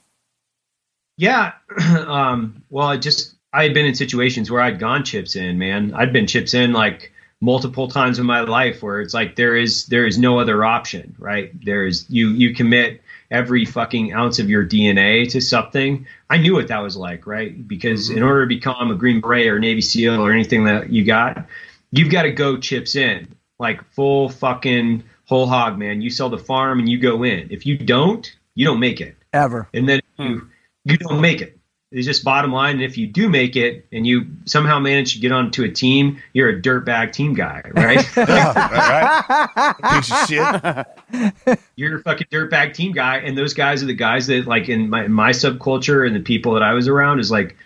Yeah. 1.18 1.52
um, 2.08 2.64
well, 2.70 2.88
I 2.88 2.96
just 2.96 3.36
I 3.52 3.64
had 3.64 3.74
been 3.74 3.86
in 3.86 3.96
situations 3.96 4.50
where 4.50 4.62
I'd 4.62 4.80
gone 4.80 5.04
chips 5.04 5.36
in, 5.36 5.58
man. 5.58 5.94
I'd 5.94 6.14
been 6.14 6.28
chips 6.28 6.54
in 6.54 6.72
like 6.72 7.12
multiple 7.42 7.90
times 7.90 8.20
in 8.20 8.26
my 8.26 8.42
life 8.42 8.82
where 8.82 9.02
it's 9.02 9.14
like 9.14 9.36
there 9.36 9.58
is 9.58 9.88
there 9.88 10.06
is 10.06 10.18
no 10.18 10.40
other 10.40 10.64
option, 10.64 11.14
right? 11.20 11.52
There 11.66 11.86
is 11.86 12.06
you 12.10 12.30
you 12.30 12.56
commit 12.56 13.01
every 13.32 13.66
fucking 13.66 14.14
ounce 14.14 14.38
of 14.40 14.50
your 14.50 14.66
DNA 14.66 15.28
to 15.32 15.42
something. 15.42 16.06
I 16.30 16.38
knew 16.38 16.54
what 16.54 16.68
that 16.68 16.80
was 16.80 16.98
like, 16.98 17.26
right? 17.26 17.68
Because 17.68 18.10
mm-hmm. 18.10 18.18
in 18.18 18.24
order 18.24 18.42
to 18.42 18.48
become 18.48 18.92
a 18.92 18.96
Green 18.96 19.22
Beret 19.22 19.48
or 19.48 19.60
Navy 19.60 19.82
SEAL 19.82 20.22
or 20.22 20.32
anything 20.32 20.66
that 20.66 20.92
you 20.92 21.04
got, 21.06 21.46
you've 21.92 22.12
got 22.12 22.24
to 22.24 22.32
go 22.32 22.58
chips 22.58 22.96
in, 22.96 23.28
like 23.58 23.84
full 23.94 24.30
fucking 24.30 25.04
whole 25.26 25.48
hog, 25.48 25.80
man. 25.80 26.02
You 26.02 26.10
sell 26.10 26.30
the 26.30 26.38
farm 26.38 26.80
and 26.80 26.90
you 26.90 27.00
go 27.00 27.24
in. 27.24 27.48
If 27.50 27.66
you 27.66 27.78
don't, 27.78 28.32
you 28.54 28.66
don't 28.66 28.80
make 28.80 29.00
it 29.02 29.16
Ever. 29.34 29.68
and 29.74 29.88
then 29.88 30.02
hmm. 30.18 30.24
you 30.24 30.48
you 30.84 30.98
don't 30.98 31.22
make 31.22 31.42
it. 31.42 31.58
It's 31.92 32.08
just 32.08 32.24
bottom 32.24 32.54
line. 32.54 32.76
And 32.76 32.84
if 32.84 32.98
you 32.98 33.06
do 33.06 33.28
make 33.28 33.58
it 33.58 33.86
and 33.92 34.08
you 34.08 34.28
somehow 34.46 34.80
manage 34.80 35.16
to 35.16 35.20
get 35.20 35.34
onto 35.34 35.66
a 35.66 35.70
team, 35.70 36.22
you're 36.32 36.50
a 36.50 36.62
dirtbag 36.62 37.12
team 37.12 37.34
guy, 37.34 37.62
right? 37.74 38.18
right? 38.18 39.76
Piece 39.92 40.12
of 40.12 40.28
shit. 40.28 41.60
you're 41.76 41.98
a 41.98 42.02
fucking 42.02 42.28
dirtbag 42.32 42.74
team 42.74 42.94
guy, 42.94 43.18
and 43.18 43.38
those 43.38 43.54
guys 43.54 43.84
are 43.84 43.88
the 43.88 43.94
guys 43.94 44.28
that 44.28 44.48
like 44.48 44.70
in 44.70 44.90
my 44.90 45.08
my 45.08 45.32
subculture 45.32 46.08
and 46.08 46.16
the 46.16 46.22
people 46.22 46.54
that 46.54 46.64
I 46.64 46.74
was 46.74 46.88
around 46.88 47.20
is 47.20 47.30
like. 47.30 47.58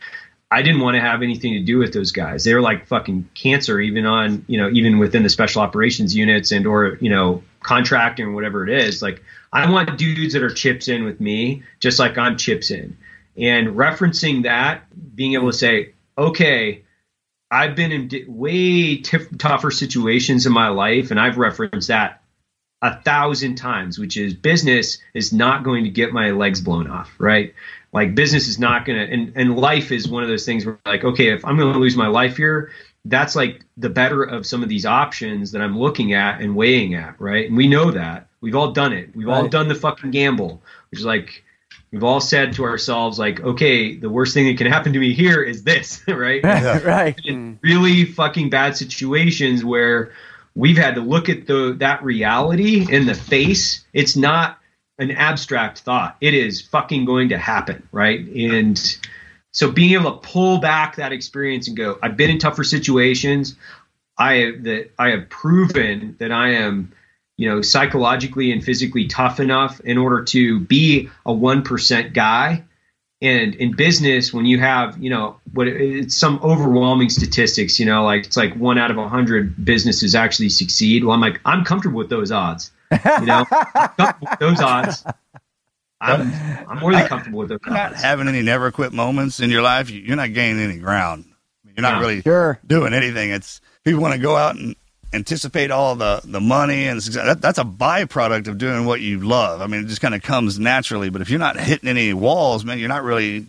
I 0.52 0.62
didn't 0.62 0.82
want 0.82 0.94
to 0.94 1.02
have 1.02 1.24
anything 1.24 1.54
to 1.54 1.60
do 1.60 1.80
with 1.80 1.92
those 1.92 2.12
guys. 2.12 2.44
They 2.44 2.54
were 2.54 2.62
like 2.62 2.86
fucking 2.86 3.28
cancer, 3.34 3.82
even 3.82 4.06
on 4.06 4.46
you 4.48 4.60
know, 4.60 4.70
even 4.70 5.00
within 5.00 5.24
the 5.24 5.30
special 5.30 5.64
operations 5.64 6.16
units 6.16 6.52
and 6.52 6.68
or 6.68 7.00
you 7.02 7.10
know, 7.10 7.44
contracting 7.62 8.28
or 8.28 8.32
whatever 8.32 8.66
it 8.66 8.70
is. 8.70 9.02
Like 9.02 9.24
I 9.52 9.70
want 9.70 9.98
dudes 9.98 10.34
that 10.34 10.44
are 10.44 10.52
chips 10.52 10.88
in 10.88 11.04
with 11.04 11.20
me, 11.20 11.64
just 11.80 11.98
like 11.98 12.18
I'm 12.18 12.38
chips 12.38 12.70
in. 12.70 12.96
And 13.38 13.70
referencing 13.70 14.44
that, 14.44 14.84
being 15.16 15.34
able 15.34 15.52
to 15.52 15.58
say, 15.58 15.94
okay, 16.18 16.84
I've 17.52 17.76
been 17.76 17.92
in 17.92 18.10
way 18.28 19.02
tif- 19.02 19.38
tougher 19.38 19.72
situations 19.72 20.46
in 20.46 20.54
my 20.54 20.70
life, 20.70 21.12
and 21.12 21.20
I've 21.20 21.38
referenced 21.38 21.90
that 21.90 22.22
a 22.82 23.02
thousand 23.02 23.56
times, 23.56 23.98
which 23.98 24.18
is 24.18 24.34
business 24.34 25.00
is 25.14 25.34
not 25.34 25.64
going 25.64 25.84
to 25.86 25.90
get 25.90 26.14
my 26.14 26.32
legs 26.32 26.62
blown 26.62 26.88
off, 26.88 27.12
right? 27.18 27.54
Like 27.94 28.14
business 28.14 28.48
is 28.48 28.60
not 28.60 28.86
going 28.86 29.00
to, 29.00 29.12
and, 29.12 29.34
and 29.36 29.58
life 29.58 29.92
is 29.92 30.08
one 30.08 30.24
of 30.24 30.30
those 30.30 30.46
things 30.46 30.66
where 30.66 30.78
like, 30.86 31.04
okay, 31.04 31.30
if 31.30 31.46
I'm 31.46 31.58
going 31.58 31.74
to 31.74 31.80
lose 31.80 31.96
my 31.96 32.08
life 32.08 32.38
here, 32.38 32.72
that's 33.06 33.36
like 33.36 33.64
the 33.78 33.90
better 33.90 34.24
of 34.24 34.46
some 34.46 34.64
of 34.64 34.70
these 34.70 34.86
options 34.86 35.52
that 35.52 35.62
I'm 35.62 35.78
looking 35.80 36.14
at 36.14 36.42
and 36.42 36.56
weighing 36.56 36.96
at, 36.96 37.20
right? 37.20 37.48
And 37.48 37.56
we 37.56 37.68
know 37.68 37.92
that 37.92 38.28
we've 38.42 38.56
all 38.56 38.72
done 38.72 38.94
it. 38.94 39.16
We've 39.16 39.30
all 39.30 39.48
done 39.48 39.68
the 39.68 39.76
fucking 39.76 40.12
gamble, 40.12 40.62
which 40.92 41.00
is 41.00 41.06
like, 41.06 41.44
we've 41.92 42.04
all 42.04 42.22
said 42.22 42.54
to 42.54 42.64
ourselves, 42.64 43.18
like, 43.18 43.40
okay, 43.42 43.96
the 43.96 44.10
worst 44.10 44.34
thing 44.34 44.48
that 44.48 44.58
can 44.58 44.68
happen 44.68 44.94
to 44.94 45.00
me 45.00 45.14
here 45.14 45.42
is 45.42 45.64
this, 45.64 46.02
right? 46.08 46.44
right. 46.84 47.20
in 47.26 47.60
really 47.62 48.06
fucking 48.06 48.50
bad 48.50 48.76
situations 48.78 49.64
where 49.64 50.12
we've 50.56 50.78
had 50.78 50.96
to 50.96 51.02
look 51.02 51.30
at 51.30 51.48
the 51.48 51.76
that 51.80 52.04
reality 52.04 52.86
in 52.92 53.06
the 53.06 53.16
face. 53.16 53.86
It's 53.94 54.16
not 54.16 54.60
an 54.98 55.12
abstract 55.12 55.80
thought. 55.80 56.18
It 56.22 56.34
is 56.34 56.62
fucking 56.62 57.06
going 57.06 57.30
to 57.30 57.38
happen, 57.38 57.88
right? 57.92 58.20
And 58.20 58.80
so 59.52 59.72
being 59.72 59.94
able 59.94 60.20
to 60.20 60.28
pull 60.28 60.60
back 60.60 60.98
that 60.98 61.12
experience 61.12 61.68
and 61.68 61.78
go, 61.78 61.98
I've 62.02 62.18
been 62.18 62.30
in 62.30 62.40
tougher 62.40 62.64
situations. 62.64 63.56
I 64.18 64.54
that 64.62 64.92
I 64.98 65.10
have 65.10 65.30
proven 65.30 66.16
that 66.20 66.32
I 66.32 66.54
am, 66.54 66.94
you 67.38 67.50
know, 67.50 67.62
psychologically 67.62 68.52
and 68.52 68.64
physically 68.64 69.08
tough 69.08 69.40
enough 69.40 69.80
in 69.82 69.98
order 69.98 70.24
to 70.26 70.60
be 70.60 71.10
a 71.26 71.34
one 71.34 71.64
percent 71.64 72.14
guy. 72.14 72.64
And 73.22 73.56
in 73.56 73.76
business, 73.76 74.34
when 74.34 74.46
you 74.46 74.60
have, 74.60 75.02
you 75.02 75.10
know, 75.10 75.40
what 75.54 75.68
it's 75.68 76.16
some 76.16 76.40
overwhelming 76.44 77.10
statistics, 77.10 77.80
you 77.80 77.86
know, 77.86 78.04
like 78.04 78.26
it's 78.26 78.38
like 78.38 78.54
one 78.56 78.78
out 78.78 78.92
of 78.92 78.98
a 78.98 79.08
hundred 79.08 79.64
businesses 79.66 80.16
actually 80.16 80.50
succeed. 80.50 81.04
Well, 81.04 81.14
I'm 81.16 81.22
like, 81.22 81.40
I'm 81.46 81.64
comfortable 81.64 81.98
with 81.98 82.10
those 82.10 82.32
odds. 82.32 82.72
You 82.92 83.26
know, 83.26 83.46
I'm 83.50 83.90
comfortable 83.98 84.28
with 84.30 84.40
those 84.40 84.62
odds. 84.62 85.04
I'm, 86.02 86.32
I'm 86.70 86.80
more 86.80 86.92
than 86.92 87.08
comfortable 87.08 87.40
with 87.40 87.50
those 87.50 87.60
You're 87.66 87.74
not 87.74 87.96
having 87.96 88.28
any 88.28 88.42
never 88.42 88.70
quit 88.72 88.92
moments 88.94 89.40
in 89.40 89.50
your 89.50 89.62
life. 89.62 89.90
you- 89.90 90.02
You're 90.02 90.18
not 90.18 90.34
gaining 90.34 90.62
any 90.64 90.78
ground. 90.78 91.26
You're 91.76 91.82
not 91.82 91.96
No. 91.96 92.00
really 92.02 92.22
Sure. 92.22 92.60
doing 92.68 92.94
anything. 92.94 93.32
It's 93.32 93.60
people 93.84 94.02
want 94.02 94.14
to 94.14 94.20
go 94.20 94.36
out 94.36 94.56
and 94.56 94.76
anticipate 95.14 95.72
all 95.72 95.96
the 95.96 96.22
the 96.24 96.42
money 96.42 96.86
and 96.88 97.02
success. 97.02 97.26
That, 97.26 97.42
that's 97.42 97.60
a 97.60 97.64
byproduct 97.64 98.48
of 98.48 98.58
doing 98.58 98.86
what 98.86 99.02
you 99.02 99.20
love. 99.20 99.62
I 99.62 99.68
mean, 99.68 99.84
it 99.84 99.88
just 99.88 100.02
kind 100.02 100.16
of 100.16 100.22
comes 100.22 100.60
naturally. 100.60 101.10
But 101.10 101.22
if 101.22 101.30
you're 101.30 101.40
not 101.40 101.60
hitting 101.60 101.90
any 101.90 102.14
walls, 102.14 102.66
man, 102.66 102.80
you're 102.80 102.90
not 102.90 103.04
really 103.04 103.46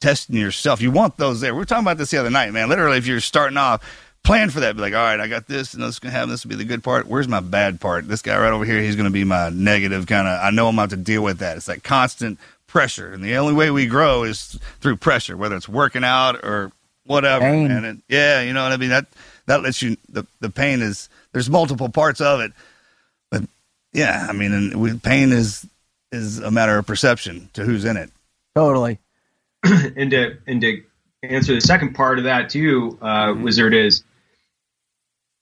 testing 0.00 0.36
yourself. 0.36 0.80
You 0.80 0.90
want 0.90 1.16
those 1.16 1.40
there. 1.40 1.54
We 1.54 1.58
were 1.58 1.64
talking 1.64 1.84
about 1.84 1.98
this 1.98 2.10
the 2.10 2.18
other 2.18 2.30
night, 2.30 2.52
man. 2.52 2.68
Literally, 2.68 2.98
if 2.98 3.06
you're 3.06 3.20
starting 3.20 3.56
off, 3.56 3.82
plan 4.22 4.50
for 4.50 4.60
that. 4.60 4.76
Be 4.76 4.82
like, 4.82 4.94
all 4.94 5.02
right, 5.02 5.20
I 5.20 5.28
got 5.28 5.46
this, 5.46 5.74
and 5.74 5.82
this 5.82 5.90
is 5.90 5.98
gonna 5.98 6.12
happen. 6.12 6.30
This 6.30 6.44
will 6.44 6.50
be 6.50 6.56
the 6.56 6.64
good 6.64 6.82
part. 6.82 7.06
Where's 7.06 7.28
my 7.28 7.40
bad 7.40 7.80
part? 7.80 8.08
This 8.08 8.22
guy 8.22 8.38
right 8.38 8.52
over 8.52 8.64
here, 8.64 8.80
he's 8.80 8.96
gonna 8.96 9.10
be 9.10 9.24
my 9.24 9.50
negative 9.50 10.06
kind 10.06 10.28
of. 10.28 10.40
I 10.40 10.50
know 10.50 10.68
I'm 10.68 10.78
about 10.78 10.90
to 10.90 10.96
deal 10.96 11.22
with 11.22 11.38
that. 11.38 11.56
It's 11.56 11.66
that 11.66 11.82
constant 11.82 12.38
pressure, 12.66 13.12
and 13.12 13.22
the 13.22 13.36
only 13.36 13.54
way 13.54 13.70
we 13.70 13.86
grow 13.86 14.24
is 14.24 14.58
through 14.80 14.96
pressure, 14.96 15.36
whether 15.36 15.56
it's 15.56 15.68
working 15.68 16.04
out 16.04 16.44
or 16.44 16.72
whatever. 17.04 17.44
Pain. 17.44 17.70
And 17.70 17.86
it, 17.86 17.96
yeah, 18.08 18.42
you 18.42 18.52
know 18.52 18.62
what 18.62 18.72
I 18.72 18.76
mean. 18.76 18.90
That 18.90 19.06
that 19.48 19.62
lets 19.62 19.82
you. 19.82 19.96
The 20.08 20.26
the 20.40 20.50
pain 20.50 20.80
is 20.80 21.08
there's 21.32 21.50
multiple 21.50 21.88
parts 21.88 22.20
of 22.20 22.40
it, 22.40 22.52
but 23.30 23.42
yeah, 23.92 24.26
I 24.28 24.32
mean, 24.32 24.52
and 24.52 24.80
we, 24.80 24.96
pain 24.96 25.32
is 25.32 25.66
is 26.12 26.38
a 26.38 26.50
matter 26.50 26.78
of 26.78 26.86
perception 26.86 27.50
to 27.54 27.64
who's 27.64 27.84
in 27.84 27.96
it. 27.96 28.10
Totally. 28.54 28.98
and 29.64 30.10
to 30.10 30.36
and 30.46 30.60
to 30.60 30.82
answer 31.22 31.54
the 31.54 31.60
second 31.60 31.94
part 31.94 32.18
of 32.18 32.24
that 32.24 32.50
too, 32.50 32.98
uh, 33.02 33.34
Wizard 33.36 33.74
is 33.74 34.04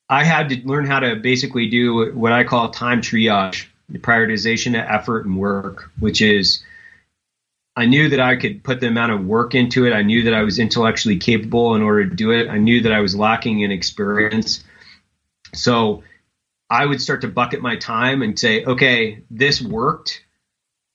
I 0.08 0.24
had 0.24 0.48
to 0.50 0.66
learn 0.66 0.86
how 0.86 1.00
to 1.00 1.16
basically 1.16 1.68
do 1.68 2.12
what 2.14 2.32
I 2.32 2.44
call 2.44 2.70
time 2.70 3.00
triage, 3.00 3.66
the 3.88 3.98
prioritization 3.98 4.80
of 4.80 4.88
effort 4.88 5.26
and 5.26 5.36
work, 5.36 5.90
which 5.98 6.22
is 6.22 6.62
I 7.76 7.84
knew 7.84 8.08
that 8.08 8.20
I 8.20 8.36
could 8.36 8.64
put 8.64 8.80
the 8.80 8.88
amount 8.88 9.12
of 9.12 9.26
work 9.26 9.54
into 9.54 9.86
it. 9.86 9.92
I 9.92 10.02
knew 10.02 10.22
that 10.22 10.34
I 10.34 10.42
was 10.42 10.58
intellectually 10.58 11.18
capable 11.18 11.74
in 11.74 11.82
order 11.82 12.08
to 12.08 12.14
do 12.14 12.30
it. 12.30 12.48
I 12.48 12.56
knew 12.56 12.80
that 12.82 12.92
I 12.92 13.00
was 13.00 13.14
lacking 13.14 13.60
in 13.60 13.70
experience. 13.70 14.64
So 15.54 16.02
I 16.70 16.86
would 16.86 17.02
start 17.02 17.20
to 17.20 17.28
bucket 17.28 17.60
my 17.60 17.76
time 17.76 18.22
and 18.22 18.38
say, 18.38 18.64
okay, 18.64 19.22
this 19.30 19.60
worked. 19.60 20.24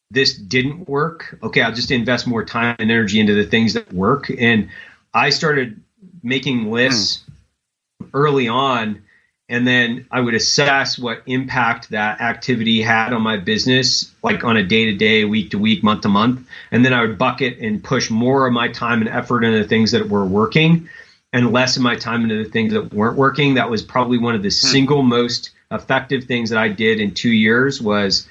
This 0.10 0.36
didn't 0.36 0.90
work. 0.90 1.38
Okay, 1.44 1.62
I'll 1.62 1.74
just 1.74 1.92
invest 1.92 2.26
more 2.26 2.44
time 2.44 2.76
and 2.80 2.92
energy 2.92 3.20
into 3.20 3.36
the 3.36 3.46
things 3.46 3.76
that 3.76 3.94
work. 3.94 4.30
And 4.30 4.70
I 5.14 5.30
started 5.30 5.82
making 6.24 6.72
lists 6.72 7.24
hmm. 8.00 8.10
early 8.14 8.48
on 8.48 9.04
and 9.52 9.68
then 9.68 10.06
I 10.10 10.22
would 10.22 10.34
assess 10.34 10.98
what 10.98 11.24
impact 11.26 11.90
that 11.90 12.22
activity 12.22 12.82
had 12.82 13.12
on 13.12 13.22
my 13.22 13.36
business, 13.36 14.10
like 14.24 14.46
on 14.46 14.56
a 14.56 14.64
day 14.64 14.86
to 14.86 14.96
day, 14.96 15.26
week 15.26 15.52
to 15.52 15.60
week, 15.60 15.84
month 15.84 16.04
to 16.04 16.10
month. 16.10 16.48
And 16.72 16.86
then 16.86 16.94
I 16.94 17.02
would 17.02 17.18
bucket 17.18 17.60
and 17.60 17.84
push 17.84 18.10
more 18.10 18.48
of 18.48 18.54
my 18.54 18.70
time 18.70 19.02
and 19.02 19.10
effort 19.10 19.44
into 19.44 19.58
the 19.58 19.68
things 19.68 19.92
that 19.92 20.08
were 20.08 20.26
working 20.26 20.88
and 21.34 21.52
less 21.52 21.76
of 21.76 21.84
my 21.84 21.98
time 21.98 22.24
into 22.24 22.42
the 22.42 22.50
things 22.50 22.72
that 22.72 22.94
weren't 22.94 23.18
working. 23.18 23.56
That 23.56 23.70
was 23.70 23.82
probably 23.82 24.18
one 24.18 24.36
of 24.36 24.42
the 24.42 24.48
hmm. 24.48 24.68
single 24.68 25.04
most 25.04 25.52
effective 25.70 26.24
things 26.24 26.50
that 26.52 26.58
I 26.58 26.70
did 26.70 27.02
in 27.02 27.14
two 27.14 27.32
years 27.32 27.82
was 27.82 28.30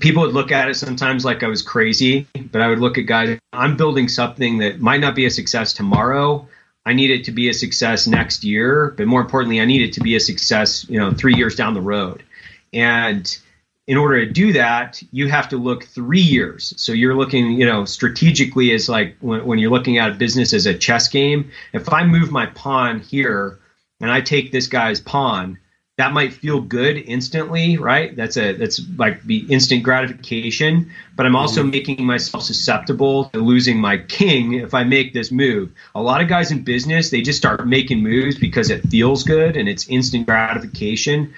people 0.00 0.24
would 0.24 0.34
look 0.34 0.50
at 0.50 0.68
it 0.68 0.74
sometimes 0.74 1.24
like 1.24 1.44
I 1.44 1.46
was 1.46 1.62
crazy, 1.62 2.26
but 2.50 2.60
I 2.60 2.66
would 2.66 2.80
look 2.80 2.98
at 2.98 3.06
guys, 3.06 3.38
I'm 3.52 3.76
building 3.76 4.08
something 4.08 4.58
that 4.58 4.80
might 4.80 5.00
not 5.00 5.14
be 5.14 5.26
a 5.26 5.30
success 5.30 5.74
tomorrow. 5.74 6.48
I 6.90 6.92
need 6.92 7.12
it 7.12 7.22
to 7.26 7.30
be 7.30 7.48
a 7.48 7.54
success 7.54 8.08
next 8.08 8.42
year, 8.42 8.92
but 8.96 9.06
more 9.06 9.20
importantly, 9.20 9.60
I 9.60 9.64
need 9.64 9.82
it 9.82 9.92
to 9.92 10.00
be 10.00 10.16
a 10.16 10.20
success, 10.20 10.84
you 10.88 10.98
know, 10.98 11.12
three 11.12 11.36
years 11.36 11.54
down 11.54 11.72
the 11.72 11.80
road. 11.80 12.24
And 12.72 13.38
in 13.86 13.96
order 13.96 14.26
to 14.26 14.32
do 14.32 14.52
that, 14.54 15.00
you 15.12 15.28
have 15.28 15.48
to 15.50 15.56
look 15.56 15.84
three 15.84 16.20
years. 16.20 16.74
So 16.76 16.90
you're 16.90 17.14
looking, 17.14 17.52
you 17.52 17.64
know, 17.64 17.84
strategically 17.84 18.72
as 18.72 18.88
like 18.88 19.16
when, 19.20 19.46
when 19.46 19.60
you're 19.60 19.70
looking 19.70 19.98
at 19.98 20.10
a 20.10 20.14
business 20.14 20.52
as 20.52 20.66
a 20.66 20.74
chess 20.74 21.06
game. 21.06 21.52
If 21.72 21.92
I 21.92 22.04
move 22.04 22.32
my 22.32 22.46
pawn 22.46 22.98
here 22.98 23.60
and 24.00 24.10
I 24.10 24.20
take 24.20 24.50
this 24.50 24.66
guy's 24.66 25.00
pawn, 25.00 25.58
that 26.00 26.14
might 26.14 26.32
feel 26.32 26.62
good 26.62 26.96
instantly, 26.96 27.76
right? 27.76 28.16
That's 28.16 28.38
a 28.38 28.54
that's 28.54 28.80
like 28.96 29.22
the 29.24 29.44
instant 29.50 29.82
gratification. 29.82 30.90
But 31.14 31.26
I'm 31.26 31.36
also 31.36 31.60
mm-hmm. 31.60 31.70
making 31.70 32.06
myself 32.06 32.42
susceptible 32.42 33.26
to 33.26 33.38
losing 33.38 33.78
my 33.78 33.98
king 33.98 34.54
if 34.54 34.72
I 34.72 34.82
make 34.82 35.12
this 35.12 35.30
move. 35.30 35.70
A 35.94 36.00
lot 36.00 36.22
of 36.22 36.28
guys 36.28 36.52
in 36.52 36.62
business 36.62 37.10
they 37.10 37.20
just 37.20 37.36
start 37.36 37.66
making 37.66 38.02
moves 38.02 38.38
because 38.38 38.70
it 38.70 38.80
feels 38.88 39.24
good 39.24 39.58
and 39.58 39.68
it's 39.68 39.88
instant 39.90 40.26
gratification. 40.26 41.34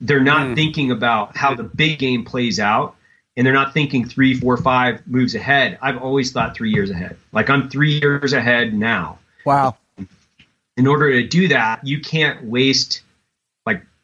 They're 0.00 0.20
not 0.20 0.46
mm. 0.46 0.54
thinking 0.54 0.90
about 0.90 1.36
how 1.36 1.54
the 1.54 1.64
big 1.64 1.98
game 1.98 2.24
plays 2.24 2.58
out, 2.58 2.96
and 3.36 3.46
they're 3.46 3.52
not 3.52 3.74
thinking 3.74 4.06
three, 4.06 4.32
four, 4.32 4.56
five 4.56 5.06
moves 5.06 5.34
ahead. 5.34 5.76
I've 5.82 6.00
always 6.02 6.32
thought 6.32 6.56
three 6.56 6.70
years 6.70 6.88
ahead. 6.88 7.18
Like 7.32 7.50
I'm 7.50 7.68
three 7.68 8.00
years 8.00 8.32
ahead 8.32 8.72
now. 8.72 9.18
Wow. 9.44 9.76
In 10.78 10.86
order 10.86 11.10
to 11.10 11.28
do 11.28 11.48
that, 11.48 11.86
you 11.86 12.00
can't 12.00 12.44
waste 12.44 13.02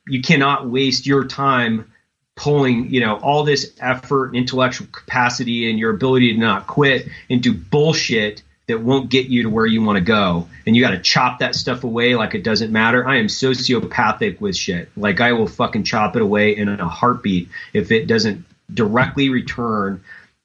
you 0.06 0.22
cannot 0.22 0.68
waste 0.68 1.06
your 1.06 1.24
time 1.24 1.90
pulling 2.36 2.92
you 2.92 3.00
know 3.00 3.16
all 3.16 3.44
this 3.44 3.72
effort 3.80 4.28
and 4.28 4.36
intellectual 4.36 4.88
capacity 4.90 5.70
and 5.70 5.78
your 5.78 5.90
ability 5.90 6.34
to 6.34 6.38
not 6.38 6.66
quit 6.66 7.08
into 7.28 7.52
bullshit 7.52 8.42
that 8.66 8.80
won't 8.80 9.10
get 9.10 9.26
you 9.26 9.42
to 9.42 9.50
where 9.50 9.66
you 9.66 9.82
want 9.82 9.96
to 9.96 10.04
go. 10.04 10.48
And 10.66 10.74
you 10.74 10.82
got 10.82 10.92
to 10.92 11.00
chop 11.00 11.40
that 11.40 11.54
stuff 11.54 11.84
away 11.84 12.14
like 12.14 12.34
it 12.34 12.42
doesn't 12.42 12.72
matter. 12.72 13.06
I 13.06 13.16
am 13.16 13.26
sociopathic 13.26 14.40
with 14.40 14.56
shit. 14.56 14.90
Like 14.96 15.20
i 15.20 15.32
will 15.32 15.46
fucking 15.46 15.84
chop 15.84 16.16
it 16.16 16.22
away 16.22 16.56
in 16.56 16.68
a 16.68 16.88
heartbeat 16.88 17.48
if 17.72 17.92
it 17.92 18.06
doesn't 18.06 18.44
directly 18.72 19.28
return 19.28 20.02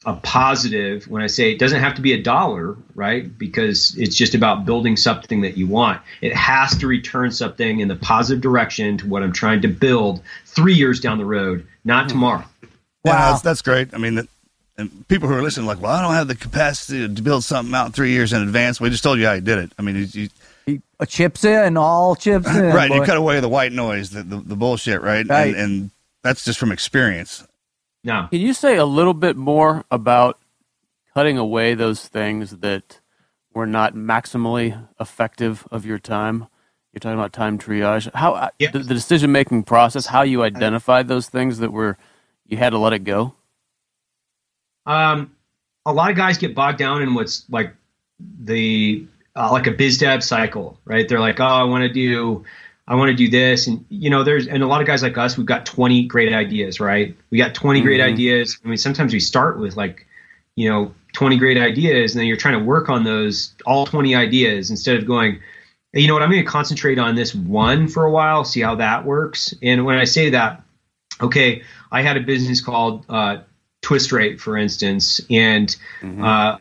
a 0.09 0.19
positive 0.21 1.07
when 1.07 1.21
i 1.21 1.27
say 1.27 1.51
it 1.51 1.59
doesn't 1.59 1.79
have 1.79 1.93
to 1.95 2.01
be 2.01 2.13
a 2.13 2.21
dollar 2.21 2.75
right 2.95 3.37
because 3.37 3.95
it's 3.97 4.15
just 4.15 4.33
about 4.35 4.65
building 4.65 4.95
something 4.97 5.41
that 5.41 5.55
you 5.57 5.67
want 5.67 6.01
it 6.21 6.33
has 6.35 6.75
to 6.77 6.87
return 6.87 7.31
something 7.31 7.79
in 7.79 7.87
the 7.87 7.95
positive 7.95 8.41
direction 8.41 8.97
to 8.97 9.07
what 9.07 9.21
i'm 9.23 9.31
trying 9.33 9.61
to 9.61 9.67
build 9.67 10.21
three 10.45 10.73
years 10.73 10.99
down 10.99 11.17
the 11.17 11.25
road 11.25 11.65
not 11.85 12.09
tomorrow 12.09 12.43
Yeah, 13.05 13.31
that's, 13.31 13.41
that's 13.41 13.61
great. 13.61 13.93
I 13.93 13.97
mean, 13.97 14.15
that- 14.15 14.27
and 14.77 15.05
people 15.09 15.27
who 15.27 15.35
are 15.35 15.41
listening, 15.41 15.65
are 15.67 15.73
like, 15.75 15.81
well, 15.81 15.91
I 15.91 16.01
don't 16.01 16.13
have 16.13 16.29
the 16.29 16.35
capacity 16.35 17.13
to 17.13 17.21
build 17.21 17.43
something 17.43 17.75
out 17.75 17.93
three 17.93 18.11
years 18.11 18.31
in 18.31 18.41
advance. 18.41 18.79
We 18.79 18.89
just 18.89 19.03
told 19.03 19.19
you 19.19 19.25
how 19.25 19.33
you 19.33 19.41
did 19.41 19.57
it. 19.57 19.73
I 19.77 19.81
mean, 19.81 19.95
you, 19.97 20.07
you, 20.13 20.29
He 20.65 20.81
uh, 21.01 21.05
chips 21.05 21.43
in, 21.43 21.75
all 21.75 22.15
chips 22.15 22.47
in. 22.55 22.63
right, 22.67 22.89
you 22.89 23.03
cut 23.03 23.17
away 23.17 23.41
the 23.41 23.49
white 23.49 23.73
noise, 23.73 24.09
the, 24.11 24.23
the, 24.23 24.37
the 24.37 24.55
bullshit, 24.55 25.01
right? 25.01 25.27
Right. 25.27 25.47
And, 25.53 25.55
and 25.57 25.91
that's 26.23 26.45
just 26.45 26.59
from 26.59 26.71
experience. 26.71 27.45
No 28.03 28.27
Can 28.31 28.39
you 28.41 28.53
say 28.53 28.77
a 28.77 28.85
little 28.85 29.13
bit 29.13 29.35
more 29.35 29.85
about 29.91 30.39
cutting 31.13 31.37
away 31.37 31.73
those 31.73 32.07
things 32.07 32.57
that 32.57 32.99
were 33.53 33.65
not 33.67 33.93
maximally 33.95 34.87
effective 34.99 35.67
of 35.71 35.85
your 35.85 35.99
time? 35.99 36.47
You're 36.93 36.99
talking 36.99 37.19
about 37.19 37.33
time 37.33 37.57
triage. 37.59 38.13
How 38.13 38.33
uh, 38.33 38.49
Yeah. 38.57 38.71
the, 38.71 38.79
the 38.79 38.93
decision 38.93 39.31
making 39.31 39.63
process, 39.63 40.07
how 40.07 40.21
you 40.23 40.43
identified 40.43 41.07
those 41.07 41.27
things 41.29 41.59
that 41.59 41.71
were 41.71 41.97
you 42.45 42.57
had 42.57 42.71
to 42.71 42.77
let 42.79 42.93
it 42.93 43.03
go? 43.03 43.35
Um, 44.85 45.31
a 45.85 45.93
lot 45.93 46.09
of 46.09 46.17
guys 46.17 46.37
get 46.37 46.55
bogged 46.55 46.79
down 46.79 47.01
in 47.01 47.13
what's 47.13 47.45
like 47.49 47.75
the 48.39 49.05
uh, 49.35 49.51
like 49.51 49.67
a 49.67 49.71
biz 49.71 49.97
dev 49.97 50.23
cycle, 50.23 50.79
right? 50.85 51.07
They're 51.07 51.19
like, 51.19 51.39
oh, 51.39 51.45
I 51.45 51.63
want 51.63 51.83
to 51.83 51.93
do, 51.93 52.43
I 52.89 52.95
want 52.95 53.09
to 53.09 53.15
do 53.15 53.29
this, 53.29 53.67
and 53.67 53.85
you 53.89 54.09
know, 54.09 54.23
there's 54.23 54.47
and 54.47 54.63
a 54.63 54.67
lot 54.67 54.81
of 54.81 54.87
guys 54.87 55.03
like 55.03 55.17
us, 55.17 55.37
we've 55.37 55.45
got 55.45 55.65
20 55.65 56.05
great 56.07 56.33
ideas, 56.33 56.79
right? 56.79 57.15
We 57.29 57.37
got 57.37 57.53
20 57.53 57.81
great 57.81 57.99
ideas. 58.13 58.57
I 58.65 58.67
mean, 58.67 58.77
sometimes 58.77 59.13
we 59.13 59.19
start 59.19 59.59
with 59.59 59.77
like, 59.77 60.07
you 60.55 60.69
know, 60.69 60.93
20 61.13 61.37
great 61.37 61.57
ideas, 61.57 62.13
and 62.13 62.19
then 62.19 62.27
you're 62.27 62.35
trying 62.37 62.57
to 62.59 62.65
work 62.65 62.89
on 62.89 63.03
those 63.03 63.53
all 63.65 63.85
20 63.85 64.15
ideas 64.15 64.71
instead 64.71 64.97
of 64.97 65.05
going. 65.05 65.39
"Hey, 65.93 66.01
You 66.01 66.07
know 66.07 66.13
what? 66.15 66.23
I'm 66.23 66.31
going 66.31 66.43
to 66.43 66.49
concentrate 66.49 66.97
on 66.99 67.15
this 67.15 67.33
one 67.33 67.87
for 67.87 68.05
a 68.05 68.11
while, 68.11 68.43
see 68.43 68.61
how 68.61 68.75
that 68.75 69.05
works. 69.05 69.53
And 69.61 69.85
when 69.85 69.97
I 69.97 70.05
say 70.05 70.31
that, 70.31 70.61
okay, 71.21 71.61
I 71.91 72.01
had 72.01 72.17
a 72.17 72.21
business 72.21 72.61
called 72.61 73.05
uh, 73.09 73.37
Twist 73.81 74.11
Rate, 74.11 74.39
for 74.41 74.57
instance, 74.57 75.21
and 75.29 75.75
uh, 76.23 76.57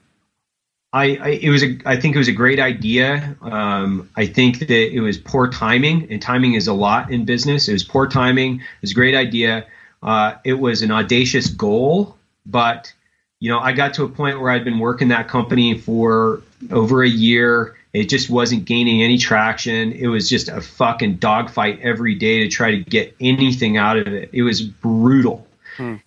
I, 0.92 1.16
I 1.16 1.28
it 1.42 1.50
was 1.50 1.62
a 1.62 1.78
I 1.84 1.96
think 1.96 2.14
it 2.14 2.18
was 2.18 2.28
a 2.28 2.32
great 2.32 2.58
idea. 2.58 3.36
Um, 3.42 4.08
I 4.16 4.26
think 4.26 4.60
that 4.60 4.70
it 4.70 5.00
was 5.00 5.18
poor 5.18 5.50
timing, 5.50 6.10
and 6.10 6.20
timing 6.20 6.54
is 6.54 6.66
a 6.66 6.72
lot 6.72 7.10
in 7.10 7.24
business. 7.24 7.68
It 7.68 7.72
was 7.72 7.84
poor 7.84 8.06
timing. 8.06 8.60
It 8.60 8.82
was 8.82 8.92
a 8.92 8.94
great 8.94 9.14
idea. 9.14 9.66
Uh, 10.02 10.36
it 10.44 10.54
was 10.54 10.82
an 10.82 10.90
audacious 10.90 11.48
goal, 11.48 12.16
but 12.46 12.92
you 13.40 13.50
know 13.50 13.58
I 13.58 13.72
got 13.72 13.94
to 13.94 14.04
a 14.04 14.08
point 14.08 14.40
where 14.40 14.50
I'd 14.50 14.64
been 14.64 14.78
working 14.78 15.08
that 15.08 15.28
company 15.28 15.76
for 15.76 16.42
over 16.70 17.02
a 17.02 17.08
year. 17.08 17.76
It 17.92 18.08
just 18.08 18.30
wasn't 18.30 18.64
gaining 18.64 19.02
any 19.02 19.18
traction. 19.18 19.92
It 19.92 20.06
was 20.06 20.28
just 20.28 20.48
a 20.48 20.60
fucking 20.60 21.16
dogfight 21.16 21.80
every 21.80 22.14
day 22.14 22.40
to 22.40 22.48
try 22.48 22.70
to 22.70 22.78
get 22.78 23.14
anything 23.20 23.76
out 23.76 23.98
of 23.98 24.08
it. 24.08 24.30
It 24.32 24.42
was 24.42 24.62
brutal, 24.62 25.46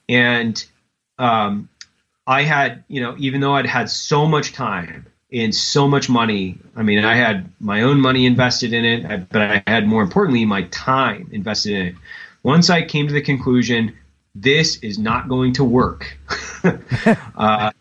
and 0.09 0.65
um, 1.19 1.69
I 2.27 2.43
had, 2.43 2.83
you 2.87 3.01
know, 3.01 3.15
even 3.17 3.41
though 3.41 3.55
I'd 3.55 3.65
had 3.65 3.89
so 3.89 4.25
much 4.25 4.53
time 4.53 5.07
and 5.31 5.53
so 5.53 5.87
much 5.87 6.09
money, 6.09 6.57
I 6.75 6.83
mean, 6.83 7.03
I 7.03 7.15
had 7.15 7.49
my 7.59 7.81
own 7.81 7.99
money 7.99 8.25
invested 8.25 8.73
in 8.73 8.85
it, 8.85 9.29
but 9.29 9.41
I 9.41 9.63
had 9.67 9.87
more 9.87 10.03
importantly 10.03 10.45
my 10.45 10.63
time 10.63 11.29
invested 11.31 11.73
in 11.73 11.85
it. 11.87 11.95
Once 12.43 12.69
I 12.69 12.83
came 12.83 13.07
to 13.07 13.13
the 13.13 13.21
conclusion, 13.21 13.97
this 14.35 14.77
is 14.77 14.97
not 14.97 15.29
going 15.29 15.53
to 15.53 15.63
work, 15.63 16.17
uh, 17.35 17.71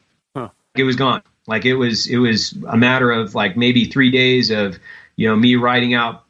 it 0.74 0.84
was 0.84 0.96
gone. 0.96 1.22
Like 1.46 1.64
it 1.64 1.74
was, 1.74 2.06
it 2.06 2.18
was 2.18 2.54
a 2.68 2.76
matter 2.76 3.10
of 3.10 3.34
like 3.34 3.56
maybe 3.56 3.86
three 3.86 4.10
days 4.10 4.50
of, 4.50 4.78
you 5.16 5.28
know, 5.28 5.36
me 5.36 5.56
writing 5.56 5.94
out 5.94 6.24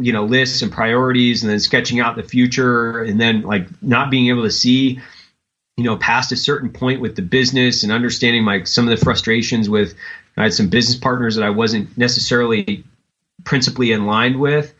you 0.00 0.12
know 0.12 0.24
lists 0.24 0.62
and 0.62 0.72
priorities 0.72 1.42
and 1.42 1.50
then 1.50 1.60
sketching 1.60 2.00
out 2.00 2.16
the 2.16 2.22
future 2.24 3.02
and 3.04 3.20
then 3.20 3.42
like 3.42 3.66
not 3.82 4.10
being 4.10 4.28
able 4.28 4.42
to 4.42 4.50
see 4.50 5.00
you 5.80 5.86
know 5.86 5.96
past 5.96 6.30
a 6.30 6.36
certain 6.36 6.70
point 6.70 7.00
with 7.00 7.16
the 7.16 7.22
business 7.22 7.82
and 7.82 7.90
understanding 7.90 8.44
like 8.44 8.66
some 8.66 8.86
of 8.86 8.96
the 8.96 9.02
frustrations 9.02 9.66
with 9.66 9.94
I 10.36 10.42
had 10.42 10.52
some 10.52 10.68
business 10.68 10.96
partners 10.96 11.36
that 11.36 11.44
I 11.44 11.50
wasn't 11.50 11.96
necessarily 11.96 12.84
principally 13.44 13.92
in 13.92 14.04
line 14.04 14.38
with 14.38 14.74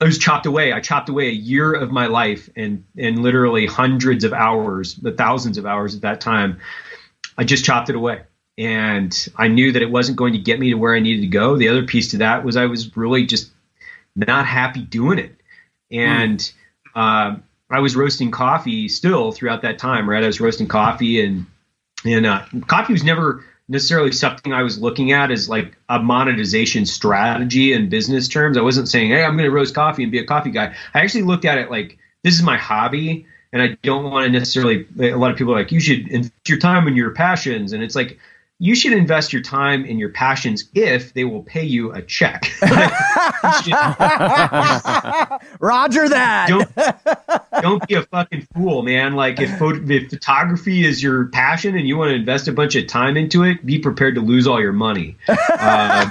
I 0.00 0.04
was 0.04 0.18
chopped 0.18 0.46
away. 0.46 0.72
I 0.72 0.80
chopped 0.80 1.08
away 1.08 1.28
a 1.28 1.32
year 1.32 1.74
of 1.74 1.90
my 1.90 2.06
life 2.06 2.48
and 2.56 2.84
and 2.96 3.22
literally 3.22 3.66
hundreds 3.66 4.24
of 4.24 4.32
hours, 4.32 4.94
the 4.94 5.12
thousands 5.12 5.58
of 5.58 5.66
hours 5.66 5.94
at 5.94 6.02
that 6.02 6.20
time. 6.20 6.60
I 7.36 7.44
just 7.44 7.64
chopped 7.64 7.90
it 7.90 7.96
away. 7.96 8.22
And 8.56 9.28
I 9.36 9.48
knew 9.48 9.72
that 9.72 9.82
it 9.82 9.90
wasn't 9.90 10.18
going 10.18 10.32
to 10.32 10.38
get 10.38 10.58
me 10.58 10.70
to 10.70 10.76
where 10.76 10.94
I 10.94 11.00
needed 11.00 11.20
to 11.20 11.28
go. 11.28 11.56
The 11.56 11.68
other 11.68 11.84
piece 11.84 12.08
to 12.12 12.18
that 12.18 12.44
was 12.44 12.56
I 12.56 12.66
was 12.66 12.96
really 12.96 13.26
just 13.26 13.50
not 14.16 14.46
happy 14.46 14.82
doing 14.82 15.18
it. 15.18 15.34
And 15.90 16.38
mm. 16.38 16.52
uh, 16.94 17.36
I 17.70 17.80
was 17.80 17.96
roasting 17.96 18.30
coffee 18.30 18.88
still 18.88 19.32
throughout 19.32 19.62
that 19.62 19.78
time, 19.78 20.08
right? 20.08 20.22
I 20.22 20.26
was 20.26 20.40
roasting 20.40 20.68
coffee 20.68 21.24
and 21.24 21.46
and 22.04 22.26
uh, 22.26 22.44
coffee 22.66 22.92
was 22.92 23.04
never 23.04 23.44
necessarily 23.68 24.12
something 24.12 24.52
I 24.52 24.62
was 24.62 24.80
looking 24.80 25.12
at 25.12 25.30
as 25.30 25.48
like 25.48 25.76
a 25.88 25.98
monetization 25.98 26.86
strategy 26.86 27.72
in 27.72 27.88
business 27.88 28.28
terms. 28.28 28.56
I 28.56 28.62
wasn't 28.62 28.88
saying, 28.88 29.10
hey, 29.10 29.24
I'm 29.24 29.36
going 29.36 29.48
to 29.48 29.54
roast 29.54 29.74
coffee 29.74 30.02
and 30.02 30.12
be 30.12 30.18
a 30.18 30.24
coffee 30.24 30.50
guy. 30.50 30.74
I 30.94 31.00
actually 31.00 31.24
looked 31.24 31.44
at 31.44 31.58
it 31.58 31.70
like 31.70 31.98
this 32.22 32.34
is 32.34 32.42
my 32.42 32.56
hobby. 32.56 33.26
And 33.52 33.62
I 33.62 33.78
don't 33.82 34.04
want 34.04 34.26
to 34.26 34.30
necessarily, 34.30 34.86
a 35.00 35.16
lot 35.16 35.30
of 35.30 35.38
people 35.38 35.54
are 35.54 35.58
like, 35.58 35.72
you 35.72 35.80
should 35.80 36.06
invest 36.08 36.48
your 36.48 36.58
time 36.58 36.86
in 36.86 36.96
your 36.96 37.12
passions. 37.12 37.72
And 37.72 37.82
it's 37.82 37.96
like, 37.96 38.18
you 38.60 38.74
should 38.74 38.92
invest 38.92 39.32
your 39.32 39.40
time 39.42 39.84
in 39.84 39.98
your 39.98 40.08
passions 40.08 40.64
if 40.74 41.14
they 41.14 41.22
will 41.24 41.44
pay 41.44 41.62
you 41.62 41.92
a 41.92 42.02
check. 42.02 42.50
Roger 45.60 46.08
that. 46.08 46.48
Don't, 46.48 47.62
don't 47.62 47.86
be 47.86 47.94
a 47.94 48.02
fucking 48.02 48.48
fool, 48.54 48.82
man. 48.82 49.14
Like 49.14 49.38
if, 49.38 49.60
if 49.62 50.10
photography 50.10 50.84
is 50.84 51.00
your 51.00 51.26
passion 51.26 51.76
and 51.76 51.86
you 51.86 51.96
want 51.96 52.10
to 52.10 52.16
invest 52.16 52.48
a 52.48 52.52
bunch 52.52 52.74
of 52.74 52.88
time 52.88 53.16
into 53.16 53.44
it, 53.44 53.64
be 53.64 53.78
prepared 53.78 54.16
to 54.16 54.20
lose 54.20 54.48
all 54.48 54.60
your 54.60 54.72
money. 54.72 55.16
Uh, 55.28 56.10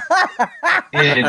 and 0.94 1.26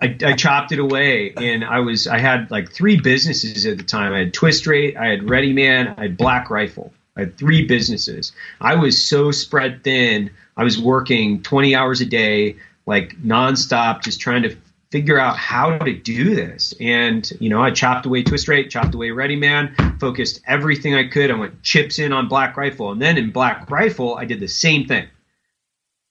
I, 0.00 0.16
I, 0.24 0.32
chopped 0.34 0.72
it 0.72 0.80
away, 0.80 1.32
and 1.36 1.64
I 1.64 1.78
was 1.78 2.08
I 2.08 2.18
had 2.18 2.50
like 2.50 2.72
three 2.72 2.96
businesses 3.00 3.66
at 3.66 3.78
the 3.78 3.84
time. 3.84 4.12
I 4.12 4.18
had 4.20 4.34
Twist 4.34 4.66
Rate, 4.66 4.96
I 4.96 5.06
had 5.06 5.30
Ready 5.30 5.52
Man, 5.52 5.94
I 5.96 6.02
had 6.02 6.16
Black 6.16 6.50
Rifle. 6.50 6.92
I 7.16 7.20
had 7.20 7.36
three 7.36 7.66
businesses. 7.66 8.32
I 8.60 8.74
was 8.74 9.02
so 9.02 9.30
spread 9.30 9.84
thin. 9.84 10.30
I 10.56 10.64
was 10.64 10.80
working 10.80 11.42
20 11.42 11.74
hours 11.74 12.00
a 12.00 12.06
day, 12.06 12.56
like 12.86 13.16
nonstop, 13.22 14.02
just 14.02 14.20
trying 14.20 14.42
to 14.42 14.56
figure 14.90 15.18
out 15.18 15.36
how 15.36 15.78
to 15.78 15.92
do 15.94 16.34
this. 16.34 16.74
And, 16.80 17.30
you 17.40 17.48
know, 17.48 17.62
I 17.62 17.70
chopped 17.70 18.04
away 18.04 18.22
Twist 18.22 18.46
Rate, 18.48 18.70
chopped 18.70 18.94
away 18.94 19.10
Ready 19.10 19.36
Man, 19.36 19.74
focused 19.98 20.40
everything 20.46 20.94
I 20.94 21.08
could. 21.08 21.30
I 21.30 21.34
went 21.34 21.62
chips 21.62 21.98
in 21.98 22.12
on 22.12 22.28
Black 22.28 22.56
Rifle. 22.56 22.92
And 22.92 23.00
then 23.00 23.16
in 23.16 23.30
Black 23.30 23.70
Rifle, 23.70 24.16
I 24.16 24.26
did 24.26 24.40
the 24.40 24.48
same 24.48 24.86
thing. 24.86 25.04
It 25.04 25.10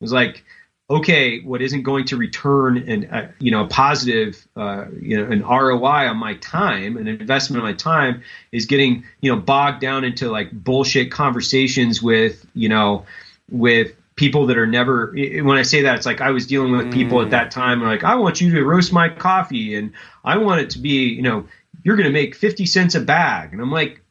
was 0.01 0.13
like, 0.13 0.43
okay, 0.91 1.39
what 1.39 1.61
isn't 1.61 1.83
going 1.83 2.05
to 2.05 2.17
return 2.17 2.77
an 2.77 3.09
uh, 3.09 3.31
you 3.39 3.51
know 3.51 3.63
a 3.63 3.67
positive 3.67 4.45
uh, 4.55 4.85
you 5.01 5.17
know 5.17 5.31
an 5.31 5.41
ROI 5.41 6.07
on 6.09 6.17
my 6.17 6.35
time, 6.35 6.97
an 6.97 7.07
investment 7.07 7.63
on 7.63 7.69
my 7.69 7.73
time, 7.73 8.23
is 8.51 8.65
getting 8.65 9.05
you 9.21 9.33
know 9.33 9.39
bogged 9.39 9.81
down 9.81 10.03
into 10.03 10.29
like 10.29 10.51
bullshit 10.51 11.11
conversations 11.11 12.01
with 12.01 12.45
you 12.53 12.69
know 12.69 13.05
with 13.49 13.93
people 14.15 14.47
that 14.47 14.57
are 14.57 14.67
never 14.67 15.15
when 15.15 15.57
i 15.57 15.63
say 15.63 15.83
that 15.83 15.95
it's 15.95 16.05
like 16.05 16.21
i 16.21 16.29
was 16.29 16.45
dealing 16.45 16.73
with 16.73 16.91
people 16.93 17.21
at 17.21 17.31
that 17.31 17.49
time 17.49 17.81
like 17.81 18.03
i 18.03 18.13
want 18.13 18.39
you 18.39 18.51
to 18.51 18.63
roast 18.63 18.93
my 18.93 19.09
coffee 19.09 19.73
and 19.73 19.93
i 20.23 20.37
want 20.37 20.61
it 20.61 20.69
to 20.69 20.79
be 20.79 21.05
you 21.07 21.23
know 21.23 21.47
you're 21.83 21.95
going 21.95 22.07
to 22.07 22.13
make 22.13 22.35
50 22.35 22.65
cents 22.65 22.93
a 22.93 22.99
bag. 22.99 23.53
And 23.53 23.61
i'm 23.61 23.71
like 23.71 24.01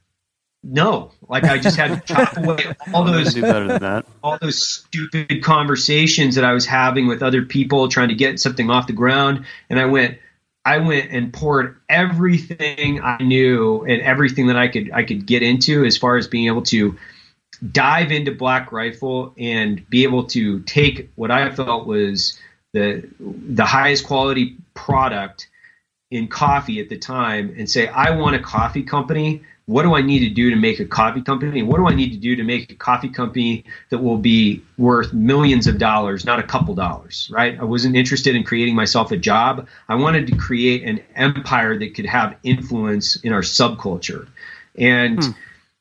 no, 0.62 1.10
like 1.28 1.44
I 1.44 1.58
just 1.58 1.76
had 1.76 2.06
to 2.06 2.14
chop 2.14 2.36
away 2.36 2.74
all 2.92 3.04
those 3.04 3.34
better 3.34 3.66
than 3.66 3.80
that. 3.80 4.06
all 4.22 4.38
those 4.40 4.64
stupid 4.64 5.42
conversations 5.42 6.34
that 6.34 6.44
I 6.44 6.52
was 6.52 6.66
having 6.66 7.06
with 7.06 7.22
other 7.22 7.42
people 7.42 7.88
trying 7.88 8.08
to 8.08 8.14
get 8.14 8.38
something 8.38 8.70
off 8.70 8.86
the 8.86 8.92
ground, 8.92 9.46
and 9.70 9.80
I 9.80 9.86
went, 9.86 10.18
I 10.64 10.78
went 10.78 11.10
and 11.12 11.32
poured 11.32 11.80
everything 11.88 13.00
I 13.02 13.22
knew 13.22 13.84
and 13.84 14.02
everything 14.02 14.48
that 14.48 14.56
I 14.56 14.68
could 14.68 14.90
I 14.92 15.04
could 15.04 15.26
get 15.26 15.42
into 15.42 15.84
as 15.84 15.96
far 15.96 16.16
as 16.16 16.28
being 16.28 16.46
able 16.46 16.62
to 16.62 16.98
dive 17.72 18.12
into 18.12 18.32
Black 18.32 18.70
Rifle 18.70 19.34
and 19.38 19.88
be 19.88 20.02
able 20.04 20.24
to 20.24 20.60
take 20.60 21.10
what 21.14 21.30
I 21.30 21.50
felt 21.50 21.86
was 21.86 22.38
the 22.74 23.08
the 23.18 23.64
highest 23.64 24.06
quality 24.06 24.56
product 24.74 25.48
in 26.10 26.28
coffee 26.28 26.80
at 26.80 26.88
the 26.88 26.98
time 26.98 27.54
and 27.56 27.70
say 27.70 27.88
I 27.88 28.10
want 28.10 28.36
a 28.36 28.40
coffee 28.40 28.82
company 28.82 29.42
what 29.70 29.84
do 29.84 29.94
I 29.94 30.02
need 30.02 30.18
to 30.20 30.30
do 30.30 30.50
to 30.50 30.56
make 30.56 30.80
a 30.80 30.84
coffee 30.84 31.22
company? 31.22 31.62
What 31.62 31.76
do 31.76 31.86
I 31.86 31.94
need 31.94 32.10
to 32.10 32.18
do 32.18 32.34
to 32.34 32.42
make 32.42 32.72
a 32.72 32.74
coffee 32.74 33.08
company 33.08 33.64
that 33.90 33.98
will 33.98 34.18
be 34.18 34.64
worth 34.76 35.12
millions 35.12 35.68
of 35.68 35.78
dollars, 35.78 36.24
not 36.24 36.40
a 36.40 36.42
couple 36.42 36.74
dollars, 36.74 37.30
right? 37.32 37.56
I 37.56 37.62
wasn't 37.62 37.94
interested 37.94 38.34
in 38.34 38.42
creating 38.42 38.74
myself 38.74 39.12
a 39.12 39.16
job. 39.16 39.68
I 39.88 39.94
wanted 39.94 40.26
to 40.26 40.36
create 40.36 40.82
an 40.82 41.00
empire 41.14 41.78
that 41.78 41.94
could 41.94 42.06
have 42.06 42.36
influence 42.42 43.14
in 43.14 43.32
our 43.32 43.42
subculture. 43.42 44.26
And 44.76 45.22
hmm. 45.22 45.30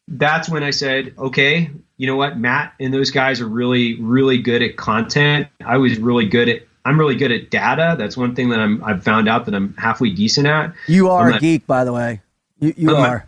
that's 0.07 0.47
when 0.47 0.61
I 0.61 0.69
said, 0.69 1.15
okay, 1.17 1.71
you 1.97 2.05
know 2.05 2.15
what? 2.15 2.37
Matt 2.37 2.75
and 2.79 2.93
those 2.93 3.09
guys 3.09 3.41
are 3.41 3.47
really, 3.47 3.99
really 3.99 4.37
good 4.37 4.61
at 4.61 4.77
content. 4.77 5.47
I 5.65 5.77
was 5.77 5.97
really 5.97 6.27
good 6.27 6.47
at 6.47 6.61
I'm 6.85 6.99
really 6.99 7.15
good 7.15 7.31
at 7.31 7.49
data. 7.49 7.95
That's 7.97 8.15
one 8.15 8.35
thing 8.35 8.49
that 8.49 8.59
I'm 8.59 8.83
I've 8.83 9.03
found 9.03 9.27
out 9.27 9.45
that 9.45 9.55
I'm 9.55 9.73
halfway 9.77 10.11
decent 10.11 10.45
at. 10.45 10.75
You 10.87 11.09
are 11.09 11.31
a 11.31 11.39
geek, 11.39 11.65
by 11.65 11.83
the 11.85 11.91
way. 11.91 12.21
You, 12.59 12.73
you 12.77 12.95
are. 12.95 13.25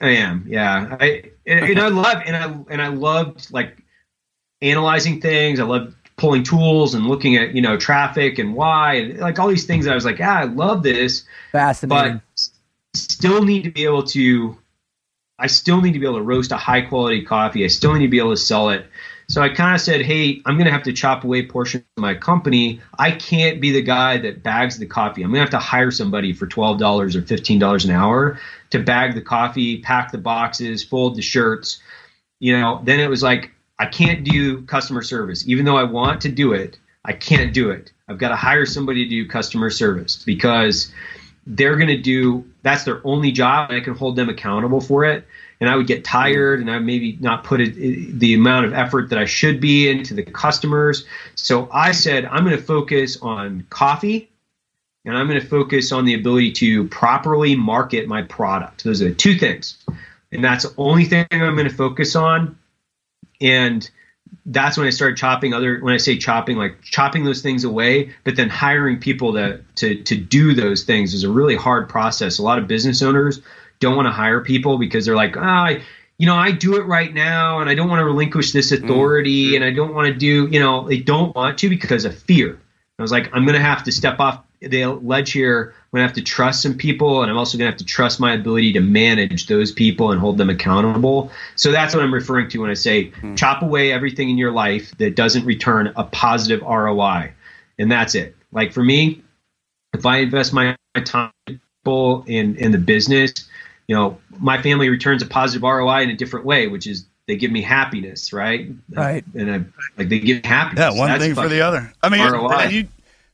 I 0.00 0.08
am, 0.10 0.44
yeah. 0.46 0.96
I 1.00 1.30
and, 1.46 1.64
and 1.64 1.80
I 1.80 1.88
love 1.88 2.22
and 2.26 2.36
I 2.36 2.72
and 2.72 2.82
I 2.82 2.88
loved 2.88 3.50
like 3.52 3.82
analyzing 4.60 5.20
things. 5.20 5.60
I 5.60 5.64
love 5.64 5.94
pulling 6.16 6.42
tools 6.42 6.94
and 6.94 7.06
looking 7.06 7.36
at 7.36 7.54
you 7.54 7.62
know 7.62 7.76
traffic 7.76 8.38
and 8.38 8.54
why 8.54 8.94
and 8.94 9.18
like 9.18 9.38
all 9.38 9.48
these 9.48 9.66
things. 9.66 9.86
I 9.86 9.94
was 9.94 10.04
like, 10.04 10.18
yeah, 10.18 10.38
I 10.38 10.44
love 10.44 10.82
this. 10.82 11.24
Fascinating. 11.52 12.20
But 12.34 12.48
still 12.94 13.42
need 13.42 13.64
to 13.64 13.70
be 13.70 13.84
able 13.84 14.02
to. 14.04 14.56
I 15.38 15.46
still 15.46 15.80
need 15.80 15.92
to 15.92 15.98
be 15.98 16.04
able 16.04 16.18
to 16.18 16.22
roast 16.22 16.52
a 16.52 16.58
high 16.58 16.82
quality 16.82 17.24
coffee. 17.24 17.64
I 17.64 17.68
still 17.68 17.94
need 17.94 18.04
to 18.04 18.10
be 18.10 18.18
able 18.18 18.32
to 18.32 18.36
sell 18.36 18.68
it. 18.68 18.86
So 19.30 19.40
I 19.40 19.48
kind 19.48 19.74
of 19.76 19.80
said, 19.80 20.02
hey, 20.02 20.42
I'm 20.44 20.56
going 20.56 20.66
to 20.66 20.72
have 20.72 20.82
to 20.82 20.92
chop 20.92 21.22
away 21.22 21.46
portion 21.46 21.84
of 21.96 22.00
my 22.00 22.14
company. 22.14 22.80
I 22.98 23.12
can't 23.12 23.60
be 23.60 23.70
the 23.70 23.80
guy 23.80 24.18
that 24.18 24.42
bags 24.42 24.76
the 24.76 24.86
coffee. 24.86 25.22
I'm 25.22 25.30
going 25.30 25.36
to 25.36 25.42
have 25.42 25.50
to 25.50 25.58
hire 25.58 25.92
somebody 25.92 26.32
for 26.32 26.48
$12 26.48 26.80
or 27.14 27.22
$15 27.22 27.84
an 27.84 27.90
hour 27.92 28.40
to 28.70 28.78
bag 28.78 29.14
the 29.14 29.20
coffee, 29.20 29.80
pack 29.80 30.12
the 30.12 30.18
boxes, 30.18 30.82
fold 30.82 31.16
the 31.16 31.22
shirts. 31.22 31.80
You 32.38 32.58
know, 32.58 32.80
then 32.84 33.00
it 33.00 33.08
was 33.08 33.22
like, 33.22 33.50
I 33.78 33.86
can't 33.86 34.24
do 34.24 34.62
customer 34.62 35.02
service. 35.02 35.46
Even 35.48 35.64
though 35.64 35.76
I 35.76 35.84
want 35.84 36.20
to 36.22 36.28
do 36.28 36.52
it, 36.52 36.78
I 37.04 37.12
can't 37.12 37.52
do 37.52 37.70
it. 37.70 37.92
I've 38.08 38.18
got 38.18 38.28
to 38.28 38.36
hire 38.36 38.66
somebody 38.66 39.04
to 39.04 39.10
do 39.10 39.28
customer 39.28 39.70
service 39.70 40.22
because 40.24 40.92
they're 41.46 41.76
going 41.76 41.88
to 41.88 41.96
do 41.96 42.44
that's 42.62 42.84
their 42.84 43.00
only 43.04 43.32
job 43.32 43.70
and 43.70 43.80
I 43.80 43.84
can 43.84 43.94
hold 43.94 44.16
them 44.16 44.28
accountable 44.28 44.80
for 44.80 45.04
it 45.04 45.26
and 45.60 45.68
I 45.68 45.76
would 45.76 45.86
get 45.86 46.04
tired 46.04 46.60
and 46.60 46.70
I 46.70 46.78
maybe 46.78 47.18
not 47.20 47.44
put 47.44 47.60
it, 47.60 48.18
the 48.18 48.34
amount 48.34 48.66
of 48.66 48.72
effort 48.72 49.10
that 49.10 49.18
I 49.18 49.24
should 49.24 49.60
be 49.60 49.88
into 49.88 50.14
the 50.14 50.22
customers. 50.22 51.06
So 51.34 51.68
I 51.72 51.92
said, 51.92 52.24
I'm 52.26 52.44
going 52.44 52.56
to 52.56 52.62
focus 52.62 53.18
on 53.20 53.66
coffee 53.70 54.29
and 55.04 55.16
I'm 55.16 55.28
going 55.28 55.40
to 55.40 55.46
focus 55.46 55.92
on 55.92 56.04
the 56.04 56.14
ability 56.14 56.52
to 56.52 56.86
properly 56.88 57.56
market 57.56 58.06
my 58.06 58.22
product. 58.22 58.84
Those 58.84 59.00
are 59.02 59.08
the 59.08 59.14
two 59.14 59.38
things. 59.38 59.78
And 60.32 60.44
that's 60.44 60.64
the 60.64 60.74
only 60.76 61.04
thing 61.04 61.26
I'm 61.30 61.56
going 61.56 61.68
to 61.68 61.74
focus 61.74 62.14
on. 62.14 62.58
And 63.40 63.88
that's 64.46 64.76
when 64.76 64.86
I 64.86 64.90
started 64.90 65.16
chopping 65.16 65.54
other 65.54 65.80
when 65.80 65.94
I 65.94 65.96
say 65.96 66.18
chopping, 66.18 66.56
like 66.56 66.82
chopping 66.82 67.24
those 67.24 67.42
things 67.42 67.64
away, 67.64 68.14
but 68.24 68.36
then 68.36 68.48
hiring 68.48 69.00
people 69.00 69.32
to 69.32 69.62
to 69.76 70.02
to 70.02 70.16
do 70.16 70.54
those 70.54 70.84
things 70.84 71.14
is 71.14 71.24
a 71.24 71.30
really 71.30 71.56
hard 71.56 71.88
process. 71.88 72.38
A 72.38 72.42
lot 72.42 72.58
of 72.58 72.68
business 72.68 73.02
owners 73.02 73.40
don't 73.80 73.96
want 73.96 74.06
to 74.06 74.12
hire 74.12 74.40
people 74.40 74.78
because 74.78 75.06
they're 75.06 75.16
like, 75.16 75.36
ah, 75.36 75.70
oh, 75.70 75.80
you 76.18 76.26
know, 76.26 76.36
I 76.36 76.52
do 76.52 76.76
it 76.76 76.84
right 76.84 77.12
now 77.12 77.60
and 77.60 77.70
I 77.70 77.74
don't 77.74 77.88
want 77.88 78.00
to 78.00 78.04
relinquish 78.04 78.52
this 78.52 78.72
authority 78.72 79.52
mm. 79.52 79.56
and 79.56 79.64
I 79.64 79.72
don't 79.72 79.94
want 79.94 80.06
to 80.08 80.14
do, 80.14 80.46
you 80.48 80.60
know, 80.60 80.86
they 80.86 80.98
don't 80.98 81.34
want 81.34 81.56
to 81.58 81.70
because 81.70 82.04
of 82.04 82.16
fear. 82.16 82.60
I 82.98 83.02
was 83.02 83.10
like, 83.10 83.30
I'm 83.32 83.46
going 83.46 83.56
to 83.56 83.64
have 83.64 83.84
to 83.84 83.92
step 83.92 84.20
off 84.20 84.44
the 84.60 84.86
ledge 84.86 85.32
here. 85.32 85.74
I'm 85.76 85.98
going 85.98 86.02
to 86.02 86.06
have 86.06 86.16
to 86.16 86.22
trust 86.22 86.62
some 86.62 86.74
people 86.74 87.22
and 87.22 87.30
I'm 87.30 87.38
also 87.38 87.58
going 87.58 87.66
to 87.66 87.72
have 87.72 87.78
to 87.78 87.84
trust 87.84 88.20
my 88.20 88.34
ability 88.34 88.72
to 88.74 88.80
manage 88.80 89.46
those 89.46 89.72
people 89.72 90.12
and 90.12 90.20
hold 90.20 90.38
them 90.38 90.50
accountable. 90.50 91.30
So 91.56 91.72
that's 91.72 91.94
what 91.94 92.02
I'm 92.02 92.14
referring 92.14 92.48
to 92.50 92.60
when 92.60 92.70
I 92.70 92.74
say 92.74 93.10
mm. 93.10 93.36
chop 93.36 93.62
away 93.62 93.92
everything 93.92 94.30
in 94.30 94.38
your 94.38 94.52
life 94.52 94.96
that 94.98 95.16
doesn't 95.16 95.44
return 95.44 95.92
a 95.96 96.04
positive 96.04 96.60
ROI. 96.62 97.32
And 97.78 97.90
that's 97.90 98.14
it. 98.14 98.36
Like 98.52 98.72
for 98.72 98.84
me, 98.84 99.22
if 99.94 100.06
I 100.06 100.18
invest 100.18 100.52
my 100.52 100.76
time 101.04 101.32
in 101.86 102.56
in 102.56 102.72
the 102.72 102.78
business 102.78 103.48
you 103.90 103.96
know, 103.96 104.20
my 104.38 104.62
family 104.62 104.88
returns 104.88 105.20
a 105.20 105.26
positive 105.26 105.64
ROI 105.64 106.02
in 106.02 106.10
a 106.10 106.16
different 106.16 106.46
way, 106.46 106.68
which 106.68 106.86
is 106.86 107.06
they 107.26 107.34
give 107.34 107.50
me 107.50 107.60
happiness, 107.60 108.32
right? 108.32 108.70
Right. 108.88 109.24
And 109.34 109.50
I, 109.50 109.64
like 109.98 110.08
they 110.08 110.20
give 110.20 110.44
me 110.44 110.48
happiness. 110.48 110.78
Yeah, 110.78 110.96
one 110.96 111.08
That's 111.08 111.24
thing 111.24 111.34
for 111.34 111.48
the 111.48 111.62
other. 111.62 111.92
I 112.00 112.08
mean, 112.08 112.20
you 112.70 112.86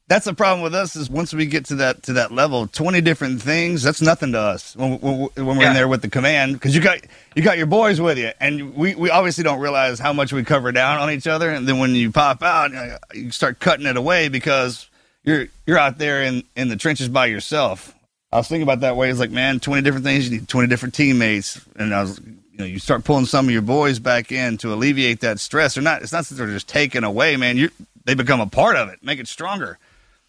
that's 0.08 0.24
the 0.24 0.34
problem 0.34 0.62
with 0.62 0.74
us 0.74 0.94
is 0.94 1.10
once 1.10 1.34
we 1.34 1.46
get 1.46 1.64
to 1.66 1.74
that 1.76 2.04
to 2.04 2.12
that 2.14 2.30
level, 2.32 2.66
twenty 2.68 3.00
different 3.00 3.42
things. 3.42 3.82
That's 3.82 4.00
nothing 4.00 4.32
to 4.32 4.38
us 4.38 4.76
when, 4.76 4.98
when, 5.00 5.18
when 5.34 5.46
we're 5.56 5.62
Yeah. 5.62 5.68
in 5.70 5.74
there 5.74 5.88
with 5.88 6.02
the 6.02 6.10
command 6.10 6.52
because 6.54 6.74
you 6.74 6.80
got 6.80 7.00
you 7.34 7.42
got 7.42 7.58
your 7.58 7.66
boys 7.66 8.00
with 8.00 8.16
you, 8.18 8.30
and 8.40 8.74
we, 8.74 8.94
we 8.94 9.10
obviously 9.10 9.42
don't 9.44 9.58
realize 9.60 9.98
how 9.98 10.12
much 10.12 10.32
we 10.32 10.44
cover 10.44 10.70
down 10.72 10.98
on 11.00 11.10
each 11.10 11.26
other. 11.26 11.50
And 11.50 11.66
then 11.68 11.78
when 11.78 11.94
you 11.94 12.12
pop 12.12 12.42
out, 12.42 12.70
you 13.14 13.30
start 13.32 13.58
cutting 13.58 13.86
it 13.86 13.96
away 13.96 14.28
because 14.28 14.88
you're 15.24 15.46
you're 15.66 15.78
out 15.78 15.98
there 15.98 16.22
in 16.22 16.44
in 16.54 16.68
the 16.68 16.76
trenches 16.76 17.08
by 17.08 17.26
yourself. 17.26 17.92
I 18.32 18.36
was 18.38 18.48
thinking 18.48 18.62
about 18.64 18.80
that 18.80 18.96
way. 18.96 19.10
It's 19.10 19.18
like, 19.20 19.30
man, 19.30 19.58
twenty 19.60 19.82
different 19.82 20.04
things. 20.04 20.28
You 20.28 20.38
need 20.38 20.48
twenty 20.48 20.68
different 20.68 20.94
teammates, 20.94 21.60
and 21.76 21.92
I 21.94 22.02
was, 22.02 22.20
you 22.20 22.58
know, 22.58 22.64
you 22.64 22.78
start 22.78 23.02
pulling 23.04 23.24
some 23.26 23.46
of 23.46 23.50
your 23.52 23.62
boys 23.62 23.98
back 23.98 24.30
in 24.30 24.58
to 24.58 24.72
alleviate 24.72 25.20
that 25.20 25.40
stress. 25.40 25.74
They're 25.74 25.82
not. 25.82 26.02
It's 26.02 26.12
not 26.12 26.26
that 26.26 26.34
they're 26.36 26.46
just 26.46 26.68
taken 26.68 27.02
away, 27.02 27.36
man. 27.36 27.56
You 27.56 27.70
they 28.04 28.14
become 28.14 28.40
a 28.40 28.46
part 28.46 28.76
of 28.76 28.88
it, 28.88 29.00
make 29.02 29.18
it 29.18 29.26
stronger. 29.26 29.78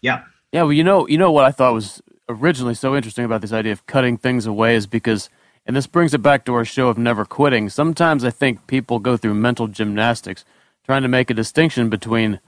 Yeah. 0.00 0.24
Yeah, 0.52 0.62
well, 0.62 0.72
you 0.72 0.84
know, 0.84 1.06
you 1.06 1.18
know 1.18 1.30
what 1.30 1.44
I 1.44 1.50
thought 1.50 1.74
was 1.74 2.02
originally 2.28 2.74
so 2.74 2.96
interesting 2.96 3.24
about 3.24 3.40
this 3.40 3.52
idea 3.52 3.72
of 3.72 3.86
cutting 3.86 4.16
things 4.16 4.46
away 4.46 4.74
is 4.76 4.86
because, 4.86 5.28
and 5.66 5.76
this 5.76 5.86
brings 5.86 6.14
it 6.14 6.22
back 6.22 6.44
to 6.44 6.54
our 6.54 6.64
show 6.64 6.88
of 6.88 6.96
never 6.98 7.24
quitting. 7.24 7.68
Sometimes 7.68 8.24
I 8.24 8.30
think 8.30 8.66
people 8.66 8.98
go 8.98 9.16
through 9.16 9.34
mental 9.34 9.66
gymnastics 9.66 10.44
trying 10.84 11.02
to 11.02 11.08
make 11.08 11.28
a 11.28 11.34
distinction 11.34 11.90
between 11.90 12.40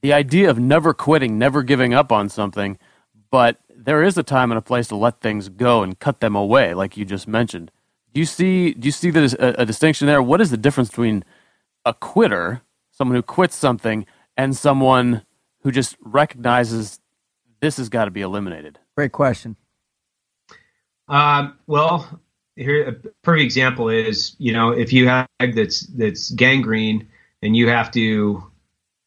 the 0.00 0.12
idea 0.12 0.48
of 0.48 0.58
never 0.58 0.94
quitting, 0.94 1.38
never 1.38 1.62
giving 1.62 1.94
up 1.94 2.12
on 2.12 2.28
something, 2.28 2.78
but 3.30 3.58
there 3.74 4.02
is 4.02 4.16
a 4.16 4.22
time 4.22 4.52
and 4.52 4.58
a 4.58 4.62
place 4.62 4.88
to 4.88 4.96
let 4.96 5.20
things 5.20 5.48
go 5.48 5.82
and 5.82 5.98
cut 5.98 6.20
them 6.20 6.36
away, 6.36 6.74
like 6.74 6.96
you 6.96 7.04
just 7.04 7.26
mentioned. 7.26 7.70
Do 8.12 8.20
you 8.20 8.26
see? 8.26 8.72
Do 8.74 8.86
you 8.86 8.92
see 8.92 9.10
there's 9.10 9.34
a, 9.34 9.54
a 9.58 9.66
distinction 9.66 10.06
there? 10.06 10.22
What 10.22 10.40
is 10.40 10.50
the 10.50 10.56
difference 10.56 10.88
between 10.88 11.24
a 11.84 11.92
quitter, 11.92 12.62
someone 12.92 13.16
who 13.16 13.22
quits 13.22 13.56
something, 13.56 14.06
and 14.36 14.56
someone 14.56 15.22
who 15.64 15.72
just 15.72 15.96
recognizes 16.00 17.00
this 17.60 17.78
has 17.78 17.88
got 17.88 18.04
to 18.04 18.10
be 18.10 18.20
eliminated? 18.20 18.78
Great 18.94 19.12
question. 19.12 19.56
Um, 21.08 21.58
well, 21.66 22.20
here 22.56 22.88
a 22.88 22.92
perfect 23.22 23.44
example 23.44 23.88
is 23.88 24.36
you 24.38 24.52
know 24.52 24.70
if 24.70 24.92
you 24.92 25.08
have 25.08 25.26
a 25.40 25.50
that's 25.50 25.80
that's 25.88 26.30
gangrene 26.30 27.08
and 27.42 27.56
you 27.56 27.68
have 27.68 27.90
to 27.92 28.44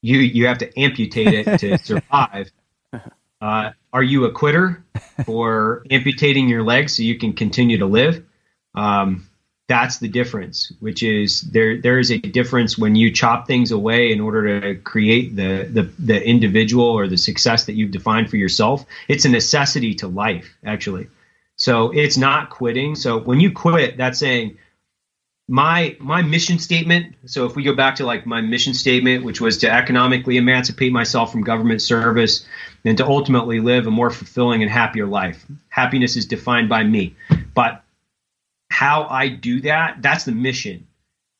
you 0.01 0.19
you 0.19 0.47
have 0.47 0.57
to 0.57 0.79
amputate 0.79 1.33
it 1.33 1.59
to 1.59 1.77
survive. 1.83 2.51
Uh, 3.39 3.71
are 3.93 4.03
you 4.03 4.25
a 4.25 4.31
quitter 4.31 4.83
for 5.25 5.85
amputating 5.91 6.49
your 6.49 6.63
leg 6.63 6.89
so 6.89 7.03
you 7.03 7.17
can 7.17 7.33
continue 7.33 7.77
to 7.77 7.85
live? 7.85 8.25
Um, 8.73 9.26
that's 9.67 9.97
the 9.97 10.07
difference. 10.07 10.71
Which 10.79 11.03
is 11.03 11.41
there 11.41 11.81
there 11.81 11.99
is 11.99 12.11
a 12.11 12.17
difference 12.17 12.77
when 12.77 12.95
you 12.95 13.11
chop 13.11 13.47
things 13.47 13.71
away 13.71 14.11
in 14.11 14.21
order 14.21 14.61
to 14.61 14.75
create 14.75 15.35
the 15.35 15.67
the 15.69 15.83
the 15.99 16.25
individual 16.25 16.85
or 16.85 17.07
the 17.07 17.17
success 17.17 17.65
that 17.65 17.73
you've 17.73 17.91
defined 17.91 18.29
for 18.29 18.37
yourself. 18.37 18.85
It's 19.07 19.25
a 19.25 19.29
necessity 19.29 19.95
to 19.95 20.07
life, 20.07 20.57
actually. 20.65 21.07
So 21.57 21.91
it's 21.91 22.17
not 22.17 22.49
quitting. 22.49 22.95
So 22.95 23.19
when 23.19 23.39
you 23.39 23.51
quit, 23.51 23.97
that's 23.97 24.19
saying 24.19 24.57
my 25.49 25.97
my 25.99 26.21
mission 26.21 26.59
statement. 26.59 27.15
So 27.25 27.45
if 27.45 27.55
we 27.55 27.63
go 27.63 27.75
back 27.75 27.95
to 27.95 28.05
like 28.05 28.25
my 28.25 28.41
mission 28.41 28.73
statement, 28.73 29.25
which 29.25 29.41
was 29.41 29.57
to 29.59 29.71
economically 29.71 30.37
emancipate 30.37 30.93
myself 30.93 31.31
from 31.31 31.43
government 31.43 31.81
service 31.81 32.45
and 32.85 32.97
to 32.97 33.05
ultimately 33.05 33.59
live 33.59 33.87
a 33.87 33.91
more 33.91 34.11
fulfilling 34.11 34.61
and 34.61 34.71
happier 34.71 35.07
life. 35.07 35.45
Happiness 35.69 36.15
is 36.15 36.25
defined 36.25 36.69
by 36.69 36.83
me. 36.83 37.15
But 37.53 37.83
how 38.77 39.07
I 39.09 39.29
do 39.29 39.61
that, 39.61 40.03
that's 40.03 40.25
the 40.25 40.31
mission. 40.31 40.85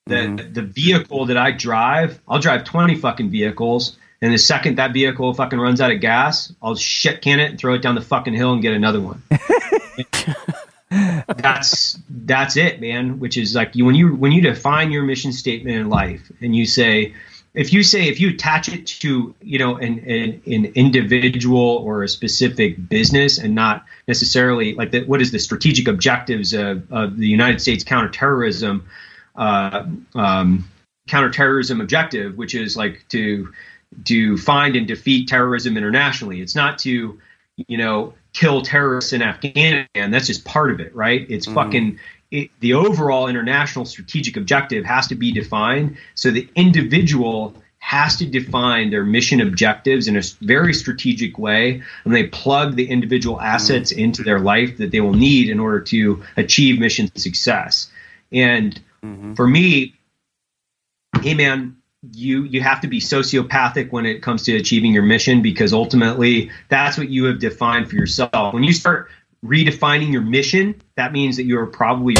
The 0.08 0.16
mm-hmm. 0.16 0.54
the 0.54 0.64
vehicle 0.64 1.28
that 1.28 1.38
I 1.38 1.52
drive, 1.52 2.20
I'll 2.28 2.40
drive 2.40 2.64
20 2.64 2.96
fucking 2.96 3.30
vehicles. 3.30 3.96
And 4.24 4.34
the 4.34 4.40
second 4.40 4.80
that 4.80 4.92
vehicle 4.92 5.32
fucking 5.36 5.60
runs 5.60 5.80
out 5.80 5.92
of 5.92 6.02
gas, 6.02 6.52
I'll 6.64 6.74
shit 6.74 7.22
can 7.22 7.40
it 7.40 7.52
and 7.52 7.60
throw 7.60 7.76
it 7.76 7.84
down 7.84 7.94
the 7.94 8.02
fucking 8.02 8.34
hill 8.34 8.54
and 8.54 8.62
get 8.64 8.74
another 8.74 9.00
one. 9.00 9.22
that's 11.38 12.00
that's 12.10 12.58
it, 12.58 12.82
man. 12.82 13.20
Which 13.20 13.38
is 13.38 13.54
like 13.54 13.76
you 13.76 13.86
when 13.86 13.94
you 13.94 14.16
when 14.16 14.32
you 14.32 14.42
define 14.42 14.90
your 14.90 15.04
mission 15.04 15.32
statement 15.32 15.78
in 15.78 15.90
life 15.90 16.32
and 16.42 16.56
you 16.56 16.66
say 16.66 17.14
if 17.58 17.74
you 17.74 17.82
say 17.82 18.08
if 18.08 18.20
you 18.20 18.30
attach 18.30 18.70
it 18.70 18.86
to 18.86 19.34
you 19.42 19.58
know 19.60 19.78
an 19.78 20.00
an, 20.00 20.42
an 20.46 20.66
individual 20.76 21.60
or 21.60 22.04
a 22.04 22.08
specific 22.08 22.88
business 22.88 23.40
and 23.40 23.56
not 23.56 23.84
necessarily 24.08 24.76
like 24.76 24.92
the, 24.92 25.04
what 25.06 25.22
is 25.22 25.32
the 25.32 25.40
strategic 25.40 25.88
objectives 25.88 26.54
of, 26.54 26.92
of 26.94 27.18
the 27.18 27.28
United 27.28 27.60
States 27.60 27.84
counterterrorism 27.84 28.88
uh, 29.36 29.86
um, 30.16 30.70
counterterrorism 31.08 31.82
objective, 31.82 32.38
which 32.38 32.54
is 32.54 32.78
like 32.78 33.04
to 33.10 33.52
to 34.06 34.38
find 34.38 34.76
and 34.76 34.88
defeat 34.88 35.28
terrorism 35.28 35.78
internationally. 35.78 36.42
It's 36.42 36.56
not 36.56 36.78
to 36.80 37.20
you 37.56 37.78
know 37.78 38.14
kill 38.34 38.62
terrorists 38.62 39.14
in 39.14 39.24
Afghanistan. 39.24 40.12
That's 40.12 40.28
just 40.28 40.46
part 40.46 40.70
of 40.70 40.80
it, 40.80 40.96
right? 40.96 41.26
It's 41.28 41.48
fucking 41.48 42.00
it, 42.32 42.50
the 42.60 42.74
overall 42.74 43.28
international 43.28 43.86
strategic 43.86 44.38
objective 44.38 44.86
has 44.86 45.08
to 45.08 45.16
be 45.16 45.32
defined. 45.32 45.98
So 46.16 46.32
the 46.32 46.50
individual 46.56 47.56
has 47.80 48.18
to 48.18 48.26
define 48.26 48.90
their 48.90 49.06
mission 49.06 49.40
objectives 49.40 50.08
in 50.08 50.18
a 50.18 50.22
very 50.42 50.74
strategic 50.74 51.38
way, 51.38 51.82
and 52.04 52.14
they 52.14 52.26
plug 52.28 52.76
the 52.76 52.90
individual 52.90 53.38
mm-hmm. 53.38 53.46
assets 53.46 53.92
into 53.92 54.24
their 54.24 54.40
life 54.40 54.78
that 54.78 54.92
they 54.92 55.00
will 55.00 55.14
need 55.14 55.50
in 55.50 55.60
order 55.60 55.80
to 55.80 56.24
achieve 56.36 56.80
mission 56.80 57.10
success. 57.16 57.90
And 58.32 58.80
mm-hmm. 59.04 59.36
for 59.36 59.48
me, 59.48 59.96
hey 61.22 61.34
man, 61.34 61.78
you 62.14 62.44
you 62.44 62.62
have 62.62 62.82
to 62.82 62.88
be 62.88 63.00
sociopathic 63.00 63.92
when 63.92 64.06
it 64.06 64.22
comes 64.22 64.44
to 64.44 64.56
achieving 64.56 64.94
your 64.94 65.04
mission 65.04 65.42
because 65.42 65.74
ultimately 65.74 66.52
that's 66.70 66.98
what 66.98 67.10
you 67.10 67.26
have 67.26 67.40
defined 67.40 67.90
for 67.90 67.96
yourself. 67.96 68.54
When 68.54 68.64
you 68.64 68.74
start 68.74 69.10
redefining 69.44 70.12
your 70.12 70.22
mission, 70.22 70.82
that 70.96 71.12
means 71.12 71.38
that 71.38 71.44
you're 71.44 71.66
probably 71.66 72.16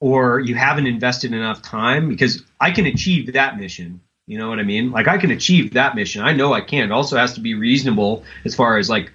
or 0.00 0.40
you 0.40 0.54
haven't 0.54 0.86
invested 0.86 1.32
enough 1.32 1.62
time 1.62 2.08
because 2.08 2.42
I 2.60 2.70
can 2.70 2.86
achieve 2.86 3.32
that 3.32 3.58
mission. 3.58 4.00
You 4.26 4.38
know 4.38 4.48
what 4.48 4.58
I 4.58 4.64
mean? 4.64 4.90
Like 4.90 5.08
I 5.08 5.18
can 5.18 5.30
achieve 5.30 5.74
that 5.74 5.94
mission. 5.94 6.22
I 6.22 6.32
know 6.32 6.52
I 6.52 6.60
can. 6.60 6.84
It 6.84 6.92
also 6.92 7.16
has 7.16 7.34
to 7.34 7.40
be 7.40 7.54
reasonable 7.54 8.24
as 8.44 8.54
far 8.54 8.76
as 8.76 8.90
like 8.90 9.12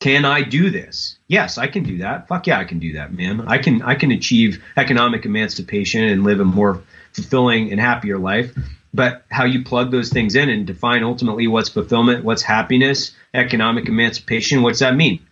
can 0.00 0.24
I 0.24 0.42
do 0.42 0.70
this? 0.70 1.18
Yes, 1.28 1.56
I 1.56 1.66
can 1.66 1.82
do 1.82 1.98
that. 1.98 2.28
Fuck 2.28 2.46
yeah, 2.46 2.58
I 2.58 2.64
can 2.64 2.78
do 2.78 2.92
that, 2.94 3.14
man. 3.14 3.44
I 3.46 3.58
can 3.58 3.80
I 3.82 3.94
can 3.94 4.10
achieve 4.10 4.62
economic 4.76 5.24
emancipation 5.24 6.04
and 6.04 6.24
live 6.24 6.40
a 6.40 6.44
more 6.44 6.82
fulfilling 7.12 7.70
and 7.70 7.80
happier 7.80 8.18
life. 8.18 8.52
But 8.92 9.24
how 9.30 9.44
you 9.44 9.64
plug 9.64 9.90
those 9.90 10.10
things 10.10 10.36
in 10.36 10.48
and 10.50 10.66
define 10.66 11.02
ultimately 11.02 11.46
what's 11.46 11.68
fulfillment, 11.68 12.24
what's 12.24 12.42
happiness, 12.42 13.12
economic 13.32 13.88
emancipation, 13.88 14.62
what's 14.62 14.80
that 14.80 14.94
mean? 14.94 15.24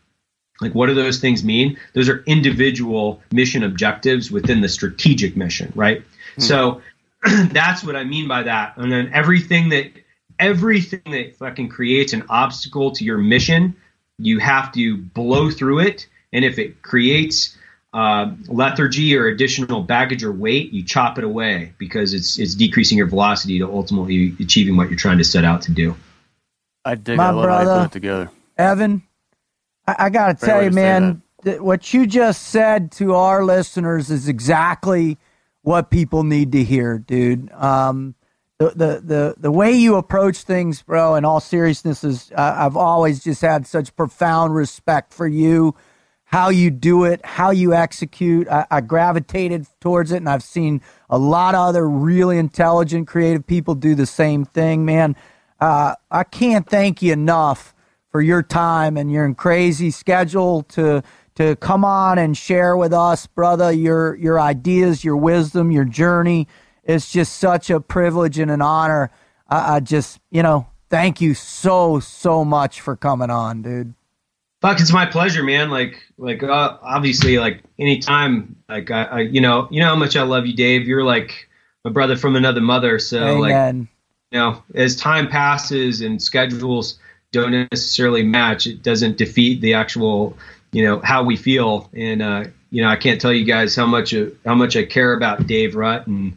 Like, 0.62 0.74
what 0.74 0.86
do 0.86 0.94
those 0.94 1.18
things 1.18 1.44
mean? 1.44 1.78
Those 1.94 2.08
are 2.08 2.22
individual 2.26 3.20
mission 3.32 3.62
objectives 3.62 4.30
within 4.30 4.60
the 4.60 4.68
strategic 4.68 5.36
mission, 5.36 5.72
right? 5.74 6.02
So 6.38 6.80
that's 7.50 7.84
what 7.84 7.96
I 7.96 8.04
mean 8.04 8.28
by 8.28 8.44
that. 8.44 8.76
And 8.76 8.90
then 8.90 9.10
everything 9.12 9.68
that 9.70 9.92
everything 10.38 11.02
that 11.06 11.36
fucking 11.36 11.68
creates 11.68 12.12
an 12.12 12.24
obstacle 12.28 12.90
to 12.92 13.04
your 13.04 13.18
mission, 13.18 13.76
you 14.18 14.38
have 14.38 14.72
to 14.72 14.96
blow 14.96 15.50
through 15.50 15.80
it. 15.80 16.06
And 16.32 16.44
if 16.44 16.58
it 16.58 16.82
creates 16.82 17.56
uh, 17.92 18.32
lethargy 18.48 19.16
or 19.16 19.26
additional 19.26 19.82
baggage 19.82 20.24
or 20.24 20.32
weight, 20.32 20.72
you 20.72 20.82
chop 20.84 21.18
it 21.18 21.24
away 21.24 21.74
because 21.78 22.14
it's 22.14 22.38
it's 22.38 22.54
decreasing 22.54 22.98
your 22.98 23.06
velocity 23.06 23.58
to 23.58 23.66
ultimately 23.70 24.34
achieving 24.40 24.76
what 24.76 24.88
you're 24.88 24.98
trying 24.98 25.18
to 25.18 25.24
set 25.24 25.44
out 25.44 25.62
to 25.62 25.72
do. 25.72 25.94
I 26.84 26.94
dig. 26.94 27.16
My 27.16 27.26
I 27.26 27.30
love 27.30 27.48
how 27.48 27.58
you 27.58 27.64
brother. 27.64 27.80
put 27.80 27.86
it 27.86 27.92
together. 27.92 28.30
Evan, 28.58 29.02
I, 29.86 29.96
I 29.98 30.10
got 30.10 30.38
to 30.38 30.46
tell 30.46 30.62
you, 30.62 30.70
man, 30.70 31.22
that 31.42 31.62
what 31.62 31.92
you 31.92 32.06
just 32.06 32.42
said 32.48 32.92
to 32.92 33.14
our 33.14 33.44
listeners 33.44 34.10
is 34.10 34.28
exactly 34.28 35.18
what 35.62 35.90
people 35.90 36.24
need 36.24 36.52
to 36.52 36.64
hear, 36.64 36.98
dude. 36.98 37.50
Um, 37.52 38.14
the, 38.58 38.70
the 38.70 39.00
the 39.04 39.34
the 39.38 39.50
way 39.50 39.72
you 39.72 39.96
approach 39.96 40.38
things, 40.38 40.82
bro. 40.82 41.16
In 41.16 41.24
all 41.24 41.40
seriousness, 41.40 42.04
is 42.04 42.30
uh, 42.36 42.54
I've 42.58 42.76
always 42.76 43.24
just 43.24 43.40
had 43.40 43.66
such 43.66 43.94
profound 43.96 44.54
respect 44.54 45.12
for 45.12 45.26
you, 45.26 45.74
how 46.24 46.48
you 46.50 46.70
do 46.70 47.04
it, 47.04 47.24
how 47.24 47.50
you 47.50 47.74
execute. 47.74 48.48
I, 48.48 48.66
I 48.70 48.80
gravitated 48.80 49.66
towards 49.80 50.12
it, 50.12 50.18
and 50.18 50.28
I've 50.28 50.44
seen 50.44 50.80
a 51.10 51.18
lot 51.18 51.54
of 51.56 51.60
other 51.68 51.88
really 51.88 52.38
intelligent, 52.38 53.08
creative 53.08 53.46
people 53.46 53.74
do 53.74 53.96
the 53.96 54.06
same 54.06 54.44
thing, 54.44 54.84
man. 54.84 55.16
Uh, 55.60 55.94
I 56.10 56.24
can't 56.24 56.68
thank 56.68 57.02
you 57.02 57.12
enough 57.12 57.74
for 58.12 58.20
your 58.20 58.42
time 58.42 58.96
and 58.96 59.10
your 59.10 59.32
crazy 59.34 59.90
schedule 59.90 60.62
to 60.64 61.02
to 61.34 61.56
come 61.56 61.82
on 61.82 62.18
and 62.18 62.36
share 62.36 62.76
with 62.76 62.92
us, 62.92 63.26
brother, 63.26 63.72
your 63.72 64.14
your 64.16 64.38
ideas, 64.38 65.02
your 65.02 65.16
wisdom, 65.16 65.70
your 65.70 65.86
journey. 65.86 66.46
It's 66.84 67.10
just 67.10 67.38
such 67.38 67.70
a 67.70 67.80
privilege 67.80 68.38
and 68.38 68.50
an 68.50 68.60
honor. 68.60 69.10
I, 69.48 69.76
I 69.76 69.80
just, 69.80 70.20
you 70.30 70.42
know, 70.42 70.66
thank 70.90 71.20
you 71.20 71.32
so 71.34 72.00
so 72.00 72.44
much 72.44 72.80
for 72.80 72.96
coming 72.96 73.30
on, 73.30 73.62
dude. 73.62 73.94
Fuck, 74.60 74.78
it's 74.78 74.92
my 74.92 75.06
pleasure, 75.06 75.42
man. 75.42 75.70
Like, 75.70 76.00
like 76.18 76.42
uh, 76.42 76.76
obviously, 76.82 77.38
like 77.38 77.62
anytime, 77.78 78.54
like 78.68 78.90
I, 78.90 79.02
I, 79.04 79.20
you 79.20 79.40
know, 79.40 79.66
you 79.70 79.80
know 79.80 79.86
how 79.86 79.96
much 79.96 80.16
I 80.16 80.22
love 80.22 80.46
you, 80.46 80.54
Dave. 80.54 80.86
You're 80.86 81.02
like 81.02 81.48
my 81.84 81.90
brother 81.90 82.16
from 82.16 82.36
another 82.36 82.60
mother. 82.60 82.98
So, 82.98 83.38
like, 83.38 83.74
you 83.74 84.38
know, 84.38 84.62
as 84.74 84.94
time 84.96 85.28
passes 85.28 86.00
and 86.00 86.22
schedules 86.22 86.98
don't 87.32 87.68
necessarily 87.72 88.22
match, 88.22 88.66
it 88.66 88.82
doesn't 88.82 89.16
defeat 89.16 89.60
the 89.60 89.74
actual, 89.74 90.36
you 90.70 90.84
know, 90.84 91.00
how 91.00 91.24
we 91.24 91.36
feel. 91.36 91.90
And 91.94 92.22
uh, 92.22 92.44
you 92.70 92.82
know, 92.82 92.88
I 92.88 92.96
can't 92.96 93.20
tell 93.20 93.32
you 93.32 93.44
guys 93.44 93.74
how 93.74 93.86
much 93.86 94.14
uh, 94.14 94.26
how 94.44 94.54
much 94.54 94.76
I 94.76 94.84
care 94.84 95.12
about 95.14 95.46
Dave 95.46 95.74
Rut 95.74 96.06
and 96.06 96.36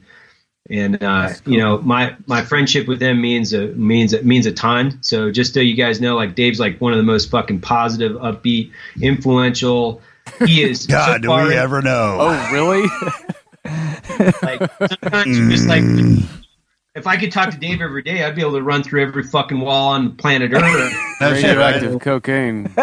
and 0.69 1.01
uh, 1.03 1.29
you 1.45 1.59
know 1.59 1.77
my 1.79 2.15
my 2.25 2.43
friendship 2.43 2.87
with 2.87 3.01
him 3.01 3.21
means 3.21 3.53
a 3.53 3.67
means 3.67 4.13
it 4.13 4.25
means 4.25 4.45
a 4.45 4.51
ton. 4.51 4.97
So 5.01 5.31
just 5.31 5.53
so 5.53 5.59
you 5.59 5.75
guys 5.75 6.01
know, 6.01 6.15
like 6.15 6.35
Dave's 6.35 6.59
like 6.59 6.81
one 6.81 6.91
of 6.91 6.97
the 6.97 7.03
most 7.03 7.29
fucking 7.29 7.61
positive, 7.61 8.13
upbeat, 8.13 8.71
influential. 9.01 10.01
He 10.45 10.63
is. 10.69 10.87
God, 10.87 11.05
so 11.05 11.17
do 11.19 11.27
far 11.27 11.45
we 11.45 11.53
in- 11.53 11.59
ever 11.59 11.81
know? 11.81 12.17
Oh, 12.19 12.51
really? 12.51 12.87
like 14.41 14.71
sometimes 14.79 15.37
you're 15.37 15.49
just 15.49 15.67
like 15.67 15.83
if 16.95 17.05
I 17.05 17.17
could 17.17 17.31
talk 17.31 17.51
to 17.51 17.57
Dave 17.57 17.81
every 17.81 18.01
day, 18.01 18.23
I'd 18.23 18.35
be 18.35 18.41
able 18.41 18.53
to 18.53 18.63
run 18.63 18.81
through 18.81 19.03
every 19.03 19.23
fucking 19.23 19.59
wall 19.59 19.89
on 19.89 20.15
planet 20.15 20.53
Earth. 20.53 20.93
No 21.21 21.33
shit, 21.33 21.57
right? 21.57 21.75
Radioactive 21.75 22.01
cocaine. 22.01 22.65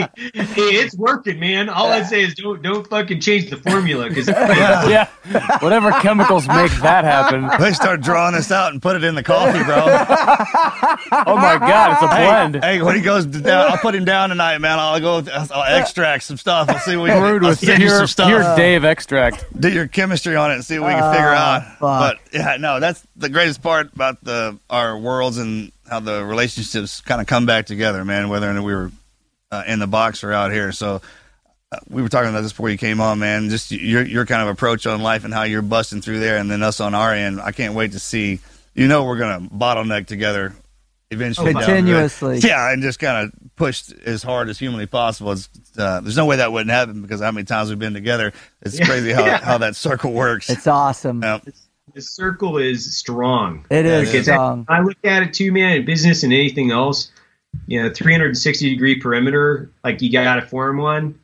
hey, 0.00 0.70
it's 0.72 0.96
working, 0.96 1.38
man. 1.40 1.68
All 1.68 1.88
I 1.88 2.02
say 2.02 2.22
is 2.22 2.34
don't 2.34 2.62
don't 2.62 2.86
fucking 2.86 3.20
change 3.20 3.50
the 3.50 3.56
formula 3.56 4.08
because 4.08 4.28
yeah. 4.28 5.08
Whatever 5.60 5.90
chemicals 5.92 6.46
make 6.48 6.72
that 6.82 7.04
happen. 7.04 7.50
They 7.60 7.72
start 7.72 8.00
drawing 8.00 8.34
this 8.34 8.50
out 8.52 8.72
and 8.72 8.80
put 8.80 8.96
it 8.96 9.04
in 9.04 9.14
the 9.14 9.22
coffee, 9.22 9.62
bro. 9.64 9.76
Oh 11.26 11.36
my 11.36 11.58
god, 11.58 11.92
it's 11.92 12.02
a 12.02 12.06
blend. 12.06 12.64
Hey, 12.64 12.82
when 12.82 12.96
he 12.96 13.00
goes 13.02 13.26
down, 13.26 13.70
I'll 13.70 13.78
put 13.78 13.94
him 13.94 14.04
down 14.04 14.30
tonight, 14.30 14.58
man. 14.58 14.78
I'll 14.78 15.00
go, 15.00 15.22
I'll, 15.32 15.52
I'll 15.52 15.80
extract 15.80 16.24
some 16.24 16.36
stuff. 16.36 16.68
I'll 16.68 16.78
see 16.78 16.96
what 16.96 17.04
we 17.04 17.10
can 17.10 17.20
Brewed 17.20 17.42
I'll 17.44 17.50
with 17.50 17.60
send 17.60 17.82
you 17.82 17.88
pure, 17.88 17.98
some 17.98 18.06
stuff. 18.06 18.28
pure 18.28 18.56
Dave 18.56 18.84
extract. 18.84 19.44
do 19.58 19.70
your 19.70 19.88
chemistry 19.88 20.36
on 20.36 20.50
it 20.50 20.54
and 20.54 20.64
see 20.64 20.78
what 20.78 20.88
we 20.88 20.94
can 20.94 21.12
figure 21.12 21.32
ah, 21.34 21.56
out. 21.56 21.78
fuck. 21.78 21.78
But 21.80 22.34
yeah, 22.34 22.56
no, 22.58 22.80
that's 22.80 23.06
the 23.16 23.28
greatest 23.28 23.62
part 23.62 23.92
about 23.92 24.22
the 24.22 24.58
our 24.70 24.98
worlds 24.98 25.38
and 25.38 25.72
how 25.88 26.00
the 26.00 26.24
relationships 26.24 27.00
kind 27.00 27.20
of 27.20 27.26
come 27.26 27.46
back 27.46 27.66
together, 27.66 28.04
man. 28.04 28.28
Whether 28.28 28.52
we 28.62 28.74
were 28.74 28.90
uh, 29.60 29.62
in 29.66 29.78
the 29.78 29.86
box 29.86 30.24
or 30.24 30.32
out 30.32 30.52
here, 30.52 30.72
so. 30.72 31.00
Uh, 31.72 31.78
we 31.88 32.00
were 32.00 32.08
talking 32.08 32.30
about 32.30 32.42
this 32.42 32.52
before 32.52 32.70
you 32.70 32.78
came 32.78 33.00
on, 33.00 33.18
man. 33.18 33.50
Just 33.50 33.72
your 33.72 34.06
your 34.06 34.24
kind 34.24 34.40
of 34.40 34.46
approach 34.46 34.86
on 34.86 35.02
life 35.02 35.24
and 35.24 35.34
how 35.34 35.42
you're 35.42 35.62
busting 35.62 36.00
through 36.00 36.20
there, 36.20 36.36
and 36.36 36.48
then 36.48 36.62
us 36.62 36.78
on 36.78 36.94
our 36.94 37.12
end. 37.12 37.40
I 37.40 37.50
can't 37.50 37.74
wait 37.74 37.90
to 37.92 37.98
see. 37.98 38.38
You 38.74 38.86
know, 38.86 39.02
we're 39.02 39.18
gonna 39.18 39.48
bottleneck 39.48 40.06
together 40.06 40.54
eventually, 41.10 41.52
down 41.54 41.62
the 41.62 41.68
road. 41.68 41.76
Continuously. 41.76 42.38
Yeah, 42.38 42.70
and 42.72 42.82
just 42.82 43.00
kind 43.00 43.26
of 43.26 43.56
pushed 43.56 43.92
as 44.04 44.22
hard 44.22 44.48
as 44.48 44.60
humanly 44.60 44.86
possible. 44.86 45.32
It's, 45.32 45.48
uh, 45.76 46.00
there's 46.02 46.16
no 46.16 46.26
way 46.26 46.36
that 46.36 46.52
wouldn't 46.52 46.70
happen 46.70 47.02
because 47.02 47.20
how 47.20 47.32
many 47.32 47.44
times 47.44 47.68
we've 47.68 47.80
been 47.80 47.94
together. 47.94 48.32
It's 48.62 48.78
crazy 48.78 49.10
how, 49.12 49.24
Yeah. 49.26 49.38
how 49.38 49.58
that 49.58 49.74
circle 49.74 50.12
works. 50.24 50.48
It's 50.48 50.68
awesome. 50.68 51.20
Yeah. 51.22 51.40
the 51.94 52.00
circle 52.02 52.58
is 52.58 52.96
strong. 52.96 53.66
It 53.70 53.86
is 53.86 54.08
Because 54.08 54.26
strong. 54.26 54.66
I 54.68 54.82
look 54.82 54.98
at 55.02 55.24
it 55.24 55.34
too, 55.34 55.50
man. 55.50 55.78
In 55.78 55.84
business 55.84 56.22
and 56.22 56.32
anything 56.32 56.70
else, 56.70 57.10
you 57.66 57.82
know, 57.82 57.90
360 57.92 58.70
degree 58.70 59.00
perimeter, 59.00 59.70
like 59.84 60.02
you 60.02 60.10
got 60.12 60.36
to 60.36 60.42
form 60.42 60.78
one. 60.78 61.18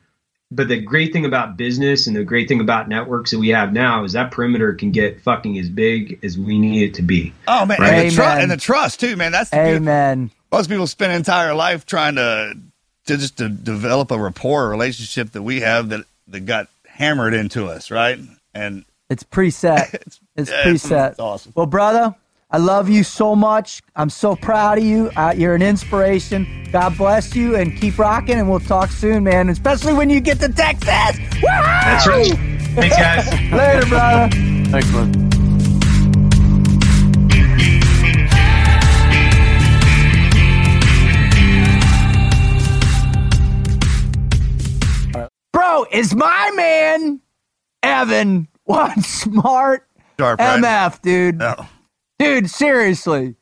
But 0.51 0.67
the 0.67 0.79
great 0.79 1.11
thing 1.13 1.25
about 1.25 1.57
business 1.57 2.05
and 2.05 2.15
the 2.15 2.23
great 2.23 2.47
thing 2.47 2.61
about 2.61 2.87
networks 2.87 3.31
that 3.31 3.39
we 3.39 3.49
have 3.49 3.73
now 3.73 4.03
is 4.03 4.13
that 4.13 4.29
perimeter 4.31 4.73
can 4.73 4.91
get 4.91 5.19
fucking 5.21 5.57
as 5.57 5.67
big 5.67 6.19
as 6.23 6.37
we 6.37 6.59
need 6.59 6.83
it 6.89 6.93
to 6.95 7.01
be. 7.01 7.33
Oh 7.47 7.65
man, 7.65 7.79
Right. 7.81 7.93
and, 7.93 8.11
the 8.11 8.15
tru- 8.15 8.23
and 8.25 8.51
the 8.51 8.57
trust 8.57 8.99
too, 8.99 9.15
man. 9.15 9.31
That's 9.31 9.49
the 9.49 9.57
beauty- 9.57 9.75
Amen. 9.77 10.29
most 10.51 10.69
people 10.69 10.85
spend 10.85 11.11
an 11.11 11.17
entire 11.17 11.55
life 11.55 11.85
trying 11.87 12.15
to 12.15 12.53
to 13.07 13.17
just 13.17 13.37
to 13.39 13.49
develop 13.49 14.11
a 14.11 14.19
rapport, 14.19 14.67
a 14.67 14.69
relationship 14.69 15.31
that 15.31 15.41
we 15.41 15.61
have 15.61 15.89
that 15.89 16.05
that 16.27 16.41
got 16.41 16.67
hammered 16.87 17.33
into 17.33 17.65
us, 17.65 17.89
right? 17.89 18.19
And 18.53 18.85
It's 19.09 19.23
preset. 19.23 19.95
It's 20.35 20.49
yeah, 20.51 20.63
preset. 20.65 21.09
It's 21.11 21.19
awesome. 21.19 21.51
Well, 21.55 21.65
brother, 21.65 22.13
I 22.53 22.57
love 22.57 22.87
you 22.87 23.03
so 23.03 23.35
much. 23.35 23.81
I'm 23.95 24.11
so 24.11 24.35
proud 24.35 24.77
of 24.77 24.83
you. 24.83 25.09
Uh, 25.15 25.33
you're 25.35 25.55
an 25.55 25.63
inspiration. 25.63 26.67
God 26.71 26.95
bless 26.95 27.35
you 27.35 27.55
and 27.55 27.75
keep 27.75 27.97
rocking. 27.97 28.35
And 28.35 28.47
we'll 28.47 28.59
talk 28.59 28.91
soon, 28.91 29.23
man. 29.23 29.49
Especially 29.49 29.91
when 29.91 30.11
you 30.11 30.19
get 30.19 30.39
to 30.39 30.49
Texas. 30.49 31.17
That's 31.41 32.05
right. 32.05 32.31
Thanks, 32.75 32.95
guys. 32.95 33.27
Later, 33.51 33.87
brother. 33.87 34.29
Thanks, 34.69 34.91
man. 34.91 35.29
Bro, 45.51 45.87
is 45.91 46.13
my 46.13 46.51
man 46.55 47.19
Evan 47.81 48.47
one 48.65 49.01
smart 49.01 49.87
Sharp, 50.19 50.39
right? 50.39 50.61
MF, 50.63 51.01
dude? 51.01 51.39
No. 51.39 51.55
Dude, 52.23 52.49
seriously. 52.49 53.35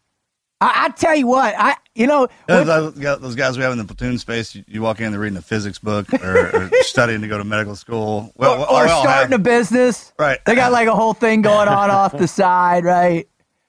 I, 0.59 0.85
I 0.85 0.89
tell 0.89 1.15
you 1.15 1.25
what, 1.27 1.55
I 1.57 1.75
you 1.95 2.05
know 2.07 2.27
Those, 2.47 2.67
those 2.67 2.93
guys- 2.97 3.19
those 3.19 3.35
guys 3.35 3.57
we 3.57 3.63
have 3.63 3.71
in 3.73 3.79
the 3.79 3.85
platoon 3.85 4.17
space, 4.19 4.53
you, 4.55 4.63
you 4.67 4.81
walk 4.81 5.01
in, 5.01 5.11
they're 5.11 5.19
reading 5.19 5.37
a 5.37 5.41
physics 5.41 5.79
book 5.79 6.11
or, 6.13 6.55
or 6.55 6.69
studying 6.81 7.21
to 7.21 7.27
go 7.27 7.37
to 7.37 7.43
medical 7.43 7.75
school. 7.75 8.31
Well, 8.35 8.61
or, 8.63 8.83
or 8.83 8.87
all 8.87 9.01
starting 9.01 9.33
a 9.33 9.39
business. 9.39 10.13
Right. 10.19 10.39
They 10.45 10.53
got 10.55 10.71
like 10.71 10.87
a 10.87 10.95
whole 10.95 11.13
thing 11.13 11.41
going 11.41 11.67
on 11.67 11.89
off 11.89 12.15
the 12.17 12.27
side, 12.27 12.83
right? 12.85 13.27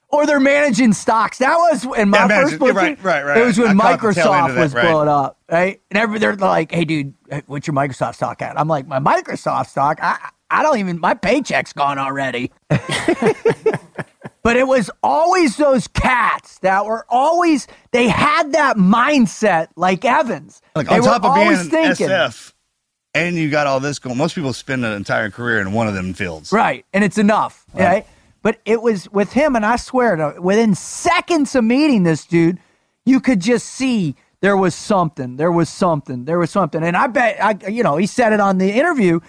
Or 0.09 0.27
they're 0.27 0.39
managing 0.39 0.93
stocks. 0.93 1.39
That 1.39 1.55
was 1.55 1.83
in 1.97 2.09
my 2.09 2.27
Yeah, 2.27 2.43
first 2.43 2.59
book. 2.59 2.75
right, 2.75 3.03
right, 3.03 3.25
right. 3.25 3.37
It 3.37 3.45
was 3.45 3.57
when 3.57 3.81
I 3.81 3.97
caught 3.97 4.13
the 4.13 4.13
tail 4.21 4.31
end 4.31 4.45
Microsoft 4.45 4.49
of 4.49 4.55
that, 4.55 4.61
was 4.61 4.73
right. 4.75 4.83
blowing 4.91 5.09
up, 5.09 5.39
right? 5.51 5.81
And 5.89 5.97
every, 5.97 6.19
they're 6.19 6.35
like, 6.35 6.71
"Hey, 6.71 6.85
dude, 6.85 7.15
what's 7.47 7.65
your 7.65 7.75
Microsoft 7.75 8.13
stock 8.15 8.43
at?" 8.43 8.59
I'm 8.59 8.67
like, 8.67 8.85
"My 8.85 8.99
Microsoft 8.99 9.69
stock, 9.69 9.97
I, 10.03 10.29
I 10.51 10.61
don't 10.61 10.77
even. 10.77 10.99
My 10.99 11.15
paycheck's 11.15 11.73
gone 11.73 11.97
already." 11.97 12.51
but 14.43 14.57
it 14.57 14.67
was 14.67 14.91
always 15.01 15.57
those 15.57 15.87
cats 15.87 16.59
that 16.59 16.85
were 16.85 17.05
always 17.09 17.67
they 17.91 18.09
had 18.09 18.51
that 18.51 18.77
mindset 18.77 19.69
like 19.75 20.03
Evans. 20.05 20.61
like 20.75 20.87
They 20.87 20.97
on 20.97 21.03
top 21.03 21.23
of 21.23 21.35
being 21.35 21.55
thinking, 21.69 22.07
SF, 22.07 22.53
and 23.13 23.35
you 23.37 23.49
got 23.49 23.67
all 23.67 23.79
this 23.79 23.99
going. 23.99 24.17
Most 24.17 24.35
people 24.35 24.53
spend 24.53 24.83
an 24.85 24.93
entire 24.93 25.29
career 25.29 25.59
in 25.59 25.71
one 25.71 25.87
of 25.87 25.93
them 25.93 26.13
fields. 26.13 26.51
Right. 26.51 26.85
And 26.93 27.03
it's 27.03 27.17
enough. 27.17 27.65
Right. 27.73 28.05
But 28.41 28.59
it 28.65 28.81
was 28.81 29.09
with 29.09 29.31
him, 29.31 29.55
and 29.55 29.65
I 29.65 29.77
swear 29.77 30.17
to 30.17 30.35
within 30.41 30.75
seconds 30.75 31.55
of 31.55 31.63
meeting 31.63 32.03
this 32.03 32.25
dude, 32.25 32.59
you 33.05 33.21
could 33.21 33.39
just 33.39 33.67
see 33.67 34.15
there 34.41 34.57
was 34.57 34.75
something. 34.75 35.37
There 35.37 35.51
was 35.51 35.69
something. 35.69 36.25
There 36.25 36.37
was 36.37 36.51
something. 36.51 36.83
And 36.83 36.97
I 36.97 37.07
bet 37.07 37.41
I 37.41 37.69
you 37.69 37.83
know, 37.83 37.95
he 37.95 38.05
said 38.05 38.33
it 38.33 38.41
on 38.41 38.57
the 38.57 38.71
interview. 38.71 39.21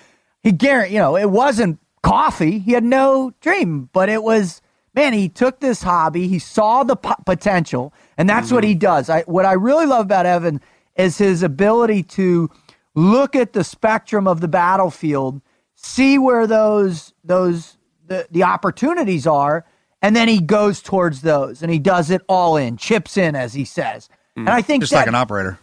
He 0.43 0.51
guarantee 0.51 0.95
you 0.95 0.99
know, 0.99 1.17
it 1.17 1.31
wasn't 1.31 1.79
coffee. 2.03 2.59
He 2.59 2.73
had 2.73 2.83
no 2.83 3.33
dream, 3.41 3.89
but 3.93 4.09
it 4.09 4.25
was 4.25 4.61
man, 4.95 5.13
he 5.13 5.29
took 5.29 5.61
this 5.61 5.83
hobby, 5.83 6.29
he 6.29 6.39
saw 6.39 6.85
the 6.85 6.97
po- 6.97 7.15
potential, 7.27 7.93
and 8.17 8.29
that's 8.29 8.53
what 8.53 8.65
he 8.65 8.73
mm-hmm. 8.73 8.79
does. 8.81 9.11
I 9.11 9.23
what 9.23 9.45
I 9.45 9.53
really 9.53 9.87
love 9.87 10.07
about 10.07 10.27
Evan 10.27 10.61
is 10.97 11.19
his 11.19 11.43
ability 11.43 12.03
to 12.03 12.51
look 12.95 13.35
at 13.35 13.53
the 13.53 13.65
spectrum 13.65 14.27
of 14.29 14.41
the 14.41 14.49
battlefield, 14.49 15.41
see 15.75 16.19
where 16.19 16.47
those 16.47 17.13
those 17.25 17.77
the, 18.07 18.27
the 18.31 18.43
opportunities 18.43 19.27
are, 19.27 19.65
and 20.03 20.15
then 20.15 20.29
he 20.29 20.41
goes 20.41 20.83
towards 20.83 21.23
those 21.23 21.63
and 21.63 21.73
he 21.73 21.79
does 21.79 22.11
it 22.11 22.23
all 22.29 22.57
in, 22.57 22.77
chips 22.77 23.17
in 23.17 23.35
as 23.35 23.55
he 23.55 23.65
says. 23.65 24.09
Mm. 24.37 24.43
And 24.43 24.51
I 24.51 24.63
think 24.63 24.83
Just 24.83 24.93
that, 24.93 25.01
like 25.01 25.07
an 25.09 25.15
operator, 25.15 25.59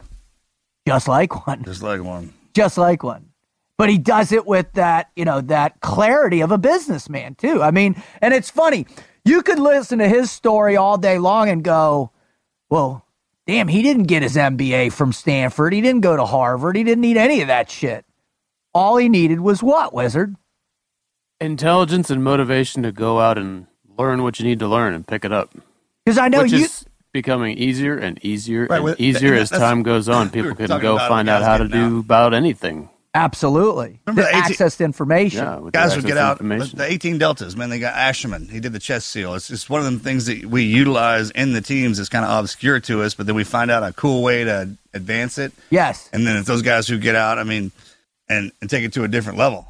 just 0.88 1.08
like 1.08 1.48
one, 1.48 1.64
just 1.64 1.84
like 1.84 2.04
one. 2.04 2.34
just 2.54 2.78
like 2.78 3.04
one. 3.04 3.28
But 3.78 3.90
he 3.90 3.98
does 3.98 4.32
it 4.32 4.46
with 4.46 4.74
that, 4.74 5.10
you 5.16 5.26
know, 5.26 5.42
that 5.42 5.82
clarity 5.82 6.42
of 6.42 6.52
a 6.52 6.58
businessman 6.58 7.34
too. 7.36 7.64
I 7.64 7.72
mean, 7.72 8.02
and 8.22 8.32
it's 8.34 8.52
funny. 8.52 8.86
You 9.26 9.42
could 9.44 9.60
listen 9.60 10.00
to 10.00 10.08
his 10.08 10.32
story 10.32 10.76
all 10.78 10.98
day 10.98 11.18
long 11.20 11.50
and 11.50 11.64
go, 11.64 12.12
well, 12.70 13.06
damn, 13.46 13.68
he 13.68 13.82
didn't 13.82 14.04
get 14.06 14.24
his 14.24 14.36
MBA 14.36 14.92
from 14.94 15.14
Stanford. 15.14 15.74
He 15.74 15.82
didn't 15.82 16.02
go 16.02 16.16
to 16.18 16.26
Harvard. 16.26 16.76
He 16.76 16.84
didn't 16.84 17.02
need 17.02 17.18
any 17.18 17.42
of 17.42 17.48
that 17.48 17.70
shit. 17.70 18.06
All 18.74 18.98
he 18.98 19.10
needed 19.10 19.40
was 19.42 19.62
what, 19.62 19.94
Wizard? 19.94 20.36
Intelligence 21.40 22.10
and 22.10 22.24
motivation 22.24 22.84
to 22.84 22.92
go 22.92 23.20
out 23.20 23.38
and 23.38 23.68
learn 23.98 24.24
what 24.24 24.40
you 24.40 24.46
need 24.46 24.60
to 24.60 24.68
learn 24.68 24.94
and 24.94 25.06
pick 25.08 25.26
it 25.26 25.32
up. 25.32 25.54
Because 26.06 26.18
I 26.18 26.28
know 26.30 26.44
which 26.44 26.52
you. 26.52 26.66
is 26.66 26.86
becoming 27.12 27.58
easier 27.58 27.98
and 27.98 28.24
easier 28.24 28.68
Right, 28.68 28.78
and 28.78 28.86
with- 28.86 29.00
easier 29.00 29.34
and 29.34 29.42
as 29.42 29.50
time 29.50 29.84
goes 29.84 30.08
on. 30.08 30.30
People 30.32 30.52
were 30.52 30.56
can 30.56 30.80
go 30.80 30.98
find 30.98 31.30
out 31.30 31.42
how 31.44 31.58
to 31.58 31.68
getting 31.68 31.90
do 31.90 32.00
about 32.00 32.34
anything. 32.34 32.90
Absolutely. 33.14 34.00
Remember 34.08 34.22
the 34.22 34.28
the 34.32 34.38
18 34.38 34.52
access 34.52 34.78
to 34.78 34.86
information. 34.86 35.40
Yeah, 35.44 35.70
Guys 35.74 35.92
the 35.92 35.98
would 35.98 36.06
get 36.06 36.18
out 36.18 36.40
the, 36.40 36.86
18 36.88 37.18
deltas, 37.18 37.58
man. 37.58 37.70
They 37.70 37.80
got 37.80 37.94
Asherman. 37.94 38.50
He 38.50 38.62
did 38.62 38.72
the 38.72 38.80
chest 38.80 39.08
seal. 39.08 39.34
It's 39.34 39.50
just 39.50 39.70
one 39.70 39.80
of 39.80 39.86
them 39.86 40.00
things 40.00 40.28
that 40.28 40.46
we 40.46 40.64
utilize 40.64 41.30
in 41.32 41.52
the 41.52 41.60
teams. 41.62 42.00
It's 42.00 42.08
kind 42.08 42.24
of 42.24 42.40
obscure 42.40 42.80
to 42.80 43.02
us, 43.04 43.14
but 43.14 43.26
then 43.26 43.36
we 43.36 43.44
find 43.44 43.70
out 43.70 43.84
a 43.84 43.92
cool 43.92 44.24
way 44.24 44.46
to 44.46 44.70
advance 44.94 45.38
it. 45.38 45.52
Yes. 45.70 46.10
And 46.14 46.26
then 46.26 46.38
it's 46.38 46.48
those 46.48 46.62
guys 46.62 46.88
who 46.88 46.98
get 46.98 47.16
out. 47.16 47.38
I 47.38 47.44
mean, 47.44 47.72
and 48.30 48.52
and 48.62 48.70
take 48.70 48.86
it 48.86 48.94
to 48.94 49.04
a 49.04 49.10
different 49.10 49.38
level. 49.38 49.68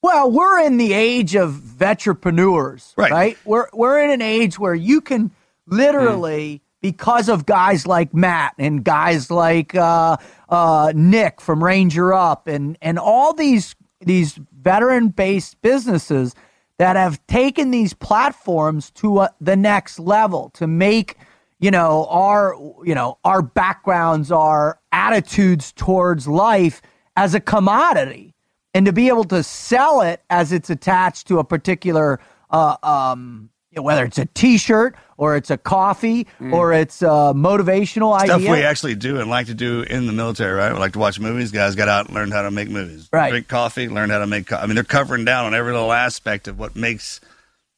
Well, 0.00 0.30
we're 0.30 0.60
in 0.60 0.76
the 0.76 0.92
age 0.92 1.34
of 1.34 1.54
veterapreneurs, 1.54 2.92
Right. 2.96 3.10
right? 3.10 3.38
We're 3.44 3.66
we're 3.72 3.98
in 4.04 4.10
an 4.10 4.22
age 4.22 4.56
where 4.56 4.74
you 4.74 5.00
can 5.00 5.32
literally, 5.66 6.56
hmm. 6.58 6.67
Because 6.92 7.28
of 7.28 7.44
guys 7.44 7.86
like 7.86 8.14
Matt 8.14 8.54
and 8.58 8.82
guys 8.82 9.30
like 9.30 9.74
uh, 9.74 10.16
uh, 10.48 10.92
Nick 10.94 11.40
from 11.40 11.62
Ranger 11.62 12.14
Up 12.14 12.46
and 12.46 12.78
and 12.80 12.98
all 12.98 13.34
these 13.34 13.76
these 14.00 14.38
veteran 14.60 15.08
based 15.08 15.60
businesses 15.60 16.34
that 16.78 16.96
have 16.96 17.24
taken 17.26 17.70
these 17.70 17.92
platforms 17.92 18.90
to 18.92 19.18
uh, 19.18 19.28
the 19.40 19.56
next 19.56 19.98
level 19.98 20.50
to 20.54 20.66
make 20.66 21.16
you 21.60 21.70
know, 21.70 22.06
our 22.08 22.54
you 22.84 22.94
know, 22.94 23.18
our 23.24 23.42
backgrounds, 23.42 24.30
our 24.30 24.78
attitudes 24.92 25.72
towards 25.72 26.28
life 26.28 26.80
as 27.16 27.34
a 27.34 27.40
commodity, 27.40 28.34
and 28.74 28.86
to 28.86 28.92
be 28.92 29.08
able 29.08 29.24
to 29.24 29.42
sell 29.42 30.00
it 30.00 30.22
as 30.30 30.52
it's 30.52 30.70
attached 30.70 31.26
to 31.26 31.38
a 31.38 31.44
particular, 31.44 32.20
uh, 32.50 32.76
um, 32.82 33.50
whether 33.82 34.04
it's 34.04 34.18
a 34.18 34.26
T-shirt 34.26 34.94
or 35.16 35.36
it's 35.36 35.50
a 35.50 35.56
coffee 35.58 36.26
or 36.40 36.72
it's 36.72 37.02
a 37.02 37.32
motivational 37.34 38.16
Mm. 38.18 38.24
Stuff 38.24 38.36
idea. 38.40 38.50
we 38.52 38.62
actually 38.62 38.94
do 38.94 39.18
and 39.20 39.28
like 39.28 39.46
to 39.46 39.54
do 39.54 39.82
in 39.82 40.06
the 40.06 40.12
military, 40.12 40.52
right? 40.52 40.72
We 40.72 40.78
like 40.78 40.92
to 40.92 40.98
watch 40.98 41.18
movies. 41.20 41.50
Guys 41.50 41.74
got 41.74 41.88
out 41.88 42.06
and 42.06 42.14
learned 42.14 42.32
how 42.32 42.42
to 42.42 42.50
make 42.50 42.68
movies. 42.68 43.08
Right. 43.12 43.30
Drink 43.30 43.48
coffee, 43.48 43.88
learned 43.88 44.12
how 44.12 44.18
to 44.18 44.26
make. 44.26 44.46
Co- 44.46 44.56
I 44.56 44.66
mean, 44.66 44.74
they're 44.76 44.84
covering 44.84 45.24
down 45.24 45.46
on 45.46 45.54
every 45.54 45.72
little 45.72 45.92
aspect 45.92 46.46
of 46.48 46.58
what 46.58 46.76
makes. 46.76 47.20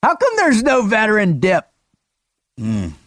How 0.03 0.15
come 0.17 0.33
there's 0.37 0.63
no 0.63 0.83
veteran 0.83 1.41
dip? 1.41 1.67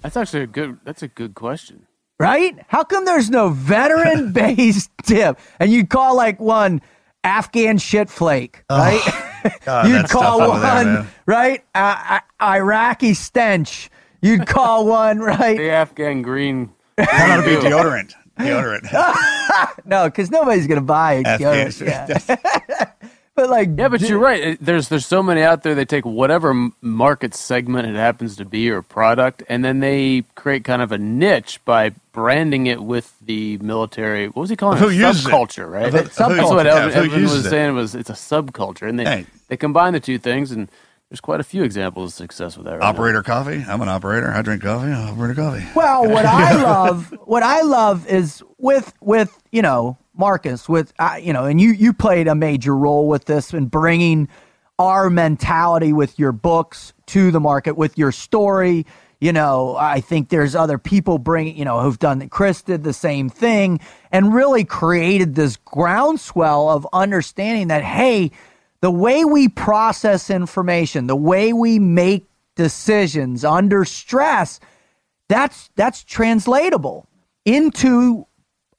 That's 0.01 0.17
actually 0.17 0.43
a 0.43 0.47
good. 0.47 0.79
That's 0.83 1.03
a 1.03 1.07
good 1.07 1.35
question. 1.35 1.85
right? 2.19 2.57
How 2.69 2.83
come 2.83 3.05
there's 3.05 3.29
no 3.29 3.49
veteran 3.49 4.31
based 4.33 4.89
dip? 5.05 5.37
And 5.59 5.71
you'd 5.71 5.89
call 5.89 6.15
like 6.15 6.39
one 6.39 6.81
Afghan 7.23 7.77
shit 7.77 8.09
flake, 8.09 8.63
right? 8.69 9.01
God, 9.65 9.87
you'd 9.89 10.09
call 10.09 10.41
over 10.41 10.59
there, 10.59 10.85
one, 10.95 11.07
right? 11.25 11.63
Uh, 11.75 12.19
Iraqi 12.41 13.13
stench. 13.13 13.89
You'd 14.21 14.47
call 14.47 14.85
one, 14.87 15.19
right? 15.19 15.57
The 15.57 15.69
Afghan 15.71 16.21
green. 16.21 16.71
How 16.97 17.25
about 17.25 17.43
to 17.43 17.49
be 17.49 17.55
deodorant? 17.67 18.13
Deodorant. 18.39 18.89
No, 19.85 20.05
because 20.05 20.31
nobody's 20.31 20.65
gonna 20.65 20.81
buy 20.81 21.15
it. 21.15 21.27
Afghan. 21.27 21.71
Yeah. 21.81 22.85
but 23.35 23.49
like, 23.49 23.69
Yeah, 23.77 23.87
but 23.89 24.01
you're 24.01 24.19
right. 24.19 24.57
There's 24.61 24.89
there's 24.89 25.05
so 25.05 25.23
many 25.23 25.41
out 25.41 25.63
there. 25.63 25.75
They 25.75 25.85
take 25.85 26.05
whatever 26.05 26.69
market 26.81 27.33
segment 27.33 27.87
it 27.87 27.95
happens 27.95 28.35
to 28.37 28.45
be 28.45 28.69
or 28.69 28.81
product, 28.81 29.43
and 29.49 29.63
then 29.65 29.79
they 29.79 30.23
create 30.35 30.63
kind 30.63 30.81
of 30.81 30.91
a 30.91 30.97
niche 30.97 31.59
by 31.65 31.91
branding 32.11 32.67
it 32.67 32.83
with 32.83 33.13
the 33.21 33.57
military. 33.57 34.27
What 34.27 34.37
was 34.37 34.49
he 34.49 34.55
calling 34.55 34.77
Who 34.77 34.89
it? 34.89 34.95
uses 34.95 35.25
it? 35.25 35.29
Subculture, 35.29 35.69
right? 35.71 35.91
Who- 35.91 35.97
That's 36.03 36.19
what 36.19 36.31
who- 36.31 36.37
yeah, 36.63 36.75
Evan, 36.75 36.89
who 36.93 37.03
Evan 37.05 37.19
uses 37.21 37.37
was 37.37 37.45
it? 37.45 37.49
saying. 37.49 37.75
Was 37.75 37.95
it's 37.95 38.09
a 38.09 38.13
subculture, 38.13 38.87
and 38.87 38.99
they 38.99 39.05
Hey. 39.05 39.25
they 39.47 39.57
combine 39.57 39.93
the 39.93 39.99
two 39.99 40.19
things, 40.19 40.51
and 40.51 40.69
there's 41.09 41.21
quite 41.21 41.39
a 41.39 41.43
few 41.43 41.63
examples 41.63 42.11
of 42.11 42.15
success 42.15 42.55
with 42.57 42.65
that. 42.65 42.73
Right 42.73 42.79
now. 42.81 42.87
Operator 42.89 43.21
coffee. 43.23 43.63
I'm 43.67 43.81
an 43.81 43.89
operator. 43.89 44.31
I 44.31 44.41
drink 44.41 44.63
coffee. 44.63 44.91
I 44.91 45.09
operator 45.09 45.35
coffee. 45.35 45.65
Well, 45.75 46.07
what 46.09 46.25
I 46.27 46.61
love, 46.61 47.13
what 47.25 47.43
I 47.43 47.61
love 47.61 48.07
is 48.07 48.43
with 48.57 48.93
with 49.01 49.35
you 49.51 49.61
know 49.61 49.97
Marcus, 50.15 50.69
with 50.69 50.93
uh, 50.99 51.19
you 51.21 51.33
know, 51.33 51.45
and 51.45 51.59
you 51.59 51.71
you 51.71 51.93
played 51.93 52.27
a 52.27 52.35
major 52.35 52.75
role 52.75 53.07
with 53.07 53.25
this 53.25 53.53
in 53.53 53.67
bringing 53.67 54.27
our 54.79 55.09
mentality 55.09 55.93
with 55.93 56.17
your 56.17 56.31
books 56.31 56.93
to 57.07 57.31
the 57.31 57.39
market 57.39 57.77
with 57.77 57.97
your 57.97 58.11
story. 58.11 58.85
You 59.19 59.31
know, 59.31 59.75
I 59.77 60.01
think 60.01 60.29
there's 60.29 60.53
other 60.53 60.77
people 60.77 61.17
bringing, 61.17 61.55
you 61.55 61.63
know, 61.63 61.79
who've 61.79 61.99
done. 61.99 62.19
That 62.19 62.29
Chris 62.29 62.61
did 62.61 62.83
the 62.83 62.93
same 62.93 63.29
thing 63.29 63.79
and 64.11 64.33
really 64.33 64.65
created 64.65 65.35
this 65.35 65.55
groundswell 65.57 66.69
of 66.69 66.87
understanding 66.91 67.69
that 67.69 67.83
hey, 67.83 68.31
the 68.81 68.91
way 68.91 69.23
we 69.23 69.47
process 69.47 70.29
information, 70.29 71.07
the 71.07 71.15
way 71.15 71.53
we 71.53 71.79
make 71.79 72.27
decisions 72.55 73.43
under 73.43 73.85
stress 73.85 74.59
that's 75.33 75.69
that's 75.75 76.03
translatable 76.03 77.07
into 77.45 78.27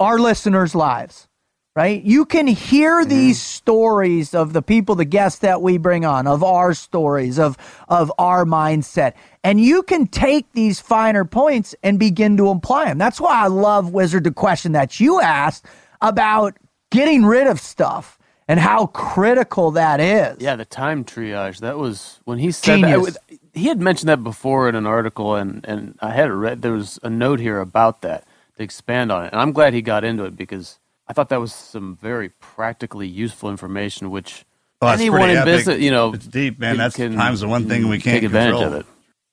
our 0.00 0.18
listeners' 0.18 0.74
lives, 0.74 1.28
right? 1.76 2.02
You 2.02 2.24
can 2.24 2.46
hear 2.46 3.00
mm-hmm. 3.00 3.08
these 3.08 3.40
stories 3.40 4.34
of 4.34 4.52
the 4.52 4.62
people, 4.62 4.94
the 4.94 5.04
guests 5.04 5.40
that 5.40 5.62
we 5.62 5.78
bring 5.78 6.04
on, 6.04 6.26
of 6.26 6.42
our 6.42 6.74
stories, 6.74 7.38
of 7.38 7.56
of 7.88 8.12
our 8.18 8.44
mindset, 8.44 9.14
and 9.42 9.60
you 9.60 9.82
can 9.82 10.06
take 10.06 10.50
these 10.52 10.80
finer 10.80 11.24
points 11.24 11.74
and 11.82 11.98
begin 11.98 12.36
to 12.38 12.48
apply 12.48 12.86
them. 12.86 12.98
That's 12.98 13.20
why 13.20 13.44
I 13.44 13.46
love 13.48 13.92
Wizard 13.92 14.24
the 14.24 14.32
question 14.32 14.72
that 14.72 15.00
you 15.00 15.20
asked 15.20 15.66
about 16.00 16.56
getting 16.90 17.24
rid 17.24 17.46
of 17.46 17.60
stuff 17.60 18.18
and 18.46 18.60
how 18.60 18.86
critical 18.86 19.72
that 19.72 20.00
is. 20.00 20.36
Yeah, 20.40 20.56
the 20.56 20.64
time 20.64 21.04
triage. 21.04 21.58
That 21.60 21.78
was 21.78 22.20
when 22.24 22.38
he 22.38 22.52
said 22.52 22.82
that. 22.82 23.16
He 23.52 23.68
had 23.68 23.80
mentioned 23.80 24.08
that 24.08 24.24
before 24.24 24.68
in 24.68 24.74
an 24.74 24.86
article, 24.86 25.36
and, 25.36 25.64
and 25.64 25.96
I 26.00 26.10
had 26.10 26.28
a 26.28 26.34
read. 26.34 26.62
There 26.62 26.72
was 26.72 26.98
a 27.02 27.10
note 27.10 27.38
here 27.38 27.60
about 27.60 28.02
that 28.02 28.26
to 28.56 28.62
expand 28.62 29.10
on 29.12 29.24
it, 29.26 29.32
and 29.32 29.40
I'm 29.40 29.52
glad 29.52 29.74
he 29.74 29.82
got 29.82 30.04
into 30.04 30.24
it 30.24 30.36
because 30.36 30.78
I 31.08 31.12
thought 31.12 31.28
that 31.30 31.40
was 31.40 31.52
some 31.52 31.96
very 32.00 32.28
practically 32.30 33.06
useful 33.08 33.50
information, 33.50 34.10
which 34.10 34.44
Well, 34.80 34.90
that's 34.92 35.00
anyone 35.00 35.30
in 35.30 35.36
epic. 35.36 35.44
business, 35.46 35.80
you 35.80 35.90
know, 35.90 36.14
It's 36.14 36.26
deep, 36.26 36.58
man. 36.58 36.76
That's 36.76 36.96
can 36.96 37.14
times 37.14 37.40
the 37.40 37.48
one 37.48 37.68
thing 37.68 37.88
we 37.88 37.98
can't 37.98 38.16
take 38.16 38.22
advantage 38.24 38.54
control. 38.54 38.74
of 38.74 38.80
it. 38.80 38.86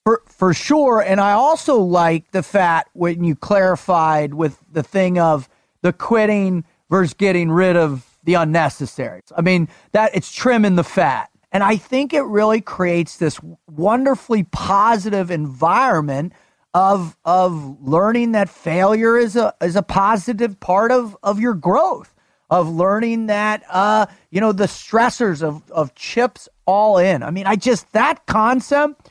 For 0.06 0.22
for 0.27 0.53
sure, 0.53 0.99
and 1.02 1.22
I 1.22 1.34
also 1.34 1.77
like 1.77 2.31
the 2.31 2.41
fact 2.41 2.89
when 2.93 3.23
you 3.23 3.35
clarified 3.35 4.34
with 4.34 4.57
the 4.72 4.81
thing 4.84 5.19
of 5.19 5.48
the 5.84 5.93
quitting 5.93 6.64
versus 6.89 7.14
getting 7.14 7.52
rid 7.52 7.76
of 7.76 8.07
the 8.23 8.34
unnecessary. 8.35 9.22
I 9.38 9.41
mean 9.41 9.68
that 9.91 10.15
it's 10.15 10.31
trimming 10.31 10.76
the 10.76 10.84
fat, 10.84 11.30
and 11.52 11.64
I 11.64 11.76
think 11.77 12.14
it 12.14 12.23
really 12.23 12.61
creates 12.61 13.18
this 13.18 13.39
wonderfully 13.69 14.43
positive 14.52 15.30
environment 15.30 16.34
of 16.73 17.18
of 17.26 17.81
learning 17.81 18.31
that 18.34 18.49
failure 18.49 19.18
is 19.18 19.35
a 19.35 19.53
is 19.61 19.76
a 19.76 19.84
positive 19.84 20.60
part 20.60 20.91
of 20.91 21.18
of 21.22 21.39
your 21.39 21.53
growth 21.53 22.14
of 22.49 22.69
learning 22.69 23.27
that 23.27 23.64
uh 23.69 24.06
you 24.30 24.39
know 24.39 24.52
the 24.52 24.65
stressors 24.65 25.43
of 25.43 25.69
of 25.72 25.93
chips 25.95 26.48
all 26.65 26.98
in. 26.98 27.23
I 27.23 27.31
mean 27.31 27.45
i 27.45 27.56
just 27.56 27.91
that 27.91 28.26
concept 28.26 29.10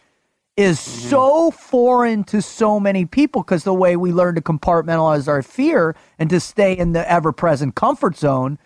is 0.57 0.79
so 0.79 1.51
foreign 1.51 2.23
to 2.25 2.43
so 2.43 2.79
many 2.79 3.07
people 3.07 3.43
because 3.43 3.65
the 3.65 3.73
way 3.75 3.97
we 3.97 4.13
learn 4.13 4.35
to 4.35 4.43
compartmentalize 4.43 5.27
our 5.27 5.43
fear 5.43 5.97
and 6.19 6.29
to 6.29 6.39
stay 6.39 6.77
in 6.77 6.93
the 6.93 7.11
ever 7.11 7.33
present 7.33 7.75
comfort 7.75 8.17
zone, 8.17 8.59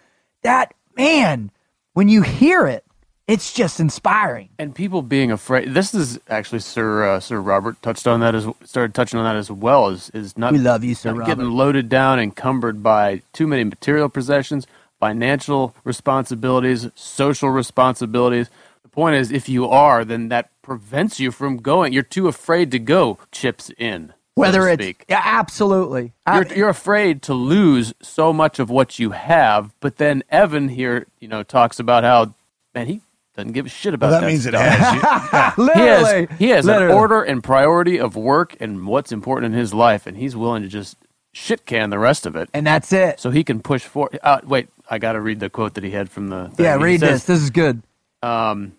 that 0.42 0.74
man, 0.96 1.50
when 1.92 2.08
you 2.08 2.22
hear 2.22 2.66
it, 2.66 2.83
it's 3.26 3.52
just 3.52 3.80
inspiring. 3.80 4.50
And 4.58 4.74
people 4.74 5.02
being 5.02 5.30
afraid. 5.30 5.72
This 5.72 5.94
is 5.94 6.18
actually 6.28 6.58
Sir 6.58 7.04
uh, 7.04 7.20
Sir 7.20 7.40
Robert 7.40 7.80
touched 7.82 8.06
on 8.06 8.20
that 8.20 8.34
as 8.34 8.46
started 8.64 8.94
touching 8.94 9.18
on 9.18 9.24
that 9.24 9.36
as 9.36 9.50
well. 9.50 9.88
Is 9.88 10.10
is 10.10 10.36
not 10.36 10.52
We 10.52 10.58
love 10.58 10.84
you, 10.84 10.94
Sir 10.94 11.12
Robert. 11.12 11.26
getting 11.26 11.50
loaded 11.50 11.88
down, 11.88 12.20
encumbered 12.20 12.82
by 12.82 13.22
too 13.32 13.46
many 13.46 13.64
material 13.64 14.08
possessions, 14.08 14.66
financial 15.00 15.74
responsibilities, 15.84 16.88
social 16.94 17.50
responsibilities. 17.50 18.50
The 18.82 18.88
point 18.90 19.16
is, 19.16 19.32
if 19.32 19.48
you 19.48 19.68
are, 19.68 20.04
then 20.04 20.28
that 20.28 20.50
prevents 20.60 21.18
you 21.18 21.30
from 21.30 21.56
going. 21.58 21.92
You're 21.92 22.02
too 22.02 22.28
afraid 22.28 22.70
to 22.72 22.78
go 22.78 23.18
chips 23.32 23.70
in. 23.78 24.12
Whether 24.34 24.76
to 24.76 24.88
it's 24.88 24.98
yeah, 25.08 25.22
absolutely. 25.24 26.12
You're, 26.26 26.46
you're 26.54 26.68
afraid 26.68 27.22
to 27.22 27.34
lose 27.34 27.94
so 28.02 28.32
much 28.32 28.58
of 28.58 28.68
what 28.68 28.98
you 28.98 29.10
have, 29.10 29.72
but 29.78 29.96
then 29.96 30.24
Evan 30.28 30.70
here, 30.70 31.06
you 31.20 31.28
know, 31.28 31.44
talks 31.44 31.78
about 31.78 32.02
how 32.02 32.34
man 32.74 32.88
he 32.88 33.00
doesn't 33.36 33.52
give 33.52 33.66
a 33.66 33.68
shit 33.68 33.94
about 33.94 34.10
Well, 34.10 34.20
that 34.20 34.26
that 34.26 34.32
means 34.32 34.46
it 34.46 34.50
stuff. 34.50 34.62
has. 34.62 35.56
You, 35.56 35.64
yeah. 35.74 35.74
He 35.74 35.86
has 35.86 36.38
he 36.38 36.48
has 36.50 36.64
literally. 36.66 36.92
an 36.92 36.98
order 36.98 37.22
and 37.22 37.42
priority 37.42 37.98
of 37.98 38.16
work 38.16 38.56
and 38.60 38.86
what's 38.86 39.12
important 39.12 39.52
in 39.52 39.58
his 39.58 39.74
life, 39.74 40.06
and 40.06 40.16
he's 40.16 40.36
willing 40.36 40.62
to 40.62 40.68
just 40.68 40.96
shit 41.32 41.66
can 41.66 41.90
the 41.90 41.98
rest 41.98 42.26
of 42.26 42.36
it, 42.36 42.48
and 42.54 42.66
that's 42.66 42.92
it. 42.92 43.18
so 43.18 43.30
he 43.30 43.42
can 43.44 43.60
push 43.60 43.82
forward. 43.82 44.18
Uh, 44.22 44.40
wait, 44.44 44.68
I 44.88 44.98
got 44.98 45.12
to 45.14 45.20
read 45.20 45.40
the 45.40 45.50
quote 45.50 45.74
that 45.74 45.84
he 45.84 45.90
had 45.90 46.08
from 46.10 46.28
the. 46.28 46.48
thing. 46.50 46.64
yeah, 46.64 46.76
read 46.76 47.00
says, 47.00 47.10
this. 47.10 47.24
This 47.24 47.40
is 47.42 47.50
good. 47.50 47.82
Um, 48.22 48.76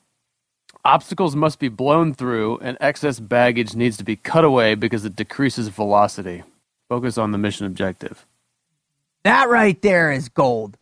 obstacles 0.85 1.35
must 1.35 1.59
be 1.59 1.67
blown 1.67 2.13
through, 2.13 2.59
and 2.59 2.77
excess 2.79 3.19
baggage 3.19 3.75
needs 3.75 3.97
to 3.97 4.03
be 4.05 4.15
cut 4.15 4.45
away 4.45 4.75
because 4.75 5.03
it 5.03 5.15
decreases 5.17 5.67
velocity. 5.67 6.43
Focus 6.87 7.17
on 7.17 7.31
the 7.31 7.37
mission 7.37 7.65
objective. 7.65 8.25
That 9.23 9.49
right 9.49 9.81
there 9.81 10.11
is 10.11 10.29
gold. 10.29 10.77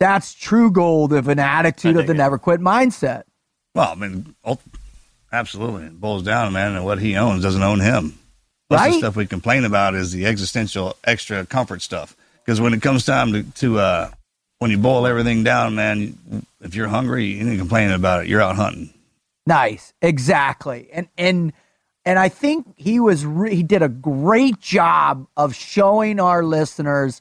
That's 0.00 0.34
true 0.34 0.70
gold 0.72 1.12
of 1.12 1.28
an 1.28 1.38
attitude 1.38 1.96
of 1.96 2.06
the 2.06 2.14
it. 2.14 2.16
never 2.16 2.38
quit 2.38 2.60
mindset. 2.60 3.24
Well, 3.74 3.90
I 3.90 3.94
mean, 3.94 4.34
absolutely. 5.32 5.84
It 5.86 6.00
boils 6.00 6.22
down, 6.22 6.52
man, 6.52 6.74
and 6.74 6.84
what 6.84 6.98
he 6.98 7.16
owns 7.16 7.42
doesn't 7.42 7.62
own 7.62 7.80
him. 7.80 8.14
Most 8.70 8.78
of 8.78 8.80
Right? 8.80 8.92
the 8.92 8.98
stuff 8.98 9.16
we 9.16 9.26
complain 9.26 9.64
about 9.64 9.94
is 9.94 10.12
the 10.12 10.26
existential 10.26 10.96
extra 11.04 11.44
comfort 11.46 11.82
stuff. 11.82 12.16
Because 12.44 12.60
when 12.60 12.72
it 12.72 12.82
comes 12.82 13.04
time 13.04 13.32
to, 13.32 13.42
to 13.42 13.78
uh, 13.78 14.10
when 14.58 14.70
you 14.70 14.78
boil 14.78 15.06
everything 15.06 15.44
down, 15.44 15.74
man, 15.74 16.16
if 16.60 16.74
you're 16.74 16.88
hungry, 16.88 17.26
you 17.26 17.46
ain't 17.48 17.58
complaining 17.58 17.94
about 17.94 18.22
it. 18.22 18.28
You're 18.28 18.40
out 18.40 18.56
hunting. 18.56 18.92
Nice, 19.46 19.92
exactly, 20.02 20.88
and 20.92 21.08
and 21.18 21.52
and 22.04 22.18
I 22.18 22.28
think 22.28 22.66
he 22.76 23.00
was 23.00 23.26
re- 23.26 23.54
he 23.54 23.62
did 23.62 23.82
a 23.82 23.88
great 23.88 24.60
job 24.60 25.26
of 25.36 25.54
showing 25.54 26.20
our 26.20 26.44
listeners 26.44 27.20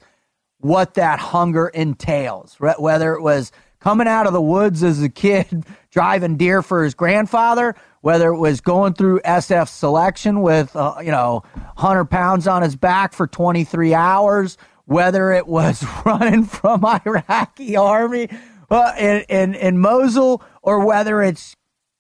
what 0.60 0.96
that 0.96 1.20
hunger 1.20 1.68
entails. 1.68 2.56
re- 2.60 2.76
Whether 2.78 3.14
it 3.14 3.22
was 3.22 3.52
coming 3.80 4.08
out 4.08 4.28
of 4.28 4.34
the 4.34 4.42
woods 4.42 4.84
as 4.84 5.02
a 5.02 5.10
kid 5.10 5.64
driving 5.92 6.38
deer 6.38 6.62
for 6.62 6.84
his 6.84 6.94
grandfather, 6.94 7.76
whether 8.02 8.32
it 8.34 8.38
was 8.38 8.62
going 8.62 8.94
through 8.94 9.20
SF 9.22 9.68
selection 9.70 10.42
with 10.42 10.76
uh, 10.76 10.96
you 11.02 11.12
know 11.12 11.44
100 11.76 12.06
pounds 12.06 12.48
on 12.48 12.62
his 12.62 12.76
back 12.76 13.14
for 13.14 13.28
23 13.28 13.94
hours, 13.94 14.58
whether 14.86 15.32
it 15.32 15.48
was 15.48 15.84
running 16.06 16.44
from 16.46 16.86
Iraqi 16.86 17.76
army 17.76 18.30
uh, 18.70 18.94
in, 18.98 19.22
in 19.30 19.56
in 19.56 19.78
Mosul, 19.80 20.44
or 20.62 20.86
whether 20.86 21.22
it's 21.22 21.56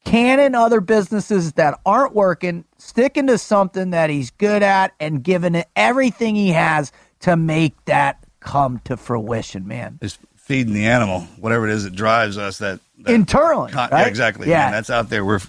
canning 0.05 0.55
other 0.55 0.81
businesses 0.81 1.53
that 1.53 1.79
aren't 1.85 2.15
working, 2.15 2.65
sticking 2.77 3.27
to 3.27 3.37
something 3.37 3.89
that 3.91 4.09
he's 4.09 4.31
good 4.31 4.63
at, 4.63 4.93
and 4.99 5.23
giving 5.23 5.55
it 5.55 5.67
everything 5.75 6.35
he 6.35 6.49
has 6.49 6.91
to 7.19 7.35
make 7.35 7.83
that 7.85 8.23
come 8.39 8.81
to 8.85 8.97
fruition, 8.97 9.67
man. 9.67 9.99
Is 10.01 10.17
feeding 10.35 10.73
the 10.73 10.87
animal, 10.87 11.21
whatever 11.39 11.67
it 11.67 11.73
is 11.73 11.83
that 11.83 11.93
drives 11.95 12.37
us. 12.37 12.57
That, 12.59 12.79
that 12.99 13.13
Internally, 13.13 13.71
con- 13.71 13.89
right? 13.91 14.01
yeah, 14.01 14.07
exactly. 14.07 14.49
Yeah. 14.49 14.63
man. 14.65 14.71
that's 14.71 14.89
out 14.89 15.09
there. 15.09 15.23
We're 15.23 15.39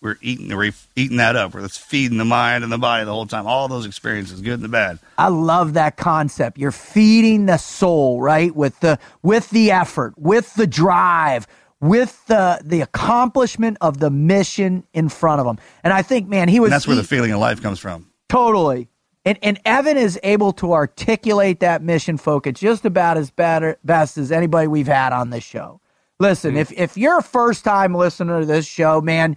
we're 0.00 0.16
eating 0.20 0.54
we're 0.56 0.72
eating 0.96 1.18
that 1.18 1.36
up. 1.36 1.54
We're 1.54 1.60
that's 1.60 1.78
feeding 1.78 2.18
the 2.18 2.24
mind 2.24 2.64
and 2.64 2.72
the 2.72 2.78
body 2.78 3.04
the 3.04 3.12
whole 3.12 3.26
time. 3.26 3.46
All 3.46 3.68
those 3.68 3.86
experiences, 3.86 4.40
good 4.40 4.54
and 4.54 4.62
the 4.64 4.68
bad. 4.68 4.98
I 5.16 5.28
love 5.28 5.74
that 5.74 5.96
concept. 5.96 6.58
You're 6.58 6.72
feeding 6.72 7.46
the 7.46 7.58
soul, 7.58 8.20
right? 8.20 8.54
With 8.54 8.80
the 8.80 8.98
with 9.22 9.48
the 9.50 9.70
effort, 9.70 10.14
with 10.18 10.52
the 10.54 10.66
drive, 10.66 11.46
with 11.80 12.26
the 12.26 12.60
the 12.64 12.80
accomplishment 12.80 13.76
of 13.80 13.98
the 14.00 14.10
mission 14.10 14.82
in 14.92 15.08
front 15.08 15.38
of 15.40 15.46
them. 15.46 15.58
And 15.84 15.92
I 15.92 16.02
think, 16.02 16.28
man, 16.28 16.48
he 16.48 16.58
was 16.58 16.68
And 16.68 16.72
that's 16.74 16.88
where 16.88 16.96
he- 16.96 17.02
the 17.02 17.06
feeling 17.06 17.30
of 17.30 17.38
life 17.38 17.62
comes 17.62 17.78
from. 17.78 18.10
Totally. 18.28 18.88
And, 19.28 19.38
and 19.42 19.60
Evan 19.66 19.98
is 19.98 20.18
able 20.22 20.54
to 20.54 20.72
articulate 20.72 21.60
that 21.60 21.82
mission 21.82 22.16
focus 22.16 22.58
just 22.58 22.86
about 22.86 23.18
as 23.18 23.30
better, 23.30 23.76
best 23.84 24.16
as 24.16 24.32
anybody 24.32 24.68
we've 24.68 24.86
had 24.86 25.12
on 25.12 25.28
this 25.28 25.44
show. 25.44 25.82
Listen, 26.18 26.52
mm-hmm. 26.52 26.60
if, 26.60 26.72
if 26.72 26.96
you're 26.96 27.18
a 27.18 27.22
first 27.22 27.62
time 27.62 27.94
listener 27.94 28.40
to 28.40 28.46
this 28.46 28.64
show, 28.64 29.02
man, 29.02 29.36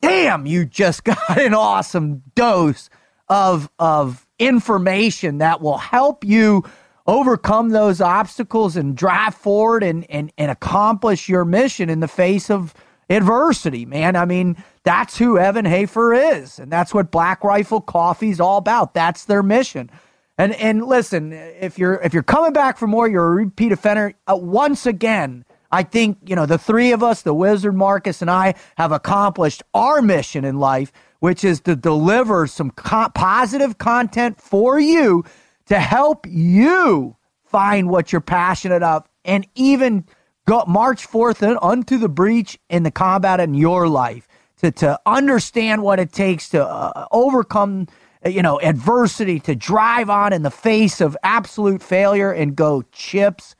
damn, 0.00 0.46
you 0.46 0.64
just 0.64 1.02
got 1.04 1.40
an 1.40 1.54
awesome 1.54 2.22
dose 2.36 2.88
of, 3.28 3.68
of 3.80 4.28
information 4.38 5.38
that 5.38 5.60
will 5.60 5.78
help 5.78 6.24
you 6.24 6.62
overcome 7.04 7.70
those 7.70 8.00
obstacles 8.00 8.76
and 8.76 8.96
drive 8.96 9.34
forward 9.34 9.82
and, 9.82 10.08
and, 10.08 10.32
and 10.38 10.52
accomplish 10.52 11.28
your 11.28 11.44
mission 11.44 11.90
in 11.90 11.98
the 11.98 12.06
face 12.06 12.48
of 12.48 12.74
adversity, 13.10 13.84
man. 13.84 14.16
I 14.16 14.24
mean, 14.24 14.56
that's 14.84 15.18
who 15.18 15.36
Evan 15.36 15.66
Hafer 15.66 16.14
is, 16.14 16.58
and 16.58 16.70
that's 16.70 16.94
what 16.94 17.10
Black 17.10 17.44
Rifle 17.44 17.80
Coffee 17.80 18.30
is 18.30 18.40
all 18.40 18.56
about. 18.56 18.94
That's 18.94 19.24
their 19.24 19.42
mission. 19.42 19.90
And 20.38 20.54
and 20.54 20.86
listen, 20.86 21.32
if 21.32 21.78
you're 21.78 22.00
if 22.02 22.14
you're 22.14 22.22
coming 22.22 22.54
back 22.54 22.78
for 22.78 22.86
more, 22.86 23.06
you're 23.08 23.26
a 23.26 23.30
repeat 23.30 23.72
offender. 23.72 24.14
Uh, 24.26 24.36
once 24.36 24.86
again, 24.86 25.44
I 25.70 25.82
think 25.82 26.18
you 26.24 26.34
know 26.34 26.46
the 26.46 26.56
three 26.56 26.92
of 26.92 27.02
us, 27.02 27.22
the 27.22 27.34
Wizard, 27.34 27.76
Marcus, 27.76 28.22
and 28.22 28.30
I, 28.30 28.54
have 28.78 28.92
accomplished 28.92 29.62
our 29.74 30.00
mission 30.00 30.44
in 30.46 30.58
life, 30.58 30.92
which 31.18 31.44
is 31.44 31.60
to 31.62 31.76
deliver 31.76 32.46
some 32.46 32.70
co- 32.70 33.10
positive 33.14 33.76
content 33.76 34.40
for 34.40 34.80
you 34.80 35.24
to 35.66 35.78
help 35.78 36.26
you 36.26 37.16
find 37.44 37.90
what 37.90 38.12
you're 38.12 38.20
passionate 38.20 38.82
of, 38.82 39.06
and 39.24 39.46
even 39.56 40.06
go 40.50 40.64
march 40.66 41.06
forth 41.06 41.42
unto 41.42 41.96
the 41.96 42.08
breach 42.08 42.58
in 42.68 42.82
the 42.82 42.90
combat 42.90 43.38
in 43.38 43.54
your 43.54 43.86
life 43.88 44.26
to 44.58 44.72
to 44.72 44.98
understand 45.06 45.80
what 45.82 46.00
it 46.00 46.12
takes 46.12 46.48
to 46.48 46.66
uh, 46.66 47.06
overcome 47.12 47.86
you 48.26 48.42
know 48.42 48.60
adversity 48.60 49.38
to 49.38 49.54
drive 49.54 50.10
on 50.10 50.32
in 50.32 50.42
the 50.42 50.50
face 50.50 51.00
of 51.00 51.16
absolute 51.22 51.80
failure 51.82 52.32
and 52.32 52.56
go 52.56 52.82
chips 52.90 53.54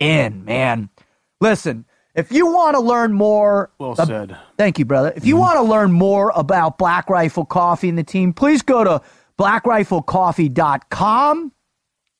in 0.00 0.44
man 0.44 0.90
listen 1.40 1.84
if 2.14 2.30
you 2.32 2.46
want 2.46 2.74
to 2.74 2.80
learn 2.80 3.12
more 3.12 3.70
Well 3.78 3.94
said. 3.94 4.36
thank 4.58 4.80
you 4.80 4.84
brother 4.84 5.12
if 5.14 5.24
you 5.24 5.36
want 5.36 5.58
to 5.58 5.62
learn 5.62 5.92
more 5.92 6.32
about 6.34 6.76
black 6.76 7.08
rifle 7.08 7.44
coffee 7.44 7.88
and 7.88 7.96
the 7.96 8.02
team 8.02 8.32
please 8.32 8.62
go 8.62 8.82
to 8.82 9.00
blackriflecoffee.com 9.38 11.52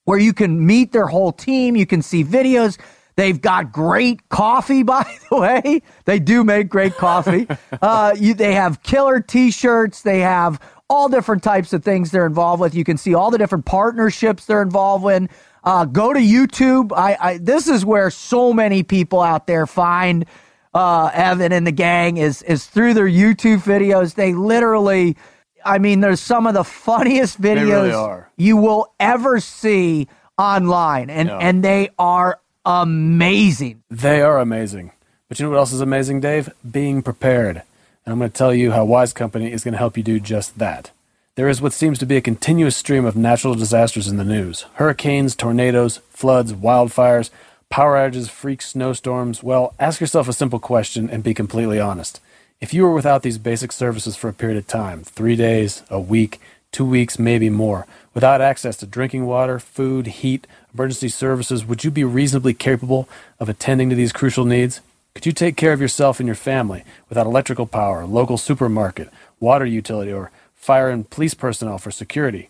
where 0.04 0.18
you 0.18 0.32
can 0.32 0.66
meet 0.66 0.92
their 0.92 1.06
whole 1.06 1.32
team. 1.32 1.76
You 1.76 1.86
can 1.86 2.02
see 2.02 2.24
videos. 2.24 2.78
They've 3.22 3.40
got 3.40 3.70
great 3.70 4.28
coffee, 4.30 4.82
by 4.94 5.04
the 5.30 5.36
way. 5.36 5.82
They 6.06 6.18
do 6.18 6.42
make 6.42 6.68
great 6.68 6.96
coffee. 6.96 7.46
uh, 7.80 8.16
you, 8.18 8.34
they 8.34 8.54
have 8.54 8.82
killer 8.82 9.20
T-shirts. 9.20 10.02
They 10.02 10.18
have 10.20 10.58
all 10.90 11.08
different 11.08 11.44
types 11.44 11.72
of 11.72 11.84
things 11.84 12.10
they're 12.10 12.26
involved 12.26 12.60
with. 12.60 12.74
You 12.74 12.82
can 12.82 12.96
see 12.96 13.14
all 13.14 13.30
the 13.30 13.38
different 13.38 13.64
partnerships 13.64 14.46
they're 14.46 14.60
involved 14.60 15.06
in. 15.06 15.28
Uh, 15.62 15.84
go 15.84 16.12
to 16.12 16.18
YouTube. 16.18 16.90
I, 16.96 17.16
I 17.20 17.38
this 17.38 17.68
is 17.68 17.84
where 17.84 18.10
so 18.10 18.52
many 18.52 18.82
people 18.82 19.20
out 19.20 19.46
there 19.46 19.68
find 19.68 20.26
uh, 20.74 21.08
Evan 21.14 21.52
and 21.52 21.64
the 21.64 21.70
gang 21.72 22.16
is 22.16 22.42
is 22.42 22.66
through 22.66 22.94
their 22.94 23.08
YouTube 23.08 23.62
videos. 23.62 24.16
They 24.16 24.34
literally, 24.34 25.16
I 25.64 25.78
mean, 25.78 26.00
there's 26.00 26.20
some 26.20 26.48
of 26.48 26.54
the 26.54 26.64
funniest 26.64 27.40
videos 27.40 27.92
really 27.92 28.22
you 28.36 28.56
will 28.56 28.92
ever 28.98 29.38
see 29.38 30.08
online, 30.36 31.08
and 31.08 31.28
Yeah. 31.28 31.38
and 31.38 31.62
they 31.62 31.90
are 32.00 32.40
amazing. 32.64 33.82
They 33.90 34.22
are 34.22 34.39
amazing. 34.39 34.93
But 35.28 35.39
you 35.39 35.47
know 35.47 35.51
what 35.51 35.59
else 35.59 35.72
is 35.72 35.80
amazing, 35.80 36.20
Dave? 36.20 36.51
Being 36.68 37.02
prepared. 37.02 37.62
And 38.05 38.12
I'm 38.12 38.18
going 38.18 38.30
to 38.30 38.36
tell 38.36 38.55
you 38.55 38.72
how 38.72 38.84
Wise 38.84 39.12
Company 39.12 39.52
is 39.52 39.64
going 39.64 39.72
to 39.72 39.78
help 39.78 39.97
you 39.97 40.02
do 40.02 40.20
just 40.20 40.59
that. 40.59 40.90
There 41.34 41.48
is 41.48 41.62
what 41.62 41.72
seems 41.72 41.98
to 42.01 42.06
be 42.06 42.16
a 42.18 42.20
continuous 42.20 42.76
stream 42.76 43.06
of 43.06 43.16
natural 43.16 43.55
disasters 43.55 44.09
in 44.09 44.18
the 44.18 44.24
news 44.24 44.66
hurricanes, 44.74 45.34
tornadoes, 45.34 45.98
floods, 46.10 46.52
wildfires, 46.52 47.30
power 47.70 47.97
outages, 47.97 48.28
freak 48.28 48.60
snowstorms. 48.60 49.43
Well, 49.43 49.74
ask 49.78 50.01
yourself 50.01 50.28
a 50.28 50.34
simple 50.34 50.59
question 50.59 51.09
and 51.09 51.22
be 51.22 51.32
completely 51.32 51.80
honest. 51.80 52.20
If 52.60 52.74
you 52.74 52.82
were 52.82 52.93
without 52.93 53.22
these 53.22 53.39
basic 53.39 53.72
services 53.72 54.14
for 54.14 54.28
a 54.28 54.34
period 54.34 54.59
of 54.59 54.66
time 54.66 55.05
three 55.05 55.36
days, 55.36 55.82
a 55.89 55.98
week, 55.98 56.39
two 56.70 56.84
weeks, 56.84 57.18
maybe 57.18 57.48
more 57.48 57.86
without 58.14 58.40
access 58.40 58.76
to 58.76 58.86
drinking 58.86 59.26
water, 59.26 59.59
food, 59.59 60.06
heat, 60.06 60.47
emergency 60.74 61.09
services 61.09 61.64
would 61.64 61.84
you 61.84 61.90
be 61.90 62.05
reasonably 62.05 62.55
capable 62.55 63.09
of 63.39 63.48
attending 63.48 63.90
to 63.90 63.97
these 63.97 64.12
crucial 64.12 64.44
needs? 64.44 64.80
Could 65.14 65.26
you 65.26 65.32
take 65.32 65.56
care 65.56 65.72
of 65.72 65.80
yourself 65.80 66.20
and 66.20 66.26
your 66.26 66.36
family 66.36 66.84
without 67.09 67.26
electrical 67.26 67.66
power, 67.66 68.06
local 68.06 68.39
supermarket, 68.39 69.10
water 69.40 69.66
utility, 69.66 70.12
or 70.12 70.30
fire 70.55 70.89
and 70.89 71.09
police 71.09 71.34
personnel 71.34 71.78
for 71.78 71.90
security? 71.90 72.48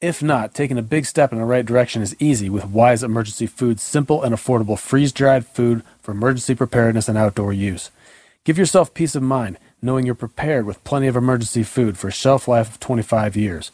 If 0.00 0.22
not, 0.22 0.54
taking 0.54 0.78
a 0.78 0.82
big 0.82 1.06
step 1.06 1.32
in 1.32 1.38
the 1.38 1.44
right 1.44 1.66
direction 1.66 2.02
is 2.02 2.14
easy 2.20 2.48
with 2.48 2.66
Wise 2.66 3.02
Emergency 3.02 3.48
Food's 3.48 3.82
simple 3.82 4.22
and 4.22 4.32
affordable 4.32 4.78
freeze 4.78 5.12
dried 5.12 5.44
food 5.44 5.82
for 6.00 6.12
emergency 6.12 6.54
preparedness 6.54 7.08
and 7.08 7.18
outdoor 7.18 7.52
use. 7.52 7.90
Give 8.44 8.56
yourself 8.56 8.94
peace 8.94 9.16
of 9.16 9.24
mind 9.24 9.58
knowing 9.82 10.06
you're 10.06 10.14
prepared 10.14 10.66
with 10.66 10.82
plenty 10.84 11.06
of 11.06 11.16
emergency 11.16 11.62
food 11.62 11.96
for 11.98 12.08
a 12.08 12.12
shelf 12.12 12.48
life 12.48 12.70
of 12.70 12.80
25 12.80 13.36
years. 13.36 13.70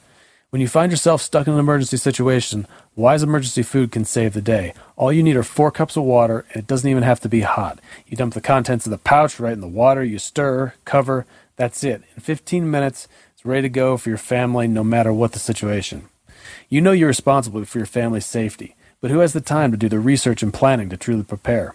When 0.54 0.60
you 0.60 0.68
find 0.68 0.92
yourself 0.92 1.20
stuck 1.20 1.48
in 1.48 1.54
an 1.54 1.58
emergency 1.58 1.96
situation, 1.96 2.68
Wise 2.94 3.24
Emergency 3.24 3.64
Food 3.64 3.90
can 3.90 4.04
save 4.04 4.34
the 4.34 4.40
day. 4.40 4.72
All 4.94 5.12
you 5.12 5.20
need 5.20 5.34
are 5.34 5.42
four 5.42 5.72
cups 5.72 5.96
of 5.96 6.04
water, 6.04 6.44
and 6.52 6.62
it 6.62 6.68
doesn't 6.68 6.88
even 6.88 7.02
have 7.02 7.18
to 7.22 7.28
be 7.28 7.40
hot. 7.40 7.80
You 8.06 8.16
dump 8.16 8.34
the 8.34 8.40
contents 8.40 8.86
of 8.86 8.90
the 8.90 8.98
pouch 8.98 9.40
right 9.40 9.52
in 9.52 9.60
the 9.60 9.66
water, 9.66 10.04
you 10.04 10.20
stir, 10.20 10.74
cover, 10.84 11.26
that's 11.56 11.82
it. 11.82 12.04
In 12.14 12.22
15 12.22 12.70
minutes, 12.70 13.08
it's 13.32 13.44
ready 13.44 13.62
to 13.62 13.68
go 13.68 13.96
for 13.96 14.10
your 14.10 14.16
family 14.16 14.68
no 14.68 14.84
matter 14.84 15.12
what 15.12 15.32
the 15.32 15.40
situation. 15.40 16.08
You 16.68 16.80
know 16.80 16.92
you're 16.92 17.08
responsible 17.08 17.64
for 17.64 17.78
your 17.78 17.86
family's 17.86 18.24
safety, 18.24 18.76
but 19.00 19.10
who 19.10 19.18
has 19.18 19.32
the 19.32 19.40
time 19.40 19.72
to 19.72 19.76
do 19.76 19.88
the 19.88 19.98
research 19.98 20.40
and 20.40 20.54
planning 20.54 20.88
to 20.90 20.96
truly 20.96 21.24
prepare? 21.24 21.74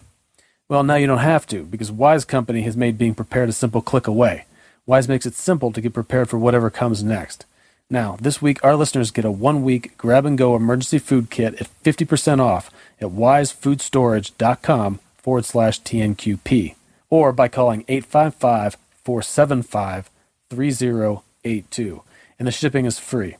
Well, 0.70 0.84
now 0.84 0.96
you 0.96 1.06
don't 1.06 1.18
have 1.18 1.46
to, 1.48 1.64
because 1.64 1.92
Wise 1.92 2.24
Company 2.24 2.62
has 2.62 2.78
made 2.78 2.98
being 2.98 3.14
prepared 3.14 3.50
a 3.50 3.52
simple 3.52 3.82
click 3.82 4.08
away. 4.08 4.46
Wise 4.86 5.10
makes 5.10 5.26
it 5.26 5.36
simple 5.36 5.74
to 5.74 5.82
get 5.82 5.94
prepared 5.94 6.30
for 6.30 6.40
whatever 6.40 6.70
comes 6.70 7.04
next. 7.04 7.46
Now, 7.92 8.18
this 8.22 8.40
week, 8.40 8.64
our 8.64 8.76
listeners 8.76 9.10
get 9.10 9.26
a 9.26 9.32
one 9.32 9.64
week 9.64 9.98
grab 9.98 10.24
and 10.24 10.38
go 10.38 10.56
emergency 10.56 11.00
food 11.00 11.32
kit 11.32 11.56
at 11.60 11.68
50% 11.84 12.40
off 12.40 12.70
at 13.02 13.08
wisefoodstorage.com 13.08 15.00
forward 15.18 15.46
slash 15.46 15.82
TNQP 15.82 16.76
or 17.10 17.32
by 17.32 17.48
calling 17.48 17.86
855 17.88 18.78
475 19.04 20.10
3082. 20.52 22.04
And 22.38 22.48
the 22.48 22.52
shipping 22.52 22.86
is 22.86 23.00
free. 23.00 23.38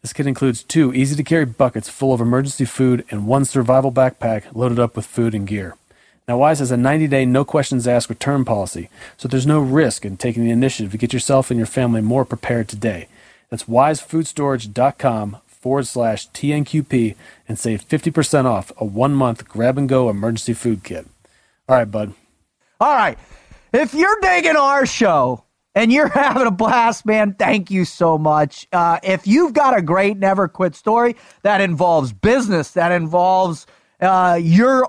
This 0.00 0.14
kit 0.14 0.26
includes 0.26 0.62
two 0.62 0.94
easy 0.94 1.14
to 1.14 1.22
carry 1.22 1.44
buckets 1.44 1.90
full 1.90 2.14
of 2.14 2.22
emergency 2.22 2.64
food 2.64 3.04
and 3.10 3.26
one 3.26 3.44
survival 3.44 3.92
backpack 3.92 4.44
loaded 4.54 4.78
up 4.78 4.96
with 4.96 5.04
food 5.04 5.34
and 5.34 5.46
gear. 5.46 5.76
Now, 6.26 6.38
Wise 6.38 6.60
has 6.60 6.70
a 6.70 6.76
90 6.78 7.06
day 7.08 7.26
no 7.26 7.44
questions 7.44 7.86
asked 7.86 8.08
return 8.08 8.46
policy, 8.46 8.88
so 9.18 9.28
there's 9.28 9.46
no 9.46 9.60
risk 9.60 10.06
in 10.06 10.16
taking 10.16 10.44
the 10.44 10.50
initiative 10.50 10.92
to 10.92 10.98
get 10.98 11.12
yourself 11.12 11.50
and 11.50 11.58
your 11.58 11.66
family 11.66 12.00
more 12.00 12.24
prepared 12.24 12.66
today. 12.66 13.08
That's 13.50 13.64
wisefoodstorage.com 13.64 15.38
forward 15.46 15.86
slash 15.86 16.28
TNQP 16.30 17.16
and 17.46 17.58
save 17.58 17.86
50% 17.86 18.46
off 18.46 18.72
a 18.78 18.84
one 18.84 19.14
month 19.14 19.46
grab 19.48 19.76
and 19.76 19.88
go 19.88 20.08
emergency 20.08 20.54
food 20.54 20.82
kit. 20.82 21.06
All 21.68 21.76
right, 21.76 21.90
bud. 21.90 22.14
All 22.80 22.94
right. 22.94 23.18
If 23.72 23.94
you're 23.94 24.16
digging 24.22 24.56
our 24.56 24.86
show 24.86 25.44
and 25.74 25.92
you're 25.92 26.08
having 26.14 26.46
a 26.46 26.50
blast, 26.50 27.04
man, 27.04 27.34
thank 27.34 27.70
you 27.70 27.84
so 27.84 28.16
much. 28.16 28.66
Uh, 28.72 28.98
if 29.02 29.26
you've 29.26 29.52
got 29.52 29.76
a 29.76 29.82
great 29.82 30.16
never 30.16 30.48
quit 30.48 30.74
story 30.74 31.14
that 31.42 31.60
involves 31.60 32.12
business, 32.12 32.70
that 32.72 32.90
involves 32.90 33.66
uh, 34.00 34.38
your 34.40 34.86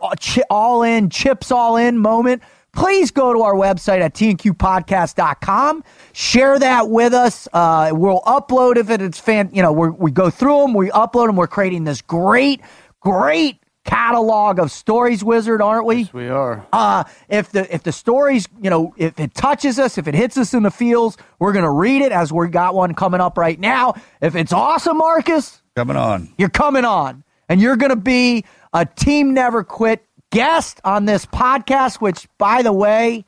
all 0.49 0.83
in, 0.83 1.09
chips 1.09 1.51
all 1.51 1.75
in 1.75 1.97
moment, 1.97 2.41
please 2.73 3.11
go 3.11 3.33
to 3.33 3.41
our 3.41 3.53
website 3.55 4.01
at 4.01 4.13
tnqpodcast.com. 4.15 5.83
Share 6.13 6.59
that 6.59 6.89
with 6.89 7.13
us. 7.13 7.47
Uh, 7.53 7.91
we'll 7.93 8.21
upload 8.21 8.77
if 8.77 8.89
it, 8.89 9.01
it's 9.01 9.19
fan, 9.19 9.49
you 9.53 9.61
know, 9.61 9.71
we're, 9.71 9.91
we 9.91 10.11
go 10.11 10.29
through 10.29 10.61
them, 10.61 10.73
we 10.73 10.89
upload 10.89 11.27
them. 11.27 11.35
We're 11.35 11.47
creating 11.47 11.83
this 11.83 12.01
great, 12.01 12.61
great 12.99 13.57
catalog 13.83 14.59
of 14.59 14.71
stories 14.71 15.23
wizard, 15.23 15.61
aren't 15.61 15.85
we? 15.85 15.95
Yes, 15.97 16.13
we 16.13 16.29
are. 16.29 16.65
Uh, 16.71 17.03
if 17.29 17.51
the 17.51 17.73
if 17.73 17.81
the 17.83 17.91
stories, 17.91 18.47
you 18.61 18.69
know, 18.69 18.93
if 18.95 19.19
it 19.19 19.33
touches 19.33 19.79
us, 19.79 19.97
if 19.97 20.07
it 20.07 20.13
hits 20.13 20.37
us 20.37 20.53
in 20.53 20.63
the 20.63 20.69
feels, 20.71 21.17
we're 21.39 21.51
gonna 21.53 21.71
read 21.71 22.01
it 22.03 22.11
as 22.11 22.31
we 22.31 22.47
got 22.47 22.75
one 22.75 22.93
coming 22.93 23.21
up 23.21 23.37
right 23.37 23.59
now. 23.59 23.95
If 24.21 24.35
it's 24.35 24.53
awesome, 24.53 24.97
Marcus, 24.97 25.61
Coming 25.75 25.97
on. 25.97 26.31
you're 26.37 26.49
coming 26.49 26.85
on, 26.85 27.23
and 27.49 27.59
you're 27.59 27.75
gonna 27.75 27.95
be 27.95 28.45
a 28.71 28.85
Team 28.85 29.33
Never 29.33 29.63
Quit 29.63 30.05
guest 30.31 30.81
on 30.83 31.05
this 31.05 31.25
podcast. 31.25 32.01
Which, 32.01 32.27
by 32.37 32.61
the 32.63 32.73
way, 32.73 33.25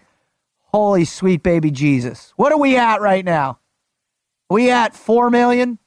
holy 0.59 1.05
sweet 1.05 1.43
baby 1.43 1.69
Jesus, 1.71 2.34
what 2.35 2.51
are 2.51 2.59
we 2.59 2.75
at 2.77 3.01
right 3.01 3.23
now? 3.23 3.59
we 4.49 4.69
at 4.69 4.95
four 4.95 5.30
million? 5.30 5.80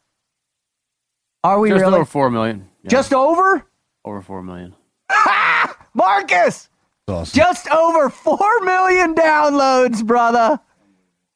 Are 1.44 1.60
we 1.60 1.68
Just 1.70 1.80
really 1.80 1.94
over 1.96 2.04
four 2.04 2.30
million. 2.30 2.68
Yeah, 2.82 2.90
just 2.90 3.12
over? 3.12 3.64
over 4.04 4.22
four 4.22 4.42
million. 4.42 4.74
Marcus, 5.94 6.68
Awesome. 7.08 7.36
just 7.36 7.70
over 7.70 8.10
4 8.10 8.38
million 8.64 9.14
downloads, 9.14 10.04
brother. 10.04 10.60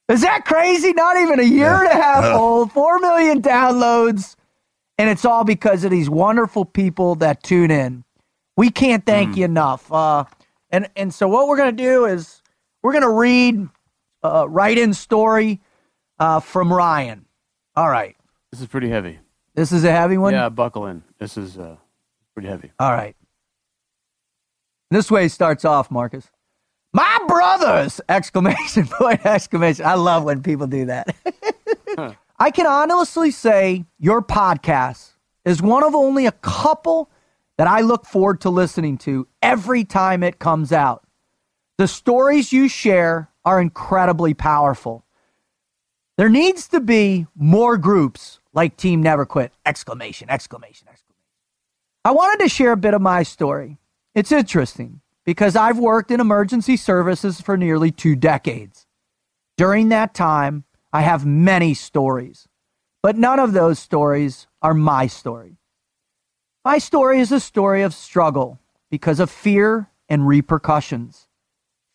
Is 0.09 0.21
that 0.21 0.43
crazy? 0.45 0.91
Not 0.93 1.17
even 1.17 1.39
a 1.39 1.43
year 1.43 1.73
and 1.73 1.87
a 1.87 1.93
half 1.95 2.23
uh. 2.25 2.37
old, 2.37 2.71
4 2.73 2.99
million 2.99 3.41
downloads. 3.41 4.35
And 4.97 5.09
it's 5.09 5.25
all 5.25 5.43
because 5.43 5.83
of 5.83 5.89
these 5.91 6.09
wonderful 6.09 6.65
people 6.65 7.15
that 7.15 7.41
tune 7.41 7.71
in. 7.71 8.03
We 8.57 8.69
can't 8.69 9.05
thank 9.05 9.37
you 9.37 9.45
enough. 9.45 9.91
Uh, 9.91 10.25
and, 10.69 10.89
and 10.95 11.13
so, 11.13 11.27
what 11.27 11.47
we're 11.47 11.57
going 11.57 11.75
to 11.75 11.83
do 11.83 12.05
is 12.05 12.41
we're 12.81 12.91
going 12.91 13.03
to 13.03 13.09
read 13.09 13.67
a 14.23 14.47
write 14.47 14.77
in 14.77 14.93
story 14.93 15.61
uh, 16.19 16.39
from 16.39 16.71
Ryan. 16.71 17.25
All 17.75 17.89
right. 17.89 18.15
This 18.51 18.61
is 18.61 18.67
pretty 18.67 18.89
heavy. 18.89 19.19
This 19.55 19.71
is 19.71 19.83
a 19.83 19.91
heavy 19.91 20.17
one? 20.17 20.33
Yeah, 20.33 20.49
buckle 20.49 20.85
in. 20.87 21.03
This 21.19 21.37
is 21.37 21.57
uh, 21.57 21.77
pretty 22.33 22.47
heavy. 22.47 22.71
All 22.79 22.91
right. 22.91 23.15
This 24.89 25.09
way 25.09 25.27
starts 25.27 25.65
off, 25.65 25.89
Marcus. 25.89 26.29
My 26.93 27.19
brothers! 27.27 28.01
Exclamation 28.09 28.87
point, 28.91 29.25
exclamation. 29.25 29.85
I 29.85 29.93
love 29.93 30.23
when 30.23 30.43
people 30.43 30.67
do 30.67 30.85
that. 30.85 31.15
I 32.39 32.51
can 32.51 32.65
honestly 32.65 33.31
say 33.31 33.85
your 33.99 34.21
podcast 34.21 35.11
is 35.45 35.61
one 35.61 35.83
of 35.83 35.95
only 35.95 36.25
a 36.25 36.31
couple 36.33 37.09
that 37.61 37.67
I 37.67 37.81
look 37.81 38.07
forward 38.07 38.41
to 38.41 38.49
listening 38.49 38.97
to 38.97 39.27
every 39.39 39.83
time 39.83 40.23
it 40.23 40.39
comes 40.39 40.71
out. 40.71 41.05
The 41.77 41.87
stories 41.87 42.51
you 42.51 42.67
share 42.67 43.29
are 43.45 43.61
incredibly 43.61 44.33
powerful. 44.33 45.05
There 46.17 46.27
needs 46.27 46.67
to 46.69 46.79
be 46.79 47.27
more 47.35 47.77
groups 47.77 48.39
like 48.51 48.77
Team 48.77 49.03
Never 49.03 49.27
Quit! 49.27 49.53
Exclamation, 49.63 50.27
exclamation, 50.27 50.87
exclamation. 50.87 51.23
I 52.03 52.13
wanted 52.13 52.43
to 52.43 52.49
share 52.49 52.71
a 52.71 52.77
bit 52.77 52.95
of 52.95 53.01
my 53.03 53.21
story. 53.21 53.77
It's 54.15 54.31
interesting 54.31 55.01
because 55.23 55.55
I've 55.55 55.77
worked 55.77 56.09
in 56.09 56.19
emergency 56.19 56.77
services 56.77 57.41
for 57.41 57.57
nearly 57.57 57.91
two 57.91 58.15
decades. 58.15 58.87
During 59.55 59.89
that 59.89 60.15
time, 60.15 60.63
I 60.91 61.01
have 61.01 61.27
many 61.27 61.75
stories, 61.75 62.47
but 63.03 63.17
none 63.17 63.39
of 63.39 63.53
those 63.53 63.77
stories 63.77 64.47
are 64.63 64.73
my 64.73 65.05
story. 65.05 65.60
My 66.63 66.77
story 66.77 67.19
is 67.19 67.31
a 67.31 67.39
story 67.39 67.81
of 67.81 67.93
struggle 67.93 68.59
because 68.91 69.19
of 69.19 69.31
fear 69.31 69.89
and 70.07 70.27
repercussions 70.27 71.27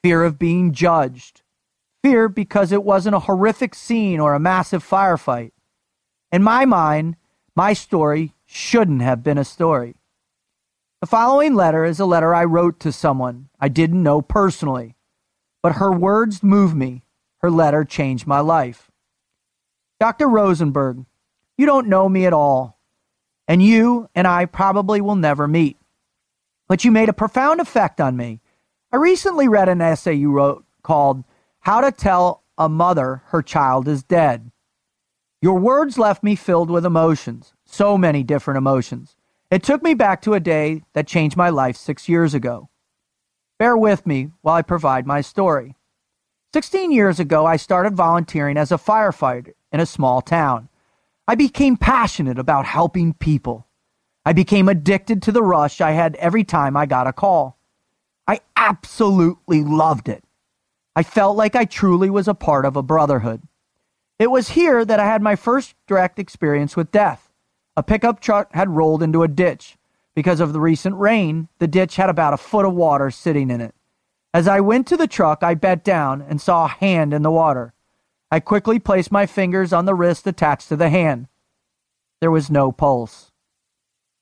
fear 0.07 0.23
of 0.23 0.39
being 0.39 0.73
judged, 0.73 1.43
fear 2.01 2.29
because 2.29 2.71
it 2.71 2.85
wasn't 2.85 3.17
a 3.17 3.27
horrific 3.27 3.75
scene 3.75 4.21
or 4.21 4.35
a 4.35 4.39
massive 4.39 4.89
firefight. 4.89 5.51
In 6.31 6.45
my 6.45 6.65
mind, 6.65 7.17
my 7.57 7.73
story 7.73 8.33
shouldn't 8.45 9.03
have 9.03 9.25
been 9.25 9.37
a 9.37 9.45
story. 9.45 9.97
The 11.01 11.09
following 11.09 11.57
letter 11.57 11.85
is 11.85 11.99
a 11.99 12.07
letter 12.07 12.33
I 12.33 12.45
wrote 12.45 12.79
to 12.81 12.93
someone 12.93 13.49
I 13.59 13.67
didn't 13.67 14.01
know 14.01 14.23
personally, 14.23 14.95
but 15.61 15.77
her 15.77 15.91
words 15.91 16.41
moved 16.41 16.77
me. 16.77 17.03
Her 17.39 17.51
letter 17.51 17.85
changed 17.85 18.29
my 18.29 18.39
life. 18.39 18.93
Dr. 19.99 20.29
Rosenberg, 20.29 21.05
you 21.59 21.67
don't 21.67 21.89
know 21.89 22.09
me 22.09 22.27
at 22.27 22.33
all, 22.33 22.76
and 23.49 23.63
you 23.63 24.09
and 24.15 24.27
I 24.27 24.47
probably 24.47 25.01
will 25.01 25.17
never 25.17 25.47
meet, 25.47 25.77
but 26.69 26.85
you 26.85 26.91
made 26.91 27.09
a 27.09 27.15
profound 27.15 27.61
effect 27.61 28.01
on 28.01 28.17
me. 28.17 28.41
I 28.93 28.97
recently 28.97 29.49
read 29.49 29.69
an 29.69 29.81
essay 29.81 30.15
you 30.15 30.31
wrote 30.31 30.65
called 30.83 31.25
How 31.61 31.81
to 31.81 31.93
Tell 31.93 32.43
a 32.59 32.69
Mother 32.69 33.23
Her 33.27 33.43
Child 33.43 33.89
is 33.89 34.03
Dead. 34.03 34.51
Your 35.43 35.59
words 35.59 35.99
left 35.99 36.23
me 36.23 36.35
filled 36.35 36.71
with 36.71 36.87
emotions, 36.87 37.53
so 37.65 37.99
many 37.99 38.23
different 38.23 38.59
emotions. 38.59 39.17
It 39.51 39.63
took 39.63 39.83
me 39.83 39.95
back 39.95 40.23
to 40.23 40.35
a 40.35 40.41
day 40.41 40.83
that 40.95 41.07
changed 41.07 41.37
my 41.37 41.51
life 41.51 41.77
six 41.77 42.09
years 42.09 42.35
ago. 42.35 42.69
Bear 43.59 43.77
with 43.77 44.07
me 44.07 44.31
while 44.43 44.57
I 44.57 44.63
provide 44.63 45.07
my 45.07 45.21
story. 45.21 45.77
16 46.53 46.91
years 46.91 47.21
ago, 47.21 47.47
I 47.47 47.57
started 47.57 47.95
volunteering 47.95 48.57
as 48.57 48.73
a 48.73 48.79
firefighter 48.79 49.53
in 49.71 49.81
a 49.81 49.87
small 49.87 50.21
town. 50.21 50.69
I 51.29 51.35
became 51.35 51.77
passionate 51.77 52.39
about 52.39 52.67
helping 52.67 53.13
people. 53.13 53.67
I 54.25 54.33
became 54.33 54.69
addicted 54.69 55.23
to 55.23 55.33
the 55.33 55.43
rush 55.43 55.81
I 55.81 55.93
had 55.93 56.15
every 56.17 56.45
time 56.45 56.77
I 56.77 56.87
got 56.87 57.07
a 57.07 57.13
call. 57.13 57.59
I 58.29 58.41
absolutely 58.57 59.63
loved 59.65 60.09
it. 60.09 60.25
I 60.95 61.03
felt 61.03 61.37
like 61.37 61.55
I 61.55 61.65
truly 61.65 62.11
was 62.11 62.29
a 62.29 62.35
part 62.35 62.65
of 62.65 62.77
a 62.77 62.83
brotherhood. 62.83 63.43
It 64.19 64.31
was 64.31 64.51
here 64.51 64.85
that 64.85 65.01
I 65.01 65.05
had 65.05 65.21
my 65.21 65.37
first 65.37 65.75
direct 65.87 66.19
experience 66.19 66.77
with 66.77 66.93
death. 66.93 67.31
A 67.77 67.83
pickup 67.83 68.21
truck 68.21 68.55
had 68.55 68.71
rolled 68.71 69.03
into 69.03 69.23
a 69.23 69.29
ditch. 69.29 69.77
Because 70.15 70.41
of 70.41 70.55
the 70.55 70.61
recent 70.61 70.97
rain, 70.97 71.49
the 71.59 71.69
ditch 71.69 71.97
had 71.97 72.09
about 72.09 72.33
a 72.33 72.39
foot 72.39 72.65
of 72.65 72.73
water 72.73 73.11
sitting 73.11 73.51
in 73.51 73.61
it. 73.61 73.75
As 74.33 74.49
I 74.49 74.61
went 74.61 74.87
to 74.87 74.97
the 74.97 75.07
truck, 75.07 75.43
I 75.43 75.55
bent 75.55 75.85
down 75.85 76.23
and 76.23 76.41
saw 76.41 76.65
a 76.65 76.69
hand 76.69 77.13
in 77.13 77.23
the 77.23 77.31
water. 77.31 77.75
I 78.31 78.41
quickly 78.41 78.79
placed 78.79 79.13
my 79.13 79.27
fingers 79.27 79.73
on 79.73 79.85
the 79.85 79.95
wrist 79.95 80.27
attached 80.27 80.69
to 80.69 80.77
the 80.77 80.91
hand. 80.91 81.29
There 82.21 82.31
was 82.31 82.51
no 82.51 82.73
pulse. 82.73 83.31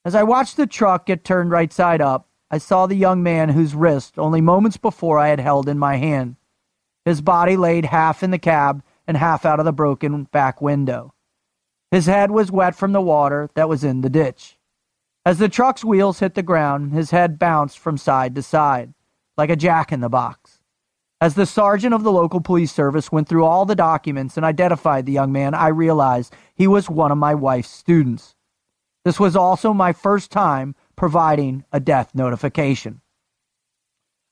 As 0.04 0.14
I 0.14 0.22
watched 0.22 0.58
the 0.58 0.66
truck 0.66 1.06
get 1.06 1.24
turned 1.24 1.50
right 1.50 1.72
side 1.72 2.02
up, 2.02 2.28
I 2.50 2.58
saw 2.58 2.86
the 2.86 2.94
young 2.94 3.22
man 3.22 3.48
whose 3.48 3.74
wrist 3.74 4.18
only 4.18 4.42
moments 4.42 4.76
before 4.76 5.18
I 5.18 5.28
had 5.28 5.40
held 5.40 5.68
in 5.68 5.78
my 5.78 5.96
hand. 5.96 6.36
His 7.06 7.22
body 7.22 7.56
laid 7.56 7.86
half 7.86 8.22
in 8.22 8.30
the 8.30 8.38
cab 8.38 8.82
and 9.06 9.16
half 9.16 9.46
out 9.46 9.58
of 9.58 9.64
the 9.64 9.72
broken 9.72 10.24
back 10.24 10.60
window. 10.60 11.14
His 11.90 12.06
head 12.06 12.30
was 12.30 12.52
wet 12.52 12.74
from 12.74 12.92
the 12.92 13.00
water 13.00 13.48
that 13.54 13.68
was 13.68 13.84
in 13.84 14.02
the 14.02 14.10
ditch. 14.10 14.58
As 15.24 15.38
the 15.38 15.48
truck's 15.48 15.84
wheels 15.84 16.18
hit 16.18 16.34
the 16.34 16.42
ground, 16.42 16.92
his 16.92 17.10
head 17.10 17.38
bounced 17.38 17.78
from 17.78 17.96
side 17.96 18.34
to 18.34 18.42
side, 18.42 18.92
like 19.38 19.48
a 19.48 19.56
jack 19.56 19.90
in 19.92 20.00
the 20.00 20.10
box. 20.10 20.60
As 21.20 21.34
the 21.34 21.46
sergeant 21.46 21.94
of 21.94 22.02
the 22.02 22.12
local 22.12 22.40
police 22.40 22.72
service 22.72 23.12
went 23.12 23.28
through 23.28 23.44
all 23.44 23.64
the 23.64 23.74
documents 23.74 24.36
and 24.36 24.44
identified 24.44 25.06
the 25.06 25.12
young 25.12 25.32
man, 25.32 25.54
I 25.54 25.68
realized 25.68 26.34
he 26.54 26.66
was 26.66 26.90
one 26.90 27.12
of 27.12 27.18
my 27.18 27.34
wife's 27.34 27.70
students. 27.70 28.34
This 29.04 29.20
was 29.20 29.36
also 29.36 29.72
my 29.72 29.92
first 29.92 30.30
time 30.30 30.74
providing 30.96 31.64
a 31.72 31.80
death 31.80 32.14
notification. 32.14 33.00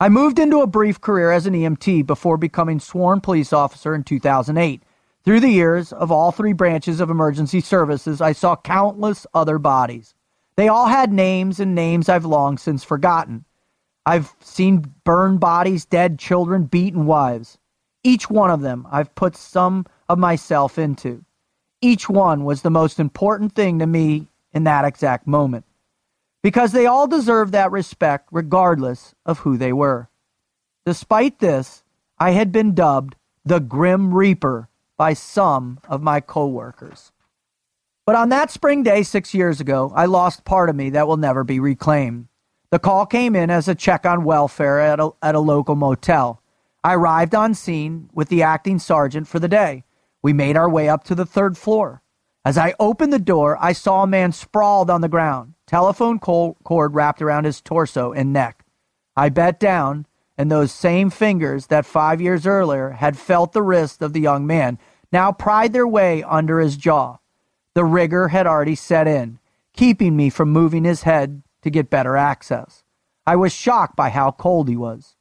I 0.01 0.09
moved 0.09 0.39
into 0.39 0.61
a 0.61 0.67
brief 0.67 1.01
career 1.01 1.31
as 1.31 1.47
an 1.47 1.55
EMT 1.55 2.07
before 2.07 2.37
becoming 2.37 2.81
sworn 2.81 3.21
police 3.21 3.53
officer 3.53 3.95
in 3.95 4.03
2008. 4.03 4.83
Through 5.25 5.41
the 5.41 5.49
years 5.49 5.93
of 5.93 6.11
all 6.11 6.33
three 6.33 6.53
branches 6.53 6.99
of 6.99 7.09
emergency 7.09 7.61
services, 7.61 8.21
I 8.21 8.33
saw 8.33 8.57
countless 8.57 9.27
other 9.33 9.59
bodies. 9.59 10.15
They 10.57 10.67
all 10.67 10.87
had 10.87 11.13
names 11.13 11.61
and 11.61 11.75
names 11.75 12.09
I've 12.09 12.25
long 12.25 12.59
since 12.59 12.83
forgotten. 12.83 13.45
I've 14.05 14.35
seen 14.41 14.95
burned 15.05 15.41
bodies, 15.41 15.85
dead 15.85 16.19
children, 16.19 16.65
beaten 16.65 17.07
wives. 17.07 17.59
Each 18.03 18.29
one 18.29 18.51
of 18.51 18.61
them 18.61 18.87
I've 18.91 19.15
put 19.15 19.37
some 19.37 19.87
of 20.09 20.19
myself 20.19 20.79
into. 20.79 21.25
Each 21.81 22.09
one 22.09 22.45
was 22.45 22.63
the 22.63 22.71
most 22.71 22.99
important 22.99 23.55
thing 23.55 23.79
to 23.79 23.87
me 23.87 24.29
in 24.53 24.65
that 24.65 24.85
exact 24.85 25.27
moment. 25.27 25.65
Because 26.43 26.73
they 26.73 26.87
all 26.87 27.07
deserve 27.07 27.53
that 27.53 27.71
respect 27.71 28.29
regardless 28.33 29.15
of 29.25 29.41
who 29.41 29.57
they 29.57 29.73
were. 29.73 30.09
Despite 30.85 31.39
this, 31.39 31.85
I 32.19 32.33
had 32.33 32.51
been 32.51 32.75
dubbed 32.75 33.15
the 33.45 33.61
Grim 33.61 34.13
Reaper 34.13 34.69
by 34.97 35.13
some 35.15 35.79
of 35.89 36.03
my 36.03 36.21
coworkers. 36.21 37.13
But 38.05 38.17
on 38.17 38.31
that 38.31 38.51
spring 38.51 38.83
day 38.83 39.05
six 39.05 39.33
years 39.33 39.61
ago, 39.61 39.93
I 39.95 40.07
lost 40.07 40.45
part 40.45 40.69
of 40.69 40.77
me 40.77 40.91
that 40.91 41.07
will 41.07 41.17
never 41.17 41.45
be 41.45 41.61
reclaimed. 41.61 42.27
The 42.73 42.79
call 42.79 43.05
came 43.05 43.37
in 43.37 43.51
as 43.51 43.69
a 43.69 43.75
check 43.75 44.07
on 44.07 44.25
welfare 44.25 44.81
at 44.81 44.99
a, 44.99 45.11
at 45.21 45.35
a 45.35 45.41
local 45.41 45.77
motel. 45.77 46.43
I 46.83 46.95
arrived 46.95 47.35
on 47.35 47.53
scene 47.53 48.09
with 48.15 48.31
the 48.31 48.43
acting 48.43 48.79
sergeant 48.79 49.29
for 49.29 49.39
the 49.39 49.47
day. 49.47 49.85
We 50.23 50.33
made 50.33 50.57
our 50.57 50.71
way 50.71 50.89
up 50.89 51.05
to 51.05 51.15
the 51.15 51.27
third 51.27 51.59
floor. 51.59 52.01
As 52.47 52.57
I 52.57 52.75
opened 52.81 53.13
the 53.13 53.19
door, 53.19 53.59
I 53.61 53.75
saw 53.75 54.03
a 54.03 54.07
man 54.07 54.33
sprawled 54.33 54.89
on 54.89 55.03
the 55.03 55.09
ground, 55.11 55.53
telephone 55.67 56.19
cord 56.19 56.95
wrapped 56.95 57.21
around 57.21 57.45
his 57.45 57.61
torso 57.61 58.13
and 58.13 58.33
neck. 58.33 58.65
I 59.15 59.29
bent 59.29 59.61
down, 59.61 60.07
and 60.39 60.51
those 60.51 60.73
same 60.73 61.11
fingers 61.11 61.67
that 61.67 61.85
five 61.85 62.23
years 62.23 62.47
earlier 62.47 62.93
had 62.93 63.19
felt 63.19 63.53
the 63.53 63.61
wrist 63.61 64.01
of 64.01 64.15
the 64.15 64.21
young 64.21 64.47
man 64.47 64.79
now 65.13 65.31
pried 65.31 65.75
their 65.75 65.87
way 65.87 66.23
under 66.23 66.59
his 66.59 66.79
jaw. 66.79 67.19
The 67.75 67.85
rigor 67.85 68.29
had 68.29 68.47
already 68.47 68.77
set 68.77 69.07
in, 69.07 69.41
keeping 69.75 70.17
me 70.17 70.31
from 70.31 70.51
moving 70.51 70.85
his 70.85 71.03
head 71.03 71.43
to 71.63 71.71
get 71.71 71.91
better 71.91 72.17
access. 72.17 72.85
I 73.27 73.37
was 73.37 73.53
shocked 73.53 73.97
by 73.97 74.11
how 74.11 74.33
cold 74.33 74.69
he 74.69 74.77
was. 74.77 75.17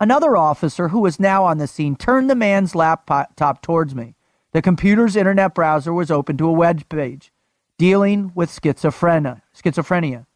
Another 0.00 0.36
officer 0.36 0.88
who 0.88 1.00
was 1.00 1.20
now 1.20 1.44
on 1.44 1.58
the 1.58 1.66
scene 1.66 1.96
turned 1.96 2.28
the 2.28 2.34
man's 2.34 2.74
laptop 2.74 3.62
towards 3.62 3.94
me. 3.94 4.16
The 4.52 4.62
computer's 4.62 5.16
internet 5.16 5.54
browser 5.54 5.92
was 5.92 6.10
open 6.10 6.36
to 6.38 6.48
a 6.48 6.52
web 6.52 6.88
page 6.88 7.32
dealing 7.78 8.32
with 8.34 8.50
schizophrenia. 8.50 9.42
schizophrenia. 9.56 10.26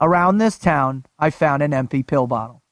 Around 0.00 0.38
this 0.38 0.58
town, 0.58 1.06
I 1.18 1.30
found 1.30 1.62
an 1.62 1.74
empty 1.74 2.02
pill 2.02 2.26
bottle. 2.26 2.62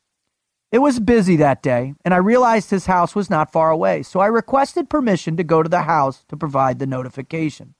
It 0.70 0.78
was 0.78 1.00
busy 1.00 1.36
that 1.36 1.62
day, 1.62 1.94
and 2.04 2.12
I 2.12 2.18
realized 2.18 2.70
his 2.70 2.86
house 2.86 3.14
was 3.14 3.30
not 3.30 3.52
far 3.52 3.70
away, 3.70 4.02
so 4.02 4.20
I 4.20 4.26
requested 4.26 4.90
permission 4.90 5.36
to 5.36 5.44
go 5.44 5.62
to 5.62 5.68
the 5.68 5.82
house 5.82 6.24
to 6.28 6.36
provide 6.36 6.78
the 6.78 6.86
notification. 6.86 7.74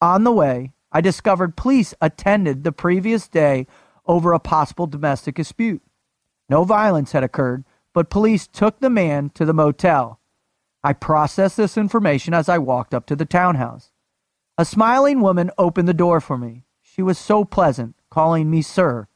On 0.00 0.24
the 0.24 0.32
way, 0.32 0.72
I 0.90 1.00
discovered 1.00 1.56
police 1.56 1.94
attended 2.00 2.64
the 2.64 2.72
previous 2.72 3.28
day 3.28 3.66
over 4.06 4.32
a 4.32 4.40
possible 4.40 4.86
domestic 4.86 5.34
dispute. 5.34 5.82
No 6.48 6.64
violence 6.64 7.12
had 7.12 7.22
occurred, 7.22 7.64
but 7.92 8.10
police 8.10 8.46
took 8.46 8.80
the 8.80 8.90
man 8.90 9.30
to 9.30 9.44
the 9.44 9.52
motel. 9.52 10.20
I 10.82 10.92
processed 10.92 11.56
this 11.56 11.76
information 11.76 12.32
as 12.32 12.48
I 12.48 12.58
walked 12.58 12.94
up 12.94 13.04
to 13.06 13.16
the 13.16 13.26
townhouse. 13.26 13.90
A 14.56 14.64
smiling 14.64 15.20
woman 15.20 15.50
opened 15.58 15.88
the 15.88 15.94
door 15.94 16.20
for 16.20 16.38
me. 16.38 16.64
She 16.82 17.02
was 17.02 17.18
so 17.18 17.44
pleasant, 17.44 17.96
calling 18.10 18.50
me 18.50 18.62
sir. 18.62 19.08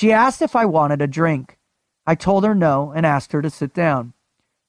She 0.00 0.12
asked 0.12 0.42
if 0.42 0.56
I 0.56 0.64
wanted 0.64 1.02
a 1.02 1.06
drink. 1.06 1.58
I 2.06 2.14
told 2.14 2.44
her 2.44 2.54
no 2.54 2.92
and 2.94 3.04
asked 3.04 3.32
her 3.32 3.42
to 3.42 3.50
sit 3.50 3.74
down. 3.74 4.14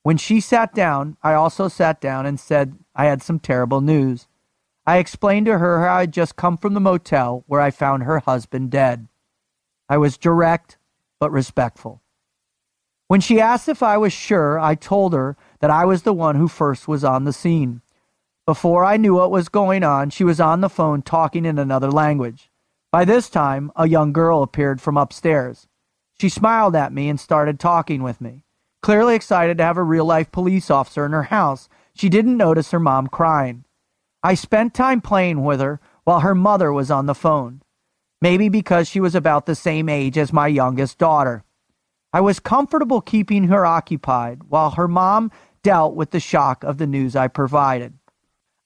When 0.03 0.17
she 0.17 0.39
sat 0.39 0.75
down, 0.75 1.17
I 1.23 1.33
also 1.33 1.67
sat 1.67 2.01
down 2.01 2.25
and 2.25 2.39
said 2.39 2.77
I 2.93 3.05
had 3.05 3.23
some 3.23 3.39
terrible 3.39 3.81
news. 3.81 4.27
I 4.85 4.97
explained 4.97 5.45
to 5.45 5.59
her 5.59 5.79
how 5.79 5.95
I 5.95 5.99
had 6.01 6.13
just 6.13 6.35
come 6.35 6.57
from 6.57 6.73
the 6.73 6.81
motel 6.81 7.43
where 7.47 7.61
I 7.61 7.71
found 7.71 8.03
her 8.03 8.19
husband 8.19 8.69
dead. 8.69 9.07
I 9.87 9.97
was 9.97 10.17
direct 10.17 10.77
but 11.19 11.31
respectful. 11.31 12.01
When 13.07 13.21
she 13.21 13.39
asked 13.39 13.69
if 13.69 13.81
I 13.81 13.97
was 13.97 14.11
sure, 14.11 14.59
I 14.59 14.75
told 14.75 15.13
her 15.13 15.37
that 15.59 15.69
I 15.69 15.85
was 15.85 16.03
the 16.03 16.13
one 16.13 16.35
who 16.35 16.47
first 16.47 16.87
was 16.87 17.03
on 17.03 17.23
the 17.23 17.31
scene. 17.31 17.81
Before 18.45 18.83
I 18.83 18.97
knew 18.97 19.15
what 19.15 19.31
was 19.31 19.47
going 19.47 19.83
on, 19.83 20.09
she 20.09 20.25
was 20.25 20.41
on 20.41 20.59
the 20.59 20.69
phone 20.69 21.01
talking 21.01 21.45
in 21.45 21.57
another 21.57 21.89
language. 21.89 22.51
By 22.91 23.05
this 23.05 23.29
time, 23.29 23.71
a 23.75 23.87
young 23.87 24.11
girl 24.11 24.43
appeared 24.43 24.81
from 24.81 24.97
upstairs. 24.97 25.67
She 26.19 26.27
smiled 26.27 26.75
at 26.75 26.91
me 26.91 27.07
and 27.07 27.19
started 27.19 27.59
talking 27.59 28.03
with 28.03 28.19
me. 28.19 28.43
Clearly 28.81 29.15
excited 29.15 29.57
to 29.59 29.63
have 29.63 29.77
a 29.77 29.83
real 29.83 30.05
life 30.05 30.29
police 30.31 30.69
officer 30.69 31.05
in 31.05 31.13
her 31.13 31.23
house, 31.23 31.69
she 31.93 32.09
didn't 32.09 32.35
notice 32.35 32.71
her 32.71 32.79
mom 32.79 33.07
crying. 33.07 33.63
I 34.23 34.35
spent 34.35 34.73
time 34.73 35.01
playing 35.01 35.43
with 35.43 35.59
her 35.59 35.81
while 36.05 36.21
her 36.21 36.33
mother 36.33 36.71
was 36.71 36.89
on 36.89 37.07
the 37.07 37.15
phone. 37.15 37.61
Maybe 38.21 38.47
because 38.47 38.87
she 38.87 39.01
was 39.01 39.15
about 39.15 39.45
the 39.45 39.55
same 39.55 39.89
age 39.89 40.17
as 40.17 40.31
my 40.31 40.47
youngest 40.47 40.97
daughter. 40.97 41.43
I 42.13 42.21
was 42.21 42.39
comfortable 42.39 43.01
keeping 43.01 43.45
her 43.45 43.65
occupied 43.65 44.43
while 44.47 44.71
her 44.71 44.87
mom 44.87 45.29
dealt 45.61 45.95
with 45.95 46.11
the 46.11 46.21
shock 46.21 46.63
of 46.63 46.77
the 46.77 46.87
news 46.87 47.17
I 47.17 47.27
provided. 47.27 47.95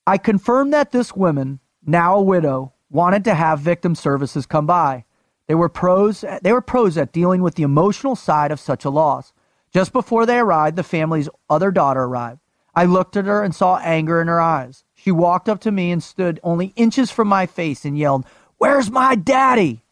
I 0.05 0.19
confirmed 0.19 0.73
that 0.73 0.91
this 0.91 1.15
woman, 1.15 1.59
now 1.84 2.17
a 2.17 2.21
widow, 2.21 2.73
wanted 2.91 3.23
to 3.23 3.34
have 3.34 3.59
victim 3.59 3.95
services 3.95 4.45
come 4.45 4.67
by. 4.67 5.05
They 5.47 5.55
were 5.55 5.69
pros 5.69 6.23
they 6.41 6.51
were 6.51 6.61
pros 6.61 6.97
at 6.97 7.13
dealing 7.13 7.41
with 7.41 7.55
the 7.55 7.63
emotional 7.63 8.15
side 8.15 8.51
of 8.51 8.59
such 8.59 8.85
a 8.85 8.89
loss. 8.89 9.34
Just 9.73 9.91
before 9.91 10.25
they 10.25 10.38
arrived, 10.38 10.75
the 10.75 10.84
family's 10.84 11.29
other 11.49 11.71
daughter 11.71 12.03
arrived. 12.03 12.41
I 12.75 12.85
looked 12.85 13.17
at 13.17 13.25
her 13.25 13.43
and 13.43 13.55
saw 13.55 13.77
anger 13.77 14.21
in 14.21 14.27
her 14.27 14.39
eyes. 14.39 14.84
She 14.99 15.11
walked 15.11 15.48
up 15.48 15.60
to 15.61 15.72
me 15.72 15.91
and 15.91 16.03
stood 16.03 16.40
only 16.44 16.74
inches 16.76 17.11
from 17.11 17.28
my 17.28 17.45
face 17.45 17.86
and 17.86 17.98
yelled, 17.98 18.26
"Where's 18.57 18.91
my 18.91 19.15
daddy?" 19.15 19.84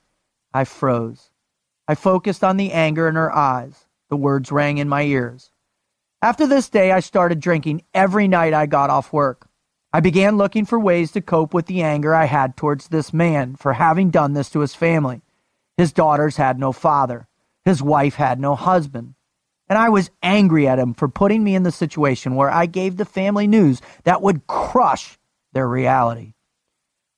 I 0.54 0.64
froze. 0.66 1.30
I 1.88 1.96
focused 1.96 2.44
on 2.44 2.58
the 2.58 2.74
anger 2.74 3.08
in 3.08 3.16
her 3.16 3.34
eyes. 3.34 3.86
The 4.10 4.18
words 4.18 4.52
rang 4.52 4.78
in 4.80 4.90
my 4.90 5.04
ears. 5.04 5.52
After 6.22 6.48
this 6.48 6.70
day, 6.70 6.92
I 6.92 7.00
started 7.00 7.40
drinking 7.40 7.84
every 7.94 8.28
night 8.28 8.54
I 8.54 8.66
got 8.66 8.90
off 8.90 9.14
work. 9.14 9.48
I 9.94 10.00
began 10.00 10.38
looking 10.38 10.66
for 10.66 10.80
ways 10.80 11.12
to 11.12 11.22
cope 11.22 11.54
with 11.54 11.68
the 11.68 11.84
anger 11.84 12.14
I 12.14 12.26
had 12.26 12.58
towards 12.58 12.88
this 12.88 13.14
man 13.14 13.56
for 13.56 13.74
having 13.74 14.10
done 14.10 14.34
this 14.34 14.50
to 14.52 14.60
his 14.60 14.76
family. 14.76 15.22
His 15.78 15.94
daughters 15.94 16.38
had 16.38 16.60
no 16.60 16.72
father. 16.72 17.28
His 17.64 17.82
wife 17.82 18.16
had 18.16 18.40
no 18.40 18.56
husband. 18.56 19.15
And 19.68 19.80
I 19.80 19.90
was 19.90 20.12
angry 20.22 20.68
at 20.68 20.80
him 20.80 20.94
for 20.94 21.08
putting 21.08 21.44
me 21.44 21.56
in 21.56 21.64
the 21.64 21.72
situation 21.72 22.36
where 22.36 22.52
I 22.52 22.66
gave 22.66 22.98
the 22.98 23.06
family 23.06 23.48
news 23.48 23.82
that 24.04 24.22
would 24.22 24.48
crush 24.48 25.18
their 25.54 25.68
reality. 25.68 26.34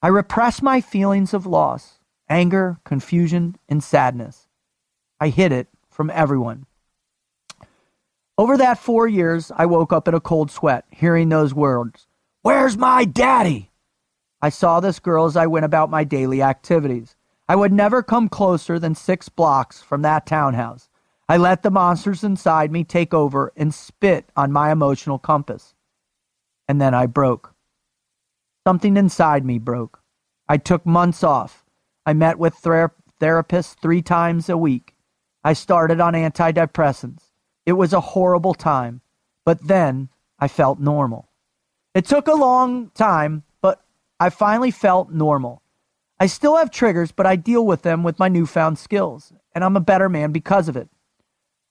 I 0.02 0.08
repressed 0.08 0.62
my 0.62 0.80
feelings 0.80 1.34
of 1.34 1.46
loss, 1.46 2.00
anger, 2.30 2.80
confusion, 2.86 3.58
and 3.68 3.84
sadness. 3.84 4.48
I 5.20 5.30
hid 5.30 5.52
it 5.52 5.68
from 5.90 6.10
everyone. 6.12 6.66
Over 8.38 8.58
that 8.58 8.78
four 8.78 9.08
years, 9.08 9.52
I 9.56 9.66
woke 9.66 9.92
up 9.92 10.08
in 10.08 10.14
a 10.14 10.20
cold 10.20 10.52
sweat, 10.52 10.86
hearing 10.92 11.30
those 11.30 11.54
words 11.54 12.08
Where's 12.44 12.78
my 12.78 13.04
daddy? 13.04 13.72
I 14.42 14.50
saw 14.50 14.80
this 14.80 15.00
girl 15.00 15.26
as 15.26 15.36
I 15.36 15.48
went 15.48 15.66
about 15.66 15.90
my 15.90 16.04
daily 16.04 16.44
activities. 16.44 17.16
I 17.50 17.56
would 17.56 17.74
never 17.74 18.04
come 18.04 18.30
closer 18.30 18.78
than 18.78 18.94
six 18.94 19.28
blocks 19.30 19.82
from 19.82 20.04
that 20.04 20.28
townhouse. 20.28 20.90
I 21.30 21.36
let 21.36 21.62
the 21.62 21.72
monsters 21.72 22.24
inside 22.24 22.72
me 22.72 22.86
take 22.86 23.14
over 23.14 23.52
and 23.58 23.74
spit 23.74 24.30
on 24.36 24.52
my 24.52 24.72
emotional 24.72 25.20
compass. 25.20 25.76
And 26.70 26.80
then 26.80 26.94
I 26.94 27.06
broke. 27.06 27.54
Something 28.66 28.96
inside 28.96 29.46
me 29.46 29.60
broke. 29.60 30.02
I 30.48 30.58
took 30.58 30.86
months 30.86 31.24
off. 31.24 31.66
I 32.06 32.14
met 32.14 32.40
with 32.40 32.54
ther- 32.56 32.96
therapists 33.20 33.76
three 33.76 34.02
times 34.02 34.48
a 34.48 34.58
week. 34.58 34.96
I 35.44 35.52
started 35.54 36.00
on 36.00 36.14
antidepressants. 36.14 37.32
It 37.66 37.74
was 37.74 37.92
a 37.92 38.00
horrible 38.00 38.54
time, 38.54 39.02
but 39.44 39.68
then 39.68 40.08
I 40.40 40.48
felt 40.48 40.80
normal. 40.80 41.28
It 41.94 42.06
took 42.06 42.28
a 42.28 42.34
long 42.34 42.92
time, 42.92 43.44
but 43.62 43.84
I 44.20 44.30
finally 44.30 44.72
felt 44.72 45.12
normal. 45.12 45.62
I 46.20 46.28
still 46.28 46.56
have 46.56 46.72
triggers, 46.72 47.12
but 47.12 47.26
I 47.26 47.36
deal 47.36 47.66
with 47.66 47.82
them 47.82 48.04
with 48.04 48.20
my 48.20 48.30
newfound 48.30 48.80
skills, 48.80 49.34
and 49.54 49.64
I'm 49.64 49.76
a 49.76 49.82
better 49.82 50.08
man 50.08 50.32
because 50.32 50.70
of 50.70 50.78
it. 50.78 50.90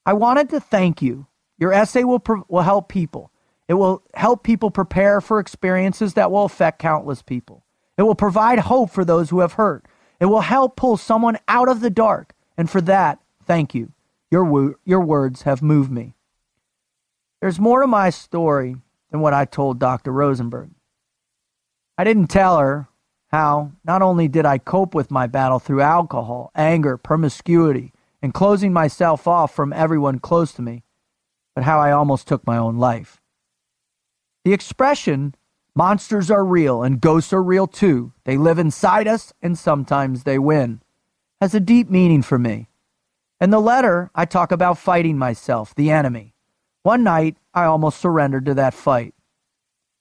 I 0.07 0.13
wanted 0.13 0.49
to 0.51 0.61
thank 0.61 1.03
you. 1.03 1.27
Your 1.59 1.73
essay 1.73 2.05
will, 2.05 2.23
will 2.49 2.63
help 2.63 2.89
people. 2.89 3.33
It 3.69 3.75
will 3.75 4.05
help 4.15 4.45
people 4.45 4.71
prepare 4.71 5.21
for 5.21 5.41
experiences 5.41 6.15
that 6.15 6.31
will 6.31 6.45
affect 6.45 6.79
countless 6.79 7.23
people. 7.23 7.65
It 7.99 8.03
will 8.03 8.15
provide 8.15 8.61
hope 8.61 8.91
for 8.91 9.05
those 9.05 9.31
who 9.31 9.41
have 9.41 9.55
hurt. 9.55 9.85
It 10.21 10.27
will 10.27 10.43
help 10.43 10.77
pull 10.77 10.97
someone 10.97 11.39
out 11.49 11.69
of 11.69 11.81
the 11.81 11.91
dark. 11.91 12.35
And 12.57 12.71
for 12.71 12.81
that, 12.83 13.19
thank 13.45 13.75
you. 13.75 13.93
Your, 14.31 14.45
wo- 14.45 14.75
your 14.85 15.01
words 15.01 15.43
have 15.43 15.61
moved 15.61 15.91
me. 15.91 16.15
There's 17.41 17.59
more 17.59 17.81
to 17.81 17.87
my 17.87 18.11
story 18.11 18.77
than 19.11 19.21
what 19.21 19.35
I 19.35 19.45
told 19.45 19.79
Dr. 19.79 20.13
Rosenberg. 20.13 20.71
I 21.99 22.05
didn't 22.05 22.29
tell 22.29 22.59
her 22.59 22.89
how 23.33 23.73
not 23.85 24.03
only 24.03 24.29
did 24.29 24.47
I 24.47 24.59
cope 24.59 24.95
with 24.95 25.11
my 25.11 25.27
battle 25.27 25.59
through 25.59 25.81
alcohol, 25.81 26.51
anger, 26.55 26.97
promiscuity, 26.97 27.93
and 28.23 28.35
closing 28.35 28.73
myself 28.73 29.27
off 29.27 29.55
from 29.55 29.73
everyone 29.73 30.19
close 30.19 30.53
to 30.53 30.63
me, 30.63 30.85
but 31.55 31.65
how 31.65 31.79
I 31.79 31.93
almost 31.93 32.27
took 32.27 32.47
my 32.47 32.57
own 32.57 32.77
life. 32.77 33.21
The 34.45 34.53
expression, 34.53 35.35
monsters 35.75 36.31
are 36.31 36.45
real 36.45 36.83
and 36.83 37.01
ghosts 37.01 37.33
are 37.33 37.43
real 37.43 37.67
too, 37.67 38.13
they 38.25 38.37
live 38.37 38.59
inside 38.59 39.09
us 39.09 39.33
and 39.43 39.59
sometimes 39.59 40.23
they 40.23 40.39
win, 40.39 40.83
has 41.41 41.55
a 41.55 41.61
deep 41.61 41.91
meaning 41.91 42.23
for 42.23 42.39
me. 42.39 42.69
In 43.41 43.51
the 43.51 43.61
letter, 43.61 44.11
I 44.15 44.25
talk 44.25 44.51
about 44.51 44.79
fighting 44.79 45.19
myself, 45.19 45.75
the 45.75 45.91
enemy. 45.91 46.35
One 46.83 47.03
night, 47.03 47.37
I 47.53 47.65
almost 47.65 48.01
surrendered 48.01 48.47
to 48.47 48.55
that 48.55 48.73
fight. 48.73 49.15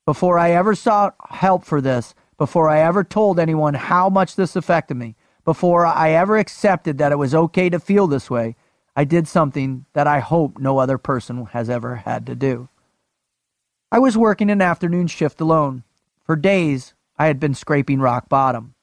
Before 0.06 0.38
I 0.38 0.52
ever 0.52 0.76
sought 0.76 1.16
help 1.30 1.66
for 1.66 1.82
this, 1.82 2.14
before 2.38 2.70
I 2.70 2.80
ever 2.80 3.04
told 3.04 3.40
anyone 3.40 3.74
how 3.74 4.10
much 4.10 4.36
this 4.36 4.56
affected 4.56 4.96
me, 4.96 5.16
before 5.46 5.86
I 5.86 6.12
ever 6.12 6.38
accepted 6.38 6.98
that 6.98 7.12
it 7.12 7.20
was 7.20 7.36
okay 7.36 7.70
to 7.70 7.80
feel 7.80 8.08
this 8.08 8.30
way, 8.30 8.56
I 8.96 9.04
did 9.04 9.28
something 9.28 9.86
that 9.94 10.08
I 10.08 10.20
hope 10.20 10.58
no 10.58 10.80
other 10.80 10.98
person 10.98 11.46
has 11.48 11.70
ever 11.70 11.98
had 11.98 12.26
to 12.26 12.36
do. 12.36 12.70
I 13.92 14.00
was 14.00 14.18
working 14.18 14.50
an 14.50 14.62
afternoon 14.62 15.08
shift 15.08 15.40
alone. 15.40 15.84
For 16.24 16.36
days, 16.36 16.96
I 17.18 17.28
had 17.28 17.40
been 17.40 17.54
scraping 17.54 18.00
rock 18.00 18.28
bottom. 18.28 18.74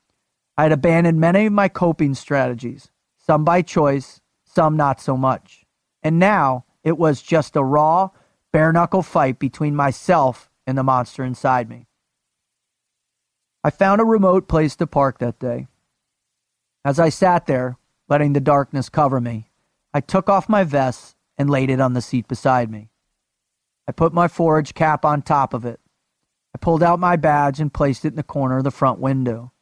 I 0.57 0.63
had 0.65 0.73
abandoned 0.73 1.21
many 1.21 1.47
of 1.47 1.53
my 1.53 1.69
coping 1.69 2.15
strategies, 2.15 2.91
some 3.19 3.45
by 3.45 3.63
choice, 3.63 4.21
some 4.45 4.77
not 4.77 5.01
so 5.01 5.17
much. 5.17 5.65
And 6.03 6.19
now 6.19 6.65
it 6.85 6.97
was 6.97 7.23
just 7.23 7.57
a 7.57 7.65
raw, 7.65 8.11
bare 8.53 8.73
knuckle 8.73 9.03
fight 9.03 9.39
between 9.39 9.75
myself 9.75 10.49
and 10.67 10.79
the 10.79 10.83
monster 10.85 11.25
inside 11.25 11.69
me. 11.69 11.87
I 13.65 13.71
found 13.71 14.01
a 14.01 14.05
remote 14.05 14.47
place 14.47 14.77
to 14.77 14.87
park 14.87 15.19
that 15.19 15.39
day. 15.39 15.69
As 16.85 16.99
I 16.99 17.11
sat 17.11 17.47
there, 17.47 17.77
letting 18.09 18.33
the 18.33 18.41
darkness 18.41 18.89
cover 18.89 19.21
me, 19.21 19.51
I 19.95 20.01
took 20.01 20.29
off 20.29 20.49
my 20.49 20.65
vest 20.65 21.17
and 21.39 21.49
laid 21.49 21.71
it 21.71 21.81
on 21.81 21.93
the 21.93 22.03
seat 22.03 22.27
beside 22.27 22.71
me. 22.71 22.91
I 23.87 23.93
put 23.93 24.13
my 24.13 24.29
forage 24.29 24.75
cap 24.75 25.05
on 25.05 25.23
top 25.23 25.55
of 25.55 25.65
it. 25.65 25.81
I 26.55 26.59
pulled 26.59 26.83
out 26.83 26.99
my 26.99 27.17
badge 27.17 27.61
and 27.61 27.73
placed 27.73 28.05
it 28.05 28.09
in 28.09 28.17
the 28.17 28.23
corner 28.23 28.59
of 28.59 28.65
the 28.65 28.71
front 28.71 28.99
window. 28.99 29.53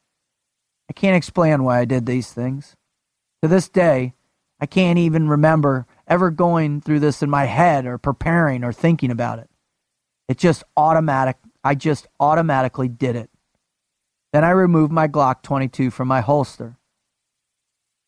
I 0.89 0.93
can't 0.93 1.15
explain 1.15 1.63
why 1.63 1.79
I 1.79 1.85
did 1.85 2.05
these 2.05 2.31
things. 2.31 2.75
To 3.41 3.47
this 3.47 3.69
day, 3.69 4.13
I 4.59 4.65
can't 4.65 4.99
even 4.99 5.27
remember 5.27 5.87
ever 6.07 6.29
going 6.29 6.81
through 6.81 6.99
this 6.99 7.23
in 7.23 7.29
my 7.29 7.45
head 7.45 7.85
or 7.85 7.97
preparing 7.97 8.63
or 8.63 8.73
thinking 8.73 9.09
about 9.09 9.39
it. 9.39 9.49
It 10.27 10.37
just 10.37 10.63
automatic. 10.75 11.37
I 11.63 11.75
just 11.75 12.07
automatically 12.19 12.87
did 12.87 13.15
it. 13.15 13.29
Then 14.33 14.43
I 14.43 14.51
removed 14.51 14.91
my 14.91 15.07
Glock 15.07 15.41
22 15.41 15.91
from 15.91 16.07
my 16.07 16.21
holster. 16.21 16.77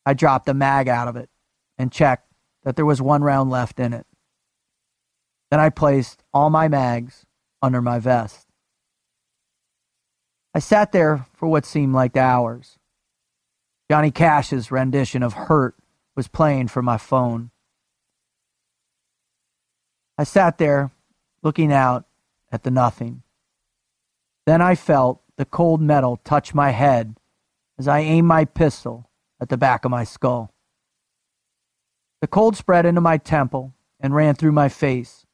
I 0.06 0.14
dropped 0.14 0.46
the 0.46 0.54
mag 0.54 0.88
out 0.88 1.08
of 1.08 1.16
it 1.16 1.30
and 1.78 1.92
checked 1.92 2.28
that 2.64 2.76
there 2.76 2.86
was 2.86 3.02
one 3.02 3.24
round 3.24 3.50
left 3.50 3.80
in 3.80 3.94
it. 3.94 4.06
Then 5.52 5.60
I 5.60 5.70
placed 5.70 6.24
all 6.34 6.50
my 6.50 6.68
mags 6.68 7.26
under 7.62 7.82
my 7.82 8.00
vest. 8.00 8.48
I 10.54 10.60
sat 10.60 10.92
there 10.92 11.26
for 11.34 11.48
what 11.48 11.66
seemed 11.66 11.94
like 11.94 12.18
hours. 12.18 12.78
Johnny 13.90 14.12
Cash's 14.12 14.72
rendition 14.72 15.24
of 15.24 15.34
Hurt 15.34 15.76
was 16.16 16.28
playing 16.28 16.68
from 16.68 16.86
my 16.86 16.98
phone. 16.98 17.52
I 20.18 20.24
sat 20.24 20.58
there 20.58 20.92
looking 21.42 21.72
out 21.72 22.06
at 22.52 22.64
the 22.64 22.72
nothing. 22.72 23.24
Then 24.46 24.62
I 24.62 24.76
felt 24.76 25.22
the 25.38 25.46
cold 25.46 25.82
metal 25.82 26.18
touch 26.24 26.54
my 26.54 26.72
head 26.72 27.18
as 27.80 27.88
I 27.88 28.00
aimed 28.00 28.28
my 28.28 28.46
pistol 28.46 29.10
at 29.44 29.50
the 29.50 29.58
back 29.58 29.86
of 29.86 29.92
my 29.92 30.04
skull. 30.04 30.54
The 32.22 32.28
cold 32.28 32.56
spread 32.56 32.86
into 32.86 33.02
my 33.02 33.18
temple 33.18 33.74
and 34.00 34.16
ran 34.16 34.36
through 34.36 34.54
my 34.54 34.70
face. 34.70 35.26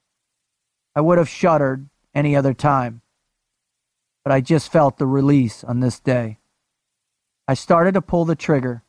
I 0.95 1.01
would 1.01 1.19
have 1.19 1.29
shuddered 1.29 1.87
any 2.13 2.35
other 2.35 2.55
time, 2.55 3.01
but 4.23 4.33
I 4.33 4.41
just 4.41 4.71
felt 4.71 4.97
the 4.97 5.05
release 5.05 5.63
on 5.63 5.79
this 5.79 5.99
day. 5.99 6.39
I 7.47 7.53
started 7.53 7.93
to 7.93 8.01
pull 8.01 8.25
the 8.25 8.35
trigger, 8.35 8.83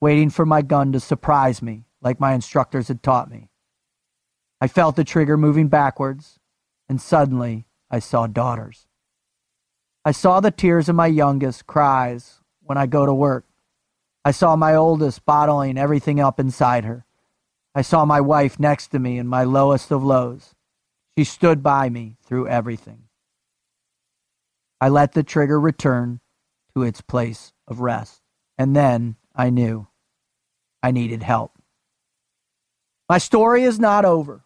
waiting 0.00 0.28
for 0.28 0.44
my 0.44 0.60
gun 0.60 0.92
to 0.92 1.00
surprise 1.00 1.62
me 1.62 1.86
like 2.02 2.20
my 2.20 2.34
instructors 2.34 2.88
had 2.88 3.02
taught 3.02 3.30
me. 3.30 3.48
I 4.60 4.68
felt 4.68 4.96
the 4.96 5.04
trigger 5.04 5.38
moving 5.38 5.68
backwards, 5.68 6.38
and 6.90 7.00
suddenly 7.00 7.64
I 7.90 8.00
saw 8.00 8.26
daughters. 8.26 8.86
I 10.04 10.12
saw 10.12 10.40
the 10.40 10.50
tears 10.50 10.90
of 10.90 10.96
my 10.96 11.06
youngest 11.06 11.66
cries 11.66 12.40
when 12.60 12.76
I 12.76 12.86
go 12.86 13.06
to 13.06 13.14
work. 13.14 13.46
I 14.24 14.30
saw 14.30 14.56
my 14.56 14.74
oldest 14.74 15.24
bottling 15.24 15.78
everything 15.78 16.20
up 16.20 16.38
inside 16.40 16.84
her. 16.84 17.04
I 17.74 17.82
saw 17.82 18.04
my 18.04 18.20
wife 18.20 18.58
next 18.58 18.88
to 18.88 18.98
me 18.98 19.18
in 19.18 19.26
my 19.26 19.44
lowest 19.44 19.90
of 19.90 20.02
lows. 20.02 20.54
She 21.16 21.24
stood 21.24 21.62
by 21.62 21.88
me 21.88 22.16
through 22.22 22.48
everything. 22.48 23.04
I 24.80 24.88
let 24.88 25.12
the 25.12 25.22
trigger 25.22 25.60
return 25.60 26.20
to 26.74 26.82
its 26.82 27.00
place 27.00 27.52
of 27.66 27.80
rest. 27.80 28.22
And 28.56 28.74
then 28.74 29.16
I 29.34 29.50
knew 29.50 29.88
I 30.82 30.90
needed 30.90 31.22
help. 31.22 31.52
My 33.08 33.18
story 33.18 33.64
is 33.64 33.78
not 33.80 34.04
over, 34.04 34.44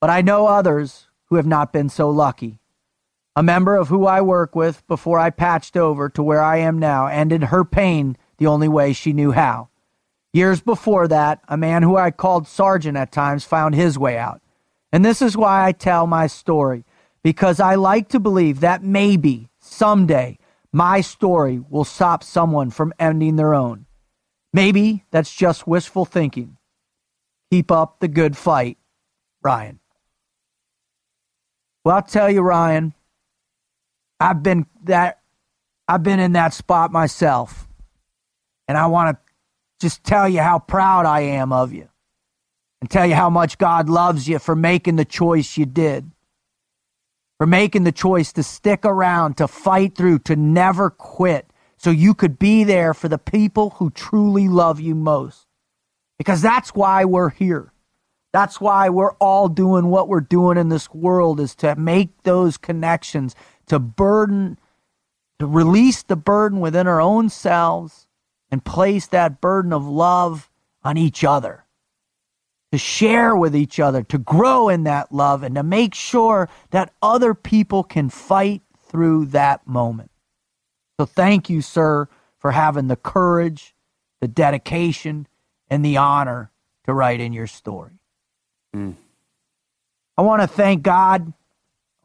but 0.00 0.10
I 0.10 0.22
know 0.22 0.46
others 0.46 1.08
who 1.26 1.36
have 1.36 1.46
not 1.46 1.72
been 1.72 1.88
so 1.88 2.08
lucky. 2.10 2.60
A 3.36 3.42
member 3.42 3.76
of 3.76 3.88
who 3.88 4.06
I 4.06 4.20
work 4.20 4.56
with 4.56 4.86
before 4.88 5.18
I 5.18 5.30
patched 5.30 5.76
over 5.76 6.08
to 6.10 6.22
where 6.22 6.42
I 6.42 6.56
am 6.56 6.78
now 6.78 7.06
ended 7.06 7.44
her 7.44 7.64
pain 7.64 8.16
the 8.38 8.46
only 8.46 8.68
way 8.68 8.92
she 8.92 9.12
knew 9.12 9.32
how. 9.32 9.68
Years 10.32 10.60
before 10.60 11.08
that, 11.08 11.40
a 11.48 11.56
man 11.56 11.82
who 11.82 11.96
I 11.96 12.10
called 12.10 12.46
Sergeant 12.46 12.96
at 12.96 13.12
times 13.12 13.44
found 13.44 13.74
his 13.74 13.98
way 13.98 14.18
out. 14.18 14.40
And 14.92 15.04
this 15.04 15.20
is 15.20 15.36
why 15.36 15.66
I 15.66 15.72
tell 15.72 16.06
my 16.06 16.26
story, 16.26 16.84
because 17.22 17.60
I 17.60 17.74
like 17.74 18.08
to 18.10 18.20
believe 18.20 18.60
that 18.60 18.82
maybe 18.82 19.48
someday 19.60 20.38
my 20.72 21.00
story 21.00 21.62
will 21.68 21.84
stop 21.84 22.22
someone 22.22 22.70
from 22.70 22.92
ending 22.98 23.36
their 23.36 23.54
own. 23.54 23.86
Maybe 24.52 25.04
that's 25.10 25.34
just 25.34 25.66
wishful 25.66 26.04
thinking. 26.04 26.56
Keep 27.50 27.70
up 27.70 28.00
the 28.00 28.08
good 28.08 28.36
fight, 28.36 28.78
Ryan. 29.42 29.80
Well, 31.84 31.96
I'll 31.96 32.02
tell 32.02 32.30
you, 32.30 32.42
Ryan, 32.42 32.94
I've 34.20 34.42
been 34.42 34.66
that 34.84 35.20
I've 35.86 36.02
been 36.02 36.20
in 36.20 36.32
that 36.32 36.52
spot 36.52 36.92
myself. 36.92 37.67
And 38.68 38.78
I 38.78 38.86
want 38.86 39.16
to 39.16 39.32
just 39.80 40.04
tell 40.04 40.28
you 40.28 40.40
how 40.40 40.60
proud 40.60 41.06
I 41.06 41.20
am 41.20 41.52
of 41.52 41.72
you. 41.72 41.88
And 42.80 42.88
tell 42.88 43.06
you 43.06 43.16
how 43.16 43.30
much 43.30 43.58
God 43.58 43.88
loves 43.88 44.28
you 44.28 44.38
for 44.38 44.54
making 44.54 44.96
the 44.96 45.04
choice 45.04 45.56
you 45.56 45.66
did 45.66 46.12
for 47.38 47.46
making 47.46 47.84
the 47.84 47.92
choice 47.92 48.32
to 48.32 48.42
stick 48.42 48.84
around, 48.84 49.36
to 49.36 49.46
fight 49.46 49.94
through, 49.94 50.18
to 50.18 50.34
never 50.34 50.90
quit, 50.90 51.50
so 51.76 51.90
you 51.90 52.12
could 52.12 52.38
be 52.38 52.64
there 52.64 52.92
for 52.92 53.08
the 53.08 53.18
people 53.18 53.70
who 53.70 53.90
truly 53.90 54.48
love 54.48 54.80
you 54.80 54.94
most. 54.96 55.46
Because 56.18 56.42
that's 56.42 56.74
why 56.74 57.04
we're 57.04 57.30
here. 57.30 57.72
That's 58.32 58.60
why 58.60 58.88
we're 58.88 59.14
all 59.14 59.48
doing 59.48 59.86
what 59.86 60.08
we're 60.08 60.20
doing 60.20 60.58
in 60.58 60.68
this 60.68 60.92
world 60.92 61.38
is 61.38 61.54
to 61.56 61.76
make 61.76 62.24
those 62.24 62.56
connections, 62.56 63.36
to 63.68 63.78
burden, 63.78 64.58
to 65.38 65.46
release 65.46 66.02
the 66.02 66.16
burden 66.16 66.58
within 66.58 66.88
our 66.88 67.00
own 67.00 67.28
selves 67.28 68.07
and 68.50 68.64
place 68.64 69.06
that 69.08 69.40
burden 69.40 69.72
of 69.72 69.86
love 69.86 70.50
on 70.82 70.96
each 70.96 71.24
other 71.24 71.64
to 72.72 72.78
share 72.78 73.34
with 73.34 73.56
each 73.56 73.80
other, 73.80 74.02
to 74.02 74.18
grow 74.18 74.68
in 74.68 74.84
that 74.84 75.10
love, 75.10 75.42
and 75.42 75.54
to 75.54 75.62
make 75.62 75.94
sure 75.94 76.48
that 76.70 76.92
other 77.02 77.34
people 77.34 77.82
can 77.82 78.10
fight 78.10 78.62
through 78.88 79.26
that 79.26 79.66
moment. 79.66 80.10
So, 80.98 81.06
thank 81.06 81.48
you, 81.48 81.62
sir, 81.62 82.08
for 82.38 82.52
having 82.52 82.88
the 82.88 82.96
courage, 82.96 83.74
the 84.20 84.28
dedication, 84.28 85.26
and 85.70 85.84
the 85.84 85.96
honor 85.96 86.50
to 86.84 86.92
write 86.92 87.20
in 87.20 87.32
your 87.32 87.46
story. 87.46 87.92
Mm. 88.74 88.94
I 90.16 90.22
want 90.22 90.42
to 90.42 90.48
thank 90.48 90.82
God. 90.82 91.32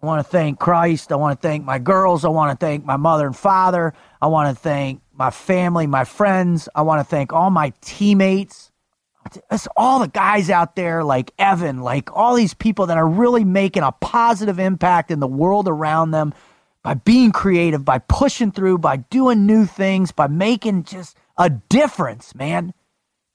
I 0.02 0.06
want 0.06 0.26
to 0.26 0.30
thank 0.30 0.60
Christ. 0.60 1.12
I 1.12 1.16
want 1.16 1.42
to 1.42 1.48
thank 1.48 1.66
my 1.66 1.80
girls. 1.80 2.26
I 2.26 2.30
want 2.30 2.58
to 2.58 2.64
thank 2.64 2.86
my 2.86 2.98
mother 2.98 3.26
and 3.26 3.36
father. 3.36 3.94
I 4.22 4.28
want 4.28 4.56
to 4.56 4.62
thank 4.62 5.02
my 5.14 5.30
family, 5.30 5.88
my 5.88 6.04
friends. 6.04 6.68
I 6.76 6.82
want 6.82 7.00
to 7.00 7.04
thank 7.04 7.34
all 7.34 7.50
my 7.50 7.74
teammates 7.82 8.72
it's 9.52 9.68
all 9.78 10.00
the 10.00 10.08
guys 10.08 10.50
out 10.50 10.76
there 10.76 11.04
like 11.04 11.32
Evan, 11.38 11.82
like 11.82 12.16
all 12.16 12.36
these 12.36 12.54
people 12.54 12.88
that 12.88 12.98
are 12.98 13.08
really 13.08 13.44
making 13.44 13.84
a 13.84 13.92
positive 13.92 14.60
impact 14.60 15.12
in 15.12 15.20
the 15.20 15.28
world 15.28 15.68
around 15.68 16.12
them 16.12 16.34
by 16.84 16.94
being 16.94 17.32
creative, 17.32 17.86
by 17.86 18.00
pushing 18.00 18.52
through, 18.52 18.78
by 18.78 18.98
doing 18.98 19.46
new 19.46 19.66
things, 19.66 20.12
by 20.12 20.28
making 20.28 20.84
just 20.84 21.18
a 21.38 21.50
difference, 21.50 22.36
man. 22.36 22.74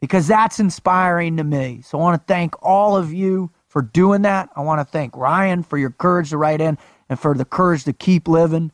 Because 0.01 0.29
that's 0.29 0.61
inspiring 0.61 1.39
to 1.39 1.45
me. 1.45 1.81
So 1.83 1.99
I 1.99 2.03
want 2.03 2.21
to 2.21 2.33
thank 2.33 2.55
all 2.63 2.97
of 2.97 3.13
you 3.13 3.51
for 3.67 3.83
doing 3.83 4.23
that. 4.23 4.49
I 4.55 4.61
want 4.61 4.81
to 4.81 4.85
thank 4.85 5.17
Ryan 5.17 5.63
for 5.63 5.77
your 5.77 5.91
courage 5.91 6.31
to 6.31 6.37
write 6.37 6.61
in 6.61 6.79
and 7.09 7.19
for 7.19 7.35
the 7.35 7.45
courage 7.45 7.85
to 7.85 7.93
keep 7.93 8.29
living. 8.29 8.71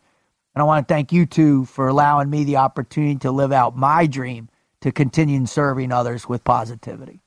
And 0.54 0.62
I 0.62 0.64
want 0.64 0.86
to 0.86 0.92
thank 0.92 1.12
you 1.12 1.26
too 1.26 1.64
for 1.64 1.88
allowing 1.88 2.30
me 2.30 2.44
the 2.44 2.56
opportunity 2.56 3.16
to 3.20 3.32
live 3.32 3.52
out 3.52 3.76
my 3.76 4.06
dream 4.06 4.48
to 4.82 4.92
continue 4.92 5.44
serving 5.46 5.92
others 5.92 6.28
with 6.28 6.44
positivity. 6.44 7.20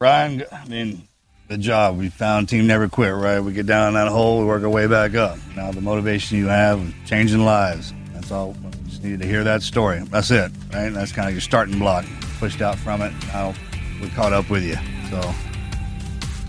Ryan, 0.00 0.44
I 0.50 0.66
mean, 0.66 1.08
the 1.48 1.58
job. 1.58 1.96
We 1.96 2.08
found 2.08 2.48
Team 2.48 2.66
Never 2.66 2.88
Quit, 2.88 3.14
right? 3.14 3.40
We 3.40 3.52
get 3.52 3.66
down 3.66 3.94
that 3.94 4.08
hole, 4.08 4.40
we 4.40 4.46
work 4.46 4.62
our 4.62 4.68
way 4.68 4.86
back 4.86 5.14
up. 5.14 5.38
Now, 5.54 5.70
the 5.70 5.80
motivation 5.80 6.38
you 6.38 6.46
have, 6.46 6.82
changing 7.06 7.44
lives. 7.44 7.92
That's 8.12 8.30
all. 8.32 8.52
We 8.52 8.70
just 8.88 9.04
needed 9.04 9.20
to 9.20 9.26
hear 9.26 9.44
that 9.44 9.62
story. 9.62 10.00
That's 10.10 10.30
it, 10.30 10.50
right? 10.72 10.90
That's 10.90 11.12
kind 11.12 11.28
of 11.28 11.34
your 11.34 11.40
starting 11.40 11.78
block. 11.78 12.04
Pushed 12.38 12.60
out 12.60 12.76
from 12.76 13.00
it. 13.02 13.12
Now 13.28 13.54
we 14.00 14.08
caught 14.10 14.32
up 14.32 14.50
with 14.50 14.64
you. 14.64 14.76
So 15.10 15.20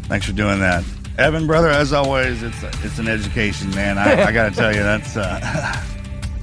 thanks 0.07 0.25
for 0.25 0.33
doing 0.33 0.59
that. 0.59 0.83
Evan, 1.17 1.47
brother, 1.47 1.69
as 1.69 1.93
always, 1.93 2.43
it's 2.43 2.63
it's 2.83 2.99
an 2.99 3.07
education, 3.07 3.69
man. 3.71 3.97
I, 3.97 4.25
I 4.25 4.31
got 4.31 4.49
to 4.49 4.55
tell 4.55 4.73
you, 4.73 4.83
that's 4.83 5.15
uh, 5.15 5.83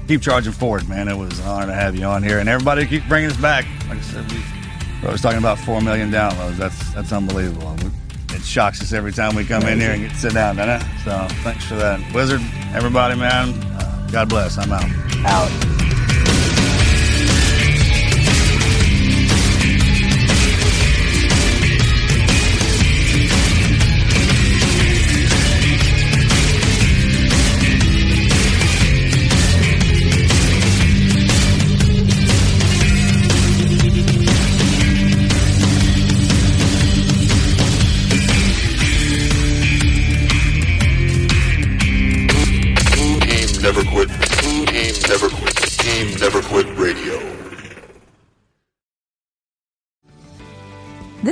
keep 0.07 0.23
charging 0.23 0.53
forward, 0.53 0.89
man. 0.89 1.09
It 1.09 1.17
was 1.17 1.39
an 1.39 1.47
honor 1.47 1.67
to 1.67 1.75
have 1.75 1.97
you 1.97 2.05
on 2.05 2.23
here, 2.23 2.39
and 2.39 2.49
everybody 2.49 2.87
keep 2.87 3.07
bringing 3.09 3.31
us 3.31 3.37
back. 3.37 3.67
Like 3.89 3.99
I 3.99 4.03
said, 4.03 4.31
we, 4.31 4.39
I 5.07 5.13
was 5.13 5.21
talking 5.21 5.39
about 5.39 5.59
four 5.59 5.81
million 5.81 6.11
downloads. 6.11 6.57
That's 6.57 6.93
that's 6.95 7.13
unbelievable. 7.13 7.77
It 8.31 8.43
shocks 8.43 8.81
us 8.83 8.93
every 8.93 9.13
time 9.13 9.37
we 9.37 9.45
come 9.45 9.63
in 9.65 9.79
here 9.79 9.93
and 9.93 10.09
get 10.09 10.17
sit 10.17 10.35
down, 10.35 10.57
doesn't 10.57 10.87
it? 10.87 11.01
So 11.05 11.27
thanks 11.43 11.65
for 11.65 11.77
that, 11.77 12.01
Wizard. 12.13 12.41
Everybody, 12.75 13.19
man. 13.19 13.51
Uh, 13.75 14.09
God 14.11 14.29
bless. 14.29 14.59
I'm 14.59 14.73
out. 14.73 14.85
Out. 15.25 16.04